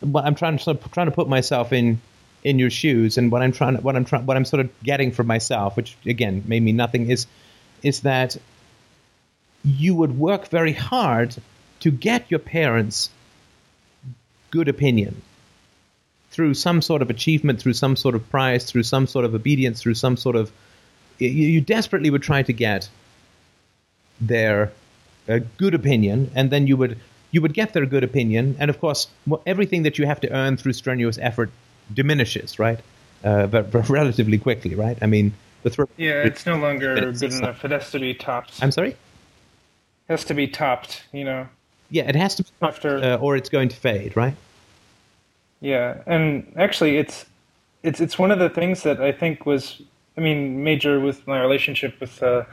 What 0.00 0.24
I'm 0.24 0.34
trying 0.34 0.58
to 0.58 0.74
trying 0.92 1.06
to 1.06 1.12
put 1.12 1.28
myself 1.28 1.72
in 1.72 2.00
in 2.44 2.58
your 2.58 2.70
shoes, 2.70 3.18
and 3.18 3.32
what 3.32 3.42
I'm 3.42 3.52
trying 3.52 3.76
what 3.76 3.96
I'm 3.96 4.04
trying 4.04 4.26
what 4.26 4.36
I'm 4.36 4.44
sort 4.44 4.60
of 4.60 4.82
getting 4.82 5.12
for 5.12 5.24
myself, 5.24 5.76
which 5.76 5.96
again 6.04 6.44
may 6.46 6.60
mean 6.60 6.76
nothing, 6.76 7.10
is 7.10 7.26
is 7.82 8.00
that 8.00 8.36
you 9.64 9.94
would 9.94 10.18
work 10.18 10.48
very 10.48 10.72
hard 10.72 11.34
to 11.80 11.90
get 11.90 12.30
your 12.30 12.40
parents 12.40 13.10
good 14.50 14.68
opinion 14.68 15.22
through 16.32 16.54
some 16.54 16.80
sort 16.82 17.02
of 17.02 17.10
achievement, 17.10 17.60
through 17.60 17.74
some 17.74 17.94
sort 17.94 18.14
of 18.14 18.28
prize, 18.30 18.64
through 18.64 18.82
some 18.82 19.06
sort 19.06 19.24
of 19.24 19.34
obedience, 19.34 19.80
through 19.82 19.94
some 19.94 20.16
sort 20.16 20.34
of 20.34 20.50
you, 21.18 21.28
you 21.28 21.60
desperately 21.60 22.10
would 22.10 22.22
try 22.22 22.42
to 22.42 22.52
get 22.52 22.88
their 24.20 24.72
uh, 25.28 25.40
good 25.58 25.74
opinion, 25.74 26.30
and 26.34 26.50
then 26.50 26.66
you 26.66 26.76
would 26.76 26.98
you 27.30 27.40
would 27.40 27.54
get 27.54 27.72
their 27.72 27.86
good 27.86 28.04
opinion, 28.04 28.56
and 28.58 28.70
of 28.70 28.80
course, 28.80 29.08
everything 29.46 29.84
that 29.84 29.98
you 29.98 30.06
have 30.06 30.20
to 30.20 30.30
earn 30.32 30.56
through 30.56 30.72
strenuous 30.72 31.18
effort 31.18 31.50
diminishes, 31.92 32.58
right? 32.58 32.80
Uh, 33.24 33.46
but, 33.46 33.70
but 33.70 33.88
relatively 34.00 34.36
quickly, 34.38 34.74
right? 34.74 34.98
I 35.00 35.06
mean, 35.06 35.32
the 35.62 35.88
Yeah, 35.96 36.24
it's 36.24 36.44
no 36.44 36.56
longer 36.56 36.94
good 37.12 37.22
enough. 37.22 37.64
It 37.64 37.70
has 37.70 37.90
to 37.92 38.00
be 38.00 38.14
topped. 38.14 38.62
I'm 38.62 38.72
sorry. 38.72 38.90
It 38.90 38.96
has 40.08 40.24
to 40.26 40.34
be 40.34 40.48
topped. 40.48 41.04
You 41.12 41.24
know. 41.24 41.48
Yeah, 41.90 42.08
it 42.08 42.16
has 42.16 42.34
to, 42.36 42.42
be 42.42 42.48
After- 42.60 42.98
uh, 42.98 43.16
or 43.16 43.36
it's 43.36 43.48
going 43.48 43.68
to 43.68 43.76
fade, 43.76 44.16
right? 44.16 44.34
Yeah, 45.62 46.02
and 46.06 46.52
actually, 46.56 46.98
it's 46.98 47.24
it's 47.84 48.00
it's 48.00 48.18
one 48.18 48.32
of 48.32 48.40
the 48.40 48.50
things 48.50 48.82
that 48.82 49.00
I 49.00 49.12
think 49.12 49.46
was, 49.46 49.80
I 50.18 50.20
mean, 50.20 50.64
major 50.64 50.98
with 50.98 51.24
my 51.26 51.40
relationship 51.40 51.98
with 52.00 52.20
uh, 52.20 52.44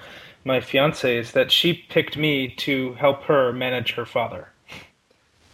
my 0.46 0.62
fiance 0.62 1.18
is 1.18 1.32
that 1.32 1.52
she 1.52 1.74
picked 1.74 2.18
me 2.18 2.50
to 2.58 2.94
help 2.94 3.24
her 3.24 3.52
manage 3.52 3.94
her 3.94 4.06
father. 4.06 4.50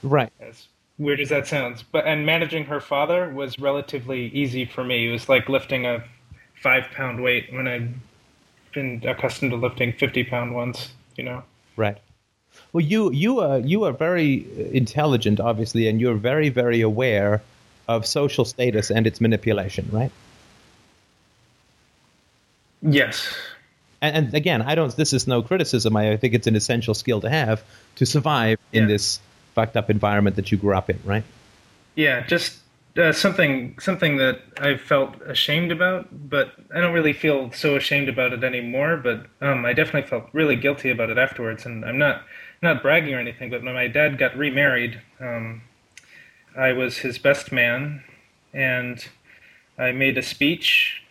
Right. 0.03 0.32
As 0.41 0.68
weird 0.97 1.22
as 1.22 1.30
that 1.30 1.47
sounds, 1.47 1.82
but 1.82 2.06
and 2.06 2.26
managing 2.26 2.66
her 2.66 2.82
father 2.82 3.30
was 3.30 3.58
relatively 3.58 4.28
easy 4.28 4.66
for 4.66 4.84
me. 4.84 5.08
It 5.08 5.12
was 5.14 5.30
like 5.30 5.47
lifting 5.47 5.86
a 5.86 6.03
five 6.62 6.84
pound 6.93 7.24
weight 7.24 7.53
when 7.53 7.70
I'd 7.70 7.93
been 8.74 9.01
accustomed 9.08 9.51
to 9.51 9.58
lifting 9.58 9.93
fifty 9.93 10.26
pound 10.26 10.53
ones. 10.53 10.91
You 11.16 11.24
know. 11.24 11.43
Right. 11.78 11.97
Well, 12.76 12.84
you 12.84 13.09
you 13.13 13.39
are 13.39 13.59
you 13.59 13.86
are 13.86 13.93
very 13.93 14.45
intelligent, 14.73 15.39
obviously, 15.39 15.88
and 15.88 16.01
you're 16.01 16.15
very 16.15 16.49
very 16.49 16.82
aware 16.82 17.41
of 17.88 18.05
social 18.05 18.43
status 18.43 18.91
and 18.91 19.07
its 19.07 19.21
manipulation, 19.21 19.88
right? 19.93 20.11
Yes. 22.82 23.34
And, 24.01 24.17
and 24.17 24.34
again, 24.34 24.61
I 24.61 24.76
don't. 24.76 24.93
This 24.93 25.13
is 25.13 25.26
no 25.26 25.41
criticism. 25.41 25.95
I 25.95 26.17
think 26.17 26.34
it's 26.34 26.47
an 26.47 26.57
essential 26.57 26.93
skill 26.93 27.21
to 27.21 27.30
have 27.30 27.63
to 27.95 28.05
survive 28.05 28.59
in 28.73 28.82
Yeah. 28.82 28.88
this 28.89 29.21
fucked 29.53 29.78
up 29.78 29.89
environment 29.89 30.36
that 30.36 30.51
you 30.51 30.57
grew 30.57 30.76
up 30.76 30.89
in, 30.89 30.99
right? 31.05 31.23
Yeah, 31.95 32.28
just 32.28 32.59
uh, 32.97 33.13
something 33.13 33.80
something 33.80 34.17
that 34.17 34.41
I 34.59 34.76
felt 34.76 35.15
ashamed 35.21 35.71
about, 35.71 36.09
but 36.11 36.51
I 36.76 36.82
don't 36.82 36.93
really 36.93 37.13
feel 37.13 37.53
so 37.53 37.78
ashamed 37.78 38.09
about 38.09 38.34
it 38.34 38.43
anymore. 38.43 38.97
But 38.97 39.28
um, 39.39 39.63
I 39.63 39.71
definitely 39.71 40.09
felt 40.09 40.26
really 40.34 40.57
guilty 40.57 40.89
about 40.89 41.09
it 41.09 41.17
afterwards, 41.17 41.65
and 41.65 41.86
I'm 41.86 41.97
not 41.97 42.23
not 42.62 42.82
bragging 42.82 43.14
or 43.14 43.20
anything. 43.20 43.49
But 43.49 43.64
when 43.64 43.74
my 43.74 43.88
dad 43.88 44.18
got 44.18 44.36
remarried, 44.38 45.01
um, 45.20 45.62
I 46.58 46.74
was 46.74 46.97
his 46.97 47.18
best 47.18 47.51
man, 47.51 48.03
and 48.53 49.06
I 49.78 49.91
made 49.91 50.18
a 50.18 50.24
speech, 50.24 51.01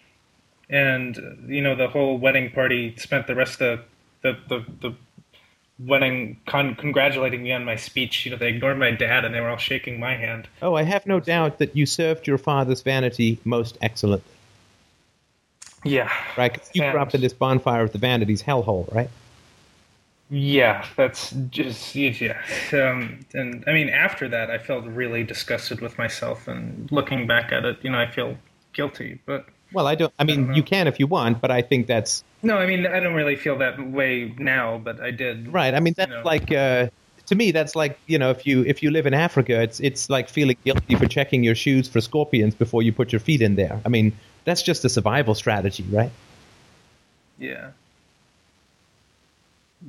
and 0.69 1.47
you 1.47 1.63
know 1.63 1.75
the 1.75 1.89
whole 1.89 2.19
wedding 2.19 2.51
party 2.51 2.95
spent 2.97 3.27
the 3.27 3.35
rest 3.35 3.61
of 3.61 3.81
the 3.81 3.85
the, 4.25 4.37
the, 4.49 4.65
the 4.81 4.95
wedding 5.79 6.41
con- 6.47 6.75
congratulating 6.75 7.43
me 7.43 7.53
on 7.53 7.65
my 7.65 7.77
speech. 7.77 8.25
You 8.25 8.33
know, 8.33 8.39
they 8.39 8.49
ignored 8.49 8.79
my 8.79 8.91
dad 8.91 9.25
and 9.25 9.35
they 9.35 9.41
were 9.41 9.51
all 9.51 9.57
shaking 9.57 10.01
my 10.01 10.17
hand. 10.17 10.49
Oh, 10.63 10.75
I 10.75 10.83
have 10.83 11.07
no 11.07 11.21
doubt 11.21 11.59
that 11.59 11.77
you 11.77 11.87
served 11.87 12.27
your 12.27 12.39
father's 12.39 12.83
vanity 12.83 13.39
most 13.45 13.77
excellently. 13.83 14.31
Yeah. 15.85 16.11
right. 16.39 16.59
you 16.73 16.81
grew 16.91 17.01
up 17.01 17.15
in 17.15 17.21
this 17.21 17.35
bonfire 17.35 17.83
of 17.83 17.93
the 17.93 17.99
vanities 17.99 18.43
hellhole, 18.43 18.93
right? 18.95 19.11
Yeah, 20.31 20.85
that's 20.97 21.33
just 21.51 21.95
yeah. 21.95 22.41
Um, 22.73 23.21
and 23.35 23.63
I 23.67 23.73
mean, 23.73 23.91
after 23.91 24.29
that, 24.29 24.51
I 24.51 24.59
felt 24.59 24.85
really 24.87 25.23
disgusted 25.23 25.81
with 25.81 25.99
myself, 25.99 26.49
and 26.49 26.91
looking 26.91 27.27
back 27.27 27.53
at 27.53 27.65
it, 27.65 27.79
you 27.83 27.91
know, 27.91 27.99
I 27.99 28.11
feel 28.11 28.39
guilty. 28.73 29.21
But 29.27 29.47
Well, 29.73 29.87
I 29.87 29.95
don't. 29.95 30.13
I 30.19 30.25
mean, 30.25 30.55
you 30.55 30.63
can 30.63 30.89
if 30.89 30.99
you 30.99 31.07
want, 31.07 31.41
but 31.41 31.51
I 31.51 31.61
think 31.61 31.87
that's 31.87 32.25
no, 32.43 32.57
I 32.57 32.67
mean, 32.67 32.87
I 32.87 33.01
don't 33.01 33.15
really 33.15 33.37
feel 33.37 33.59
that 33.59 33.81
way 33.91 34.35
now, 34.39 34.79
but 34.79 35.01
I 35.01 35.11
did. 35.11 35.53
right. 35.53 35.75
I 35.75 35.81
mean, 35.81 35.95
that's 35.97 36.11
know. 36.11 36.23
like 36.25 36.51
uh, 36.51 36.89
to 37.27 37.35
me, 37.35 37.51
that's 37.51 37.77
like 37.77 37.99
you 38.07 38.19
know, 38.19 38.31
if 38.31 38.47
you 38.47 38.65
if 38.65 38.83
you 38.83 38.91
live 38.91 39.07
in 39.07 39.15
Africa, 39.15 39.61
it's 39.61 39.79
it's 39.81 40.09
like 40.09 40.29
feeling 40.29 40.57
guilty 40.65 40.95
for 40.95 41.07
checking 41.07 41.45
your 41.45 41.55
shoes 41.55 41.87
for 41.87 42.01
scorpions 42.01 42.55
before 42.55 42.83
you 42.83 42.93
put 42.93 43.13
your 43.13 43.21
feet 43.21 43.43
in 43.43 43.57
there. 43.57 43.81
I 43.85 43.89
mean, 43.89 44.13
that's 44.45 44.63
just 44.63 44.85
a 44.85 44.89
survival 44.89 45.35
strategy, 45.35 45.85
right? 45.91 46.11
Yeah. 47.39 47.71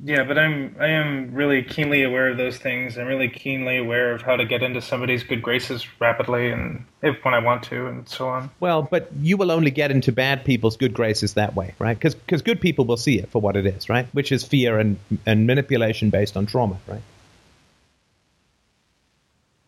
Yeah, 0.04 0.24
but 0.24 0.38
I'm 0.38 0.76
I 0.78 0.88
am 0.88 1.32
really 1.32 1.62
keenly 1.62 2.02
aware 2.02 2.28
of 2.28 2.36
those 2.36 2.58
things. 2.58 2.98
I'm 2.98 3.06
really 3.06 3.28
keenly 3.28 3.78
aware 3.78 4.12
of 4.12 4.22
how 4.22 4.36
to 4.36 4.44
get 4.44 4.62
into 4.62 4.82
somebody's 4.82 5.22
good 5.22 5.40
graces 5.40 5.86
rapidly 6.00 6.50
and 6.50 6.84
if 7.02 7.24
when 7.24 7.32
I 7.32 7.38
want 7.38 7.62
to 7.64 7.86
and 7.86 8.08
so 8.08 8.28
on. 8.28 8.50
Well, 8.60 8.82
but 8.82 9.08
you 9.20 9.36
will 9.36 9.50
only 9.50 9.70
get 9.70 9.90
into 9.90 10.12
bad 10.12 10.44
people's 10.44 10.76
good 10.76 10.92
graces 10.92 11.34
that 11.34 11.56
way, 11.56 11.74
right? 11.78 11.96
Because 11.96 12.14
cuz 12.28 12.42
good 12.42 12.60
people 12.60 12.84
will 12.84 12.98
see 12.98 13.18
it 13.18 13.30
for 13.30 13.40
what 13.40 13.56
it 13.56 13.64
is, 13.64 13.88
right? 13.88 14.06
Which 14.12 14.32
is 14.32 14.44
fear 14.44 14.78
and 14.78 14.98
and 15.24 15.46
manipulation 15.46 16.10
based 16.10 16.36
on 16.36 16.44
trauma, 16.44 16.78
right? 16.86 17.02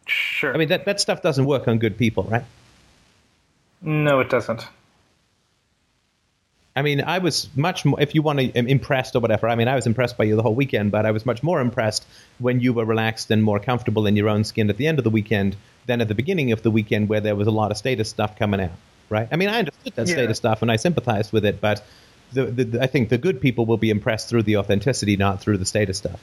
Sure. 0.06 0.54
I 0.54 0.58
mean, 0.58 0.68
that 0.68 0.84
that 0.84 1.00
stuff 1.00 1.22
doesn't 1.22 1.46
work 1.46 1.68
on 1.68 1.78
good 1.78 1.96
people, 1.96 2.24
right? 2.24 2.44
no, 3.80 4.20
it 4.20 4.28
doesn't. 4.28 4.66
I 6.78 6.82
mean, 6.82 7.00
I 7.00 7.18
was 7.18 7.48
much 7.56 7.84
more, 7.84 8.00
if 8.00 8.14
you 8.14 8.22
want 8.22 8.38
to, 8.38 8.56
um, 8.56 8.68
impressed 8.68 9.16
or 9.16 9.20
whatever. 9.20 9.48
I 9.48 9.56
mean, 9.56 9.66
I 9.66 9.74
was 9.74 9.84
impressed 9.84 10.16
by 10.16 10.24
you 10.24 10.36
the 10.36 10.42
whole 10.42 10.54
weekend, 10.54 10.92
but 10.92 11.04
I 11.06 11.10
was 11.10 11.26
much 11.26 11.42
more 11.42 11.60
impressed 11.60 12.06
when 12.38 12.60
you 12.60 12.72
were 12.72 12.84
relaxed 12.84 13.32
and 13.32 13.42
more 13.42 13.58
comfortable 13.58 14.06
in 14.06 14.14
your 14.14 14.28
own 14.28 14.44
skin 14.44 14.70
at 14.70 14.76
the 14.76 14.86
end 14.86 14.98
of 14.98 15.04
the 15.04 15.10
weekend 15.10 15.56
than 15.86 16.00
at 16.00 16.06
the 16.06 16.14
beginning 16.14 16.52
of 16.52 16.62
the 16.62 16.70
weekend 16.70 17.08
where 17.08 17.20
there 17.20 17.34
was 17.34 17.48
a 17.48 17.50
lot 17.50 17.72
of 17.72 17.76
status 17.76 18.08
stuff 18.08 18.38
coming 18.38 18.60
out, 18.60 18.78
right? 19.10 19.26
I 19.32 19.34
mean, 19.34 19.48
I 19.48 19.58
understood 19.58 19.92
that 19.96 20.06
Yeah. 20.06 20.14
status 20.14 20.36
stuff 20.36 20.62
and 20.62 20.70
I 20.70 20.76
sympathized 20.76 21.32
with 21.32 21.44
it, 21.44 21.60
but 21.60 21.84
the, 22.32 22.44
the, 22.46 22.80
I 22.80 22.86
think 22.86 23.08
the 23.08 23.18
good 23.18 23.40
people 23.40 23.66
will 23.66 23.76
be 23.76 23.90
impressed 23.90 24.28
through 24.28 24.44
the 24.44 24.58
authenticity, 24.58 25.16
not 25.16 25.40
through 25.40 25.58
the 25.58 25.66
status 25.66 25.98
stuff. 25.98 26.20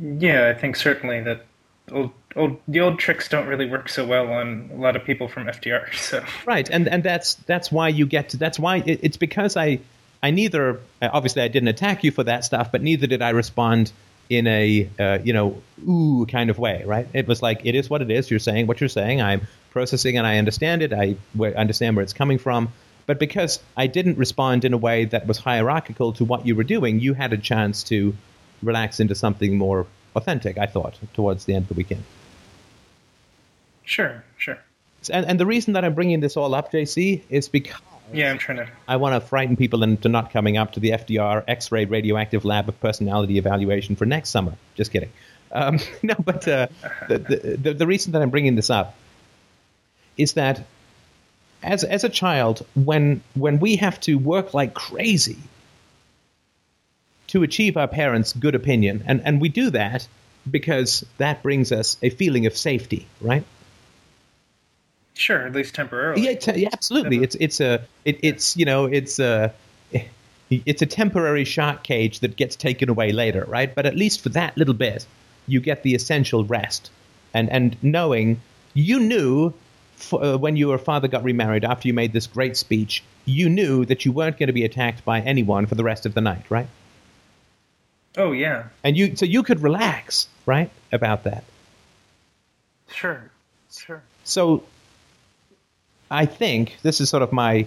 Yeah, 0.00 0.48
I 0.48 0.58
think 0.58 0.76
certainly 0.76 1.20
that 1.20 1.44
old 1.90 2.10
old 2.36 2.58
the 2.68 2.80
old 2.80 2.98
tricks 2.98 3.28
don't 3.28 3.46
really 3.46 3.66
work 3.66 3.88
so 3.88 4.04
well 4.04 4.32
on 4.32 4.70
a 4.72 4.76
lot 4.76 4.96
of 4.96 5.04
people 5.04 5.28
from 5.28 5.46
FDR. 5.46 5.92
So 5.98 6.24
Right, 6.46 6.68
and 6.68 6.88
and 6.88 7.02
that's 7.02 7.34
that's 7.34 7.72
why 7.72 7.88
you 7.88 8.06
get 8.06 8.30
to. 8.30 8.36
That's 8.36 8.58
why 8.58 8.78
it, 8.78 9.00
it's 9.02 9.16
because 9.16 9.56
I 9.56 9.80
I 10.22 10.30
neither 10.30 10.80
obviously 11.00 11.42
I 11.42 11.48
didn't 11.48 11.68
attack 11.68 12.04
you 12.04 12.10
for 12.10 12.24
that 12.24 12.44
stuff, 12.44 12.70
but 12.72 12.82
neither 12.82 13.06
did 13.06 13.22
I 13.22 13.30
respond 13.30 13.92
in 14.28 14.46
a 14.46 14.88
uh, 14.98 15.18
you 15.22 15.32
know 15.32 15.60
ooh 15.88 16.26
kind 16.26 16.50
of 16.50 16.58
way. 16.58 16.84
Right? 16.84 17.08
It 17.12 17.26
was 17.26 17.42
like 17.42 17.62
it 17.64 17.74
is 17.74 17.90
what 17.90 18.02
it 18.02 18.10
is. 18.10 18.30
You're 18.30 18.40
saying 18.40 18.66
what 18.66 18.80
you're 18.80 18.88
saying. 18.88 19.20
I'm 19.20 19.46
processing 19.70 20.18
and 20.18 20.26
I 20.26 20.38
understand 20.38 20.82
it. 20.82 20.92
I 20.92 21.16
understand 21.56 21.96
where 21.96 22.02
it's 22.02 22.12
coming 22.12 22.38
from. 22.38 22.72
But 23.04 23.18
because 23.18 23.58
I 23.76 23.88
didn't 23.88 24.16
respond 24.16 24.64
in 24.64 24.72
a 24.72 24.78
way 24.78 25.06
that 25.06 25.26
was 25.26 25.38
hierarchical 25.38 26.12
to 26.14 26.24
what 26.24 26.46
you 26.46 26.54
were 26.54 26.64
doing, 26.64 27.00
you 27.00 27.14
had 27.14 27.32
a 27.32 27.36
chance 27.36 27.82
to 27.84 28.14
relax 28.62 29.00
into 29.00 29.16
something 29.16 29.58
more 29.58 29.86
authentic. 30.16 30.58
I 30.58 30.66
thought 30.66 30.98
towards 31.14 31.44
the 31.44 31.54
end 31.54 31.64
of 31.64 31.68
the 31.68 31.74
weekend. 31.74 32.04
sure, 33.84 34.24
sure. 34.36 34.58
And, 35.10 35.26
and 35.26 35.40
the 35.40 35.46
reason 35.46 35.72
that 35.74 35.84
I'm 35.84 35.94
bringing 35.94 36.20
this 36.20 36.36
all 36.36 36.54
up, 36.54 36.72
JC, 36.72 37.22
is 37.28 37.48
because 37.48 37.80
Yeah, 38.12 38.30
I'm 38.30 38.38
trying 38.38 38.58
to. 38.58 38.68
I 38.86 38.96
want 38.96 39.20
to 39.20 39.26
frighten 39.26 39.56
people 39.56 39.82
into 39.82 40.08
not 40.08 40.32
coming 40.32 40.56
up 40.56 40.72
to 40.72 40.80
the 40.80 40.90
FDR 40.90 41.42
X-ray 41.48 41.86
radioactive 41.86 42.44
lab 42.44 42.68
of 42.68 42.78
personality 42.80 43.38
evaluation 43.38 43.96
for 43.96 44.06
next 44.06 44.30
summer. 44.30 44.54
Just 44.74 44.92
kidding. 44.92 45.10
Um, 45.50 45.78
no, 46.02 46.14
but 46.22 46.46
uh, 46.46 46.68
the, 47.08 47.18
the, 47.18 47.56
the 47.56 47.74
the 47.74 47.86
reason 47.86 48.12
that 48.12 48.22
I'm 48.22 48.30
bringing 48.30 48.54
this 48.54 48.70
up 48.70 48.94
is 50.16 50.34
that 50.34 50.64
as 51.62 51.84
as 51.84 52.04
a 52.04 52.08
child, 52.08 52.66
when 52.74 53.22
when 53.34 53.58
we 53.60 53.76
have 53.76 54.00
to 54.02 54.16
work 54.16 54.54
like 54.54 54.74
crazy 54.74 55.38
to 57.32 57.42
achieve 57.42 57.78
our 57.78 57.88
parents' 57.88 58.34
good 58.34 58.54
opinion, 58.54 59.02
and 59.06 59.22
and 59.24 59.40
we 59.40 59.48
do 59.48 59.70
that 59.70 60.06
because 60.50 61.02
that 61.16 61.42
brings 61.42 61.72
us 61.72 61.96
a 62.02 62.10
feeling 62.10 62.44
of 62.44 62.54
safety, 62.54 63.06
right? 63.22 63.42
Sure, 65.14 65.46
at 65.46 65.54
least 65.54 65.74
temporarily. 65.74 66.22
Yeah, 66.22 66.34
te- 66.34 66.60
yeah, 66.60 66.68
absolutely. 66.74 67.22
It's 67.22 67.34
it's 67.40 67.60
a 67.60 67.82
it, 68.04 68.18
it's 68.22 68.54
you 68.54 68.66
know 68.66 68.84
it's 68.84 69.18
a 69.18 69.54
it's 70.50 70.82
a 70.82 70.86
temporary 70.86 71.46
shark 71.46 71.82
cage 71.82 72.20
that 72.20 72.36
gets 72.36 72.54
taken 72.54 72.90
away 72.90 73.12
later, 73.12 73.46
right? 73.48 73.74
But 73.74 73.86
at 73.86 73.96
least 73.96 74.20
for 74.20 74.28
that 74.30 74.54
little 74.58 74.74
bit, 74.74 75.06
you 75.46 75.58
get 75.60 75.82
the 75.82 75.94
essential 75.94 76.44
rest, 76.44 76.90
and 77.32 77.48
and 77.48 77.82
knowing 77.82 78.42
you 78.74 79.00
knew 79.00 79.54
f- 79.98 80.12
uh, 80.12 80.36
when 80.36 80.56
your 80.56 80.76
father 80.76 81.08
got 81.08 81.24
remarried 81.24 81.64
after 81.64 81.88
you 81.88 81.94
made 81.94 82.12
this 82.12 82.26
great 82.26 82.58
speech, 82.58 83.02
you 83.24 83.48
knew 83.48 83.86
that 83.86 84.04
you 84.04 84.12
weren't 84.12 84.38
going 84.38 84.48
to 84.48 84.52
be 84.52 84.64
attacked 84.64 85.02
by 85.06 85.20
anyone 85.20 85.64
for 85.64 85.76
the 85.76 85.84
rest 85.84 86.04
of 86.04 86.12
the 86.12 86.20
night, 86.20 86.44
right? 86.50 86.66
Oh 88.16 88.32
yeah, 88.32 88.64
And 88.84 88.96
you 88.96 89.16
so 89.16 89.24
you 89.24 89.42
could 89.42 89.62
relax, 89.62 90.28
right, 90.44 90.70
about 90.92 91.24
that. 91.24 91.44
sure, 92.88 93.30
sure. 93.70 94.02
So 94.24 94.64
I 96.10 96.26
think 96.26 96.76
this 96.82 97.00
is 97.00 97.08
sort 97.08 97.22
of 97.22 97.32
my 97.32 97.66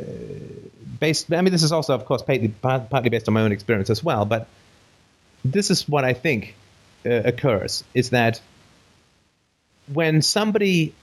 uh, 0.00 0.04
based. 1.00 1.32
I 1.32 1.42
mean, 1.42 1.52
this 1.52 1.62
is 1.62 1.72
also, 1.72 1.94
of 1.94 2.06
course, 2.06 2.22
partly, 2.22 2.48
partly 2.48 3.10
based 3.10 3.28
on 3.28 3.34
my 3.34 3.42
own 3.42 3.52
experience 3.52 3.90
as 3.90 4.02
well. 4.02 4.24
But 4.24 4.46
this 5.44 5.70
is 5.70 5.86
what 5.88 6.04
I 6.04 6.14
think 6.14 6.54
uh, 7.04 7.10
occurs: 7.10 7.84
is 7.92 8.10
that 8.10 8.40
when 9.92 10.22
somebody 10.22 10.94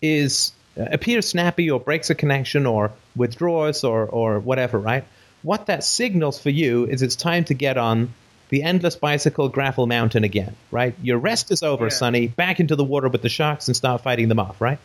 is 0.00 0.52
uh, 0.76 0.86
appears 0.90 1.28
snappy 1.28 1.70
or 1.70 1.78
breaks 1.78 2.10
a 2.10 2.14
connection 2.16 2.66
or 2.66 2.90
withdraws 3.14 3.84
or 3.84 4.04
or 4.06 4.40
whatever, 4.40 4.78
right? 4.78 5.04
What 5.42 5.66
that 5.66 5.84
signals 5.84 6.40
for 6.40 6.50
you 6.50 6.86
is 6.86 7.02
it's 7.02 7.16
time 7.16 7.44
to 7.44 7.54
get 7.54 7.76
on 7.76 8.14
the 8.48 8.62
endless 8.62 8.96
bicycle 8.96 9.48
gravel 9.48 9.86
mountain 9.86 10.24
again, 10.24 10.54
right? 10.70 10.94
Your 11.02 11.18
rest 11.18 11.50
is 11.50 11.62
over, 11.62 11.86
Yeah. 11.86 11.90
Sonny. 11.90 12.26
Back 12.28 12.60
into 12.60 12.76
the 12.76 12.84
water 12.84 13.08
with 13.08 13.22
the 13.22 13.28
sharks 13.28 13.66
and 13.68 13.76
start 13.76 14.02
fighting 14.02 14.28
them 14.28 14.38
off, 14.38 14.60
right? 14.60 14.78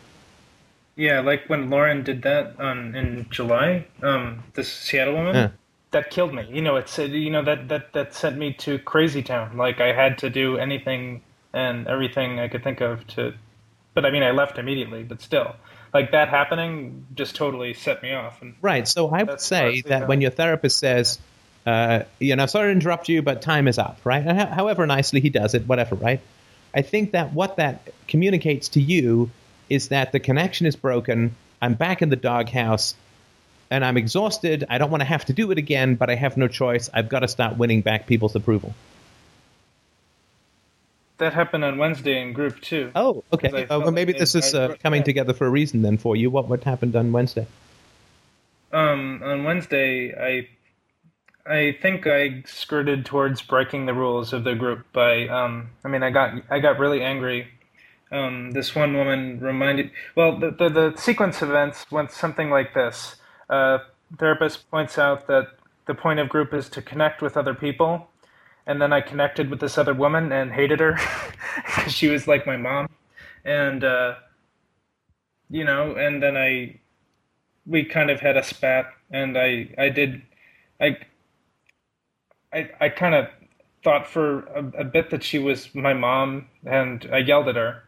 Yeah, 0.96 1.20
like 1.20 1.48
when 1.48 1.70
Lauren 1.70 2.02
did 2.02 2.22
that 2.22 2.58
on 2.58 2.94
in 2.94 3.26
July, 3.30 3.84
um, 4.02 4.42
this 4.54 4.72
Seattle 4.72 5.14
woman, 5.14 5.34
Yeah. 5.34 5.48
that 5.92 6.10
killed 6.10 6.34
me. 6.34 6.44
You 6.50 6.60
know, 6.62 6.76
it 6.76 6.88
said, 6.88 7.10
you 7.12 7.30
know, 7.30 7.42
that 7.44 7.68
that 7.68 7.92
that 7.92 8.14
sent 8.14 8.36
me 8.36 8.52
to 8.54 8.78
crazy 8.80 9.22
town. 9.22 9.56
Like 9.56 9.80
I 9.80 9.92
had 9.92 10.18
to 10.18 10.30
do 10.30 10.56
anything 10.58 11.20
and 11.52 11.86
everything 11.86 12.40
I 12.40 12.48
could 12.48 12.64
think 12.64 12.80
of 12.80 13.06
to, 13.08 13.34
but 13.94 14.04
I 14.04 14.10
mean, 14.10 14.22
I 14.22 14.32
left 14.32 14.58
immediately. 14.58 15.02
But 15.04 15.20
still, 15.22 15.54
like 15.98 16.12
that 16.12 16.28
happening 16.28 17.06
just 17.16 17.34
totally 17.34 17.74
set 17.74 18.02
me 18.02 18.12
off. 18.12 18.40
And 18.40 18.54
Right. 18.62 18.86
So 18.86 19.08
I 19.08 19.24
would 19.24 19.40
say 19.40 19.82
that 19.86 20.06
when 20.06 20.20
your 20.20 20.30
therapist 20.30 20.78
says, 20.78 21.18
uh, 21.66 22.04
you 22.20 22.36
know, 22.36 22.46
sorry 22.46 22.68
to 22.68 22.72
interrupt 22.72 23.08
you, 23.08 23.20
but 23.20 23.42
time 23.42 23.66
is 23.66 23.78
up, 23.78 23.98
right? 24.04 24.24
And 24.24 24.38
however 24.38 24.86
nicely 24.86 25.20
he 25.20 25.28
does 25.28 25.54
it, 25.54 25.66
whatever, 25.66 25.96
right? 25.96 26.20
I 26.72 26.82
think 26.82 27.12
that 27.12 27.32
what 27.32 27.56
that 27.56 27.92
communicates 28.06 28.68
to 28.70 28.80
you 28.80 29.30
is 29.68 29.88
that 29.88 30.12
the 30.12 30.20
connection 30.20 30.66
is 30.66 30.76
broken. 30.76 31.34
I'm 31.60 31.74
back 31.74 32.00
in 32.00 32.10
the 32.10 32.16
doghouse 32.16 32.94
and 33.68 33.84
I'm 33.84 33.96
exhausted. 33.96 34.64
I 34.70 34.78
don't 34.78 34.90
want 34.90 35.00
to 35.00 35.06
have 35.06 35.24
to 35.24 35.32
do 35.32 35.50
it 35.50 35.58
again, 35.58 35.96
but 35.96 36.08
I 36.10 36.14
have 36.14 36.36
no 36.36 36.46
choice. 36.46 36.88
I've 36.94 37.08
got 37.08 37.20
to 37.20 37.28
start 37.28 37.56
winning 37.58 37.80
back 37.80 38.06
people's 38.06 38.36
approval. 38.36 38.72
That 41.18 41.34
happened 41.34 41.64
on 41.64 41.78
Wednesday 41.78 42.20
in 42.20 42.32
group 42.32 42.60
too. 42.60 42.90
Oh, 42.94 43.24
okay. 43.32 43.66
Oh, 43.70 43.80
well, 43.80 43.90
maybe 43.92 44.12
like 44.12 44.20
this 44.20 44.34
I- 44.34 44.38
is 44.38 44.54
I- 44.54 44.64
uh, 44.64 44.76
coming 44.82 45.02
together 45.02 45.34
for 45.34 45.46
a 45.46 45.50
reason 45.50 45.82
then 45.82 45.98
for 45.98 46.16
you. 46.16 46.30
What 46.30 46.48
what 46.48 46.64
happened 46.64 46.96
on 46.96 47.12
Wednesday? 47.12 47.46
Um, 48.72 49.22
on 49.24 49.44
Wednesday, 49.44 50.14
I 50.14 50.48
I 51.50 51.76
think 51.80 52.06
I 52.06 52.42
skirted 52.46 53.06
towards 53.06 53.40
breaking 53.40 53.86
the 53.86 53.94
rules 53.94 54.32
of 54.32 54.44
the 54.44 54.54
group 54.54 54.86
by 54.92 55.26
um, 55.28 55.70
I 55.84 55.88
mean 55.88 56.02
I 56.02 56.10
got 56.10 56.34
I 56.50 56.58
got 56.58 56.78
really 56.78 57.02
angry. 57.02 57.48
Um, 58.10 58.52
this 58.52 58.74
one 58.74 58.96
woman 58.96 59.40
reminded 59.40 59.90
well 60.14 60.38
the, 60.38 60.50
the, 60.50 60.68
the 60.68 60.96
sequence 60.96 61.42
of 61.42 61.50
events 61.50 61.90
went 61.90 62.10
something 62.10 62.50
like 62.50 62.74
this. 62.74 63.16
Uh, 63.48 63.78
therapist 64.18 64.70
points 64.70 64.98
out 64.98 65.26
that 65.28 65.48
the 65.86 65.94
point 65.94 66.18
of 66.20 66.28
group 66.28 66.52
is 66.52 66.68
to 66.70 66.82
connect 66.82 67.22
with 67.22 67.36
other 67.36 67.54
people, 67.54 68.08
and 68.68 68.80
then 68.80 68.92
I 68.92 69.00
connected 69.00 69.48
with 69.48 69.60
this 69.60 69.78
other 69.78 69.94
woman 69.94 70.30
and 70.30 70.52
hated 70.52 70.78
her 70.78 70.92
because 71.56 71.92
she 71.92 72.06
was 72.06 72.28
like 72.28 72.46
my 72.46 72.56
mom, 72.56 72.88
and 73.44 73.82
uh, 73.82 74.14
you 75.50 75.64
know, 75.64 75.96
and 75.96 76.22
then 76.22 76.36
I 76.36 76.78
we 77.66 77.84
kind 77.84 78.10
of 78.10 78.20
had 78.20 78.36
a 78.36 78.44
spat, 78.44 78.92
and 79.10 79.36
I 79.36 79.74
I 79.78 79.88
did 79.88 80.22
I 80.80 80.98
I, 82.52 82.70
I 82.78 82.88
kind 82.90 83.14
of 83.14 83.28
thought 83.82 84.06
for 84.06 84.40
a, 84.48 84.80
a, 84.80 84.84
bit 84.84 85.10
that 85.10 85.22
she 85.22 85.38
was 85.38 85.74
my 85.74 85.94
mom, 85.94 86.46
and 86.66 87.08
I 87.12 87.18
yelled 87.18 87.48
at 87.48 87.56
her, 87.56 87.84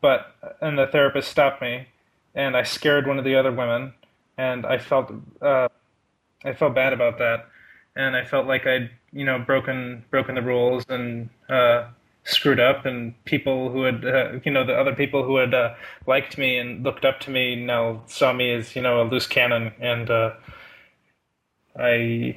but 0.00 0.34
and 0.62 0.78
the 0.78 0.86
therapist 0.86 1.30
stopped 1.30 1.60
me, 1.60 1.88
and 2.34 2.56
I 2.56 2.62
scared 2.62 3.06
one 3.06 3.18
of 3.18 3.24
the 3.24 3.36
other 3.36 3.52
women, 3.52 3.92
and 4.38 4.64
I 4.64 4.78
felt 4.78 5.12
uh, 5.42 5.68
I 6.42 6.54
felt 6.54 6.74
bad 6.74 6.94
about 6.94 7.18
that, 7.18 7.48
and 7.96 8.16
I 8.16 8.24
felt 8.24 8.46
like 8.46 8.66
I'd 8.66 8.90
you 9.12 9.24
know 9.24 9.38
broken 9.38 10.04
broken 10.10 10.34
the 10.34 10.42
rules 10.42 10.84
and 10.88 11.28
uh, 11.48 11.88
screwed 12.24 12.60
up, 12.60 12.86
and 12.86 13.14
people 13.24 13.70
who 13.70 13.82
had 13.82 14.04
uh, 14.04 14.32
you 14.44 14.52
know 14.52 14.64
the 14.64 14.74
other 14.74 14.94
people 14.94 15.24
who 15.24 15.36
had 15.36 15.54
uh, 15.54 15.74
liked 16.06 16.38
me 16.38 16.58
and 16.58 16.84
looked 16.84 17.04
up 17.04 17.20
to 17.20 17.30
me 17.30 17.56
now 17.56 18.02
saw 18.06 18.32
me 18.32 18.52
as 18.52 18.76
you 18.76 18.82
know 18.82 19.02
a 19.02 19.04
loose 19.04 19.26
cannon, 19.26 19.72
and 19.80 20.10
uh, 20.10 20.34
I 21.78 22.36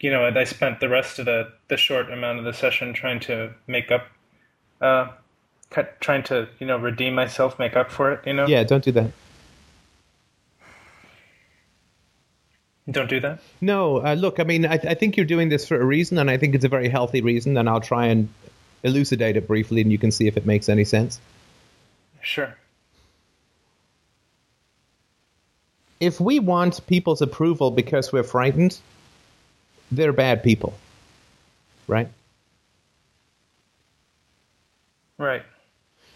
you 0.00 0.10
know, 0.10 0.26
I 0.26 0.44
spent 0.44 0.80
the 0.80 0.88
rest 0.88 1.18
of 1.18 1.26
the, 1.26 1.52
the 1.68 1.76
short 1.76 2.10
amount 2.10 2.38
of 2.38 2.44
the 2.44 2.52
session 2.52 2.94
trying 2.94 3.20
to 3.20 3.52
make 3.66 3.90
up, 3.90 4.06
uh, 4.80 5.08
trying 6.00 6.22
to, 6.24 6.48
you 6.58 6.66
know, 6.66 6.78
redeem 6.78 7.14
myself, 7.14 7.58
make 7.58 7.76
up 7.76 7.90
for 7.90 8.10
it, 8.12 8.26
you 8.26 8.32
know? 8.32 8.46
Yeah, 8.46 8.64
don't 8.64 8.82
do 8.82 8.92
that. 8.92 9.10
Don't 12.88 13.08
do 13.08 13.20
that? 13.20 13.40
No, 13.60 13.98
uh, 13.98 14.14
look, 14.14 14.40
I 14.40 14.44
mean, 14.44 14.66
I, 14.66 14.74
I 14.74 14.94
think 14.94 15.16
you're 15.16 15.26
doing 15.26 15.48
this 15.48 15.66
for 15.66 15.80
a 15.80 15.84
reason, 15.84 16.18
and 16.18 16.30
I 16.30 16.36
think 16.38 16.54
it's 16.54 16.64
a 16.64 16.68
very 16.68 16.88
healthy 16.88 17.20
reason, 17.20 17.56
and 17.56 17.68
I'll 17.68 17.80
try 17.80 18.06
and 18.06 18.28
elucidate 18.82 19.36
it 19.36 19.46
briefly, 19.46 19.80
and 19.80 19.92
you 19.92 19.98
can 19.98 20.10
see 20.10 20.26
if 20.26 20.36
it 20.36 20.46
makes 20.46 20.68
any 20.68 20.84
sense. 20.84 21.20
Sure. 22.22 22.56
If 26.00 26.18
we 26.18 26.40
want 26.40 26.86
people's 26.86 27.20
approval 27.20 27.70
because 27.70 28.12
we're 28.12 28.22
frightened, 28.22 28.78
they're 29.92 30.14
bad 30.14 30.42
people, 30.42 30.72
right? 31.86 32.08
Right. 35.18 35.42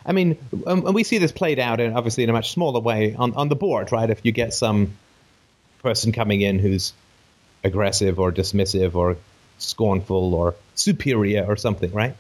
I 0.07 0.13
mean, 0.13 0.39
um, 0.67 0.83
we 0.95 1.05
see 1.05 1.19
this 1.19 1.33
played 1.33 1.59
out, 1.59 1.81
in, 1.81 1.95
obviously, 1.95 2.25
in 2.25 2.31
a 2.31 2.33
much 2.33 2.53
smaller 2.53 2.81
way 2.81 3.15
on, 3.15 3.35
on 3.35 3.49
the 3.49 3.57
board, 3.57 3.93
right? 3.93 4.09
If 4.09 4.21
you 4.23 4.33
get 4.33 4.55
some 4.55 4.97
person 5.85 6.11
coming 6.11 6.41
in 6.41 6.59
who's 6.59 6.93
aggressive 7.63 8.19
or 8.19 8.33
dismissive 8.33 8.97
or 8.97 9.17
scornful 9.59 10.35
or 10.35 10.57
superior 10.75 11.45
or 11.47 11.57
something, 11.57 11.93
right? 11.93 12.17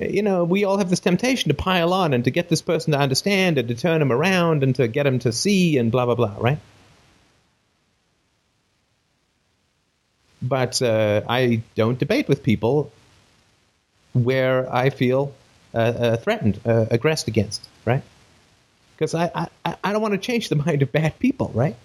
You 0.00 0.22
know, 0.22 0.44
we 0.44 0.64
all 0.64 0.78
have 0.78 0.88
this 0.88 1.00
temptation 1.00 1.50
to 1.50 1.54
pile 1.54 1.92
on 1.92 2.14
and 2.14 2.24
to 2.24 2.30
get 2.30 2.48
this 2.48 2.62
person 2.62 2.92
to 2.92 2.98
understand 2.98 3.58
and 3.58 3.68
to 3.68 3.74
turn 3.74 4.00
him 4.00 4.10
around 4.10 4.62
and 4.62 4.74
to 4.76 4.88
get 4.88 5.06
him 5.06 5.18
to 5.18 5.32
see 5.32 5.76
and 5.76 5.92
blah, 5.92 6.06
blah, 6.06 6.14
blah, 6.14 6.34
right? 6.38 6.58
but 10.42 10.82
uh, 10.82 11.22
I 11.28 11.62
don't 11.76 11.98
debate 11.98 12.28
with 12.28 12.42
people 12.42 12.92
where 14.12 14.70
I 14.72 14.90
feel 14.90 15.32
uh, 15.72 15.78
uh, 15.78 16.16
threatened, 16.16 16.60
uh, 16.66 16.86
aggressed 16.90 17.28
against, 17.28 17.66
right? 17.84 18.02
Because 18.94 19.14
I, 19.14 19.48
I, 19.64 19.76
I 19.82 19.92
don't 19.92 20.02
want 20.02 20.12
to 20.12 20.18
change 20.18 20.48
the 20.48 20.56
mind 20.66 20.82
of 20.82 20.90
bad 20.90 21.18
people, 21.18 21.52
right? 21.54 21.76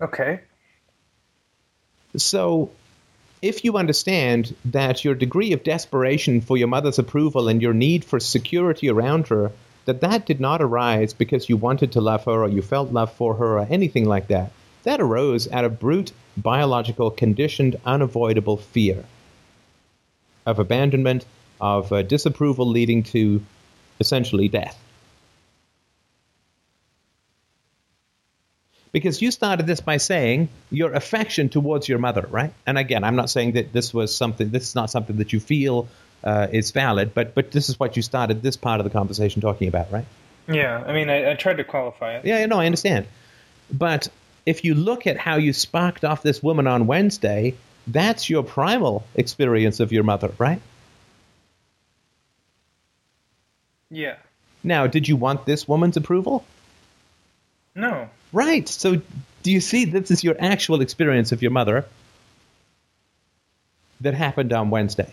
Okay. 0.00 0.40
So, 2.16 2.70
if 3.42 3.64
you 3.64 3.76
understand 3.76 4.54
that 4.64 5.04
your 5.04 5.14
degree 5.14 5.52
of 5.52 5.64
desperation 5.64 6.40
for 6.40 6.56
your 6.56 6.68
mother's 6.68 6.98
approval 6.98 7.48
and 7.48 7.60
your 7.60 7.74
need 7.74 8.04
for 8.04 8.20
security 8.20 8.88
around 8.88 9.28
her 9.28 9.52
that 9.84 10.00
that 10.00 10.26
did 10.26 10.40
not 10.40 10.62
arise 10.62 11.12
because 11.12 11.48
you 11.48 11.56
wanted 11.56 11.92
to 11.92 12.00
love 12.00 12.24
her 12.24 12.44
or 12.44 12.48
you 12.48 12.62
felt 12.62 12.92
love 12.92 13.12
for 13.12 13.34
her 13.34 13.58
or 13.58 13.66
anything 13.70 14.06
like 14.06 14.28
that. 14.28 14.50
That 14.84 15.00
arose 15.00 15.50
out 15.50 15.64
of 15.64 15.78
brute, 15.78 16.12
biological, 16.36 17.10
conditioned, 17.10 17.76
unavoidable 17.84 18.56
fear 18.56 19.04
of 20.46 20.58
abandonment, 20.58 21.24
of 21.60 21.92
uh, 21.92 22.02
disapproval 22.02 22.66
leading 22.66 23.02
to 23.02 23.42
essentially 24.00 24.48
death. 24.48 24.78
Because 28.94 29.20
you 29.20 29.32
started 29.32 29.66
this 29.66 29.80
by 29.80 29.96
saying 29.96 30.48
your 30.70 30.92
affection 30.92 31.48
towards 31.48 31.88
your 31.88 31.98
mother, 31.98 32.28
right? 32.30 32.52
And 32.64 32.78
again, 32.78 33.02
I'm 33.02 33.16
not 33.16 33.28
saying 33.28 33.52
that 33.52 33.72
this 33.72 33.92
was 33.92 34.14
something, 34.14 34.50
this 34.50 34.68
is 34.68 34.76
not 34.76 34.88
something 34.88 35.16
that 35.16 35.32
you 35.32 35.40
feel 35.40 35.88
uh, 36.22 36.46
is 36.52 36.70
valid. 36.70 37.12
But 37.12 37.34
but 37.34 37.50
this 37.50 37.68
is 37.68 37.80
what 37.80 37.96
you 37.96 38.02
started 38.02 38.40
this 38.40 38.56
part 38.56 38.78
of 38.78 38.84
the 38.84 38.90
conversation 38.90 39.42
talking 39.42 39.66
about, 39.66 39.90
right? 39.90 40.04
Yeah, 40.46 40.80
I 40.86 40.92
mean, 40.92 41.10
I, 41.10 41.32
I 41.32 41.34
tried 41.34 41.56
to 41.56 41.64
qualify 41.64 42.18
it. 42.18 42.24
Yeah, 42.24 42.46
no, 42.46 42.60
I 42.60 42.66
understand. 42.66 43.06
But 43.72 44.06
if 44.46 44.64
you 44.64 44.74
look 44.74 45.08
at 45.08 45.16
how 45.16 45.38
you 45.38 45.52
sparked 45.52 46.04
off 46.04 46.22
this 46.22 46.40
woman 46.40 46.68
on 46.68 46.86
Wednesday, 46.86 47.56
that's 47.88 48.30
your 48.30 48.44
primal 48.44 49.04
experience 49.16 49.80
of 49.80 49.90
your 49.90 50.04
mother, 50.04 50.30
right? 50.38 50.60
Yeah. 53.90 54.16
Now, 54.62 54.86
did 54.86 55.08
you 55.08 55.16
want 55.16 55.46
this 55.46 55.66
woman's 55.66 55.96
approval? 55.96 56.44
No. 57.74 58.08
Right. 58.32 58.68
So, 58.68 59.00
do 59.42 59.52
you 59.52 59.60
see 59.60 59.84
this 59.84 60.10
is 60.10 60.24
your 60.24 60.36
actual 60.38 60.80
experience 60.80 61.32
of 61.32 61.42
your 61.42 61.50
mother 61.50 61.84
that 64.00 64.14
happened 64.14 64.52
on 64.52 64.70
Wednesday? 64.70 65.12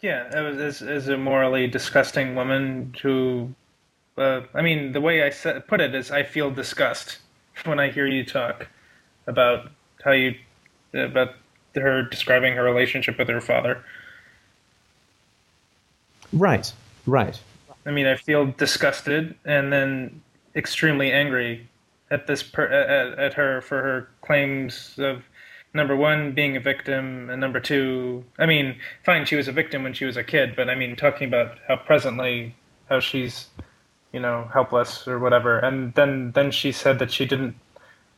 Yeah, 0.00 0.28
as, 0.32 0.82
as, 0.82 1.08
a 1.08 1.16
morally 1.16 1.68
disgusting 1.68 2.34
woman 2.34 2.92
who, 3.02 3.54
uh, 4.18 4.40
I 4.52 4.60
mean, 4.60 4.92
the 4.92 5.00
way 5.00 5.22
I 5.22 5.30
said, 5.30 5.66
put 5.68 5.80
it 5.80 5.94
is 5.94 6.10
I 6.10 6.24
feel 6.24 6.50
disgust 6.50 7.18
when 7.64 7.78
I 7.78 7.90
hear 7.90 8.06
you 8.06 8.24
talk 8.24 8.66
about 9.26 9.70
how 10.04 10.10
you, 10.10 10.34
about 10.92 11.34
her 11.76 12.02
describing 12.02 12.54
her 12.56 12.64
relationship 12.64 13.16
with 13.18 13.28
her 13.28 13.40
father. 13.40 13.84
Right, 16.32 16.72
right. 17.06 17.40
I 17.86 17.90
mean, 17.90 18.06
I 18.06 18.16
feel 18.16 18.46
disgusted 18.46 19.36
and 19.44 19.72
then 19.72 20.20
extremely 20.54 21.12
angry 21.12 21.68
at 22.10 22.26
this 22.26 22.42
per, 22.42 22.64
at, 22.64 23.18
at 23.18 23.34
her 23.34 23.60
for 23.60 23.82
her 23.82 24.08
claims 24.20 24.94
of 24.98 25.22
number 25.74 25.96
one 25.96 26.32
being 26.32 26.56
a 26.56 26.60
victim 26.60 27.30
and 27.30 27.40
number 27.40 27.58
two 27.58 28.24
i 28.38 28.44
mean 28.44 28.76
fine 29.04 29.24
she 29.24 29.36
was 29.36 29.48
a 29.48 29.52
victim 29.52 29.82
when 29.82 29.94
she 29.94 30.04
was 30.04 30.16
a 30.16 30.24
kid 30.24 30.54
but 30.54 30.68
i 30.68 30.74
mean 30.74 30.94
talking 30.94 31.26
about 31.26 31.58
how 31.66 31.76
presently 31.76 32.54
how 32.88 33.00
she's 33.00 33.48
you 34.12 34.20
know 34.20 34.48
helpless 34.52 35.08
or 35.08 35.18
whatever 35.18 35.58
and 35.58 35.94
then 35.94 36.32
then 36.32 36.50
she 36.50 36.70
said 36.70 36.98
that 36.98 37.10
she 37.10 37.24
didn't 37.24 37.56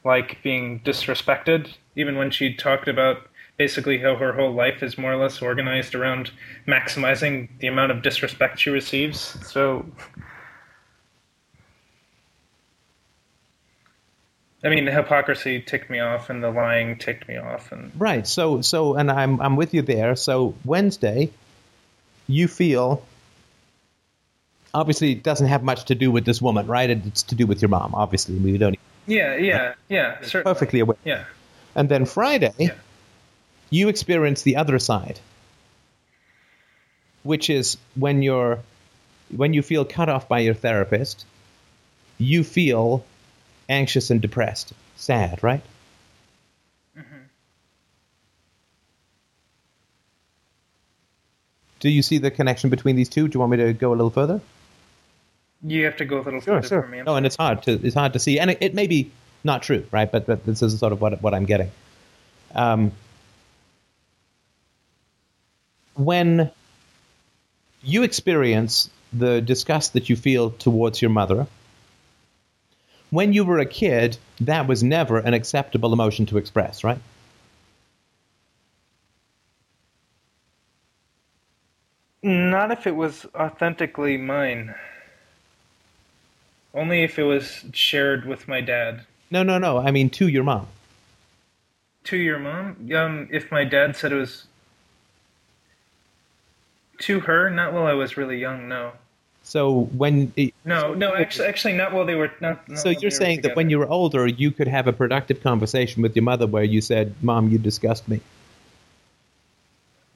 like 0.05 0.43
being 0.43 0.81
disrespected 0.81 1.75
even 1.95 2.17
when 2.17 2.31
she 2.31 2.53
talked 2.53 2.89
about 2.89 3.29
basically 3.57 3.99
how 3.99 4.17
her 4.17 4.33
whole 4.33 4.53
life 4.53 4.83
is 4.83 4.99
more 4.99 5.13
or 5.13 5.17
less 5.17 5.41
organized 5.41 5.95
around 5.95 6.31
maximizing 6.67 7.49
the 7.61 7.67
amount 7.67 7.93
of 7.93 8.03
disrespect 8.03 8.59
she 8.59 8.71
receives. 8.71 9.19
So 9.47 9.87
I 14.65 14.71
mean, 14.71 14.87
the 14.87 14.93
hypocrisy 14.93 15.61
ticked 15.61 15.91
me 15.91 16.01
off, 16.01 16.31
and 16.31 16.43
the 16.43 16.51
lying 16.51 16.97
ticked 16.97 17.29
me 17.29 17.37
off, 17.37 17.71
and 17.71 17.93
right. 17.99 18.27
So, 18.27 18.63
so, 18.63 18.95
and 18.95 19.11
I'm 19.11 19.41
I'm 19.41 19.57
with 19.57 19.75
you 19.75 19.83
there. 19.83 20.17
So 20.17 20.55
Wednesday, 20.65 21.31
you 22.27 22.49
feel 22.49 23.05
obviously 24.73 25.13
it 25.13 25.23
doesn't 25.23 25.47
have 25.47 25.63
much 25.63 25.85
to 25.87 25.95
do 25.95 26.11
with 26.11 26.25
this 26.25 26.43
woman, 26.43 26.67
right? 26.67 26.91
It's 26.91 27.23
to 27.25 27.35
do 27.35 27.47
with 27.47 27.63
your 27.63 27.69
mom. 27.69 27.95
Obviously, 27.95 28.37
we 28.37 28.59
don't. 28.59 28.79
Yeah, 29.07 29.37
yeah, 29.37 29.75
yeah. 29.89 30.21
Certainly. 30.23 30.55
Perfectly 30.55 30.81
aware. 30.81 30.97
Yeah. 31.05 31.25
And 31.75 31.89
then 31.89 32.07
Friday, 32.07 32.55
yeah. 32.59 32.75
you 33.71 33.89
experience 33.89 34.43
the 34.43 34.57
other 34.57 34.79
side, 34.79 35.21
which 37.23 37.51
is 37.51 37.77
when 37.95 38.23
you're 38.23 38.61
when 39.35 39.55
you 39.55 39.63
feel 39.63 39.85
cut 39.85 40.09
off 40.09 40.29
by 40.29 40.41
your 40.41 40.55
therapist, 40.55 41.25
you 42.19 42.45
feel 42.45 43.05
anxious 43.69 44.11
and 44.11 44.21
depressed, 44.21 44.73
sad, 44.97 45.43
right? 45.43 45.63
Mm-hmm. 46.97 47.17
Do 51.81 51.89
you 51.91 52.03
see 52.03 52.19
the 52.19 52.31
connection 52.31 52.71
between 52.71 52.97
these 52.97 53.09
two? 53.09 53.29
Do 53.29 53.37
you 53.37 53.41
want 53.41 53.53
me 53.53 53.59
to 53.59 53.73
go 53.73 53.91
a 53.91 53.97
little 53.97 54.11
further? 54.11 54.41
You 55.63 55.85
have 55.87 55.97
to 55.99 56.05
go 56.05 56.21
a 56.21 56.23
little 56.23 56.41
Sure, 56.41 56.57
further 56.57 56.69
sure. 56.69 56.83
for 56.83 56.89
me. 56.89 56.99
I'm 57.01 57.05
No, 57.07 57.17
and 57.17 57.27
it's 57.27 57.37
hard 57.37 57.63
to 57.65 57.73
it's 57.73 57.95
hard 57.95 58.13
to 58.15 58.19
see, 58.19 58.39
and 58.39 58.51
it, 58.51 58.59
it 58.61 58.75
may 58.75 58.87
be 58.87 59.11
not 59.43 59.63
true, 59.63 59.87
right? 59.91 60.11
But 60.11 60.27
but 60.27 60.45
this 60.45 60.63
is 60.63 60.79
sort 60.79 60.93
of 60.93 61.01
what 61.01 61.23
what 61.23 61.35
I'm 61.35 61.45
getting. 61.47 61.71
Um, 62.55 62.93
when 65.95 66.51
you 67.83 68.03
experience 68.03 68.91
the 69.13 69.41
disgust 69.41 69.93
that 69.93 70.09
you 70.09 70.17
feel 70.17 70.51
towards 70.51 71.01
your 71.01 71.11
mother, 71.11 71.47
when 73.15 73.33
you 73.33 73.45
were 73.45 73.59
a 73.59 73.67
kid, 73.67 74.17
that 74.41 74.67
was 74.67 74.83
never 74.83 75.19
an 75.19 75.35
acceptable 75.35 75.93
emotion 75.93 76.27
to 76.27 76.37
express, 76.37 76.83
right? 76.83 76.99
Not 82.23 82.71
if 82.71 82.87
it 82.87 82.97
was 82.97 83.27
authentically 83.35 84.17
mine. 84.17 84.75
Only 86.73 87.03
if 87.05 87.19
it 87.19 87.23
was 87.23 87.65
shared 87.73 88.25
with 88.25 88.49
my 88.49 88.61
dad. 88.61 89.05
No, 89.31 89.43
no, 89.43 89.59
no. 89.59 89.79
I 89.79 89.91
mean, 89.91 90.11
to 90.11 90.29
your 90.29 90.43
mom. 90.43 90.67
To 92.05 92.17
your 92.17 92.39
mom? 92.39 92.91
Um, 92.95 93.29
if 93.31 93.53
my 93.53 93.65
dad 93.65 93.95
said 93.95 94.11
it 94.11 94.17
was 94.17 94.47
to 97.01 97.21
her, 97.21 97.49
not 97.51 97.73
while 97.73 97.87
I 97.87 97.93
was 97.93 98.17
really 98.17 98.39
young. 98.39 98.69
No, 98.69 98.93
So 99.45 99.83
when 99.97 100.33
no, 100.65 100.95
no. 100.95 101.15
Actually, 101.15 101.49
actually, 101.49 101.75
not 101.75 101.93
while 101.93 102.07
they 102.07 102.15
were 102.15 102.33
not. 102.41 102.69
not 102.69 102.79
So 102.79 102.89
you're 102.89 103.11
saying 103.11 103.43
that 103.43 103.55
when 103.55 103.71
you 103.71 103.79
were 103.79 103.89
older, 103.89 104.27
you 104.27 104.51
could 104.51 104.69
have 104.69 104.89
a 104.89 104.93
productive 104.93 105.43
conversation 105.43 106.03
with 106.03 106.17
your 106.17 106.23
mother 106.23 106.47
where 106.47 106.65
you 106.65 106.81
said, 106.81 107.15
"Mom, 107.23 107.51
you 107.51 107.59
disgust 107.59 108.09
me." 108.09 108.21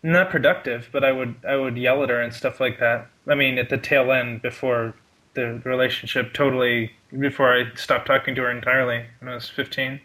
not 0.02 0.30
productive, 0.30 0.88
but 0.92 1.04
I 1.04 1.12
would 1.12 1.34
I 1.46 1.56
would 1.56 1.76
yell 1.76 2.02
at 2.02 2.08
her 2.08 2.20
and 2.20 2.32
stuff 2.32 2.60
like 2.60 2.78
that. 2.78 3.08
I 3.26 3.34
mean, 3.34 3.58
at 3.58 3.68
the 3.68 3.78
tail 3.78 4.12
end 4.12 4.42
before 4.42 4.94
the 5.34 5.60
relationship 5.64 6.32
totally 6.32 6.92
before 7.16 7.52
I 7.52 7.74
stopped 7.74 8.06
talking 8.06 8.34
to 8.36 8.42
her 8.42 8.50
entirely 8.50 9.04
when 9.20 9.30
I 9.30 9.34
was 9.34 9.48
15. 9.48 10.00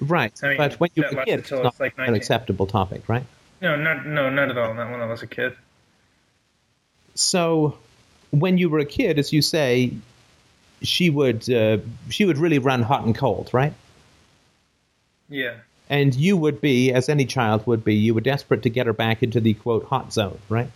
Right. 0.00 0.32
I 0.42 0.48
mean, 0.48 0.58
but 0.58 0.74
when 0.74 0.90
you 0.94 1.02
were 1.02 1.20
a 1.20 1.24
kid, 1.24 1.40
it's 1.40 1.50
not 1.50 1.78
like, 1.80 1.94
an 1.98 2.14
acceptable 2.14 2.66
topic, 2.66 3.08
right? 3.08 3.24
No, 3.60 3.76
not 3.76 4.06
no, 4.06 4.30
not 4.30 4.50
at 4.50 4.58
all. 4.58 4.74
Not 4.74 4.90
when 4.90 5.00
I 5.00 5.06
was 5.06 5.22
a 5.22 5.26
kid. 5.26 5.56
So 7.14 7.78
when 8.30 8.58
you 8.58 8.68
were 8.68 8.78
a 8.78 8.84
kid, 8.84 9.18
as 9.18 9.32
you 9.32 9.42
say, 9.42 9.92
she 10.82 11.10
would 11.10 11.48
uh, 11.50 11.78
she 12.08 12.24
would 12.24 12.38
really 12.38 12.58
run 12.58 12.82
hot 12.82 13.04
and 13.04 13.14
cold, 13.14 13.50
right? 13.52 13.72
Yeah. 15.28 15.54
And 15.90 16.14
you 16.14 16.36
would 16.36 16.60
be, 16.60 16.92
as 16.92 17.08
any 17.08 17.24
child 17.24 17.66
would 17.66 17.82
be, 17.82 17.94
you 17.94 18.12
were 18.12 18.20
desperate 18.20 18.62
to 18.64 18.70
get 18.70 18.86
her 18.86 18.92
back 18.92 19.22
into 19.22 19.40
the 19.40 19.54
quote 19.54 19.84
hot 19.84 20.12
zone, 20.12 20.38
right? 20.48 20.70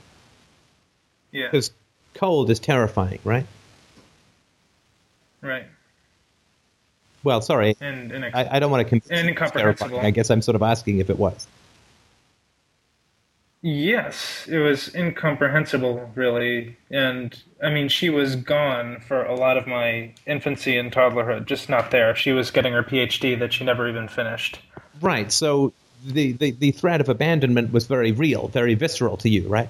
Yeah. 1.32 1.48
Because 1.50 1.70
cold 2.14 2.50
is 2.50 2.58
terrifying, 2.58 3.18
right? 3.24 3.46
Right. 5.42 5.66
Well, 7.24 7.40
sorry, 7.40 7.76
And, 7.80 8.10
and 8.10 8.24
I, 8.24 8.48
I 8.52 8.58
don't 8.58 8.70
want 8.70 8.88
to 8.88 9.00
And 9.10 9.28
incomprehensible. 9.28 10.00
I 10.00 10.10
guess 10.10 10.30
I'm 10.30 10.42
sort 10.42 10.56
of 10.56 10.62
asking 10.62 10.98
if 10.98 11.08
it 11.08 11.18
was. 11.18 11.46
Yes, 13.64 14.48
it 14.50 14.58
was 14.58 14.92
incomprehensible, 14.92 16.10
really. 16.16 16.76
And 16.90 17.40
I 17.62 17.70
mean, 17.70 17.88
she 17.88 18.10
was 18.10 18.34
gone 18.34 18.98
for 19.06 19.24
a 19.24 19.36
lot 19.36 19.56
of 19.56 19.68
my 19.68 20.12
infancy 20.26 20.76
and 20.76 20.90
toddlerhood, 20.90 21.46
just 21.46 21.68
not 21.68 21.92
there. 21.92 22.14
She 22.16 22.32
was 22.32 22.50
getting 22.50 22.72
her 22.72 22.82
PhD 22.82 23.38
that 23.38 23.52
she 23.52 23.64
never 23.64 23.88
even 23.88 24.08
finished. 24.08 24.58
Right. 25.00 25.30
So 25.30 25.72
the, 26.04 26.32
the, 26.32 26.50
the 26.50 26.72
threat 26.72 27.00
of 27.00 27.08
abandonment 27.08 27.72
was 27.72 27.86
very 27.86 28.10
real, 28.10 28.48
very 28.48 28.74
visceral 28.74 29.16
to 29.18 29.28
you, 29.28 29.46
right? 29.46 29.68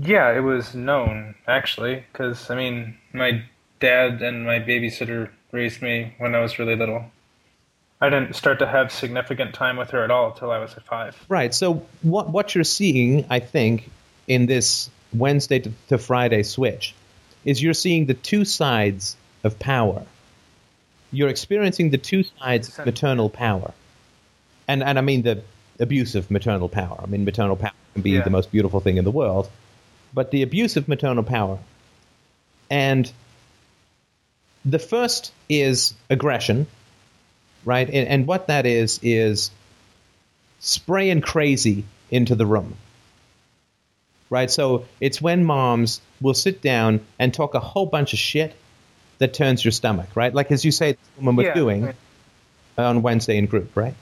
Yeah, 0.00 0.32
it 0.32 0.40
was 0.40 0.74
known, 0.74 1.34
actually, 1.46 2.04
because, 2.10 2.48
I 2.48 2.54
mean, 2.54 2.96
my 3.12 3.42
dad 3.78 4.22
and 4.22 4.46
my 4.46 4.58
babysitter 4.58 5.28
raised 5.52 5.82
me 5.82 6.14
when 6.16 6.34
I 6.34 6.40
was 6.40 6.58
really 6.58 6.76
little. 6.76 7.10
I 8.04 8.10
didn't 8.10 8.36
start 8.36 8.58
to 8.58 8.66
have 8.66 8.92
significant 8.92 9.54
time 9.54 9.78
with 9.78 9.90
her 9.90 10.04
at 10.04 10.10
all 10.10 10.32
until 10.32 10.50
I 10.50 10.58
was 10.58 10.74
at 10.74 10.82
five. 10.84 11.16
Right. 11.28 11.54
So 11.54 11.86
what 12.02 12.28
what 12.28 12.54
you're 12.54 12.64
seeing, 12.64 13.24
I 13.30 13.40
think, 13.40 13.90
in 14.26 14.44
this 14.46 14.90
Wednesday 15.14 15.60
to, 15.60 15.72
to 15.88 15.96
Friday 15.98 16.42
switch, 16.42 16.94
is 17.44 17.62
you're 17.62 17.72
seeing 17.74 18.06
the 18.06 18.14
two 18.14 18.44
sides 18.44 19.16
of 19.42 19.58
power. 19.58 20.04
You're 21.12 21.30
experiencing 21.30 21.90
the 21.90 21.98
two 21.98 22.24
sides 22.24 22.78
of 22.78 22.84
maternal 22.84 23.30
power, 23.30 23.72
and 24.68 24.82
and 24.82 24.98
I 24.98 25.02
mean 25.02 25.22
the 25.22 25.42
abuse 25.80 26.14
of 26.14 26.30
maternal 26.30 26.68
power. 26.68 27.00
I 27.02 27.06
mean 27.06 27.24
maternal 27.24 27.56
power 27.56 27.72
can 27.94 28.02
be 28.02 28.10
Yeah. 28.10 28.22
the 28.22 28.30
most 28.30 28.52
beautiful 28.52 28.80
thing 28.80 28.98
in 28.98 29.04
the 29.04 29.10
world, 29.12 29.48
but 30.12 30.30
the 30.30 30.42
abuse 30.42 30.76
of 30.76 30.88
maternal 30.88 31.22
power, 31.24 31.58
and 32.68 33.10
the 34.64 34.78
first 34.78 35.32
is 35.48 35.94
aggression, 36.10 36.66
right? 37.64 37.88
And, 37.88 38.08
and 38.08 38.26
what 38.26 38.48
that 38.48 38.66
is 38.66 39.00
is 39.02 39.50
spraying 40.60 41.20
crazy 41.20 41.84
into 42.10 42.34
the 42.34 42.46
room. 42.46 42.76
Right? 44.30 44.50
So 44.50 44.86
it's 45.00 45.20
when 45.20 45.44
moms 45.44 46.00
will 46.20 46.34
sit 46.34 46.62
down 46.62 47.00
and 47.18 47.32
talk 47.32 47.54
a 47.54 47.60
whole 47.60 47.86
bunch 47.86 48.12
of 48.12 48.18
shit 48.18 48.54
that 49.18 49.34
turns 49.34 49.64
your 49.64 49.72
stomach, 49.72 50.08
right? 50.14 50.34
Like 50.34 50.50
as 50.50 50.64
you 50.64 50.72
say, 50.72 50.92
this 50.92 51.00
woman 51.16 51.36
was 51.36 51.46
Yeah. 51.46 51.54
doing 51.54 51.94
on 52.76 53.02
Wednesday 53.02 53.36
in 53.36 53.46
group, 53.46 53.76
right? 53.76 53.94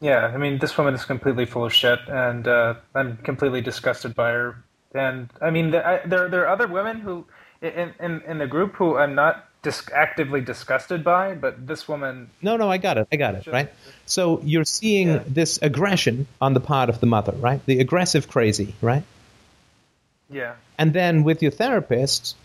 Yeah, 0.00 0.26
I 0.26 0.38
mean, 0.38 0.58
this 0.58 0.76
woman 0.78 0.94
is 0.94 1.04
completely 1.04 1.44
full 1.44 1.64
of 1.66 1.74
shit, 1.74 1.98
and 2.08 2.48
uh, 2.48 2.74
I'm 2.94 3.18
completely 3.18 3.60
disgusted 3.60 4.14
by 4.14 4.30
her. 4.30 4.64
And 4.94 5.30
I 5.42 5.50
mean, 5.50 5.70
the, 5.72 5.86
I, 5.86 6.06
there 6.06 6.28
there 6.28 6.42
are 6.44 6.48
other 6.48 6.66
women 6.66 7.00
who 7.00 7.26
in 7.60 7.92
in, 8.00 8.22
in 8.26 8.38
the 8.38 8.46
group 8.46 8.74
who 8.76 8.96
I'm 8.96 9.14
not 9.14 9.49
dis- 9.62 9.88
actively 9.94 10.40
disgusted 10.40 11.04
by, 11.04 11.34
but 11.34 11.66
this 11.66 11.86
woman, 11.88 12.30
No, 12.42 12.56
no, 12.56 12.70
I 12.70 12.78
got 12.78 12.98
it. 12.98 13.08
I 13.12 13.16
got 13.16 13.34
it, 13.34 13.44
Just- 13.44 13.52
right? 13.52 13.68
So 14.06 14.40
you're 14.44 14.64
seeing 14.64 15.08
Yeah. 15.08 15.22
this 15.26 15.58
aggression 15.62 16.26
on 16.40 16.54
the 16.54 16.60
part 16.60 16.88
of 16.88 17.00
the 17.00 17.06
mother, 17.06 17.32
right? 17.32 17.64
The 17.66 17.80
aggressive 17.80 18.28
crazy, 18.28 18.74
right? 18.80 19.02
yeah, 20.32 20.54
And 20.78 20.92
then 20.92 21.24
with 21.24 21.42
your 21.42 21.50
therapist, 21.50 22.36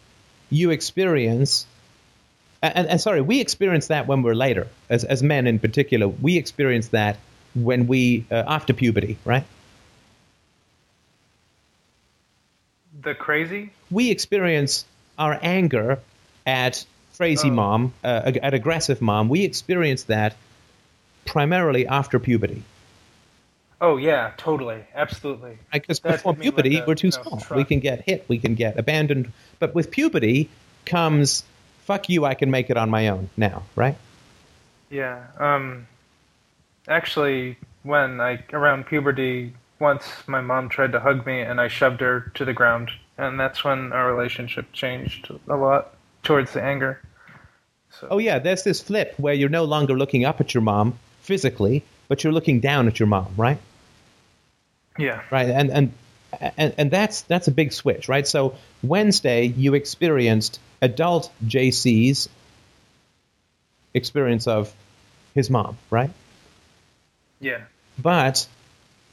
you 0.49 0.71
experience, 0.71 1.65
and, 2.63 2.87
and 2.87 2.99
sorry, 3.01 3.21
we 3.21 3.39
experience 3.41 3.87
that 3.87 4.07
when 4.07 4.23
we're 4.23 4.33
later, 4.33 4.67
as, 4.89 5.03
as 5.03 5.21
men 5.21 5.45
in 5.47 5.59
particular. 5.59 6.07
We 6.07 6.37
experience 6.37 6.87
that 6.89 7.17
when 7.53 7.85
we, 7.87 8.25
uh, 8.31 8.43
after 8.47 8.73
puberty, 8.73 9.17
right? 9.23 9.43
the 13.01 13.13
crazy. 13.13 13.71
We 13.91 14.09
experience 14.09 14.85
our 15.19 15.37
anger 15.41 15.99
at 16.47 16.85
crazy 17.17 17.49
Oh. 17.49 17.53
mom, 17.53 17.93
uh, 18.03 18.31
at 18.41 18.53
aggressive 18.53 19.01
mom. 19.01 19.29
We 19.29 19.43
experience 19.43 20.03
that 20.03 20.35
primarily 21.25 21.87
after 21.87 22.19
puberty. 22.19 22.63
Oh 23.81 23.97
yeah, 23.97 24.31
totally, 24.37 24.83
absolutely. 24.95 25.57
Because 25.71 25.99
That 25.99 26.13
before 26.13 26.33
me 26.33 26.37
like 26.37 26.43
puberty, 26.43 26.77
a, 26.79 26.85
we're 26.85 26.95
too 26.95 27.11
small. 27.11 27.39
truck. 27.39 27.57
We 27.57 27.65
can 27.65 27.79
get 27.79 28.01
hit, 28.01 28.25
we 28.27 28.37
can 28.37 28.55
get 28.55 28.77
abandoned. 28.79 29.31
But 29.59 29.75
with 29.75 29.91
puberty 29.91 30.49
comes, 30.85 31.43
fuck 31.83 32.07
you, 32.09 32.25
I 32.25 32.35
can 32.35 32.49
make 32.51 32.69
it 32.69 32.77
on 32.77 32.89
my 32.89 33.09
own 33.09 33.29
now, 33.35 33.63
right? 33.75 33.97
Yeah. 34.89 35.23
Um, 35.39 35.87
actually, 36.87 37.57
when 37.83 38.21
I 38.21 38.43
around 38.53 38.85
puberty, 38.85 39.53
once 39.79 40.05
my 40.25 40.39
mom 40.41 40.69
tried 40.69 40.93
to 40.93 40.99
hug 41.01 41.25
me, 41.25 41.41
and 41.41 41.59
I 41.59 41.67
shoved 41.67 41.99
her 42.01 42.31
to 42.35 42.45
the 42.45 42.53
ground, 42.53 42.91
and 43.17 43.37
that's 43.39 43.63
when 43.63 43.91
our 43.91 44.09
relationship 44.11 44.71
changed 44.71 45.29
a 45.49 45.55
lot 45.55 45.93
towards 46.23 46.53
the 46.53 46.61
anger. 46.63 47.01
So, 47.99 48.07
Oh 48.11 48.17
yeah, 48.17 48.39
there's 48.39 48.63
this 48.63 48.81
flip 48.81 49.13
where 49.17 49.33
you're 49.33 49.49
no 49.49 49.63
longer 49.65 49.97
looking 49.97 50.25
up 50.25 50.41
at 50.41 50.53
your 50.53 50.61
mom 50.61 50.97
physically, 51.21 51.83
but 52.07 52.23
you're 52.23 52.33
looking 52.33 52.59
down 52.59 52.87
at 52.87 52.99
your 52.99 53.07
mom, 53.07 53.33
right? 53.37 53.57
yeah, 54.97 55.21
Right, 55.31 55.49
and 55.49 55.69
and 55.71 55.91
and, 56.57 56.73
and 56.77 56.91
that's 56.91 57.21
that's 57.23 57.47
a 57.47 57.51
big 57.51 57.73
switch, 57.73 58.07
right? 58.09 58.27
So 58.27 58.55
Wednesday 58.83 59.45
you 59.45 59.73
experienced 59.73 60.59
adult 60.81 61.31
JC's 61.45 62.29
experience 63.93 64.47
of 64.47 64.73
his 65.33 65.49
mom, 65.49 65.77
right? 65.89 66.11
yeah, 67.39 67.61
But 67.97 68.47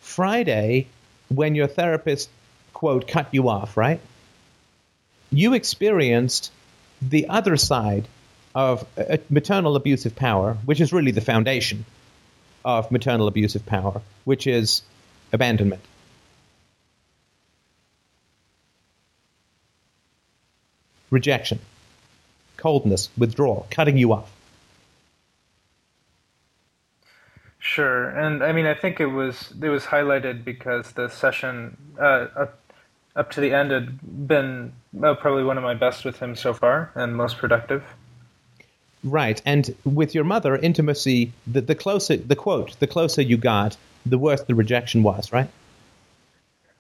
Friday, 0.01 0.87
when 1.29 1.55
your 1.55 1.67
therapist 1.69 2.29
quote 2.73 3.07
cut 3.09 3.29
you 3.33 3.49
off, 3.49 3.77
right? 3.77 4.01
You 5.31 5.55
experienced 5.55 6.51
the 7.01 7.29
other 7.29 7.57
side 7.57 8.07
of 8.55 8.87
uh, 8.99 9.19
maternal 9.31 9.77
abusive 9.77 10.15
power, 10.15 10.57
which 10.65 10.81
is 10.81 10.93
really 10.93 11.11
the 11.11 11.21
foundation 11.21 11.85
of 12.65 12.91
maternal 12.91 13.27
abusive 13.29 13.65
power, 13.67 14.01
which 14.25 14.47
is 14.47 14.83
abandonment. 15.33 15.83
Rejection, 21.11 21.59
coldness, 22.57 23.09
withdrawal, 23.19 23.67
cutting 23.71 23.97
you 23.97 24.13
off. 24.13 24.33
sure. 27.63 28.11
And 28.11 28.43
I 28.43 28.53
mean, 28.53 28.67
I 28.67 28.75
think 28.75 29.01
it 29.01 29.07
was 29.07 29.53
it 29.61 29.69
was 29.69 29.85
highlighted 29.85 30.45
because 30.45 30.93
the 30.93 31.09
session, 31.09 31.77
uh, 31.99 32.27
uh, 32.37 32.47
up 33.17 33.31
to 33.33 33.41
the 33.41 33.53
end 33.55 33.71
had 33.71 34.27
been 34.29 34.73
well, 34.93 35.17
probably 35.17 35.45
one 35.45 35.57
of 35.57 35.65
my 35.65 35.75
best 35.75 36.05
with 36.05 36.19
him 36.19 36.37
so 36.37 36.53
far 36.53 36.91
and 36.95 37.17
most 37.17 37.39
productive. 37.39 37.83
Right, 39.05 39.43
and 39.45 39.75
with 39.85 40.15
your 40.15 40.25
mother, 40.25 40.57
intimacy 40.57 41.33
the, 41.47 41.61
the 41.61 41.75
closer 41.75 42.17
the 42.17 42.37
quote, 42.37 42.79
the 42.79 42.87
closer 42.87 43.21
you 43.21 43.37
got, 43.37 43.77
the 44.07 44.19
worse 44.19 44.43
the 44.43 44.55
rejection 44.55 45.03
was, 45.03 45.33
right? 45.33 45.49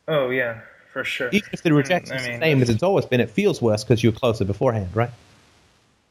Oh 0.07 0.31
yeah, 0.31 0.61
for 0.93 1.03
sure. 1.03 1.29
Even 1.33 1.49
if 1.53 1.62
the 1.62 1.70
hmm, 1.70 1.77
rejection 1.77 2.16
is 2.16 2.27
the 2.27 2.39
same 2.39 2.62
as 2.62 2.70
it's 2.70 2.83
always 2.83 3.07
been, 3.07 3.20
it 3.20 3.31
feels 3.31 3.61
worse 3.61 3.83
because 3.83 4.03
you're 4.05 4.12
closer 4.12 4.45
beforehand, 4.45 4.91
right? 4.95 5.11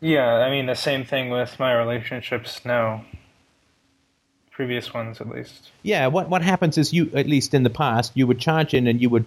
Yeah, 0.01 0.33
I 0.33 0.49
mean 0.49 0.65
the 0.65 0.75
same 0.75 1.05
thing 1.05 1.29
with 1.29 1.57
my 1.59 1.73
relationships 1.73 2.65
now. 2.65 3.05
Previous 4.49 4.93
ones, 4.93 5.21
at 5.21 5.29
least. 5.29 5.71
Yeah, 5.81 6.07
what 6.07 6.27
what 6.27 6.41
happens 6.41 6.77
is 6.77 6.91
you, 6.91 7.09
at 7.15 7.27
least 7.27 7.53
in 7.53 7.63
the 7.63 7.69
past, 7.69 8.11
you 8.15 8.27
would 8.27 8.39
charge 8.39 8.73
in 8.73 8.85
and 8.85 9.01
you 9.01 9.09
would, 9.09 9.25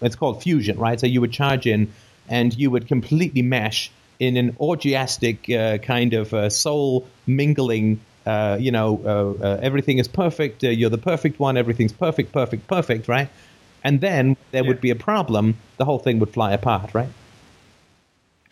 it's 0.00 0.14
called 0.14 0.42
fusion, 0.42 0.78
right? 0.78 1.00
So 1.00 1.06
you 1.06 1.20
would 1.20 1.32
charge 1.32 1.66
in 1.66 1.92
and 2.28 2.54
you 2.56 2.70
would 2.70 2.86
completely 2.86 3.42
mesh 3.42 3.90
in 4.20 4.36
an 4.36 4.52
orgiastic 4.60 5.50
uh, 5.50 5.78
kind 5.78 6.14
of 6.14 6.32
uh, 6.32 6.50
soul 6.50 7.08
mingling. 7.26 7.98
Uh, 8.26 8.58
you 8.60 8.70
know, 8.70 9.00
uh, 9.42 9.44
uh, 9.44 9.60
everything 9.62 9.98
is 9.98 10.06
perfect. 10.06 10.62
Uh, 10.62 10.68
you're 10.68 10.90
the 10.90 10.98
perfect 10.98 11.40
one. 11.40 11.56
Everything's 11.56 11.92
perfect, 11.92 12.32
perfect, 12.32 12.68
perfect, 12.68 13.08
right? 13.08 13.28
And 13.82 14.00
then 14.00 14.36
there 14.52 14.62
Yeah. 14.62 14.68
would 14.68 14.80
be 14.82 14.90
a 14.90 14.94
problem. 14.94 15.56
The 15.78 15.86
whole 15.86 15.98
thing 15.98 16.18
would 16.20 16.30
fly 16.30 16.52
apart, 16.52 16.94
right? 16.94 17.08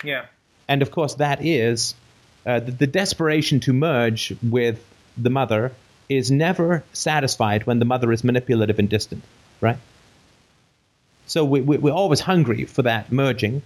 Yeah. 0.03 0.25
And 0.67 0.83
of 0.83 0.91
course, 0.91 1.15
that 1.17 1.45
is 1.45 1.95
uh, 2.47 2.61
the, 2.61 2.73
the 2.73 2.87
desperation 2.87 3.61
to 3.61 3.73
merge 3.75 4.35
with 4.43 4.83
the 5.19 5.31
mother 5.31 5.73
is 6.09 6.31
never 6.31 6.83
satisfied 6.95 7.67
when 7.67 7.79
the 7.79 7.85
mother 7.85 8.11
is 8.13 8.25
manipulative 8.25 8.79
and 8.79 8.89
distant, 8.89 9.23
right? 9.61 9.77
So 11.27 11.45
we, 11.45 11.61
we, 11.61 11.77
we're 11.77 11.93
always 11.93 12.21
hungry 12.21 12.65
for 12.65 12.83
that 12.83 13.13
merging. 13.13 13.61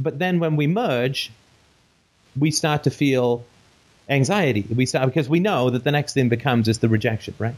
But 0.00 0.18
then 0.18 0.40
when 0.40 0.56
we 0.56 0.66
merge, 0.66 1.30
we 2.38 2.50
start 2.50 2.84
to 2.84 2.90
feel 2.90 3.44
anxiety. 4.08 4.64
We 4.74 4.86
start 4.86 5.06
because 5.06 5.28
we 5.28 5.40
know 5.40 5.70
that 5.70 5.84
the 5.84 5.92
next 5.92 6.14
thing 6.14 6.28
becomes 6.28 6.68
is 6.68 6.78
the 6.78 6.88
rejection, 6.88 7.34
right? 7.38 7.54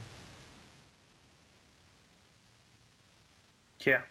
Yeah. 3.86 4.03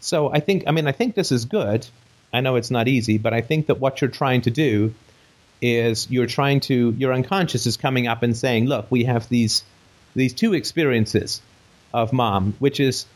So 0.00 0.32
I 0.32 0.40
think, 0.40 0.64
I 0.66 0.72
mean, 0.72 0.86
I 0.86 0.92
think 0.92 1.14
this 1.14 1.32
is 1.32 1.44
good. 1.44 1.86
I 2.32 2.40
know 2.40 2.56
it's 2.56 2.70
not 2.70 2.88
easy, 2.88 3.18
but 3.18 3.32
I 3.32 3.40
think 3.40 3.66
that 3.66 3.80
what 3.80 4.00
you're 4.00 4.10
trying 4.10 4.42
to 4.42 4.50
do 4.50 4.94
is 5.62 6.10
you're 6.10 6.26
trying 6.26 6.60
to, 6.60 6.94
your 6.98 7.12
unconscious 7.12 7.66
is 7.66 7.76
coming 7.76 8.06
up 8.06 8.22
and 8.22 8.36
saying, 8.36 8.66
look, 8.66 8.86
we 8.90 9.04
have 9.04 9.28
these, 9.28 9.64
these 10.14 10.34
two 10.34 10.52
experiences 10.52 11.40
of 11.94 12.12
mom, 12.12 12.54
which 12.58 12.78
is 12.78 13.06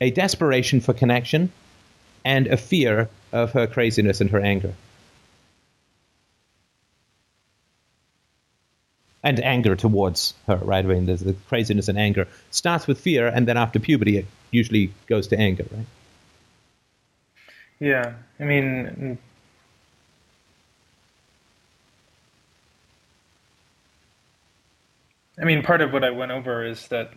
a 0.00 0.10
desperation 0.10 0.80
for 0.80 0.92
connection 0.94 1.50
and 2.28 2.46
a 2.48 2.58
fear 2.58 3.08
of 3.32 3.52
her 3.52 3.66
craziness 3.66 4.20
and 4.20 4.28
her 4.28 4.38
anger. 4.38 4.74
And 9.24 9.40
anger 9.40 9.74
towards 9.74 10.34
her, 10.46 10.56
right? 10.56 10.84
I 10.84 10.88
mean, 10.88 11.06
there's 11.06 11.20
the 11.20 11.32
craziness 11.48 11.88
and 11.88 11.98
anger 11.98 12.28
starts 12.50 12.86
with 12.86 13.00
fear, 13.00 13.28
and 13.28 13.48
then 13.48 13.56
after 13.56 13.80
puberty, 13.80 14.18
it 14.18 14.26
usually 14.50 14.92
goes 15.06 15.28
to 15.28 15.38
anger, 15.38 15.64
right? 15.74 15.86
Yeah. 17.80 18.12
I 18.38 18.44
mean, 18.44 18.64
mm. 19.00 19.18
I 25.40 25.44
mean, 25.46 25.62
part 25.62 25.80
of 25.80 25.94
what 25.94 26.04
I 26.04 26.10
went 26.10 26.32
over 26.32 26.62
is 26.62 26.88
that 26.88 27.14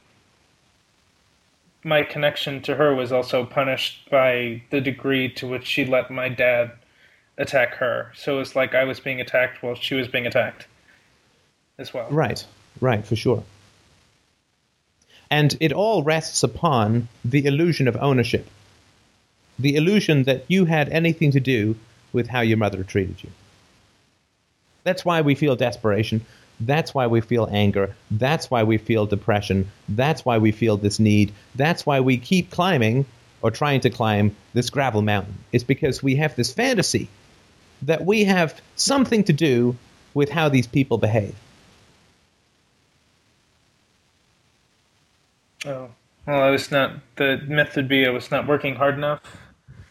my 1.83 2.03
connection 2.03 2.61
to 2.63 2.75
her 2.75 2.93
was 2.93 3.11
also 3.11 3.45
punished 3.45 4.09
by 4.09 4.61
the 4.69 4.81
degree 4.81 5.29
to 5.33 5.47
which 5.47 5.65
she 5.65 5.85
let 5.85 6.11
my 6.11 6.29
dad 6.29 6.71
attack 7.37 7.75
her. 7.75 8.11
So 8.15 8.39
it's 8.39 8.55
like 8.55 8.75
I 8.75 8.83
was 8.83 8.99
being 8.99 9.19
attacked 9.19 9.63
while 9.63 9.75
she 9.75 9.95
was 9.95 10.07
being 10.07 10.27
attacked 10.27 10.67
as 11.77 11.93
well. 11.93 12.07
Right, 12.09 12.45
right, 12.79 13.05
for 13.05 13.15
sure. 13.15 13.43
And 15.29 15.55
it 15.59 15.71
all 15.71 16.03
rests 16.03 16.43
upon 16.43 17.07
the 17.23 17.45
illusion 17.45 17.87
of 17.87 17.95
ownership. 17.97 18.47
The 19.57 19.75
illusion 19.75 20.23
that 20.23 20.45
you 20.47 20.65
had 20.65 20.89
anything 20.89 21.31
to 21.31 21.39
do 21.39 21.75
with 22.13 22.27
how 22.27 22.41
your 22.41 22.57
mother 22.57 22.83
treated 22.83 23.23
you. 23.23 23.29
That's 24.83 25.05
why 25.05 25.21
we 25.21 25.35
feel 25.35 25.55
desperation. 25.55 26.25
That's 26.61 26.93
why 26.93 27.07
we 27.07 27.21
feel 27.21 27.49
anger. 27.51 27.95
That's 28.11 28.49
why 28.51 28.63
we 28.63 28.77
feel 28.77 29.05
depression. 29.05 29.69
That's 29.89 30.23
why 30.23 30.37
we 30.37 30.51
feel 30.51 30.77
this 30.77 30.99
need. 30.99 31.33
That's 31.55 31.85
why 31.85 31.99
we 31.99 32.17
keep 32.17 32.51
climbing 32.51 33.05
or 33.41 33.51
trying 33.51 33.81
to 33.81 33.89
climb 33.89 34.35
this 34.53 34.69
gravel 34.69 35.01
mountain. 35.01 35.33
It's 35.51 35.63
because 35.63 36.03
we 36.03 36.15
have 36.17 36.35
this 36.35 36.53
fantasy 36.53 37.09
that 37.81 38.05
we 38.05 38.25
have 38.25 38.61
something 38.75 39.23
to 39.23 39.33
do 39.33 39.75
with 40.13 40.29
how 40.29 40.49
these 40.49 40.67
people 40.67 40.97
behave. 40.99 41.35
Oh. 45.65 45.89
Well, 46.27 46.41
I 46.41 46.51
was 46.51 46.69
not. 46.69 46.93
The 47.15 47.41
myth 47.47 47.75
would 47.75 47.87
be 47.87 48.05
I 48.05 48.11
was 48.11 48.29
not 48.29 48.47
working 48.47 48.75
hard 48.75 48.95
enough. 48.95 49.21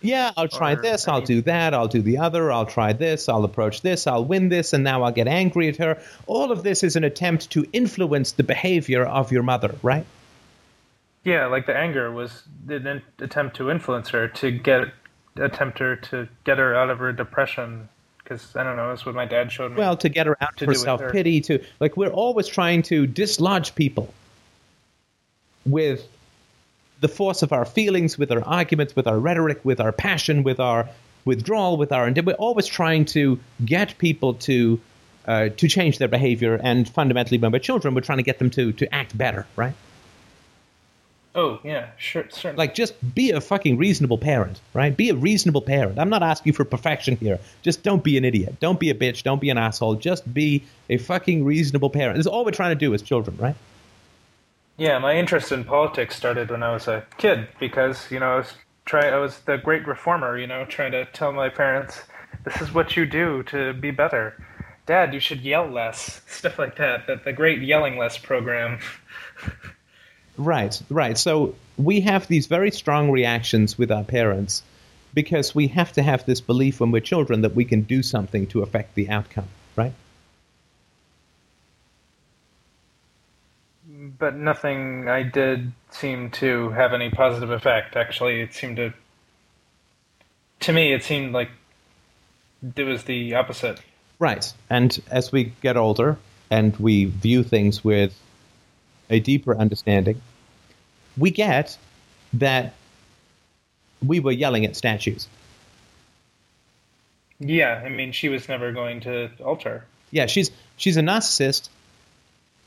Yeah, 0.02 0.30
I'll 0.36 0.48
try 0.48 0.72
Or, 0.72 0.76
this, 0.82 1.06
I 1.06 1.12
I'll 1.12 1.18
mean- 1.18 1.26
do 1.26 1.40
that, 1.42 1.74
I'll 1.74 1.88
do 1.88 2.00
the 2.00 2.18
other, 2.18 2.50
I'll 2.50 2.66
try 2.66 2.92
this, 2.94 3.28
I'll 3.28 3.44
approach 3.44 3.82
this, 3.82 4.06
I'll 4.06 4.24
win 4.24 4.48
this, 4.48 4.72
and 4.72 4.82
now 4.82 5.02
I'll 5.02 5.12
get 5.12 5.28
angry 5.28 5.68
at 5.68 5.76
her. 5.76 6.00
All 6.26 6.52
of 6.52 6.62
this 6.62 6.82
is 6.82 6.96
an 6.96 7.04
attempt 7.04 7.50
to 7.50 7.66
influence 7.72 8.32
the 8.32 8.42
behavior 8.42 9.04
of 9.04 9.30
your 9.30 9.42
mother, 9.42 9.74
right? 9.82 10.06
Yeah, 11.24 11.46
like 11.46 11.66
the 11.66 11.76
anger 11.76 12.10
was 12.10 12.42
an 12.68 13.02
attempt 13.18 13.56
to 13.56 13.70
influence 13.70 14.08
her 14.10 14.28
to 14.28 14.50
get 14.50 14.88
attempt 15.36 15.78
her 15.78 15.96
to 15.96 16.28
get 16.44 16.58
her 16.58 16.74
out 16.74 16.88
of 16.90 16.98
her 16.98 17.12
depression. 17.12 17.88
Because 18.18 18.54
I 18.56 18.62
don't 18.64 18.76
know, 18.76 18.88
that's 18.88 19.04
what 19.04 19.14
my 19.14 19.26
dad 19.26 19.52
showed 19.52 19.72
me. 19.72 19.76
Well, 19.78 19.96
to 19.98 20.08
get 20.08 20.26
her 20.26 20.36
out 20.40 20.56
To 20.58 20.64
for 20.64 20.70
her. 20.70 20.74
self 20.74 21.02
pity, 21.12 21.40
to 21.42 21.62
like 21.78 21.96
we're 21.96 22.08
always 22.08 22.46
trying 22.46 22.82
to 22.84 23.06
dislodge 23.06 23.74
people 23.74 24.14
with 25.66 26.06
the 27.00 27.08
force 27.08 27.42
of 27.42 27.52
our 27.52 27.64
feelings, 27.64 28.18
with 28.18 28.30
our 28.30 28.42
arguments, 28.44 28.94
with 28.94 29.06
our 29.06 29.18
rhetoric, 29.18 29.60
with 29.64 29.80
our 29.80 29.92
passion, 29.92 30.42
with 30.42 30.60
our 30.60 30.88
withdrawal, 31.24 31.76
with 31.76 31.92
our 31.92 32.06
and 32.06 32.16
we're 32.24 32.32
always 32.34 32.66
trying 32.66 33.04
to 33.04 33.38
get 33.64 33.96
people 33.98 34.34
to 34.34 34.80
uh, 35.26 35.48
to 35.50 35.68
change 35.68 35.98
their 35.98 36.08
behavior. 36.08 36.58
And 36.62 36.88
fundamentally, 36.88 37.38
when 37.38 37.52
we're 37.52 37.58
children, 37.58 37.94
we're 37.94 38.00
trying 38.00 38.18
to 38.18 38.24
get 38.24 38.38
them 38.38 38.50
to 38.50 38.72
to 38.72 38.94
act 38.94 39.16
better, 39.16 39.46
right? 39.56 39.74
oh 41.34 41.60
yeah, 41.64 41.88
sure, 41.96 42.24
certainly. 42.30 42.56
Like, 42.56 42.74
just 42.74 42.94
be 43.14 43.30
a 43.30 43.40
fucking 43.40 43.76
reasonable 43.76 44.18
parent, 44.18 44.60
right? 44.74 44.96
Be 44.96 45.10
a 45.10 45.14
reasonable 45.14 45.62
parent. 45.62 45.98
I'm 45.98 46.10
not 46.10 46.22
asking 46.22 46.52
for 46.54 46.64
perfection 46.64 47.16
here. 47.16 47.38
Just 47.62 47.82
don't 47.82 48.02
be 48.02 48.16
an 48.16 48.24
idiot. 48.24 48.56
Don't 48.60 48.80
be 48.80 48.90
a 48.90 48.94
bitch. 48.94 49.22
Don't 49.22 49.40
be 49.40 49.50
an 49.50 49.58
asshole. 49.58 49.96
Just 49.96 50.32
be 50.32 50.64
a 50.88 50.98
fucking 50.98 51.44
reasonable 51.44 51.90
parent. 51.90 52.16
This 52.16 52.24
is 52.24 52.26
all 52.26 52.44
we're 52.44 52.50
trying 52.50 52.72
to 52.72 52.78
do 52.78 52.92
as 52.94 53.02
children, 53.02 53.36
right? 53.38 53.56
Yeah, 54.80 54.98
my 54.98 55.14
interest 55.14 55.52
in 55.52 55.64
politics 55.64 56.16
started 56.16 56.50
when 56.50 56.62
I 56.62 56.72
was 56.72 56.88
a 56.88 57.04
kid 57.18 57.48
because 57.60 58.10
you 58.10 58.18
know 58.18 58.32
I 58.32 58.36
was 58.36 58.54
try 58.86 59.08
I 59.08 59.18
was 59.18 59.38
the 59.40 59.58
great 59.58 59.86
reformer. 59.86 60.38
You 60.38 60.46
know, 60.46 60.64
trying 60.64 60.92
to 60.92 61.04
tell 61.04 61.32
my 61.32 61.50
parents 61.50 62.02
this 62.44 62.62
is 62.62 62.72
what 62.72 62.96
you 62.96 63.04
do 63.04 63.42
to 63.44 63.74
be 63.74 63.90
better. 63.90 64.42
Dad, 64.86 65.12
you 65.12 65.20
should 65.20 65.42
yell 65.42 65.66
less. 65.68 66.22
Stuff 66.26 66.58
like 66.58 66.76
that. 66.76 67.06
That 67.06 67.24
the 67.24 67.32
great 67.34 67.60
yelling 67.60 67.98
less 67.98 68.16
program. 68.18 68.80
Right, 70.36 70.80
right. 70.88 71.18
So 71.18 71.54
we 71.76 72.00
have 72.00 72.26
these 72.26 72.46
very 72.46 72.70
strong 72.70 73.10
reactions 73.10 73.76
with 73.76 73.92
our 73.92 74.04
parents 74.04 74.62
because 75.12 75.54
we 75.54 75.66
have 75.68 75.92
to 75.92 76.02
have 76.02 76.24
this 76.24 76.40
belief 76.40 76.80
when 76.80 76.92
we're 76.92 77.00
children 77.00 77.42
that 77.42 77.54
we 77.54 77.66
can 77.66 77.82
do 77.82 78.02
something 78.02 78.46
to 78.46 78.62
affect 78.62 78.94
the 78.94 79.10
outcome, 79.10 79.48
right? 79.76 79.92
But 84.20 84.36
nothing 84.36 85.08
I 85.08 85.24
did 85.24 85.72
seemed 85.90 86.34
to 86.34 86.70
have 86.70 86.92
any 86.92 87.10
positive 87.10 87.50
effect. 87.50 87.96
Actually, 87.96 88.42
it 88.42 88.54
seemed 88.54 88.76
to. 88.76 88.92
To 90.60 90.72
me, 90.72 90.92
it 90.92 91.02
seemed 91.02 91.32
like 91.32 91.50
it 92.76 92.84
was 92.84 93.04
the 93.04 93.34
opposite. 93.34 93.80
Right. 94.18 94.52
And 94.68 95.00
as 95.10 95.32
we 95.32 95.52
get 95.62 95.76
older 95.76 96.18
and 96.50 96.76
we 96.76 97.06
view 97.06 97.42
things 97.42 97.82
with 97.82 98.14
a 99.08 99.18
deeper 99.18 99.56
understanding, 99.56 100.20
we 101.16 101.30
get 101.30 101.76
that 102.34 102.74
we 104.06 104.20
were 104.20 104.32
yelling 104.32 104.66
at 104.66 104.76
statues. 104.76 105.26
Yeah, 107.38 107.82
I 107.84 107.88
mean, 107.88 108.12
she 108.12 108.28
was 108.28 108.48
never 108.48 108.70
going 108.72 109.00
to 109.00 109.30
alter. 109.42 109.86
Yeah, 110.10 110.26
she's 110.26 110.50
she's 110.76 110.98
a 110.98 111.00
narcissist. 111.00 111.70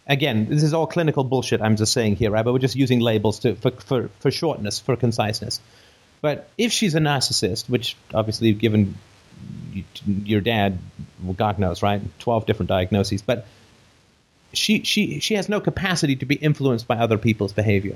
Again, 0.08 0.48
this 0.50 0.64
is 0.64 0.74
all 0.74 0.86
clinical 0.88 1.24
bullshit 1.24 1.62
I'm 1.62 1.78
just 1.78 1.94
saying 1.94 2.18
here, 2.18 2.30
right? 2.32 2.44
But 2.44 2.52
we're 2.54 2.60
just 2.60 2.76
using 2.76 3.00
labels 3.00 3.40
to 3.40 3.56
for, 3.56 3.72
for, 3.72 4.10
for 4.20 4.32
shortness, 4.32 4.80
for 4.80 4.96
conciseness. 4.96 5.62
But 6.22 6.50
if 6.58 6.72
she's 6.72 6.96
a 6.96 7.00
narcissist, 7.00 7.70
which 7.70 7.96
obviously 8.14 8.54
given 8.54 8.96
your 10.06 10.42
dad, 10.42 10.78
well, 11.24 11.34
God 11.34 11.60
knows, 11.60 11.82
right? 11.82 12.02
Twelve 12.20 12.46
different 12.46 12.70
diagnoses, 12.70 13.22
but 13.22 13.46
she 14.54 14.84
she 14.84 15.20
she 15.20 15.36
has 15.36 15.50
no 15.50 15.60
capacity 15.60 16.16
to 16.18 16.26
be 16.26 16.36
influenced 16.36 16.88
by 16.88 16.98
other 16.98 17.18
people's 17.18 17.54
behavior. 17.54 17.96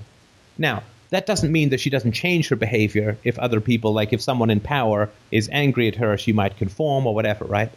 Now, 0.57 0.83
that 1.09 1.25
doesn't 1.25 1.51
mean 1.51 1.69
that 1.69 1.79
she 1.79 1.89
doesn't 1.89 2.13
change 2.13 2.49
her 2.49 2.55
behavior 2.55 3.17
if 3.23 3.37
other 3.37 3.61
people, 3.61 3.93
like 3.93 4.11
if 4.13 4.21
someone 4.21 4.49
in 4.49 4.59
power 4.59 5.09
is 5.31 5.49
angry 5.51 5.87
at 5.87 5.95
her, 5.95 6.17
she 6.17 6.33
might 6.33 6.57
conform 6.57 7.05
or 7.05 7.13
whatever, 7.13 7.45
right? 7.45 7.71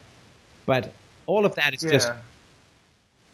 But 0.66 0.92
all 1.26 1.46
of 1.46 1.56
that 1.56 1.74
is 1.74 1.84
Yeah. 1.84 1.90
just 1.92 2.10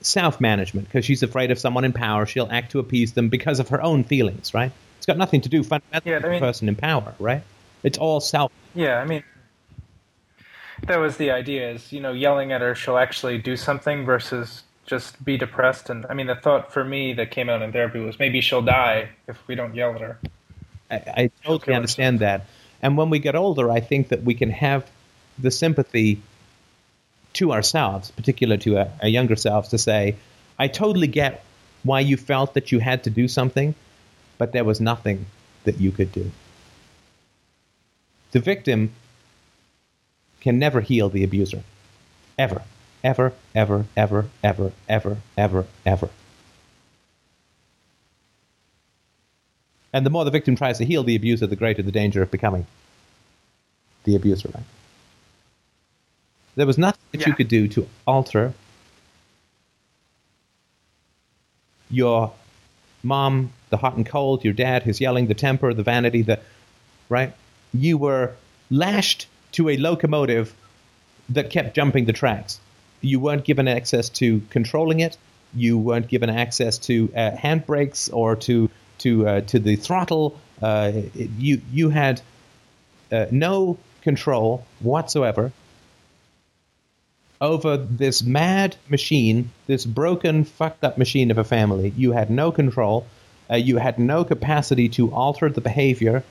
self 0.01 0.40
management 0.40 0.88
because 0.88 1.05
she's 1.05 1.22
afraid 1.22 1.51
of 1.51 1.59
someone 1.59 1.84
in 1.84 1.92
power. 1.92 2.26
She'll 2.26 2.49
act 2.51 2.72
to 2.72 2.78
appease 2.78 3.12
them 3.12 3.28
because 3.28 3.59
of 3.59 3.68
her 3.68 3.82
own 3.82 4.05
feelings, 4.05 4.55
right? 4.55 4.72
It's 4.99 5.07
got 5.07 5.18
nothing 5.18 5.40
to 5.42 5.49
do 5.49 5.62
fundamentally 5.62 6.12
Yeah, 6.12 6.18
I 6.18 6.28
with 6.28 6.40
the 6.40 6.47
person 6.47 6.68
in 6.68 6.76
power, 6.76 7.14
right? 7.18 7.42
It's 7.82 7.99
all 7.99 8.20
self. 8.20 8.53
Yeah, 8.74 9.01
I 9.01 9.05
mean, 9.05 9.22
that 10.86 10.97
was 10.97 11.16
the 11.16 11.30
idea. 11.30 11.70
Is 11.70 11.92
you 11.92 12.01
know, 12.01 12.12
yelling 12.12 12.53
at 12.53 12.61
her, 12.61 12.74
she'll 12.74 12.99
actually 12.99 13.38
do 13.38 13.57
something 13.57 14.05
versus 14.05 14.62
just 14.86 15.22
be 15.24 15.36
depressed. 15.36 15.90
And 15.90 16.07
I 16.09 16.14
mean, 16.14 16.26
the 16.26 16.36
thought 16.36 16.72
for 16.72 16.84
me 16.84 17.12
that 17.14 17.30
came 17.30 17.49
out 17.49 17.62
in 17.62 17.72
therapy 17.72 17.99
was 18.01 18.18
maybe 18.18 18.40
she'll 18.40 18.62
die 18.62 19.11
if 19.26 19.47
we 19.49 19.55
don't 19.55 19.74
yell 19.74 19.94
at 19.94 20.01
her. 20.01 20.18
I, 20.90 20.94
I 20.94 21.30
totally 21.44 21.74
understand 21.74 22.20
that. 22.20 22.47
And 22.82 22.97
when 22.97 23.11
we 23.11 23.18
get 23.18 23.34
older, 23.34 23.70
I 23.70 23.80
think 23.80 24.09
that 24.09 24.22
we 24.22 24.34
can 24.34 24.51
have 24.51 24.88
the 25.38 25.51
sympathy 25.51 26.20
to 27.37 27.53
ourselves, 27.53 28.11
particularly 28.11 28.59
to 28.62 28.78
our, 28.78 29.09
younger 29.09 29.37
selves, 29.37 29.68
to 29.68 29.78
say, 29.78 30.16
I 30.59 30.68
totally 30.68 31.07
get 31.07 31.45
why 31.82 32.01
you 32.01 32.16
felt 32.16 32.55
that 32.55 32.72
you 32.72 32.78
had 32.78 33.05
to 33.05 33.11
do 33.11 33.28
something, 33.28 33.74
but 34.39 34.53
there 34.53 34.64
was 34.64 34.80
nothing 34.80 35.26
that 35.64 35.80
you 35.80 35.93
could 35.93 36.12
do. 36.12 36.30
The 38.32 38.41
victim 38.41 38.91
can 40.41 40.59
never 40.59 40.80
heal 40.80 41.09
the 41.09 41.24
abuser. 41.24 41.62
Ever. 42.39 42.62
Ever, 43.05 43.32
ever, 43.55 43.87
ever, 43.97 44.26
ever, 44.43 44.72
ever, 44.89 45.16
ever, 45.37 45.66
ever. 45.84 46.09
And 49.93 50.05
the 50.05 50.11
more 50.11 50.24
the 50.24 50.30
victim 50.30 50.57
tries 50.57 50.78
to 50.78 50.84
heal 50.84 51.05
the 51.05 51.16
abuser, 51.16 51.47
the 51.47 51.57
greater 51.57 51.82
the 51.82 51.93
danger 51.93 52.20
of 52.20 52.30
becoming 52.30 52.66
the 54.05 54.16
abuser. 54.16 54.51
Right? 54.53 54.64
There 56.57 56.67
was 56.67 56.79
nothing 56.79 57.01
that 57.13 57.27
you 57.27 57.35
could 57.35 57.49
do 57.49 57.69
to 57.69 57.87
alter 58.07 58.55
your 61.91 62.33
mom, 63.03 63.53
the 63.71 63.77
hot 63.77 63.97
and 63.97 64.07
cold, 64.07 64.43
your 64.43 64.55
dad, 64.55 64.83
his 64.83 65.01
yelling, 65.01 65.27
the 65.27 65.35
temper, 65.35 65.73
the 65.75 65.83
vanity, 65.83 66.23
the 66.23 66.41
right. 67.09 67.33
You 67.73 67.99
were 67.99 68.33
lashed 68.71 69.29
to 69.53 69.69
a 69.69 69.77
locomotive 69.77 70.55
that 71.29 71.51
kept 71.51 71.77
jumping 71.77 72.07
the 72.07 72.13
tracks. 72.13 72.59
You 73.03 73.21
weren't 73.21 73.45
given 73.45 73.69
access 73.69 74.09
to 74.21 74.41
controlling 74.51 75.01
it. 75.01 75.17
You 75.55 75.79
weren't 75.79 76.09
given 76.09 76.31
access 76.31 76.79
to 76.79 77.13
uh, 77.15 77.31
handbrakes 77.33 78.13
or 78.13 78.35
to 78.37 78.71
to 78.99 79.29
uh, 79.29 79.41
to 79.43 79.59
the 79.59 79.77
throttle. 79.77 80.41
Uh, 80.61 80.93
you 81.39 81.61
you 81.71 81.91
had 81.91 82.21
uh, 83.13 83.27
no 83.31 83.79
control 84.03 84.65
whatsoever 84.81 85.53
over 87.41 87.76
this 87.76 88.22
mad 88.22 88.76
machine, 88.89 89.51
this 89.66 89.84
broken, 89.84 90.45
fucked 90.45 90.84
up 90.84 90.99
machine 90.99 91.30
of 91.30 91.39
a 91.39 91.45
family. 91.45 91.93
You 91.97 92.12
had 92.12 92.30
no 92.30 92.53
control. 92.53 93.07
Uh, 93.51 93.57
you 93.57 93.76
had 93.76 93.99
no 93.99 94.24
capacity 94.24 94.89
to 94.91 95.12
alter 95.12 95.49
the 95.49 95.61
behavior 95.61 96.24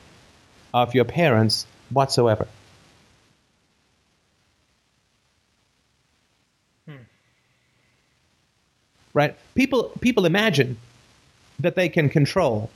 of 0.74 0.94
your 0.94 1.06
parents 1.06 1.66
whatsoever. 1.90 2.48
Right? 9.14 9.38
People 9.56 9.94
people 10.02 10.26
imagine 10.26 10.78
that 11.62 11.76
they 11.76 11.88
can 11.88 12.10
control 12.10 12.70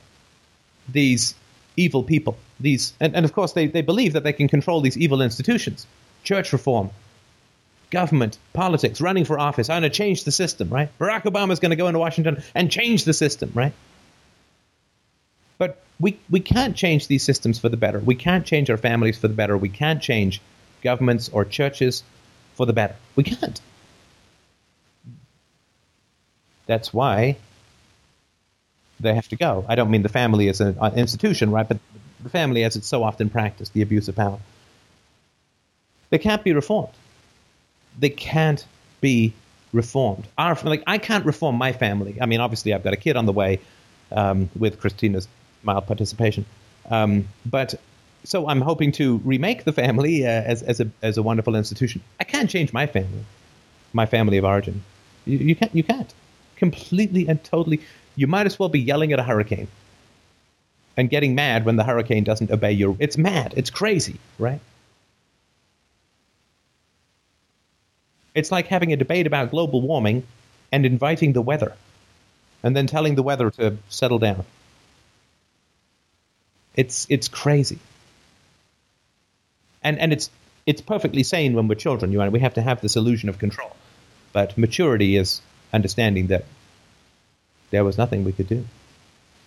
these 0.88 1.34
evil 1.76 2.02
people. 2.02 2.38
These 2.58 2.94
and, 2.98 3.14
and 3.14 3.26
of 3.26 3.34
course 3.34 3.52
they, 3.52 3.66
they 3.66 3.82
believe 3.82 4.14
that 4.14 4.24
they 4.24 4.32
can 4.32 4.48
control 4.48 4.80
these 4.80 4.96
evil 4.96 5.20
institutions. 5.20 5.86
Church 6.24 6.54
reform, 6.54 6.90
government, 7.90 8.38
politics, 8.52 9.00
running 9.00 9.24
for 9.24 9.38
office. 9.38 9.68
I'm 9.68 9.82
going 9.82 9.90
to 9.90 9.96
change 9.96 10.24
the 10.24 10.32
system, 10.32 10.68
right? 10.68 10.88
Barack 10.98 11.24
Obama's 11.24 11.60
going 11.60 11.70
to 11.70 11.76
go 11.76 11.88
into 11.88 11.98
Washington 11.98 12.42
and 12.54 12.70
change 12.70 13.04
the 13.04 13.12
system, 13.12 13.50
right? 13.54 13.72
But 15.58 15.82
we, 15.98 16.18
we 16.30 16.40
can't 16.40 16.76
change 16.76 17.08
these 17.08 17.22
systems 17.22 17.58
for 17.58 17.68
the 17.68 17.76
better. 17.76 17.98
We 17.98 18.14
can't 18.14 18.46
change 18.46 18.70
our 18.70 18.76
families 18.76 19.18
for 19.18 19.28
the 19.28 19.34
better. 19.34 19.56
We 19.58 19.68
can't 19.68 20.00
change 20.00 20.40
governments 20.82 21.28
or 21.28 21.44
churches 21.44 22.02
for 22.54 22.64
the 22.64 22.72
better. 22.72 22.96
We 23.16 23.24
can't. 23.24 23.60
That's 26.66 26.94
why 26.94 27.36
they 29.00 29.14
have 29.14 29.28
to 29.28 29.36
go. 29.36 29.64
I 29.68 29.74
don't 29.74 29.90
mean 29.90 30.02
the 30.02 30.08
family 30.08 30.48
as 30.48 30.60
an 30.60 30.78
uh, 30.80 30.92
institution, 30.94 31.50
right? 31.50 31.66
But 31.66 31.78
the 32.22 32.30
family 32.30 32.64
as 32.64 32.76
it's 32.76 32.86
so 32.86 33.02
often 33.02 33.30
practiced, 33.30 33.72
the 33.72 33.82
abuse 33.82 34.08
of 34.08 34.16
power. 34.16 34.38
They 36.10 36.18
can't 36.18 36.44
be 36.44 36.52
reformed 36.52 36.92
they 37.98 38.10
can't 38.10 38.64
be 39.00 39.32
reformed. 39.72 40.26
Our, 40.38 40.56
like 40.64 40.82
I 40.86 40.98
can't 40.98 41.24
reform 41.24 41.56
my 41.56 41.72
family. 41.72 42.18
I 42.20 42.26
mean, 42.26 42.40
obviously, 42.40 42.74
I've 42.74 42.82
got 42.82 42.92
a 42.92 42.96
kid 42.96 43.16
on 43.16 43.26
the 43.26 43.32
way 43.32 43.60
um, 44.12 44.50
with 44.58 44.80
Christina's 44.80 45.28
mild 45.62 45.86
participation, 45.86 46.44
um, 46.90 47.28
but 47.46 47.74
so 48.24 48.48
I'm 48.48 48.60
hoping 48.60 48.92
to 48.92 49.18
remake 49.18 49.64
the 49.64 49.72
family 49.72 50.26
uh, 50.26 50.30
as 50.30 50.62
as 50.62 50.80
a 50.80 50.90
as 51.02 51.16
a 51.16 51.22
wonderful 51.22 51.54
institution. 51.54 52.02
I 52.18 52.24
can't 52.24 52.50
change 52.50 52.72
my 52.72 52.86
family, 52.86 53.24
my 53.92 54.06
family 54.06 54.38
of 54.38 54.44
origin. 54.44 54.82
You, 55.24 55.38
you 55.38 55.54
can't. 55.54 55.74
You 55.74 55.82
can't. 55.82 56.12
Completely 56.56 57.28
and 57.28 57.42
totally. 57.42 57.80
You 58.16 58.26
might 58.26 58.46
as 58.46 58.58
well 58.58 58.68
be 58.68 58.80
yelling 58.80 59.12
at 59.12 59.18
a 59.18 59.22
hurricane 59.22 59.68
and 60.96 61.08
getting 61.08 61.34
mad 61.34 61.64
when 61.64 61.76
the 61.76 61.84
hurricane 61.84 62.24
doesn't 62.24 62.50
obey 62.50 62.72
your. 62.72 62.96
It's 62.98 63.16
mad. 63.16 63.54
It's 63.56 63.70
crazy, 63.70 64.18
right? 64.38 64.60
It's 68.34 68.50
like 68.50 68.68
having 68.68 68.92
a 68.92 68.96
debate 68.96 69.26
about 69.26 69.50
global 69.50 69.80
warming 69.80 70.24
and 70.72 70.86
inviting 70.86 71.32
the 71.32 71.42
weather 71.42 71.74
and 72.62 72.76
then 72.76 72.86
telling 72.86 73.14
the 73.14 73.22
weather 73.22 73.50
to 73.50 73.76
settle 73.88 74.18
down. 74.18 74.44
It's 76.76 77.06
it's 77.10 77.28
crazy. 77.28 77.78
And 79.82 79.98
and 79.98 80.12
it's 80.12 80.30
it's 80.66 80.80
perfectly 80.80 81.22
sane 81.22 81.54
when 81.54 81.68
we're 81.68 81.74
children, 81.74 82.12
you 82.12 82.18
know, 82.18 82.30
we 82.30 82.40
have 82.40 82.54
to 82.54 82.62
have 82.62 82.80
this 82.80 82.96
illusion 82.96 83.28
of 83.28 83.38
control. 83.38 83.74
But 84.32 84.56
maturity 84.56 85.16
is 85.16 85.40
understanding 85.72 86.28
that 86.28 86.44
there 87.70 87.84
was 87.84 87.98
nothing 87.98 88.24
we 88.24 88.32
could 88.32 88.48
do. 88.48 88.66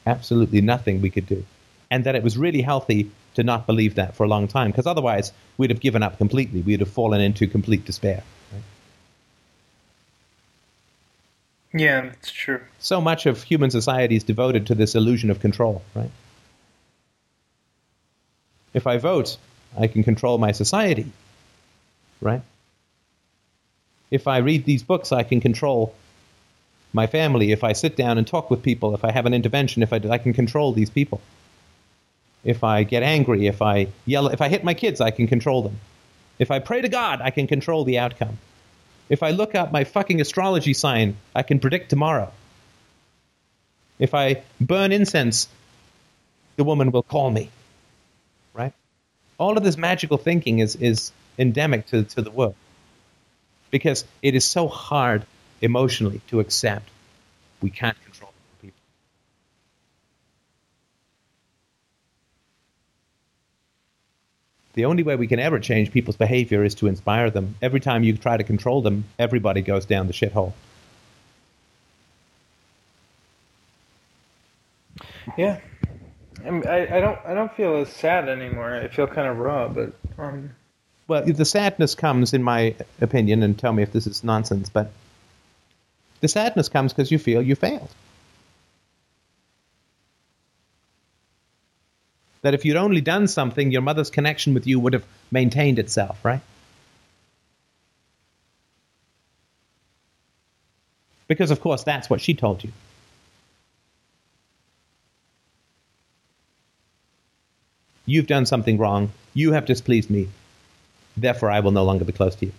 Absolutely 0.05 0.61
nothing 0.61 1.01
we 1.01 1.09
could 1.09 1.27
do. 1.27 1.45
And 1.89 2.05
that 2.05 2.15
it 2.15 2.23
was 2.23 2.37
really 2.37 2.61
healthy 2.61 3.11
to 3.35 3.43
not 3.43 3.67
believe 3.67 3.95
that 3.95 4.15
for 4.15 4.23
a 4.23 4.27
long 4.27 4.47
time, 4.47 4.71
because 4.71 4.87
otherwise 4.87 5.31
we'd 5.57 5.69
have 5.69 5.79
given 5.79 6.03
up 6.03 6.17
completely. 6.17 6.61
We'd 6.61 6.79
have 6.79 6.89
fallen 6.89 7.21
into 7.21 7.47
complete 7.47 7.85
despair. 7.85 8.23
Right? 8.51 8.61
Yeah, 11.73 12.03
it's 12.05 12.31
true. 12.31 12.61
So 12.79 13.01
much 13.01 13.25
of 13.25 13.43
human 13.43 13.71
society 13.71 14.15
is 14.15 14.23
devoted 14.23 14.67
to 14.67 14.75
this 14.75 14.93
illusion 14.93 15.31
of 15.31 15.39
control, 15.39 15.81
right? 15.95 16.11
If 18.73 18.85
I 18.85 18.97
vote, 18.97 19.37
I 19.77 19.87
can 19.87 20.03
control 20.03 20.37
my 20.37 20.51
society, 20.51 21.11
right? 22.21 22.41
If 24.11 24.27
I 24.27 24.37
read 24.37 24.65
these 24.65 24.83
books, 24.83 25.11
I 25.11 25.23
can 25.23 25.41
control 25.41 25.95
my 26.93 27.07
family. 27.07 27.51
If 27.51 27.63
I 27.63 27.73
sit 27.73 27.95
down 27.95 28.19
and 28.19 28.27
talk 28.27 28.51
with 28.51 28.61
people, 28.61 28.93
if 28.93 29.03
I 29.03 29.11
have 29.11 29.25
an 29.25 29.33
intervention, 29.33 29.81
if 29.81 29.91
I, 29.91 29.99
I 30.09 30.19
can 30.19 30.33
control 30.33 30.73
these 30.73 30.91
people. 30.91 31.21
If 32.43 32.63
I 32.63 32.83
get 32.83 33.01
angry, 33.01 33.47
if 33.47 33.61
I 33.61 33.87
yell, 34.05 34.27
if 34.27 34.41
I 34.41 34.49
hit 34.49 34.63
my 34.63 34.75
kids, 34.75 35.01
I 35.01 35.09
can 35.09 35.27
control 35.27 35.63
them. 35.63 35.79
If 36.37 36.51
I 36.51 36.59
pray 36.59 36.81
to 36.81 36.89
God, 36.89 37.21
I 37.21 37.31
can 37.31 37.47
control 37.47 37.83
the 37.83 37.97
outcome. 37.97 38.37
If 39.09 39.23
I 39.23 39.31
look 39.31 39.55
up 39.55 39.71
my 39.71 39.83
fucking 39.83 40.21
astrology 40.21 40.73
sign, 40.73 41.17
I 41.35 41.43
can 41.43 41.59
predict 41.59 41.89
tomorrow. 41.89 42.31
If 43.99 44.13
I 44.13 44.43
burn 44.59 44.91
incense, 44.91 45.47
the 46.55 46.63
woman 46.63 46.91
will 46.91 47.03
call 47.03 47.29
me. 47.29 47.49
Right? 48.53 48.73
All 49.37 49.57
of 49.57 49.63
this 49.63 49.77
magical 49.77 50.17
thinking 50.17 50.59
is, 50.59 50.75
is 50.75 51.11
endemic 51.37 51.87
to, 51.87 52.03
to 52.03 52.21
the 52.21 52.31
world 52.31 52.55
because 53.71 54.05
it 54.21 54.35
is 54.35 54.45
so 54.45 54.67
hard 54.67 55.25
emotionally 55.61 56.21
to 56.27 56.39
accept 56.39 56.89
we 57.61 57.69
can't 57.69 57.99
control 58.03 58.31
people. 58.61 58.77
The 64.73 64.85
only 64.85 65.03
way 65.03 65.15
we 65.15 65.27
can 65.27 65.39
ever 65.39 65.59
change 65.59 65.91
people's 65.91 66.15
behavior 66.15 66.63
is 66.63 66.75
to 66.75 66.87
inspire 66.87 67.29
them. 67.29 67.55
Every 67.61 67.79
time 67.79 68.03
you 68.03 68.17
try 68.17 68.37
to 68.37 68.43
control 68.43 68.81
them, 68.81 69.05
everybody 69.19 69.61
goes 69.61 69.85
down 69.85 70.07
the 70.07 70.13
shithole. 70.13 70.53
Yeah. 75.37 75.59
I, 76.45 76.49
mean, 76.49 76.67
I, 76.67 76.97
I 76.97 76.99
don't 76.99 77.19
I 77.25 77.33
don't 77.33 77.53
feel 77.53 77.77
as 77.77 77.89
sad 77.89 78.27
anymore. 78.27 78.75
I 78.75 78.87
feel 78.87 79.07
kind 79.07 79.27
of 79.27 79.37
raw, 79.37 79.67
but 79.67 79.93
um, 80.17 80.51
Well, 81.07 81.23
the 81.23 81.45
sadness 81.45 81.95
comes, 81.95 82.33
in 82.33 82.43
my 82.43 82.75
opinion, 82.99 83.43
and 83.43 83.57
tell 83.57 83.71
me 83.71 83.83
if 83.83 83.93
this 83.93 84.07
is 84.07 84.23
nonsense, 84.23 84.69
but 84.69 84.91
the 86.19 86.27
sadness 86.27 86.69
comes 86.69 86.93
because 86.93 87.11
you 87.11 87.19
feel 87.19 87.41
you 87.41 87.55
failed. 87.55 87.89
That 92.43 92.53
if 92.53 92.65
you'd 92.65 92.77
only 92.77 93.01
done 93.01 93.27
something, 93.27 93.71
your 93.71 93.81
mother's 93.81 94.09
connection 94.09 94.53
with 94.53 94.67
you 94.67 94.79
would 94.79 94.93
have 94.93 95.05
maintained 95.31 95.79
itself, 95.79 96.23
right? 96.23 96.41
Because, 101.27 101.51
of 101.51 101.61
course, 101.61 101.83
that's 101.83 102.09
what 102.09 102.21
she 102.21 102.33
told 102.33 102.63
you. 102.63 102.71
You've 108.05 108.27
done 108.27 108.45
something 108.45 108.77
wrong. 108.77 109.11
You 109.33 109.53
have 109.53 109.65
displeased 109.65 110.09
me. 110.09 110.27
Therefore, 111.15 111.49
I 111.49 111.61
will 111.61 111.71
no 111.71 111.85
longer 111.85 112.05
be 112.05 112.11
close 112.11 112.35
to 112.35 112.47
you. 112.47 112.51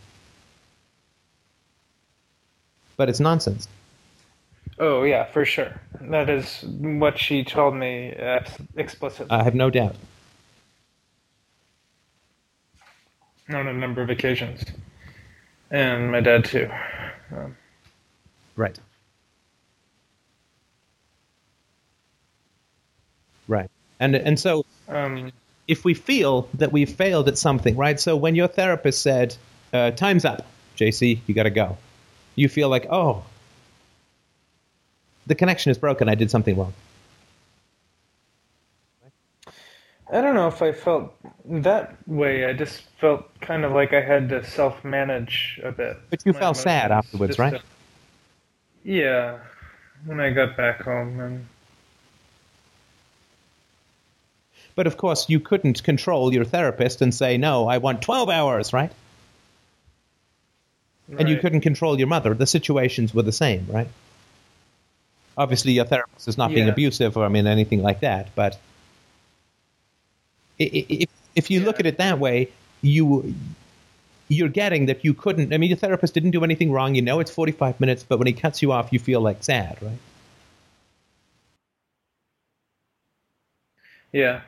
But 2.97 3.09
it's 3.11 3.21
nonsense. 3.21 3.69
Oh 4.79 5.03
yeah, 5.05 5.25
for 5.25 5.45
sure. 5.45 5.81
That 6.01 6.29
is 6.29 6.63
what 6.65 7.19
she 7.19 7.45
told 7.45 7.75
me 7.75 8.15
explicitly 8.77 9.31
I 9.31 9.43
have 9.45 9.55
no 9.55 9.71
doubt. 9.71 9.97
on 13.51 13.67
a 13.69 13.73
number 13.73 14.01
of 14.01 14.09
occasions, 14.09 14.65
and 15.71 16.11
my 16.11 16.21
dad 16.21 16.45
too. 16.45 16.71
Um, 17.31 17.57
Right. 18.57 18.79
Right. 23.49 23.71
And 24.01 24.15
and 24.15 24.39
so 24.39 24.65
um, 24.89 25.33
if 25.67 25.85
we 25.85 25.95
feel 25.95 26.49
that 26.55 26.73
we've 26.73 26.91
failed 26.91 27.29
at 27.29 27.37
something, 27.37 27.77
right? 27.77 27.99
So 27.99 28.17
when 28.17 28.35
your 28.35 28.49
therapist 28.49 29.03
said, 29.03 29.37
uh, 29.73 29.91
"Time's 29.91 30.25
up, 30.25 30.47
JC, 30.77 31.21
you 31.27 31.35
got 31.35 31.45
to 31.45 31.51
go," 31.51 31.77
you 32.37 32.49
feel 32.49 32.69
like, 32.69 32.87
"Oh, 32.91 33.25
the 35.27 35.35
connection 35.35 35.71
is 35.71 35.79
broken. 35.79 36.09
I 36.09 36.15
did 36.15 36.31
something 36.31 36.57
wrong." 36.57 36.73
I 40.13 40.21
don't 40.21 40.35
know 40.35 40.49
if 40.49 40.61
I 40.63 40.73
felt 40.73 41.15
that 41.47 41.97
way. 42.07 42.45
I 42.45 42.53
just 42.53 42.83
felt 43.01 43.25
kind 43.41 43.65
of 43.65 43.73
like 43.73 43.93
I 43.93 44.01
had 44.01 44.29
to 44.29 44.45
self-manage 44.45 45.61
a 45.65 45.73
bit. 45.73 45.97
But 46.11 46.25
you 46.25 46.33
my 46.33 46.39
felt 46.39 46.57
sad 46.57 46.93
afterwards, 46.93 47.39
right? 47.39 47.55
to- 47.55 47.63
yeah, 48.85 49.39
when 50.05 50.21
I 50.21 50.31
got 50.31 50.57
back 50.57 50.83
home, 50.83 51.19
and 51.21 51.47
But 54.77 54.87
of 54.87 54.97
course, 54.97 55.29
you 55.29 55.41
couldn't 55.41 55.83
control 55.85 56.35
your 56.35 56.45
therapist 56.45 57.01
and 57.01 57.15
say, 57.15 57.39
"No, 57.39 57.69
I 57.69 57.79
want 57.79 58.03
12 58.03 58.29
hours," 58.29 58.73
right? 58.73 58.91
And 61.17 61.29
you 61.29 61.37
couldn't 61.37 61.61
control 61.61 61.99
your 61.99 62.09
mother. 62.09 62.35
The 62.35 62.47
situations 62.47 63.15
were 63.15 63.23
the 63.23 63.33
same, 63.33 63.67
right? 63.69 63.89
Obviously, 65.37 65.73
your 65.73 65.85
therapist 65.85 66.29
is 66.29 66.39
not 66.39 66.51
being 66.51 66.69
abusive 66.69 67.17
or 67.17 67.25
I 67.25 67.29
mean 67.29 67.47
anything 67.47 67.83
like 67.83 68.01
that, 68.01 68.35
but 68.35 68.59
if 70.59 71.11
if 71.35 71.51
you 71.51 71.61
look 71.61 71.81
at 71.81 71.87
it 71.87 71.99
that 71.99 72.19
way, 72.19 72.49
you 72.83 73.35
you're 74.29 74.49
getting 74.49 74.87
that 74.87 75.05
you 75.05 75.15
couldn't. 75.15 75.53
I 75.53 75.59
mean, 75.59 75.71
your 75.71 75.77
therapist 75.79 76.15
didn't 76.15 76.31
do 76.31 76.45
anything 76.45 76.73
wrong. 76.73 76.95
You 76.95 77.03
know, 77.03 77.21
it's 77.21 77.31
45 77.31 77.81
minutes, 77.81 78.05
but 78.05 78.19
when 78.19 78.27
he 78.27 78.33
cuts 78.33 78.63
you 78.63 78.73
off, 78.73 78.93
you 78.93 78.99
feel 78.99 79.21
like 79.21 79.43
sad, 79.43 79.77
right? 79.83 79.99
Yeah. 84.13 84.43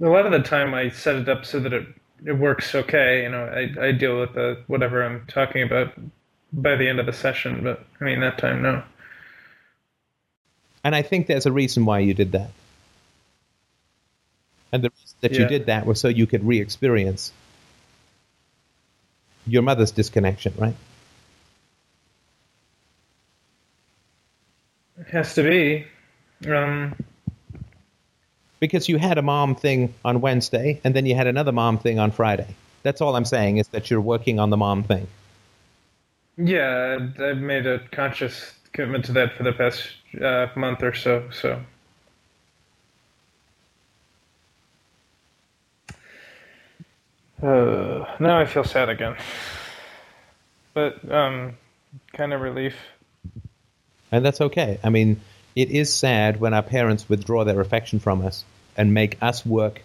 A 0.00 0.06
lot 0.06 0.26
of 0.26 0.32
the 0.32 0.40
time, 0.40 0.74
I 0.74 0.88
set 0.90 1.14
it 1.14 1.28
up 1.28 1.44
so 1.44 1.60
that 1.60 1.72
it 1.72 1.86
it 2.26 2.32
works 2.32 2.74
okay. 2.74 3.22
You 3.22 3.30
know, 3.30 3.44
I 3.44 3.86
I 3.86 3.92
deal 3.92 4.18
with 4.18 4.34
the 4.34 4.62
whatever 4.66 5.04
I'm 5.04 5.24
talking 5.28 5.62
about 5.62 5.92
by 6.52 6.76
the 6.76 6.88
end 6.88 7.00
of 7.00 7.06
the 7.06 7.12
session. 7.12 7.62
But 7.64 7.84
I 8.00 8.04
mean, 8.04 8.20
that 8.20 8.38
time, 8.38 8.62
no. 8.62 8.82
And 10.84 10.94
I 10.94 11.02
think 11.02 11.26
there's 11.26 11.46
a 11.46 11.52
reason 11.52 11.84
why 11.84 12.00
you 12.00 12.14
did 12.14 12.32
that. 12.32 12.50
And 14.72 14.82
the 14.82 14.90
reason 14.90 15.16
that 15.20 15.32
you 15.32 15.46
did 15.46 15.66
that 15.66 15.86
was 15.86 16.00
so 16.00 16.08
you 16.08 16.26
could 16.26 16.44
re-experience 16.44 17.32
your 19.46 19.62
mother's 19.62 19.90
disconnection, 19.90 20.54
right? 20.56 20.74
It 24.98 25.08
has 25.08 25.34
to 25.34 25.42
be. 25.42 25.86
Um, 26.50 26.94
Because 28.60 28.88
you 28.88 28.98
had 28.98 29.18
a 29.18 29.22
mom 29.22 29.54
thing 29.54 29.94
on 30.04 30.20
Wednesday, 30.20 30.80
and 30.84 30.94
then 30.94 31.06
you 31.06 31.14
had 31.14 31.26
another 31.26 31.52
mom 31.52 31.78
thing 31.78 31.98
on 31.98 32.12
Friday. 32.12 32.54
That's 32.82 33.00
all 33.00 33.14
I'm 33.14 33.24
saying 33.24 33.58
is 33.58 33.68
that 33.68 33.90
you're 33.90 34.00
working 34.00 34.38
on 34.38 34.50
the 34.50 34.56
mom 34.56 34.84
thing. 34.84 35.06
Yeah, 36.44 36.98
I've 37.18 37.38
made 37.38 37.66
a 37.66 37.78
conscious 37.90 38.54
commitment 38.72 39.04
to 39.06 39.12
that 39.12 39.36
for 39.36 39.42
the 39.42 39.52
past 39.52 39.88
uh, 40.20 40.46
month 40.56 40.82
or 40.82 40.94
so. 40.94 41.28
So. 41.30 41.62
Uh, 47.42 48.04
now 48.20 48.38
I 48.38 48.44
feel 48.44 48.64
sad 48.64 48.88
again. 48.88 49.16
But 50.74 51.10
um, 51.12 51.54
kind 52.12 52.32
of 52.32 52.40
relief. 52.40 52.76
And 54.10 54.24
that's 54.24 54.40
okay. 54.40 54.78
I 54.84 54.90
mean, 54.90 55.20
it 55.56 55.70
is 55.70 55.92
sad 55.92 56.40
when 56.40 56.54
our 56.54 56.62
parents 56.62 57.08
withdraw 57.08 57.44
their 57.44 57.60
affection 57.60 57.98
from 57.98 58.24
us 58.24 58.44
and 58.76 58.94
make 58.94 59.18
us 59.22 59.44
work 59.44 59.82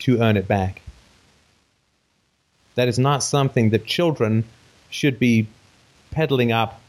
to 0.00 0.20
earn 0.20 0.36
it 0.36 0.48
back. 0.48 0.82
That 2.76 2.88
is 2.88 2.98
not 2.98 3.22
something 3.22 3.70
that 3.70 3.84
children 3.84 4.44
should 4.90 5.18
be 5.18 5.48
peddling 6.10 6.52
up 6.52 6.80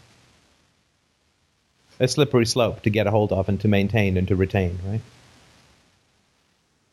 a 2.00 2.08
slippery 2.08 2.46
slope 2.46 2.84
to 2.84 2.90
get 2.90 3.08
a 3.08 3.12
hold 3.12 3.32
of 3.32 3.50
and 3.50 3.60
to 3.62 3.68
maintain 3.68 4.18
and 4.18 4.28
to 4.28 4.36
retain, 4.36 4.78
right? 4.86 5.02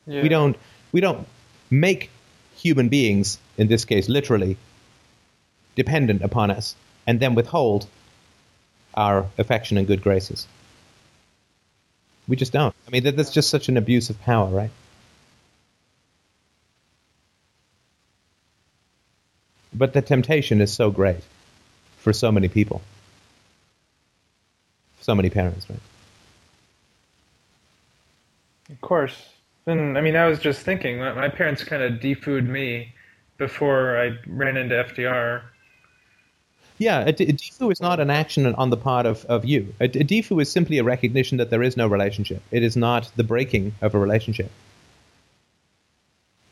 Yeah. 0.07 0.23
We 0.23 0.29
don't 0.29 0.57
we 0.93 1.01
don't 1.01 1.27
make 1.71 2.11
human 2.57 2.89
beings, 2.89 3.39
in 3.59 3.69
this 3.69 3.85
case 3.85 4.09
literally, 4.09 4.57
dependent 5.75 6.23
upon 6.23 6.51
us 6.51 6.75
and 7.07 7.21
then 7.21 7.35
withhold 7.35 7.87
our 8.95 9.27
affection 9.39 9.77
and 9.77 9.87
good 9.87 10.03
graces. 10.03 10.47
We 12.27 12.37
just 12.37 12.53
don't. 12.53 12.75
I 12.87 12.91
mean, 12.91 13.03
that's 13.03 13.33
just 13.33 13.51
such 13.51 13.69
an 13.69 13.77
abuse 13.77 14.09
of 14.09 14.21
power, 14.23 14.49
right? 14.49 14.71
But 19.75 19.93
the 19.93 20.03
temptation 20.03 20.61
is 20.61 20.73
so 20.73 20.91
great 20.91 21.21
for 21.99 22.13
so 22.13 22.31
many 22.31 22.49
people, 22.49 22.83
so 25.01 25.15
many 25.15 25.31
parents, 25.31 25.69
right? 25.69 25.81
Of 28.71 28.81
course. 28.81 29.31
And 29.67 29.97
I 29.97 30.01
mean, 30.01 30.17
I 30.17 30.27
was 30.27 30.39
just 30.39 30.61
thinking, 30.61 30.99
my, 30.99 31.29
parents 31.29 31.65
kind 31.65 31.83
of 31.83 31.95
defooed 31.95 32.47
me 32.47 32.93
before 33.39 33.99
I 33.99 34.19
ran 34.27 34.57
into 34.57 34.75
FDR. 34.75 35.43
Yeah, 36.77 37.01
a, 37.01 37.13
d- 37.13 37.25
a 37.25 37.33
defoo 37.33 37.73
is 37.73 37.81
not 37.81 38.01
an 38.01 38.11
action 38.11 38.47
on 38.55 38.71
the 38.71 38.77
part 38.77 39.07
of, 39.07 39.25
of 39.27 39.45
you. 39.45 39.75
A, 39.81 39.89
d- 39.89 40.01
a 40.01 40.05
defoo 40.05 40.43
is 40.43 40.51
simply 40.51 40.79
a 40.79 40.85
recognition 40.85 41.39
that 41.39 41.51
there 41.51 41.63
is 41.63 41.77
no 41.77 41.87
relationship. 41.87 42.43
It 42.51 42.63
is 42.63 42.77
not 42.77 43.11
the 43.17 43.25
breaking 43.25 43.75
of 43.81 43.95
a 43.95 43.99
relationship. 43.99 44.51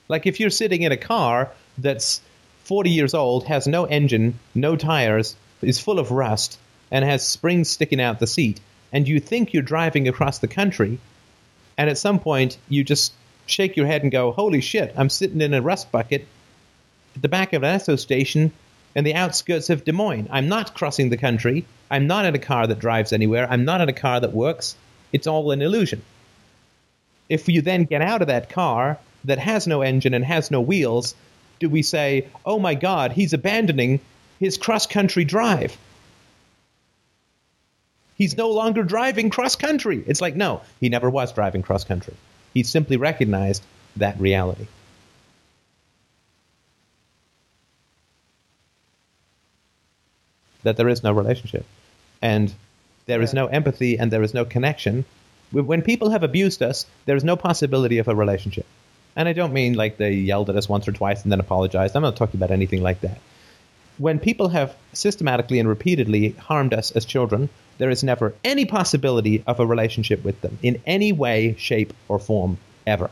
Like 0.09 0.27
if 0.27 0.41
you're 0.41 0.51
sitting 0.51 0.83
in 0.83 0.93
a 0.93 0.97
car 0.97 1.51
that's 1.79 2.21
40 2.65 2.91
years 2.91 3.15
old, 3.15 3.45
has 3.47 3.67
no 3.67 3.85
engine, 3.85 4.39
no 4.55 4.77
tires, 4.77 5.37
is 5.63 5.81
full 5.81 5.99
of 5.99 6.11
rust, 6.11 6.59
and 6.91 7.05
has 7.05 7.27
springs 7.27 7.69
sticking 7.69 8.01
out 8.01 8.21
the 8.21 8.27
seat, 8.27 8.61
and 8.93 9.09
you 9.09 9.19
think 9.19 9.53
you're 9.53 9.63
driving 9.63 10.09
across 10.09 10.39
the 10.39 10.49
country, 10.49 10.99
and 11.77 11.89
at 11.89 11.99
some 11.99 12.21
point 12.21 12.59
you 12.69 12.85
just 12.85 13.13
shake 13.47 13.77
your 13.77 13.87
head 13.87 14.03
and 14.03 14.13
go, 14.13 14.33
Holy 14.33 14.61
shit, 14.61 14.95
I'm 14.97 15.09
sitting 15.09 15.41
in 15.41 15.55
a 15.55 15.63
rust 15.63 15.91
bucket 15.91 16.27
at 17.17 17.23
the 17.23 17.29
back 17.29 17.53
of 17.53 17.63
an 17.63 17.79
Esso 17.79 17.99
station 17.99 18.53
in 18.95 19.05
the 19.05 19.15
outskirts 19.15 19.71
of 19.71 19.85
Des 19.85 19.93
Moines. 19.93 20.29
I'm 20.31 20.49
not 20.49 20.75
crossing 20.75 21.11
the 21.11 21.17
country. 21.17 21.65
I'm 21.91 22.07
not 22.07 22.25
in 22.27 22.35
a 22.35 22.39
car 22.39 22.67
that 22.67 22.79
drives 22.79 23.13
anywhere. 23.13 23.47
I'm 23.51 23.65
not 23.65 23.81
in 23.81 23.89
a 23.89 23.95
car 23.95 24.21
that 24.21 24.33
works. 24.33 24.77
It's 25.13 25.27
all 25.27 25.51
an 25.51 25.63
illusion. 25.63 26.03
If 27.29 27.49
you 27.49 27.63
then 27.63 27.85
get 27.85 28.03
out 28.03 28.23
of 28.23 28.29
that 28.29 28.51
car 28.51 28.99
that 29.25 29.39
has 29.39 29.67
no 29.67 29.83
engine 29.83 30.15
and 30.15 30.25
has 30.25 30.51
no 30.51 30.61
wheels, 30.61 31.15
do 31.63 31.71
we 31.71 31.83
say, 31.83 32.27
oh 32.45 32.59
my 32.59 32.75
God, 32.75 33.13
he's 33.13 33.33
abandoning 33.33 34.01
his 34.41 34.59
cross 34.59 34.87
country 34.87 35.25
drive? 35.25 35.79
He's 38.17 38.37
no 38.37 38.51
longer 38.51 38.83
driving 38.83 39.31
cross 39.31 39.55
country. 39.55 40.03
It's 40.07 40.21
like, 40.21 40.35
no, 40.35 40.61
he 40.81 40.89
never 40.89 41.09
was 41.09 41.33
driving 41.33 41.63
cross 41.63 41.85
country. 41.85 42.15
He 42.53 42.65
simply 42.65 42.97
recognized 42.97 43.63
that 43.97 44.21
reality. 44.21 44.67
that 50.65 50.77
there 50.77 50.89
is 50.89 51.03
no 51.03 51.11
relationship 51.11 51.67
and 52.21 52.55
there 53.07 53.21
is 53.21 53.35
no 53.35 53.47
empathy 53.49 53.99
and 53.99 54.13
there 54.13 54.23
is 54.23 54.33
no 54.33 54.45
connection. 54.45 55.05
When 55.51 55.83
people 55.83 56.11
have 56.11 56.23
abused 56.23 56.63
us, 56.63 56.87
there 57.05 57.17
is 57.17 57.25
no 57.25 57.35
possibility 57.35 57.99
of 57.99 58.07
a 58.07 58.15
relationship. 58.15 58.65
And 59.15 59.29
I 59.29 59.35
don't 59.35 59.53
mean 59.53 59.75
like 59.75 59.99
they 59.99 60.13
yelled 60.13 60.49
at 60.51 60.57
us 60.57 60.69
once 60.69 60.89
or 60.89 60.93
twice 60.93 61.23
and 61.23 61.31
then 61.31 61.41
apologized. 61.41 61.95
I'm 61.95 62.03
not 62.03 62.17
talking 62.17 62.39
about 62.39 62.51
anything 62.51 62.83
like 62.83 63.01
that. 63.03 63.19
when 63.99 64.19
people 64.19 64.49
have 64.49 64.75
systematically 64.93 65.59
and 65.59 65.69
repeatedly 65.69 66.31
harmed 66.31 66.75
us 66.75 66.91
as 66.93 67.05
children, 67.05 67.49
there 67.79 67.91
is 67.91 68.03
never 68.03 68.35
any 68.45 68.65
possibility 68.65 69.43
of 69.47 69.61
a 69.61 69.67
relationship 69.67 70.25
with 70.25 70.41
them 70.41 70.59
in 70.63 70.81
any 70.87 71.13
way, 71.13 71.55
shape, 71.59 71.93
or 72.09 72.19
form 72.19 72.59
ever. 72.87 73.11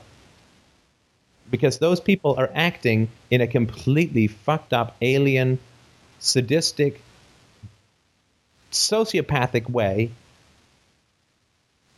Because 1.51 1.79
those 1.79 2.01
people 2.01 2.35
are 2.39 2.51
acting 2.55 3.09
in 3.31 3.41
a 3.41 3.47
completely 3.47 4.27
fucked 4.27 4.73
up, 4.73 4.97
alien, 5.03 5.59
sadistic, 6.19 7.01
sociopathic 8.73 9.69
way. 9.69 10.11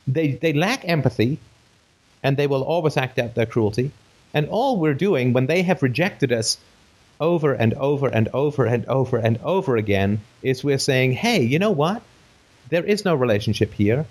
They, 0.07 0.33
they 0.33 0.53
lack 0.53 0.89
empathy 0.89 1.39
and 2.23 2.37
they 2.37 2.47
will 2.47 2.63
always 2.63 2.97
act 2.97 3.19
out 3.19 3.35
their 3.35 3.47
cruelty. 3.47 3.91
And 4.35 4.49
all 4.49 4.79
we're 4.79 4.95
doing 4.95 5.33
when 5.33 5.47
they 5.47 5.63
have 5.63 5.83
rejected 5.83 6.33
us 6.33 6.59
over 7.21 7.53
and 7.53 7.75
over 7.75 8.09
and 8.09 8.29
over 8.33 8.65
and 8.65 8.85
over 8.87 9.17
and 9.17 9.39
over 9.45 9.77
again 9.77 10.21
is 10.43 10.65
we're 10.65 10.79
saying, 10.79 11.13
hey, 11.13 11.43
you 11.43 11.59
know 11.59 11.71
what? 11.71 12.03
There 12.71 12.85
is 12.85 13.05
no 13.05 13.15
relationship 13.15 13.73
here. 13.75 14.07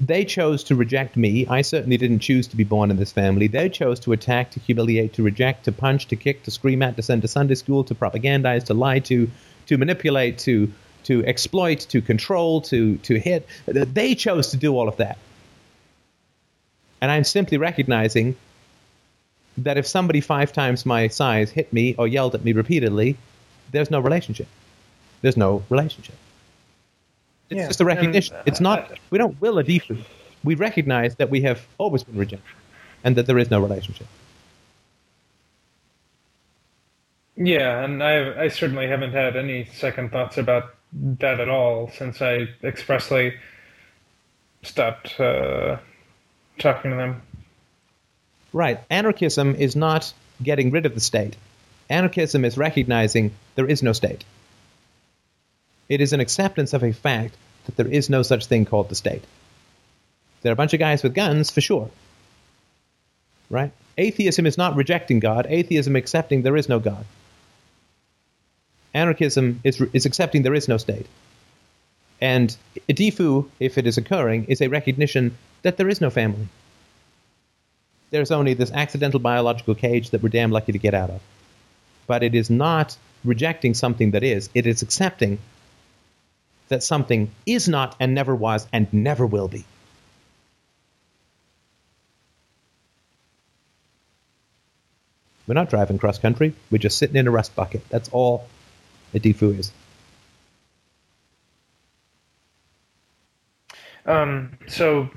They 0.00 0.24
chose 0.24 0.62
to 0.64 0.76
reject 0.76 1.16
me. 1.16 1.46
I 1.48 1.62
certainly 1.62 1.96
didn't 1.96 2.20
choose 2.20 2.46
to 2.48 2.56
be 2.56 2.62
born 2.62 2.92
in 2.92 2.96
this 2.96 3.10
family. 3.10 3.48
They 3.48 3.68
chose 3.68 3.98
to 4.00 4.12
attack, 4.12 4.52
to 4.52 4.60
humiliate, 4.60 5.14
to 5.14 5.24
reject, 5.24 5.64
to 5.64 5.72
punch, 5.72 6.06
to 6.06 6.16
kick, 6.16 6.44
to 6.44 6.52
scream 6.52 6.82
at, 6.82 6.96
to 6.96 7.02
send 7.02 7.22
to 7.22 7.28
Sunday 7.28 7.56
school, 7.56 7.82
to 7.84 7.96
propagandize, 7.96 8.64
to 8.66 8.74
lie 8.74 9.00
to, 9.00 9.28
to 9.66 9.76
manipulate, 9.76 10.38
to 10.38 10.72
to 11.04 11.24
exploit, 11.24 11.80
to 11.88 12.00
control, 12.00 12.60
to 12.60 12.96
to 12.98 13.18
hit. 13.18 13.46
They 13.66 14.14
chose 14.14 14.50
to 14.50 14.56
do 14.56 14.76
all 14.76 14.88
of 14.88 14.98
that. 14.98 15.18
And 17.00 17.10
I'm 17.10 17.24
simply 17.24 17.58
recognizing 17.58 18.36
that 19.58 19.76
if 19.76 19.86
somebody 19.86 20.20
five 20.20 20.52
times 20.52 20.86
my 20.86 21.08
size 21.08 21.50
hit 21.50 21.72
me 21.72 21.94
or 21.98 22.06
yelled 22.08 22.34
at 22.34 22.44
me 22.44 22.52
repeatedly, 22.52 23.16
there's 23.72 23.90
no 23.90 24.00
relationship. 24.00 24.46
There's 25.22 25.36
no 25.36 25.62
relationship. 25.68 26.14
It's 27.50 27.58
Yeah, 27.58 27.66
just 27.66 27.80
a 27.80 27.84
recognition. 27.84 28.34
and, 28.34 28.40
uh, 28.40 28.44
it's 28.46 28.60
not. 28.60 28.98
We 29.10 29.18
don't 29.18 29.40
will 29.40 29.58
a 29.58 29.64
default. 29.64 30.00
We 30.44 30.54
recognize 30.54 31.16
that 31.16 31.30
we 31.30 31.40
have 31.42 31.66
always 31.78 32.04
been 32.04 32.16
rejected, 32.16 32.54
and 33.04 33.16
that 33.16 33.26
there 33.26 33.38
is 33.38 33.50
no 33.50 33.60
relationship. 33.60 34.06
Yeah, 37.36 37.84
and 37.84 38.02
I 38.02 38.44
I 38.44 38.48
certainly 38.48 38.88
haven't 38.88 39.12
had 39.12 39.36
any 39.36 39.64
second 39.66 40.10
thoughts 40.10 40.38
about 40.38 40.74
that 40.92 41.40
at 41.40 41.48
all 41.48 41.90
since 41.90 42.20
I 42.20 42.48
expressly 42.64 43.34
stopped 44.62 45.18
uh, 45.20 45.78
talking 46.58 46.90
to 46.90 46.96
them. 46.96 47.22
Right. 48.52 48.80
Anarchism 48.90 49.54
is 49.56 49.76
not 49.76 50.12
getting 50.42 50.70
rid 50.70 50.86
of 50.86 50.94
the 50.94 51.00
state. 51.00 51.36
Anarchism 51.90 52.44
is 52.44 52.56
recognizing 52.56 53.32
there 53.54 53.68
is 53.68 53.82
no 53.82 53.92
state. 53.92 54.24
It 55.88 56.00
is 56.00 56.12
an 56.12 56.20
acceptance 56.20 56.72
of 56.74 56.84
a 56.84 56.92
fact 56.92 57.34
that 57.66 57.76
there 57.76 57.88
is 57.88 58.10
no 58.10 58.22
such 58.22 58.46
thing 58.46 58.64
called 58.64 58.88
the 58.88 58.94
state. 58.94 59.24
There 60.42 60.50
are 60.50 60.54
a 60.54 60.56
bunch 60.56 60.74
of 60.74 60.80
guys 60.80 61.02
with 61.02 61.14
guns, 61.14 61.50
for 61.50 61.60
sure. 61.60 61.90
Right? 63.50 63.72
Atheism 63.96 64.46
is 64.46 64.58
not 64.58 64.76
rejecting 64.76 65.18
God. 65.18 65.46
Atheism 65.48 65.96
accepting 65.96 66.42
there 66.42 66.56
is 66.56 66.68
no 66.68 66.78
God. 66.78 67.04
Anarchism 68.94 69.60
is, 69.64 69.80
is 69.92 70.06
accepting 70.06 70.42
there 70.42 70.54
is 70.54 70.68
no 70.68 70.76
state. 70.76 71.06
And 72.20 72.54
Idifu, 72.88 73.48
if 73.60 73.78
it 73.78 73.86
is 73.86 73.96
occurring, 73.96 74.46
is 74.46 74.60
a 74.60 74.68
recognition 74.68 75.36
that 75.62 75.76
there 75.76 75.88
is 75.88 76.00
no 76.00 76.10
family. 76.10 76.48
There's 78.10 78.30
only 78.30 78.54
this 78.54 78.70
accidental 78.72 79.20
biological 79.20 79.74
cage 79.74 80.10
that 80.10 80.22
we're 80.22 80.30
damn 80.30 80.50
lucky 80.50 80.72
to 80.72 80.78
get 80.78 80.94
out 80.94 81.10
of. 81.10 81.20
But 82.06 82.22
it 82.22 82.34
is 82.34 82.48
not 82.48 82.96
rejecting 83.24 83.74
something 83.74 84.12
that 84.12 84.22
is, 84.22 84.48
it 84.54 84.66
is 84.66 84.82
accepting 84.82 85.38
that 86.68 86.82
something 86.82 87.30
is 87.46 87.68
not 87.68 87.96
and 88.00 88.14
never 88.14 88.34
was 88.34 88.66
and 88.72 88.90
never 88.92 89.26
will 89.26 89.48
be. 89.48 89.64
We're 95.46 95.54
not 95.54 95.70
driving 95.70 95.98
cross 95.98 96.18
country, 96.18 96.54
we're 96.70 96.78
just 96.78 96.98
sitting 96.98 97.16
in 97.16 97.26
a 97.26 97.30
rust 97.30 97.56
bucket. 97.56 97.82
That's 97.88 98.10
all 98.10 98.46
a 99.14 99.18
defoo 99.18 99.58
is. 99.58 99.72
Um, 104.04 104.58
so 104.68 105.08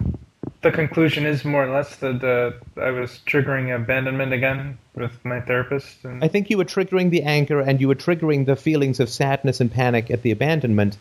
the 0.61 0.71
conclusion 0.71 1.25
is 1.25 1.43
more 1.43 1.65
or 1.65 1.73
less 1.73 1.95
that 1.97 2.23
uh, 2.23 2.79
I 2.79 2.91
was 2.91 3.19
triggering 3.25 3.75
abandonment 3.75 4.31
again 4.31 4.77
with 4.95 5.23
my 5.25 5.41
therapist. 5.41 6.03
And 6.05 6.23
I 6.23 6.27
think 6.27 6.49
you 6.49 6.57
were 6.57 6.65
triggering 6.65 7.09
the 7.09 7.23
anger 7.23 7.59
and 7.59 7.81
you 7.81 7.87
were 7.87 7.95
triggering 7.95 8.45
the 8.45 8.55
feelings 8.55 8.99
of 8.99 9.09
sadness 9.09 9.59
and 9.59 9.71
panic 9.71 10.11
at 10.11 10.21
the 10.21 10.31
abandonment 10.31 10.97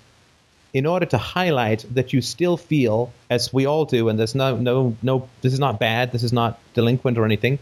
in 0.73 0.87
order 0.87 1.05
to 1.07 1.19
highlight 1.19 1.85
that 1.95 2.13
you 2.13 2.23
still 2.23 2.57
feel, 2.57 3.13
as 3.29 3.53
we 3.53 3.67
all 3.67 3.85
do, 3.85 4.09
and 4.09 4.19
there's 4.19 4.35
no, 4.35 4.57
no, 4.57 4.97
no, 5.03 5.29
this 5.43 5.53
is 5.53 5.59
not 5.59 5.81
bad, 5.81 6.13
this 6.13 6.23
is 6.23 6.33
not 6.33 6.59
delinquent 6.75 7.19
or 7.19 7.25
anything, 7.25 7.59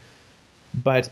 but 0.75 1.09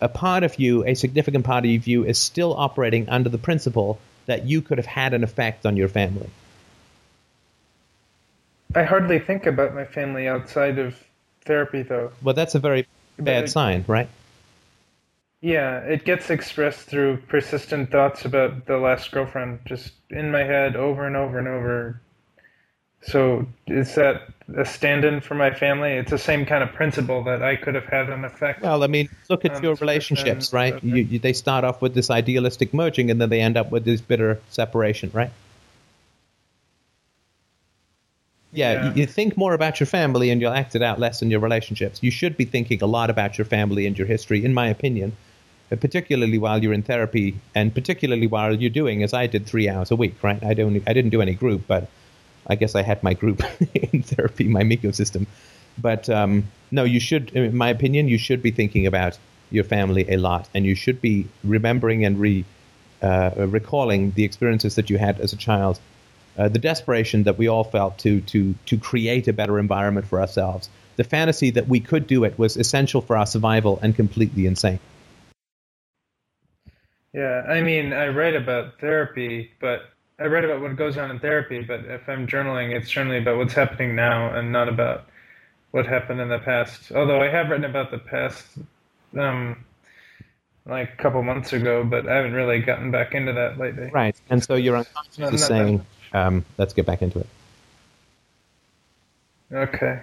a 0.00 0.08
part 0.08 0.42
of 0.42 0.58
you, 0.58 0.84
a 0.84 0.94
significant 0.94 1.44
part 1.44 1.64
of 1.66 1.86
you, 1.86 2.04
is 2.04 2.18
still 2.18 2.54
operating 2.54 3.08
under 3.10 3.28
the 3.28 3.38
principle 3.38 3.98
that 4.26 4.46
you 4.46 4.62
could 4.62 4.78
have 4.78 4.86
had 4.86 5.12
an 5.12 5.22
effect 5.22 5.66
on 5.66 5.76
your 5.76 5.88
family. 5.88 6.30
I 8.74 8.82
hardly 8.82 9.18
think 9.18 9.46
about 9.46 9.74
my 9.74 9.84
family 9.84 10.26
outside 10.28 10.78
of 10.78 10.96
therapy, 11.44 11.82
though. 11.82 12.12
Well, 12.22 12.34
that's 12.34 12.54
a 12.54 12.58
very 12.58 12.86
bad 13.18 13.42
But- 13.42 13.50
sign, 13.50 13.84
right? 13.86 14.08
Yeah, 15.40 15.80
it 15.80 16.04
gets 16.06 16.30
expressed 16.30 16.86
through 16.88 17.18
persistent 17.28 17.90
thoughts 17.90 18.24
about 18.24 18.64
the 18.64 18.78
last 18.78 19.12
girlfriend, 19.12 19.58
just 19.66 19.92
in 20.08 20.30
my 20.30 20.42
head 20.42 20.74
over 20.74 21.06
and 21.06 21.16
over 21.16 21.38
and 21.38 21.46
over. 21.46 22.00
So 23.02 23.46
is 23.66 23.94
that 23.96 24.22
a 24.56 24.64
stand-in 24.64 25.20
for 25.20 25.34
my 25.34 25.52
family? 25.52 25.92
It's 25.92 26.10
the 26.10 26.16
same 26.16 26.46
kind 26.46 26.62
of 26.64 26.72
principle 26.72 27.22
that 27.24 27.42
I 27.42 27.56
could 27.56 27.74
have 27.74 27.84
had 27.84 28.08
an 28.08 28.24
effect. 28.24 28.62
Well, 28.62 28.82
I 28.82 28.86
mean, 28.86 29.10
look 29.28 29.44
at 29.44 29.62
your 29.62 29.74
relationships, 29.74 30.54
right? 30.54 30.82
You, 30.82 30.96
you, 30.96 31.18
they 31.18 31.34
start 31.34 31.64
off 31.64 31.82
with 31.82 31.92
this 31.92 32.08
idealistic 32.10 32.72
merging, 32.72 33.10
and 33.10 33.20
then 33.20 33.28
they 33.28 33.42
end 33.42 33.58
up 33.58 33.70
with 33.70 33.84
this 33.84 34.00
bitter 34.00 34.40
separation, 34.48 35.10
right? 35.12 35.30
Yeah, 38.54 38.72
Yeah. 38.72 38.88
You, 38.88 39.00
you 39.02 39.06
think 39.06 39.36
more 39.36 39.54
about 39.54 39.80
your 39.80 39.86
family, 39.86 40.30
and 40.30 40.40
you'll 40.40 40.52
act 40.52 40.74
it 40.74 40.82
out 40.82 40.98
less 40.98 41.22
in 41.22 41.30
your 41.30 41.40
relationships. 41.40 42.02
You 42.02 42.10
should 42.10 42.36
be 42.36 42.44
thinking 42.44 42.82
a 42.82 42.86
lot 42.86 43.10
about 43.10 43.36
your 43.36 43.44
family 43.44 43.86
and 43.86 43.98
your 43.98 44.06
history, 44.06 44.44
in 44.44 44.54
my 44.54 44.68
opinion, 44.68 45.16
particularly 45.68 46.38
while 46.38 46.62
you're 46.62 46.72
in 46.72 46.82
therapy, 46.82 47.36
and 47.54 47.74
particularly 47.74 48.26
while 48.26 48.54
you're 48.54 48.70
doing, 48.70 49.02
as 49.02 49.12
I 49.12 49.26
did, 49.26 49.46
three 49.46 49.68
hours 49.68 49.90
a 49.90 49.96
week, 49.96 50.22
right? 50.22 50.42
I 50.42 50.54
don't, 50.54 50.82
I 50.86 50.92
didn't 50.92 51.10
do 51.10 51.20
any 51.20 51.34
group, 51.34 51.62
but 51.66 51.88
I 52.46 52.54
guess 52.54 52.74
I 52.74 52.82
had 52.82 53.02
my 53.02 53.14
group 53.14 53.42
in 53.74 54.02
therapy, 54.02 54.46
my 54.48 54.62
Miko 54.62 54.92
system. 54.92 55.26
But 55.76 56.08
um, 56.08 56.46
no, 56.70 56.84
you 56.84 57.00
should, 57.00 57.30
in 57.30 57.56
my 57.56 57.68
opinion, 57.70 58.08
you 58.08 58.18
should 58.18 58.42
be 58.42 58.52
thinking 58.52 58.86
about 58.86 59.18
your 59.50 59.64
family 59.64 60.08
a 60.08 60.16
lot, 60.16 60.48
and 60.54 60.64
you 60.64 60.74
should 60.74 61.00
be 61.00 61.26
remembering 61.42 62.04
and 62.04 62.18
re, 62.18 62.44
uh, 63.02 63.30
recalling 63.36 64.12
the 64.12 64.24
experiences 64.24 64.76
that 64.76 64.90
you 64.90 64.98
had 64.98 65.20
as 65.20 65.32
a 65.32 65.36
child, 65.36 65.80
uh, 66.38 66.48
the 66.48 66.58
desperation 66.58 67.24
that 67.24 67.38
we 67.38 67.48
all 67.48 67.64
felt 67.64 67.98
to 67.98 68.20
to 68.22 68.54
to 68.66 68.76
create 68.76 69.28
a 69.28 69.32
better 69.32 69.58
environment 69.58 70.06
for 70.06 70.20
ourselves. 70.20 70.68
The 70.96 71.04
fantasy 71.04 71.50
that 71.50 71.68
we 71.68 71.80
could 71.80 72.06
do 72.06 72.24
it 72.24 72.38
was 72.38 72.56
essential 72.56 73.00
for 73.00 73.16
our 73.16 73.26
survival 73.26 73.78
and 73.82 73.96
completely 73.96 74.46
insane. 74.46 74.78
Yeah, 77.12 77.42
I 77.48 77.60
mean, 77.60 77.92
I 77.92 78.08
write 78.08 78.34
about 78.34 78.80
therapy, 78.80 79.52
but 79.60 79.82
I 80.18 80.26
write 80.26 80.44
about 80.44 80.60
what 80.60 80.76
goes 80.76 80.96
on 80.96 81.10
in 81.10 81.20
therapy, 81.20 81.62
but 81.62 81.84
if 81.84 82.08
I'm 82.08 82.26
journaling, 82.26 82.74
it's 82.74 82.90
generally 82.90 83.18
about 83.18 83.36
what's 83.36 83.54
happening 83.54 83.94
now 83.94 84.34
and 84.34 84.52
not 84.52 84.68
about 84.68 85.06
what 85.70 85.86
happened 85.86 86.20
in 86.20 86.28
the 86.28 86.38
past. 86.38 86.92
Although 86.92 87.20
I 87.20 87.28
have 87.28 87.50
written 87.50 87.64
about 87.64 87.90
the 87.90 87.98
past, 87.98 88.44
um, 89.16 89.64
like 90.66 90.92
a 90.92 91.02
couple 91.02 91.22
months 91.22 91.52
ago, 91.52 91.84
but 91.84 92.08
I 92.08 92.16
haven't 92.16 92.32
really 92.32 92.60
gotten 92.60 92.90
back 92.90 93.14
into 93.14 93.32
that 93.32 93.58
lately. 93.58 93.90
Right, 93.92 94.16
and 94.30 94.42
so 94.42 94.54
you're 94.54 94.76
unconscious 94.76 95.18
Not- 95.18 95.34
is 95.34 95.40
not 95.40 95.48
that 95.48 95.66
saying, 95.66 95.86
um, 96.14 96.44
"Let's 96.56 96.72
get 96.72 96.86
back 96.86 97.02
into 97.02 97.18
it." 97.18 97.26
Okay. 99.52 100.00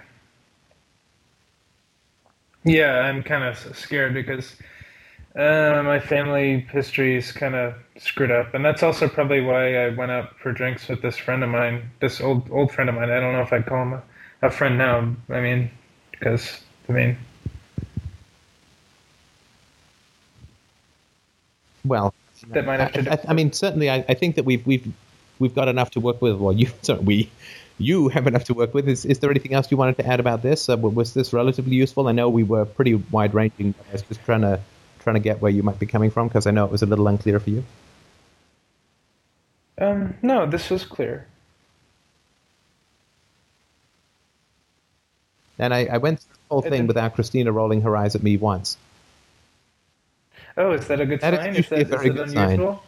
Yeah, 2.64 3.00
I'm 3.00 3.22
kind 3.22 3.42
of 3.42 3.58
scared 3.76 4.14
because 4.14 4.54
uh, 5.34 5.82
my 5.84 5.98
family 5.98 6.60
history 6.70 7.16
is 7.16 7.32
kind 7.32 7.54
of 7.54 7.74
screwed 7.98 8.30
up, 8.30 8.54
and 8.54 8.64
that's 8.64 8.82
also 8.82 9.08
probably 9.08 9.40
why 9.40 9.86
I 9.86 9.88
went 9.88 10.12
out 10.12 10.38
for 10.38 10.52
drinks 10.52 10.88
with 10.88 11.02
this 11.02 11.16
friend 11.16 11.42
of 11.42 11.50
mine, 11.50 11.90
this 12.00 12.20
old 12.20 12.48
old 12.50 12.70
friend 12.70 12.88
of 12.88 12.94
mine. 12.96 13.10
I 13.10 13.18
don't 13.18 13.32
know 13.32 13.42
if 13.42 13.52
I'd 13.52 13.66
call 13.66 13.82
him 13.82 13.94
a, 13.94 14.02
a 14.42 14.50
friend 14.50 14.78
now. 14.78 15.14
I 15.28 15.40
mean, 15.40 15.70
because 16.12 16.60
I 16.88 16.92
mean, 16.92 17.16
Well, 21.84 22.14
that 22.48 22.64
might 22.64 22.80
have 22.80 22.92
to. 22.92 23.10
I, 23.10 23.14
I, 23.14 23.20
I 23.28 23.32
mean, 23.34 23.52
certainly, 23.52 23.90
I, 23.90 24.04
I 24.08 24.14
think 24.14 24.36
that 24.36 24.44
we've 24.44 24.64
we've 24.66 24.92
we've 25.42 25.54
got 25.54 25.68
enough 25.68 25.90
to 25.90 26.00
work 26.00 26.22
with. 26.22 26.36
Well, 26.36 26.52
you 26.54 26.70
we 27.02 27.30
you 27.78 28.08
have 28.08 28.26
enough 28.26 28.44
to 28.44 28.54
work 28.54 28.72
with. 28.74 28.88
Is 28.88 29.04
is 29.04 29.18
there 29.18 29.30
anything 29.30 29.52
else 29.54 29.70
you 29.70 29.76
wanted 29.76 29.96
to 29.98 30.06
add 30.06 30.20
about 30.20 30.42
this? 30.42 30.68
Uh, 30.68 30.76
was 30.78 31.12
this 31.14 31.32
relatively 31.32 31.74
useful? 31.76 32.08
I 32.08 32.12
know 32.12 32.28
we 32.30 32.44
were 32.44 32.64
pretty 32.64 32.94
wide 32.94 33.34
ranging. 33.34 33.74
I 33.88 33.92
was 33.92 34.02
just 34.02 34.24
trying 34.24 34.42
to 34.42 34.60
trying 35.00 35.14
to 35.14 35.20
get 35.20 35.42
where 35.42 35.50
you 35.50 35.62
might 35.62 35.78
be 35.78 35.86
coming 35.86 36.10
from 36.10 36.28
because 36.28 36.46
I 36.46 36.52
know 36.52 36.64
it 36.64 36.70
was 36.70 36.82
a 36.82 36.86
little 36.86 37.08
unclear 37.08 37.40
for 37.40 37.50
you. 37.50 37.64
Um, 39.78 40.14
no, 40.22 40.46
this 40.46 40.70
was 40.70 40.84
clear. 40.84 41.26
And 45.58 45.72
I, 45.74 45.86
I 45.86 45.98
went 45.98 46.20
through 46.20 46.34
the 46.34 46.54
whole 46.54 46.62
thing 46.62 46.86
without 46.86 47.14
Christina 47.14 47.52
rolling 47.52 47.82
her 47.82 47.96
eyes 47.96 48.14
at 48.14 48.22
me 48.22 48.36
once. 48.36 48.76
Oh, 50.56 50.72
is 50.72 50.86
that 50.88 51.00
a 51.00 51.06
good 51.06 51.20
That 51.20 51.34
is 51.34 51.40
sign? 51.40 51.56
is 51.56 51.72
a 51.72 51.84
that, 51.84 51.88
very 51.88 52.08
is 52.08 52.14
good 52.14 52.30
sign. 52.30 52.44
unusual? 52.44 52.82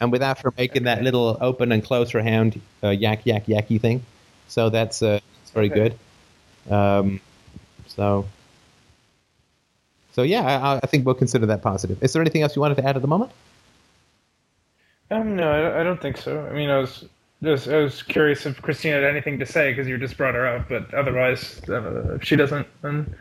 And 0.00 0.10
without 0.10 0.38
her 0.40 0.52
making 0.56 0.84
that 0.84 1.02
little 1.02 1.36
open 1.40 1.72
and 1.72 1.84
close 1.84 2.10
her 2.12 2.22
hand 2.22 2.60
uh, 2.82 2.88
yak 2.88 3.26
yak 3.26 3.46
yacky 3.46 3.80
thing. 3.80 4.02
So 4.48 4.70
that's, 4.70 5.02
uh, 5.02 5.20
very 5.52 5.70
Okay. 5.70 5.94
good. 6.66 6.72
Um, 6.72 7.20
so, 7.86 8.26
so 10.12 10.22
yeah, 10.22 10.42
I, 10.42 10.76
I 10.76 10.86
think 10.86 11.04
we'll 11.04 11.14
consider 11.14 11.46
that 11.46 11.62
positive. 11.62 12.02
Is 12.02 12.12
there 12.12 12.22
anything 12.22 12.42
else 12.42 12.56
you 12.56 12.62
wanted 12.62 12.76
to 12.76 12.86
add 12.86 12.96
at 12.96 13.02
the 13.02 13.08
moment? 13.08 13.32
Um, 15.10 15.36
no, 15.36 15.50
I, 15.50 15.80
I 15.80 15.82
don't 15.82 16.00
think 16.00 16.16
so. 16.16 16.46
I 16.46 16.52
mean, 16.52 16.70
I 16.70 16.78
was 16.78 17.04
just 17.42 17.68
I 17.68 17.78
was 17.78 18.02
curious 18.02 18.46
if 18.46 18.60
Christina 18.62 18.96
had 18.96 19.04
anything 19.04 19.38
to 19.40 19.46
say 19.46 19.72
because 19.72 19.88
you 19.88 19.98
just 19.98 20.16
brought 20.16 20.34
her 20.34 20.46
up, 20.46 20.68
but 20.68 20.92
otherwise, 20.94 21.60
uh, 21.68 22.14
if 22.14 22.24
she 22.24 22.36
doesn't, 22.36 22.66
then 22.82 23.12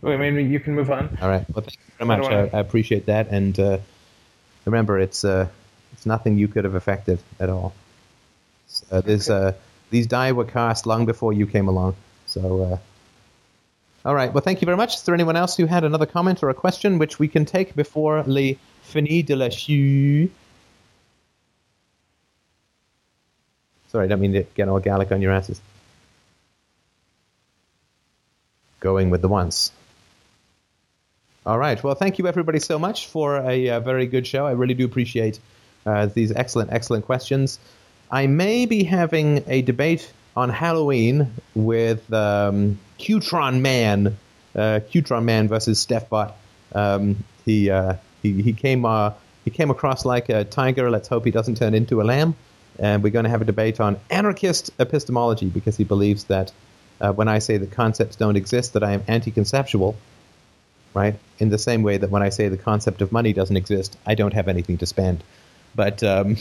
well, 0.00 0.16
maybe 0.16 0.42
you 0.42 0.58
can 0.58 0.74
move 0.74 0.90
on. 0.90 1.16
All 1.20 1.28
right. 1.28 1.44
Well, 1.54 1.62
thank 1.62 1.76
you 1.76 2.06
very 2.06 2.08
much. 2.08 2.24
I, 2.32 2.56
I 2.56 2.60
appreciate 2.60 3.06
that. 3.06 3.28
And 3.28 3.58
uh, 3.60 3.78
remember, 4.64 4.98
it's 4.98 5.24
uh, 5.24 5.48
it's 6.02 6.06
nothing 6.08 6.36
you 6.36 6.48
could 6.48 6.64
have 6.64 6.74
affected 6.74 7.20
at 7.38 7.48
all. 7.48 7.72
Uh, 8.90 9.00
there's, 9.02 9.30
uh, 9.30 9.52
these 9.90 10.08
die 10.08 10.32
were 10.32 10.44
cast 10.44 10.84
long 10.84 11.06
before 11.06 11.32
you 11.32 11.46
came 11.46 11.68
along. 11.68 11.94
So, 12.26 12.62
uh, 12.62 12.78
all 14.08 14.12
right. 14.12 14.34
Well, 14.34 14.40
thank 14.42 14.62
you 14.62 14.66
very 14.66 14.76
much. 14.76 14.96
Is 14.96 15.04
there 15.04 15.14
anyone 15.14 15.36
else 15.36 15.56
who 15.56 15.66
had 15.66 15.84
another 15.84 16.06
comment 16.06 16.42
or 16.42 16.50
a 16.50 16.54
question 16.54 16.98
which 16.98 17.20
we 17.20 17.28
can 17.28 17.44
take 17.44 17.76
before 17.76 18.24
le 18.26 18.54
fini 18.82 19.22
de 19.22 19.36
la 19.36 19.48
chou? 19.48 20.28
Sorry, 23.92 24.06
I 24.06 24.08
don't 24.08 24.18
mean 24.18 24.32
to 24.32 24.42
get 24.42 24.68
all 24.68 24.80
Gallic 24.80 25.12
on 25.12 25.22
your 25.22 25.30
asses. 25.30 25.60
Going 28.80 29.10
with 29.10 29.22
the 29.22 29.28
ones. 29.28 29.70
All 31.46 31.58
right. 31.58 31.80
Well, 31.80 31.94
thank 31.94 32.18
you 32.18 32.26
everybody 32.26 32.58
so 32.58 32.80
much 32.80 33.06
for 33.06 33.36
a, 33.36 33.70
uh 33.70 33.78
very 33.78 34.06
good 34.06 34.26
show. 34.26 34.44
I 34.44 34.52
really 34.52 34.74
do 34.74 34.84
appreciate 34.84 35.38
uh, 35.86 36.06
these 36.06 36.32
excellent, 36.32 36.72
excellent 36.72 37.04
questions. 37.04 37.58
I 38.10 38.26
may 38.26 38.66
be 38.66 38.84
having 38.84 39.44
a 39.46 39.62
debate 39.62 40.12
on 40.36 40.48
Halloween 40.48 41.32
with 41.54 42.12
um, 42.12 42.78
Qtron 42.98 43.60
Man, 43.60 44.18
uh, 44.54 44.80
Qtron 44.90 45.24
Man 45.24 45.48
versus 45.48 45.84
Stephbot. 45.84 46.32
Um, 46.74 47.24
he, 47.44 47.70
uh, 47.70 47.94
he 48.22 48.42
he 48.42 48.52
came 48.52 48.84
uh, 48.84 49.12
he 49.44 49.50
came 49.50 49.70
across 49.70 50.04
like 50.04 50.28
a 50.28 50.44
tiger. 50.44 50.90
Let's 50.90 51.08
hope 51.08 51.24
he 51.24 51.30
doesn't 51.30 51.56
turn 51.56 51.74
into 51.74 52.00
a 52.00 52.04
lamb. 52.04 52.34
And 52.78 53.02
we're 53.02 53.10
going 53.10 53.24
to 53.24 53.30
have 53.30 53.42
a 53.42 53.44
debate 53.44 53.80
on 53.80 54.00
anarchist 54.10 54.70
epistemology 54.78 55.50
because 55.50 55.76
he 55.76 55.84
believes 55.84 56.24
that 56.24 56.52
uh, 57.00 57.12
when 57.12 57.28
I 57.28 57.38
say 57.38 57.58
that 57.58 57.70
concepts 57.70 58.16
don't 58.16 58.36
exist, 58.36 58.72
that 58.72 58.82
I 58.82 58.92
am 58.92 59.02
anti-conceptual 59.08 59.94
right? 60.94 61.14
In 61.38 61.48
the 61.48 61.58
same 61.58 61.82
way 61.82 61.96
that 61.96 62.10
when 62.10 62.22
I 62.22 62.28
say 62.28 62.48
the 62.48 62.56
concept 62.56 63.00
of 63.02 63.12
money 63.12 63.32
doesn't 63.32 63.56
exist, 63.56 63.96
I 64.06 64.14
don't 64.14 64.34
have 64.34 64.48
anything 64.48 64.78
to 64.78 64.86
spend. 64.86 65.22
But 65.74 66.02
um, 66.02 66.36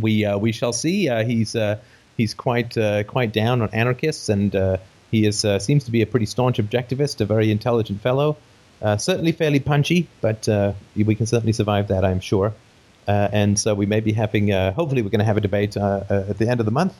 we 0.00 0.24
uh, 0.24 0.38
we 0.38 0.52
shall 0.52 0.72
see. 0.72 1.08
Uh, 1.08 1.24
he's 1.24 1.56
uh, 1.56 1.78
he's 2.16 2.34
quite 2.34 2.76
quite 3.06 3.32
down 3.32 3.62
on 3.62 3.68
anarchists, 3.70 4.28
and 4.28 4.78
he 5.10 5.26
is 5.26 5.44
seems 5.58 5.84
to 5.84 5.90
be 5.90 6.02
a 6.02 6.06
pretty 6.06 6.26
staunch 6.26 6.58
objectivist, 6.58 7.20
a 7.20 7.24
very 7.24 7.50
intelligent 7.50 8.00
fellow. 8.00 8.36
Certainly 8.80 9.32
fairly 9.32 9.60
punchy, 9.60 10.08
but 10.20 10.48
we 10.96 11.14
can 11.14 11.26
certainly 11.26 11.52
survive 11.52 11.88
that, 11.88 12.04
I'm 12.04 12.20
sure. 12.20 12.54
And 13.06 13.58
so 13.58 13.74
we 13.74 13.86
may 13.86 14.00
be 14.00 14.12
having, 14.12 14.50
hopefully, 14.50 15.02
we're 15.02 15.10
going 15.10 15.18
to 15.18 15.24
have 15.24 15.36
a 15.36 15.40
debate 15.40 15.76
at 15.76 16.38
the 16.38 16.48
end 16.48 16.60
of 16.60 16.66
the 16.66 16.72
month 16.72 16.94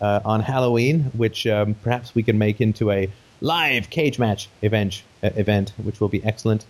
on 0.00 0.40
Halloween, 0.40 1.10
which 1.14 1.46
um, 1.46 1.74
perhaps 1.74 2.14
we 2.14 2.22
can 2.22 2.38
make 2.38 2.60
into 2.60 2.90
a 2.90 3.10
live 3.42 3.90
cage 3.90 4.18
match 4.18 4.48
event, 4.62 5.02
event 5.22 5.72
which 5.82 6.00
will 6.00 6.08
be 6.08 6.24
excellent. 6.24 6.64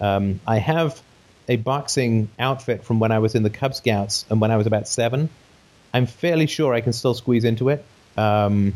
Um, 0.00 0.40
I 0.46 0.58
have 0.58 1.00
a 1.48 1.56
boxing 1.56 2.28
outfit 2.38 2.84
from 2.84 3.00
when 3.00 3.12
I 3.12 3.18
was 3.18 3.34
in 3.34 3.42
the 3.42 3.50
Cub 3.50 3.74
Scouts 3.74 4.24
and 4.30 4.40
when 4.40 4.50
I 4.50 4.56
was 4.56 4.66
about 4.66 4.88
seven. 4.88 5.28
I'm 5.92 6.06
fairly 6.06 6.46
sure 6.46 6.74
I 6.74 6.80
can 6.80 6.92
still 6.92 7.14
squeeze 7.14 7.44
into 7.44 7.68
it. 7.68 7.84
Um, 8.16 8.74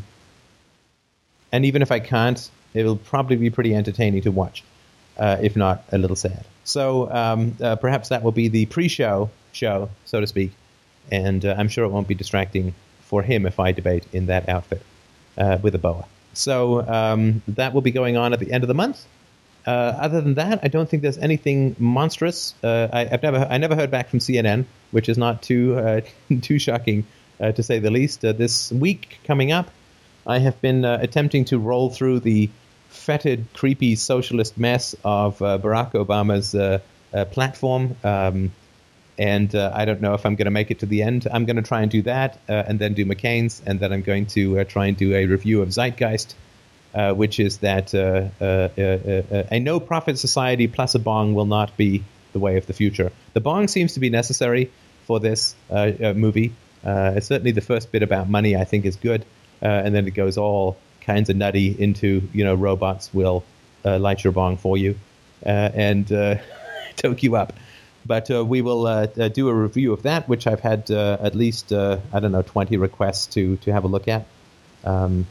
and 1.50 1.64
even 1.64 1.82
if 1.82 1.90
I 1.90 2.00
can't, 2.00 2.50
it'll 2.74 2.96
probably 2.96 3.36
be 3.36 3.50
pretty 3.50 3.74
entertaining 3.74 4.22
to 4.22 4.30
watch, 4.30 4.62
uh, 5.16 5.38
if 5.40 5.56
not 5.56 5.84
a 5.90 5.98
little 5.98 6.16
sad. 6.16 6.44
So 6.64 7.10
um, 7.10 7.56
uh, 7.60 7.76
perhaps 7.76 8.10
that 8.10 8.22
will 8.22 8.32
be 8.32 8.48
the 8.48 8.66
pre-show 8.66 9.30
show, 9.52 9.90
so 10.04 10.20
to 10.20 10.26
speak, 10.26 10.52
and 11.10 11.44
uh, 11.44 11.54
I'm 11.56 11.68
sure 11.68 11.84
it 11.84 11.88
won't 11.88 12.08
be 12.08 12.14
distracting 12.14 12.74
for 13.00 13.22
him 13.22 13.46
if 13.46 13.58
I 13.58 13.72
debate 13.72 14.04
in 14.12 14.26
that 14.26 14.48
outfit 14.48 14.82
uh, 15.38 15.58
with 15.62 15.74
a 15.74 15.78
boa. 15.78 16.04
So 16.34 16.86
um, 16.86 17.42
that 17.48 17.72
will 17.72 17.80
be 17.80 17.90
going 17.90 18.16
on 18.16 18.32
at 18.32 18.38
the 18.38 18.52
end 18.52 18.64
of 18.64 18.68
the 18.68 18.74
month. 18.74 19.04
Uh, 19.66 19.70
other 19.70 20.20
than 20.20 20.34
that, 20.34 20.60
I 20.62 20.68
don't 20.68 20.88
think 20.88 21.02
there's 21.02 21.18
anything 21.18 21.76
monstrous. 21.78 22.54
Uh, 22.62 22.88
I, 22.92 23.08
I've 23.12 23.22
never, 23.22 23.46
I 23.50 23.58
never 23.58 23.74
heard 23.74 23.90
back 23.90 24.08
from 24.08 24.18
CNN, 24.18 24.64
which 24.90 25.08
is 25.08 25.18
not 25.18 25.42
too, 25.42 25.78
uh, 25.78 26.00
too 26.42 26.58
shocking, 26.58 27.06
to 27.38 27.62
say 27.62 27.78
the 27.78 27.90
least. 27.90 28.22
This 28.22 28.72
week 28.72 29.18
coming 29.24 29.52
up, 29.52 29.70
I 30.26 30.38
have 30.38 30.60
been 30.60 30.84
attempting 30.84 31.44
to 31.46 31.58
roll 31.58 31.90
through 31.90 32.20
the 32.20 32.50
fetid, 32.88 33.46
creepy 33.54 33.94
socialist 33.94 34.58
mess 34.58 34.96
of 35.04 35.38
Barack 35.38 35.92
Obama's 35.92 36.56
platform. 37.30 37.96
Um, 38.02 38.50
and 39.18 39.52
uh, 39.54 39.72
I 39.74 39.84
don't 39.84 40.00
know 40.00 40.14
if 40.14 40.24
I'm 40.24 40.36
going 40.36 40.46
to 40.46 40.52
make 40.52 40.70
it 40.70 40.78
to 40.80 40.86
the 40.86 41.02
end. 41.02 41.26
I'm 41.30 41.44
going 41.44 41.56
to 41.56 41.62
try 41.62 41.82
and 41.82 41.90
do 41.90 42.02
that, 42.02 42.38
uh, 42.48 42.52
and 42.66 42.78
then 42.78 42.94
do 42.94 43.04
McCain's, 43.04 43.60
and 43.66 43.80
then 43.80 43.92
I'm 43.92 44.02
going 44.02 44.26
to 44.26 44.60
uh, 44.60 44.64
try 44.64 44.86
and 44.86 44.96
do 44.96 45.14
a 45.14 45.26
review 45.26 45.60
of 45.60 45.70
Zeitgeist, 45.70 46.34
uh, 46.94 47.12
which 47.12 47.38
is 47.38 47.58
that 47.58 47.94
uh, 47.94 48.28
uh, 48.40 48.44
uh, 48.44 49.44
a 49.50 49.60
no-profit 49.60 50.18
society 50.18 50.66
plus 50.66 50.94
a 50.94 50.98
bong 50.98 51.34
will 51.34 51.46
not 51.46 51.76
be 51.76 52.02
the 52.32 52.38
way 52.38 52.56
of 52.56 52.66
the 52.66 52.72
future. 52.72 53.12
The 53.34 53.40
bong 53.40 53.68
seems 53.68 53.94
to 53.94 54.00
be 54.00 54.10
necessary 54.10 54.70
for 55.06 55.20
this 55.20 55.54
movie. 55.70 56.52
Certainly, 56.82 57.52
the 57.52 57.60
first 57.60 57.92
bit 57.92 58.02
about 58.02 58.28
money 58.28 58.56
I 58.56 58.64
think 58.64 58.84
is 58.84 58.96
good, 58.96 59.24
and 59.60 59.94
then 59.94 60.06
it 60.06 60.12
goes 60.12 60.38
all 60.38 60.76
kinds 61.02 61.30
of 61.30 61.36
nutty 61.36 61.74
into 61.78 62.28
you 62.32 62.44
know 62.44 62.54
robots 62.54 63.12
will 63.12 63.44
light 63.84 64.24
your 64.24 64.32
bong 64.32 64.56
for 64.56 64.76
you 64.76 64.98
and 65.42 66.08
toke 66.96 67.22
you 67.22 67.36
up. 67.36 67.52
But 68.06 68.30
uh, 68.30 68.42
we 68.42 68.62
will 68.62 68.86
uh, 68.86 69.06
uh, 69.20 69.28
do 69.28 69.48
a 69.48 69.54
review 69.54 69.92
of 69.92 70.04
that, 70.04 70.28
which 70.28 70.46
I've 70.46 70.60
had 70.60 70.90
at 70.90 71.34
least 71.34 71.72
I 71.72 71.98
don't 72.20 72.32
know 72.32 72.42
20 72.42 72.78
requests 72.78 73.26
to 73.34 73.56
to 73.58 73.72
have 73.72 73.84
a 73.84 73.88
look 73.88 74.08
at. 74.08 74.26
Um, 74.84 75.26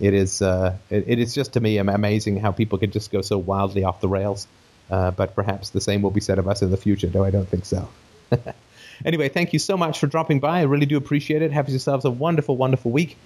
it 0.00 0.14
is 0.14 0.42
uh, 0.42 0.76
it, 0.90 1.04
it 1.08 1.18
is 1.18 1.34
just 1.34 1.54
to 1.54 1.60
me 1.60 1.78
amazing 1.78 2.38
how 2.40 2.52
people 2.52 2.78
can 2.78 2.90
just 2.90 3.10
go 3.10 3.22
so 3.22 3.38
wildly 3.38 3.84
off 3.84 4.00
the 4.00 4.08
rails. 4.08 4.46
Uh, 4.90 5.10
but 5.10 5.34
perhaps 5.34 5.70
the 5.70 5.80
same 5.80 6.00
will 6.02 6.10
be 6.10 6.20
said 6.20 6.38
of 6.38 6.48
us 6.48 6.62
in 6.62 6.70
the 6.70 6.76
future, 6.76 7.08
though 7.08 7.24
I 7.24 7.30
don't 7.30 7.48
think 7.48 7.66
so. 7.66 7.88
anyway, 9.04 9.28
thank 9.28 9.52
you 9.52 9.58
so 9.58 9.76
much 9.76 9.98
for 9.98 10.06
dropping 10.06 10.40
by. 10.40 10.60
I 10.60 10.62
really 10.62 10.86
do 10.86 10.96
appreciate 10.96 11.42
it. 11.42 11.52
Have 11.52 11.68
yourselves 11.68 12.04
a 12.04 12.10
wonderful, 12.10 12.56
wonderful 12.56 12.90
week. 12.90 13.18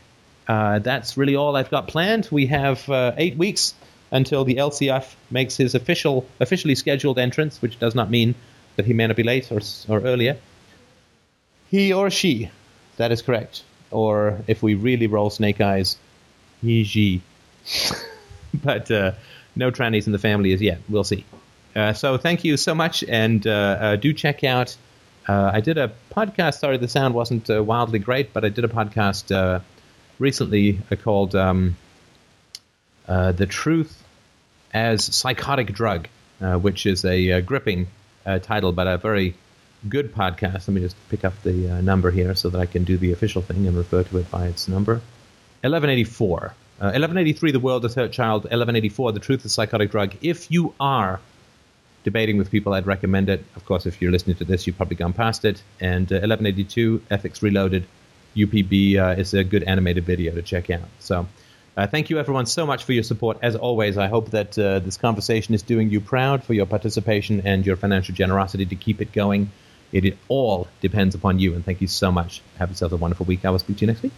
Uh, 0.49 0.81
that's 0.81 1.17
really 1.17 1.37
all 1.37 1.55
I've 1.55 1.71
got 1.71 1.87
planned. 1.87 2.29
We 2.33 2.47
have 2.47 2.89
uh, 2.89 3.13
eight 3.17 3.37
weeks 3.37 3.75
until 4.11 4.45
the 4.45 4.57
LCF 4.57 5.15
makes 5.31 5.57
his 5.57 5.75
official, 5.75 6.27
officially 6.41 6.75
scheduled 6.75 7.19
entrance, 7.19 7.63
which 7.63 7.79
does 7.79 7.95
not 7.95 8.11
mean 8.11 8.35
that 8.77 8.87
he 8.87 8.93
may 8.93 9.07
not 9.07 9.17
be 9.17 9.23
late 9.23 9.53
or, 9.53 9.61
or 9.89 10.01
earlier. 10.01 10.37
He 11.71 11.93
or 11.93 12.11
she, 12.11 12.51
that 12.97 13.13
is 13.13 13.23
correct. 13.23 13.63
Or 13.91 14.41
if 14.47 14.63
we 14.63 14.75
really 14.75 15.07
roll 15.07 15.31
snake 15.31 15.61
eyes, 15.61 15.97
she. 16.63 17.23
but 18.55 18.91
uh, 18.91 19.13
no 19.57 19.71
trannies 19.71 20.07
in 20.07 20.13
the 20.13 20.19
family 20.19 20.53
as 20.53 20.61
yet. 20.61 20.81
We'll 20.89 21.05
see. 21.05 21.25
Uh, 21.75 21.93
so 21.93 22.19
thank 22.19 22.45
you 22.45 22.57
so 22.57 22.75
much, 22.75 23.03
and 23.05 23.47
uh, 23.47 23.51
uh, 23.51 23.97
do 23.97 24.13
check 24.13 24.45
out. 24.45 24.77
Uh, 25.27 25.51
I 25.55 25.61
did 25.61 25.79
a 25.79 25.93
podcast. 26.11 26.59
Sorry, 26.59 26.77
the 26.77 26.89
sound 26.89 27.15
wasn't 27.15 27.49
uh, 27.49 27.63
wildly 27.63 27.99
great, 27.99 28.33
but 28.33 28.45
I 28.45 28.49
did 28.49 28.65
a 28.65 28.69
podcast 28.69 29.63
recently 30.19 30.81
called 31.03 31.35
um, 31.35 31.77
"The 33.07 33.47
Truth 33.49 34.03
as 34.75 35.05
Psychotic 35.05 35.73
Drug," 35.73 36.09
which 36.41 36.85
is 36.85 37.05
a 37.05 37.41
gripping 37.41 37.87
title, 38.43 38.73
but 38.73 38.87
a 38.87 38.99
very 38.99 39.35
good 39.89 40.15
podcast. 40.15 40.69
Let 40.69 40.69
me 40.69 40.81
just 40.83 40.97
pick 41.09 41.25
up 41.25 41.41
the 41.43 41.81
number 41.83 42.11
here 42.11 42.35
so 42.35 42.51
that 42.51 42.61
I 42.61 42.67
can 42.67 42.85
do 42.85 42.99
the 42.99 43.13
official 43.13 43.41
thing 43.41 43.67
and 43.67 43.77
refer 43.77 44.03
to 44.03 44.19
it 44.19 44.31
by 44.31 44.47
its 44.47 44.69
number. 44.69 45.01
1184. 45.63 46.55
Uh, 46.81 46.91
1183, 46.91 47.53
The 47.53 47.61
World, 47.61 47.83
The 47.83 47.89
Third 47.89 48.13
Child. 48.13 48.45
1184, 48.45 49.13
The 49.13 49.21
Truth 49.21 49.45
is 49.45 49.55
Psychotic 49.55 49.91
Drug. 49.91 50.15
If 50.21 50.51
you 50.51 50.75
are 50.81 51.21
debating 52.03 52.37
with 52.37 52.51
people, 52.51 52.75
I'd 52.75 52.87
recommend 52.87 53.29
it. 53.29 53.45
Of 53.55 53.65
course, 53.65 53.87
if 53.87 54.03
you're 54.03 54.11
listening 54.11 54.37
to 54.39 54.45
this, 54.45 54.67
you've 54.67 54.77
probably 54.77 54.97
gone 54.97 55.13
past 55.13 55.45
it. 55.45 55.63
And 55.81 56.11
uh, 56.11 56.27
1182, 56.27 57.03
Ethics 57.11 57.43
Reloaded. 57.43 57.87
UPB 58.35 58.97
uh, 58.97 59.21
is 59.21 59.35
a 59.35 59.45
good 59.45 59.63
animated 59.63 60.05
video 60.05 60.35
to 60.35 60.43
check 60.43 60.71
out. 60.71 60.89
So 60.99 61.27
uh, 61.77 61.87
thank 61.87 62.11
you, 62.11 62.19
everyone, 62.19 62.47
so 62.47 62.67
much 62.67 62.85
for 62.85 62.93
your 62.93 63.03
support. 63.03 63.39
As 63.43 63.57
always, 63.57 63.99
I 63.99 64.09
hope 64.09 64.31
that 64.31 64.59
uh, 64.59 64.79
this 64.81 64.97
conversation 64.97 65.55
is 65.55 65.63
doing 65.63 65.91
you 65.91 66.01
proud 66.01 66.43
for 66.43 66.55
your 66.55 66.67
participation 66.67 67.43
and 67.47 67.65
your 67.65 67.77
financial 67.77 68.15
generosity 68.15 68.67
to 68.67 68.75
keep 68.75 69.01
it 69.01 69.13
going. 69.13 69.51
It 69.93 70.17
all 70.29 70.67
depends 70.81 71.15
upon 71.15 71.39
you. 71.39 71.55
And 71.55 71.65
thank 71.65 71.81
you 71.83 71.89
so 71.89 72.11
much. 72.11 72.43
Have 72.59 72.71
yourself 72.71 72.93
a 72.93 72.97
wonderful 72.97 73.27
week. 73.27 73.45
I 73.45 73.51
will 73.51 73.59
speak 73.59 73.77
to 73.77 73.81
you 73.83 73.87
next 73.89 74.03
week. 74.03 74.13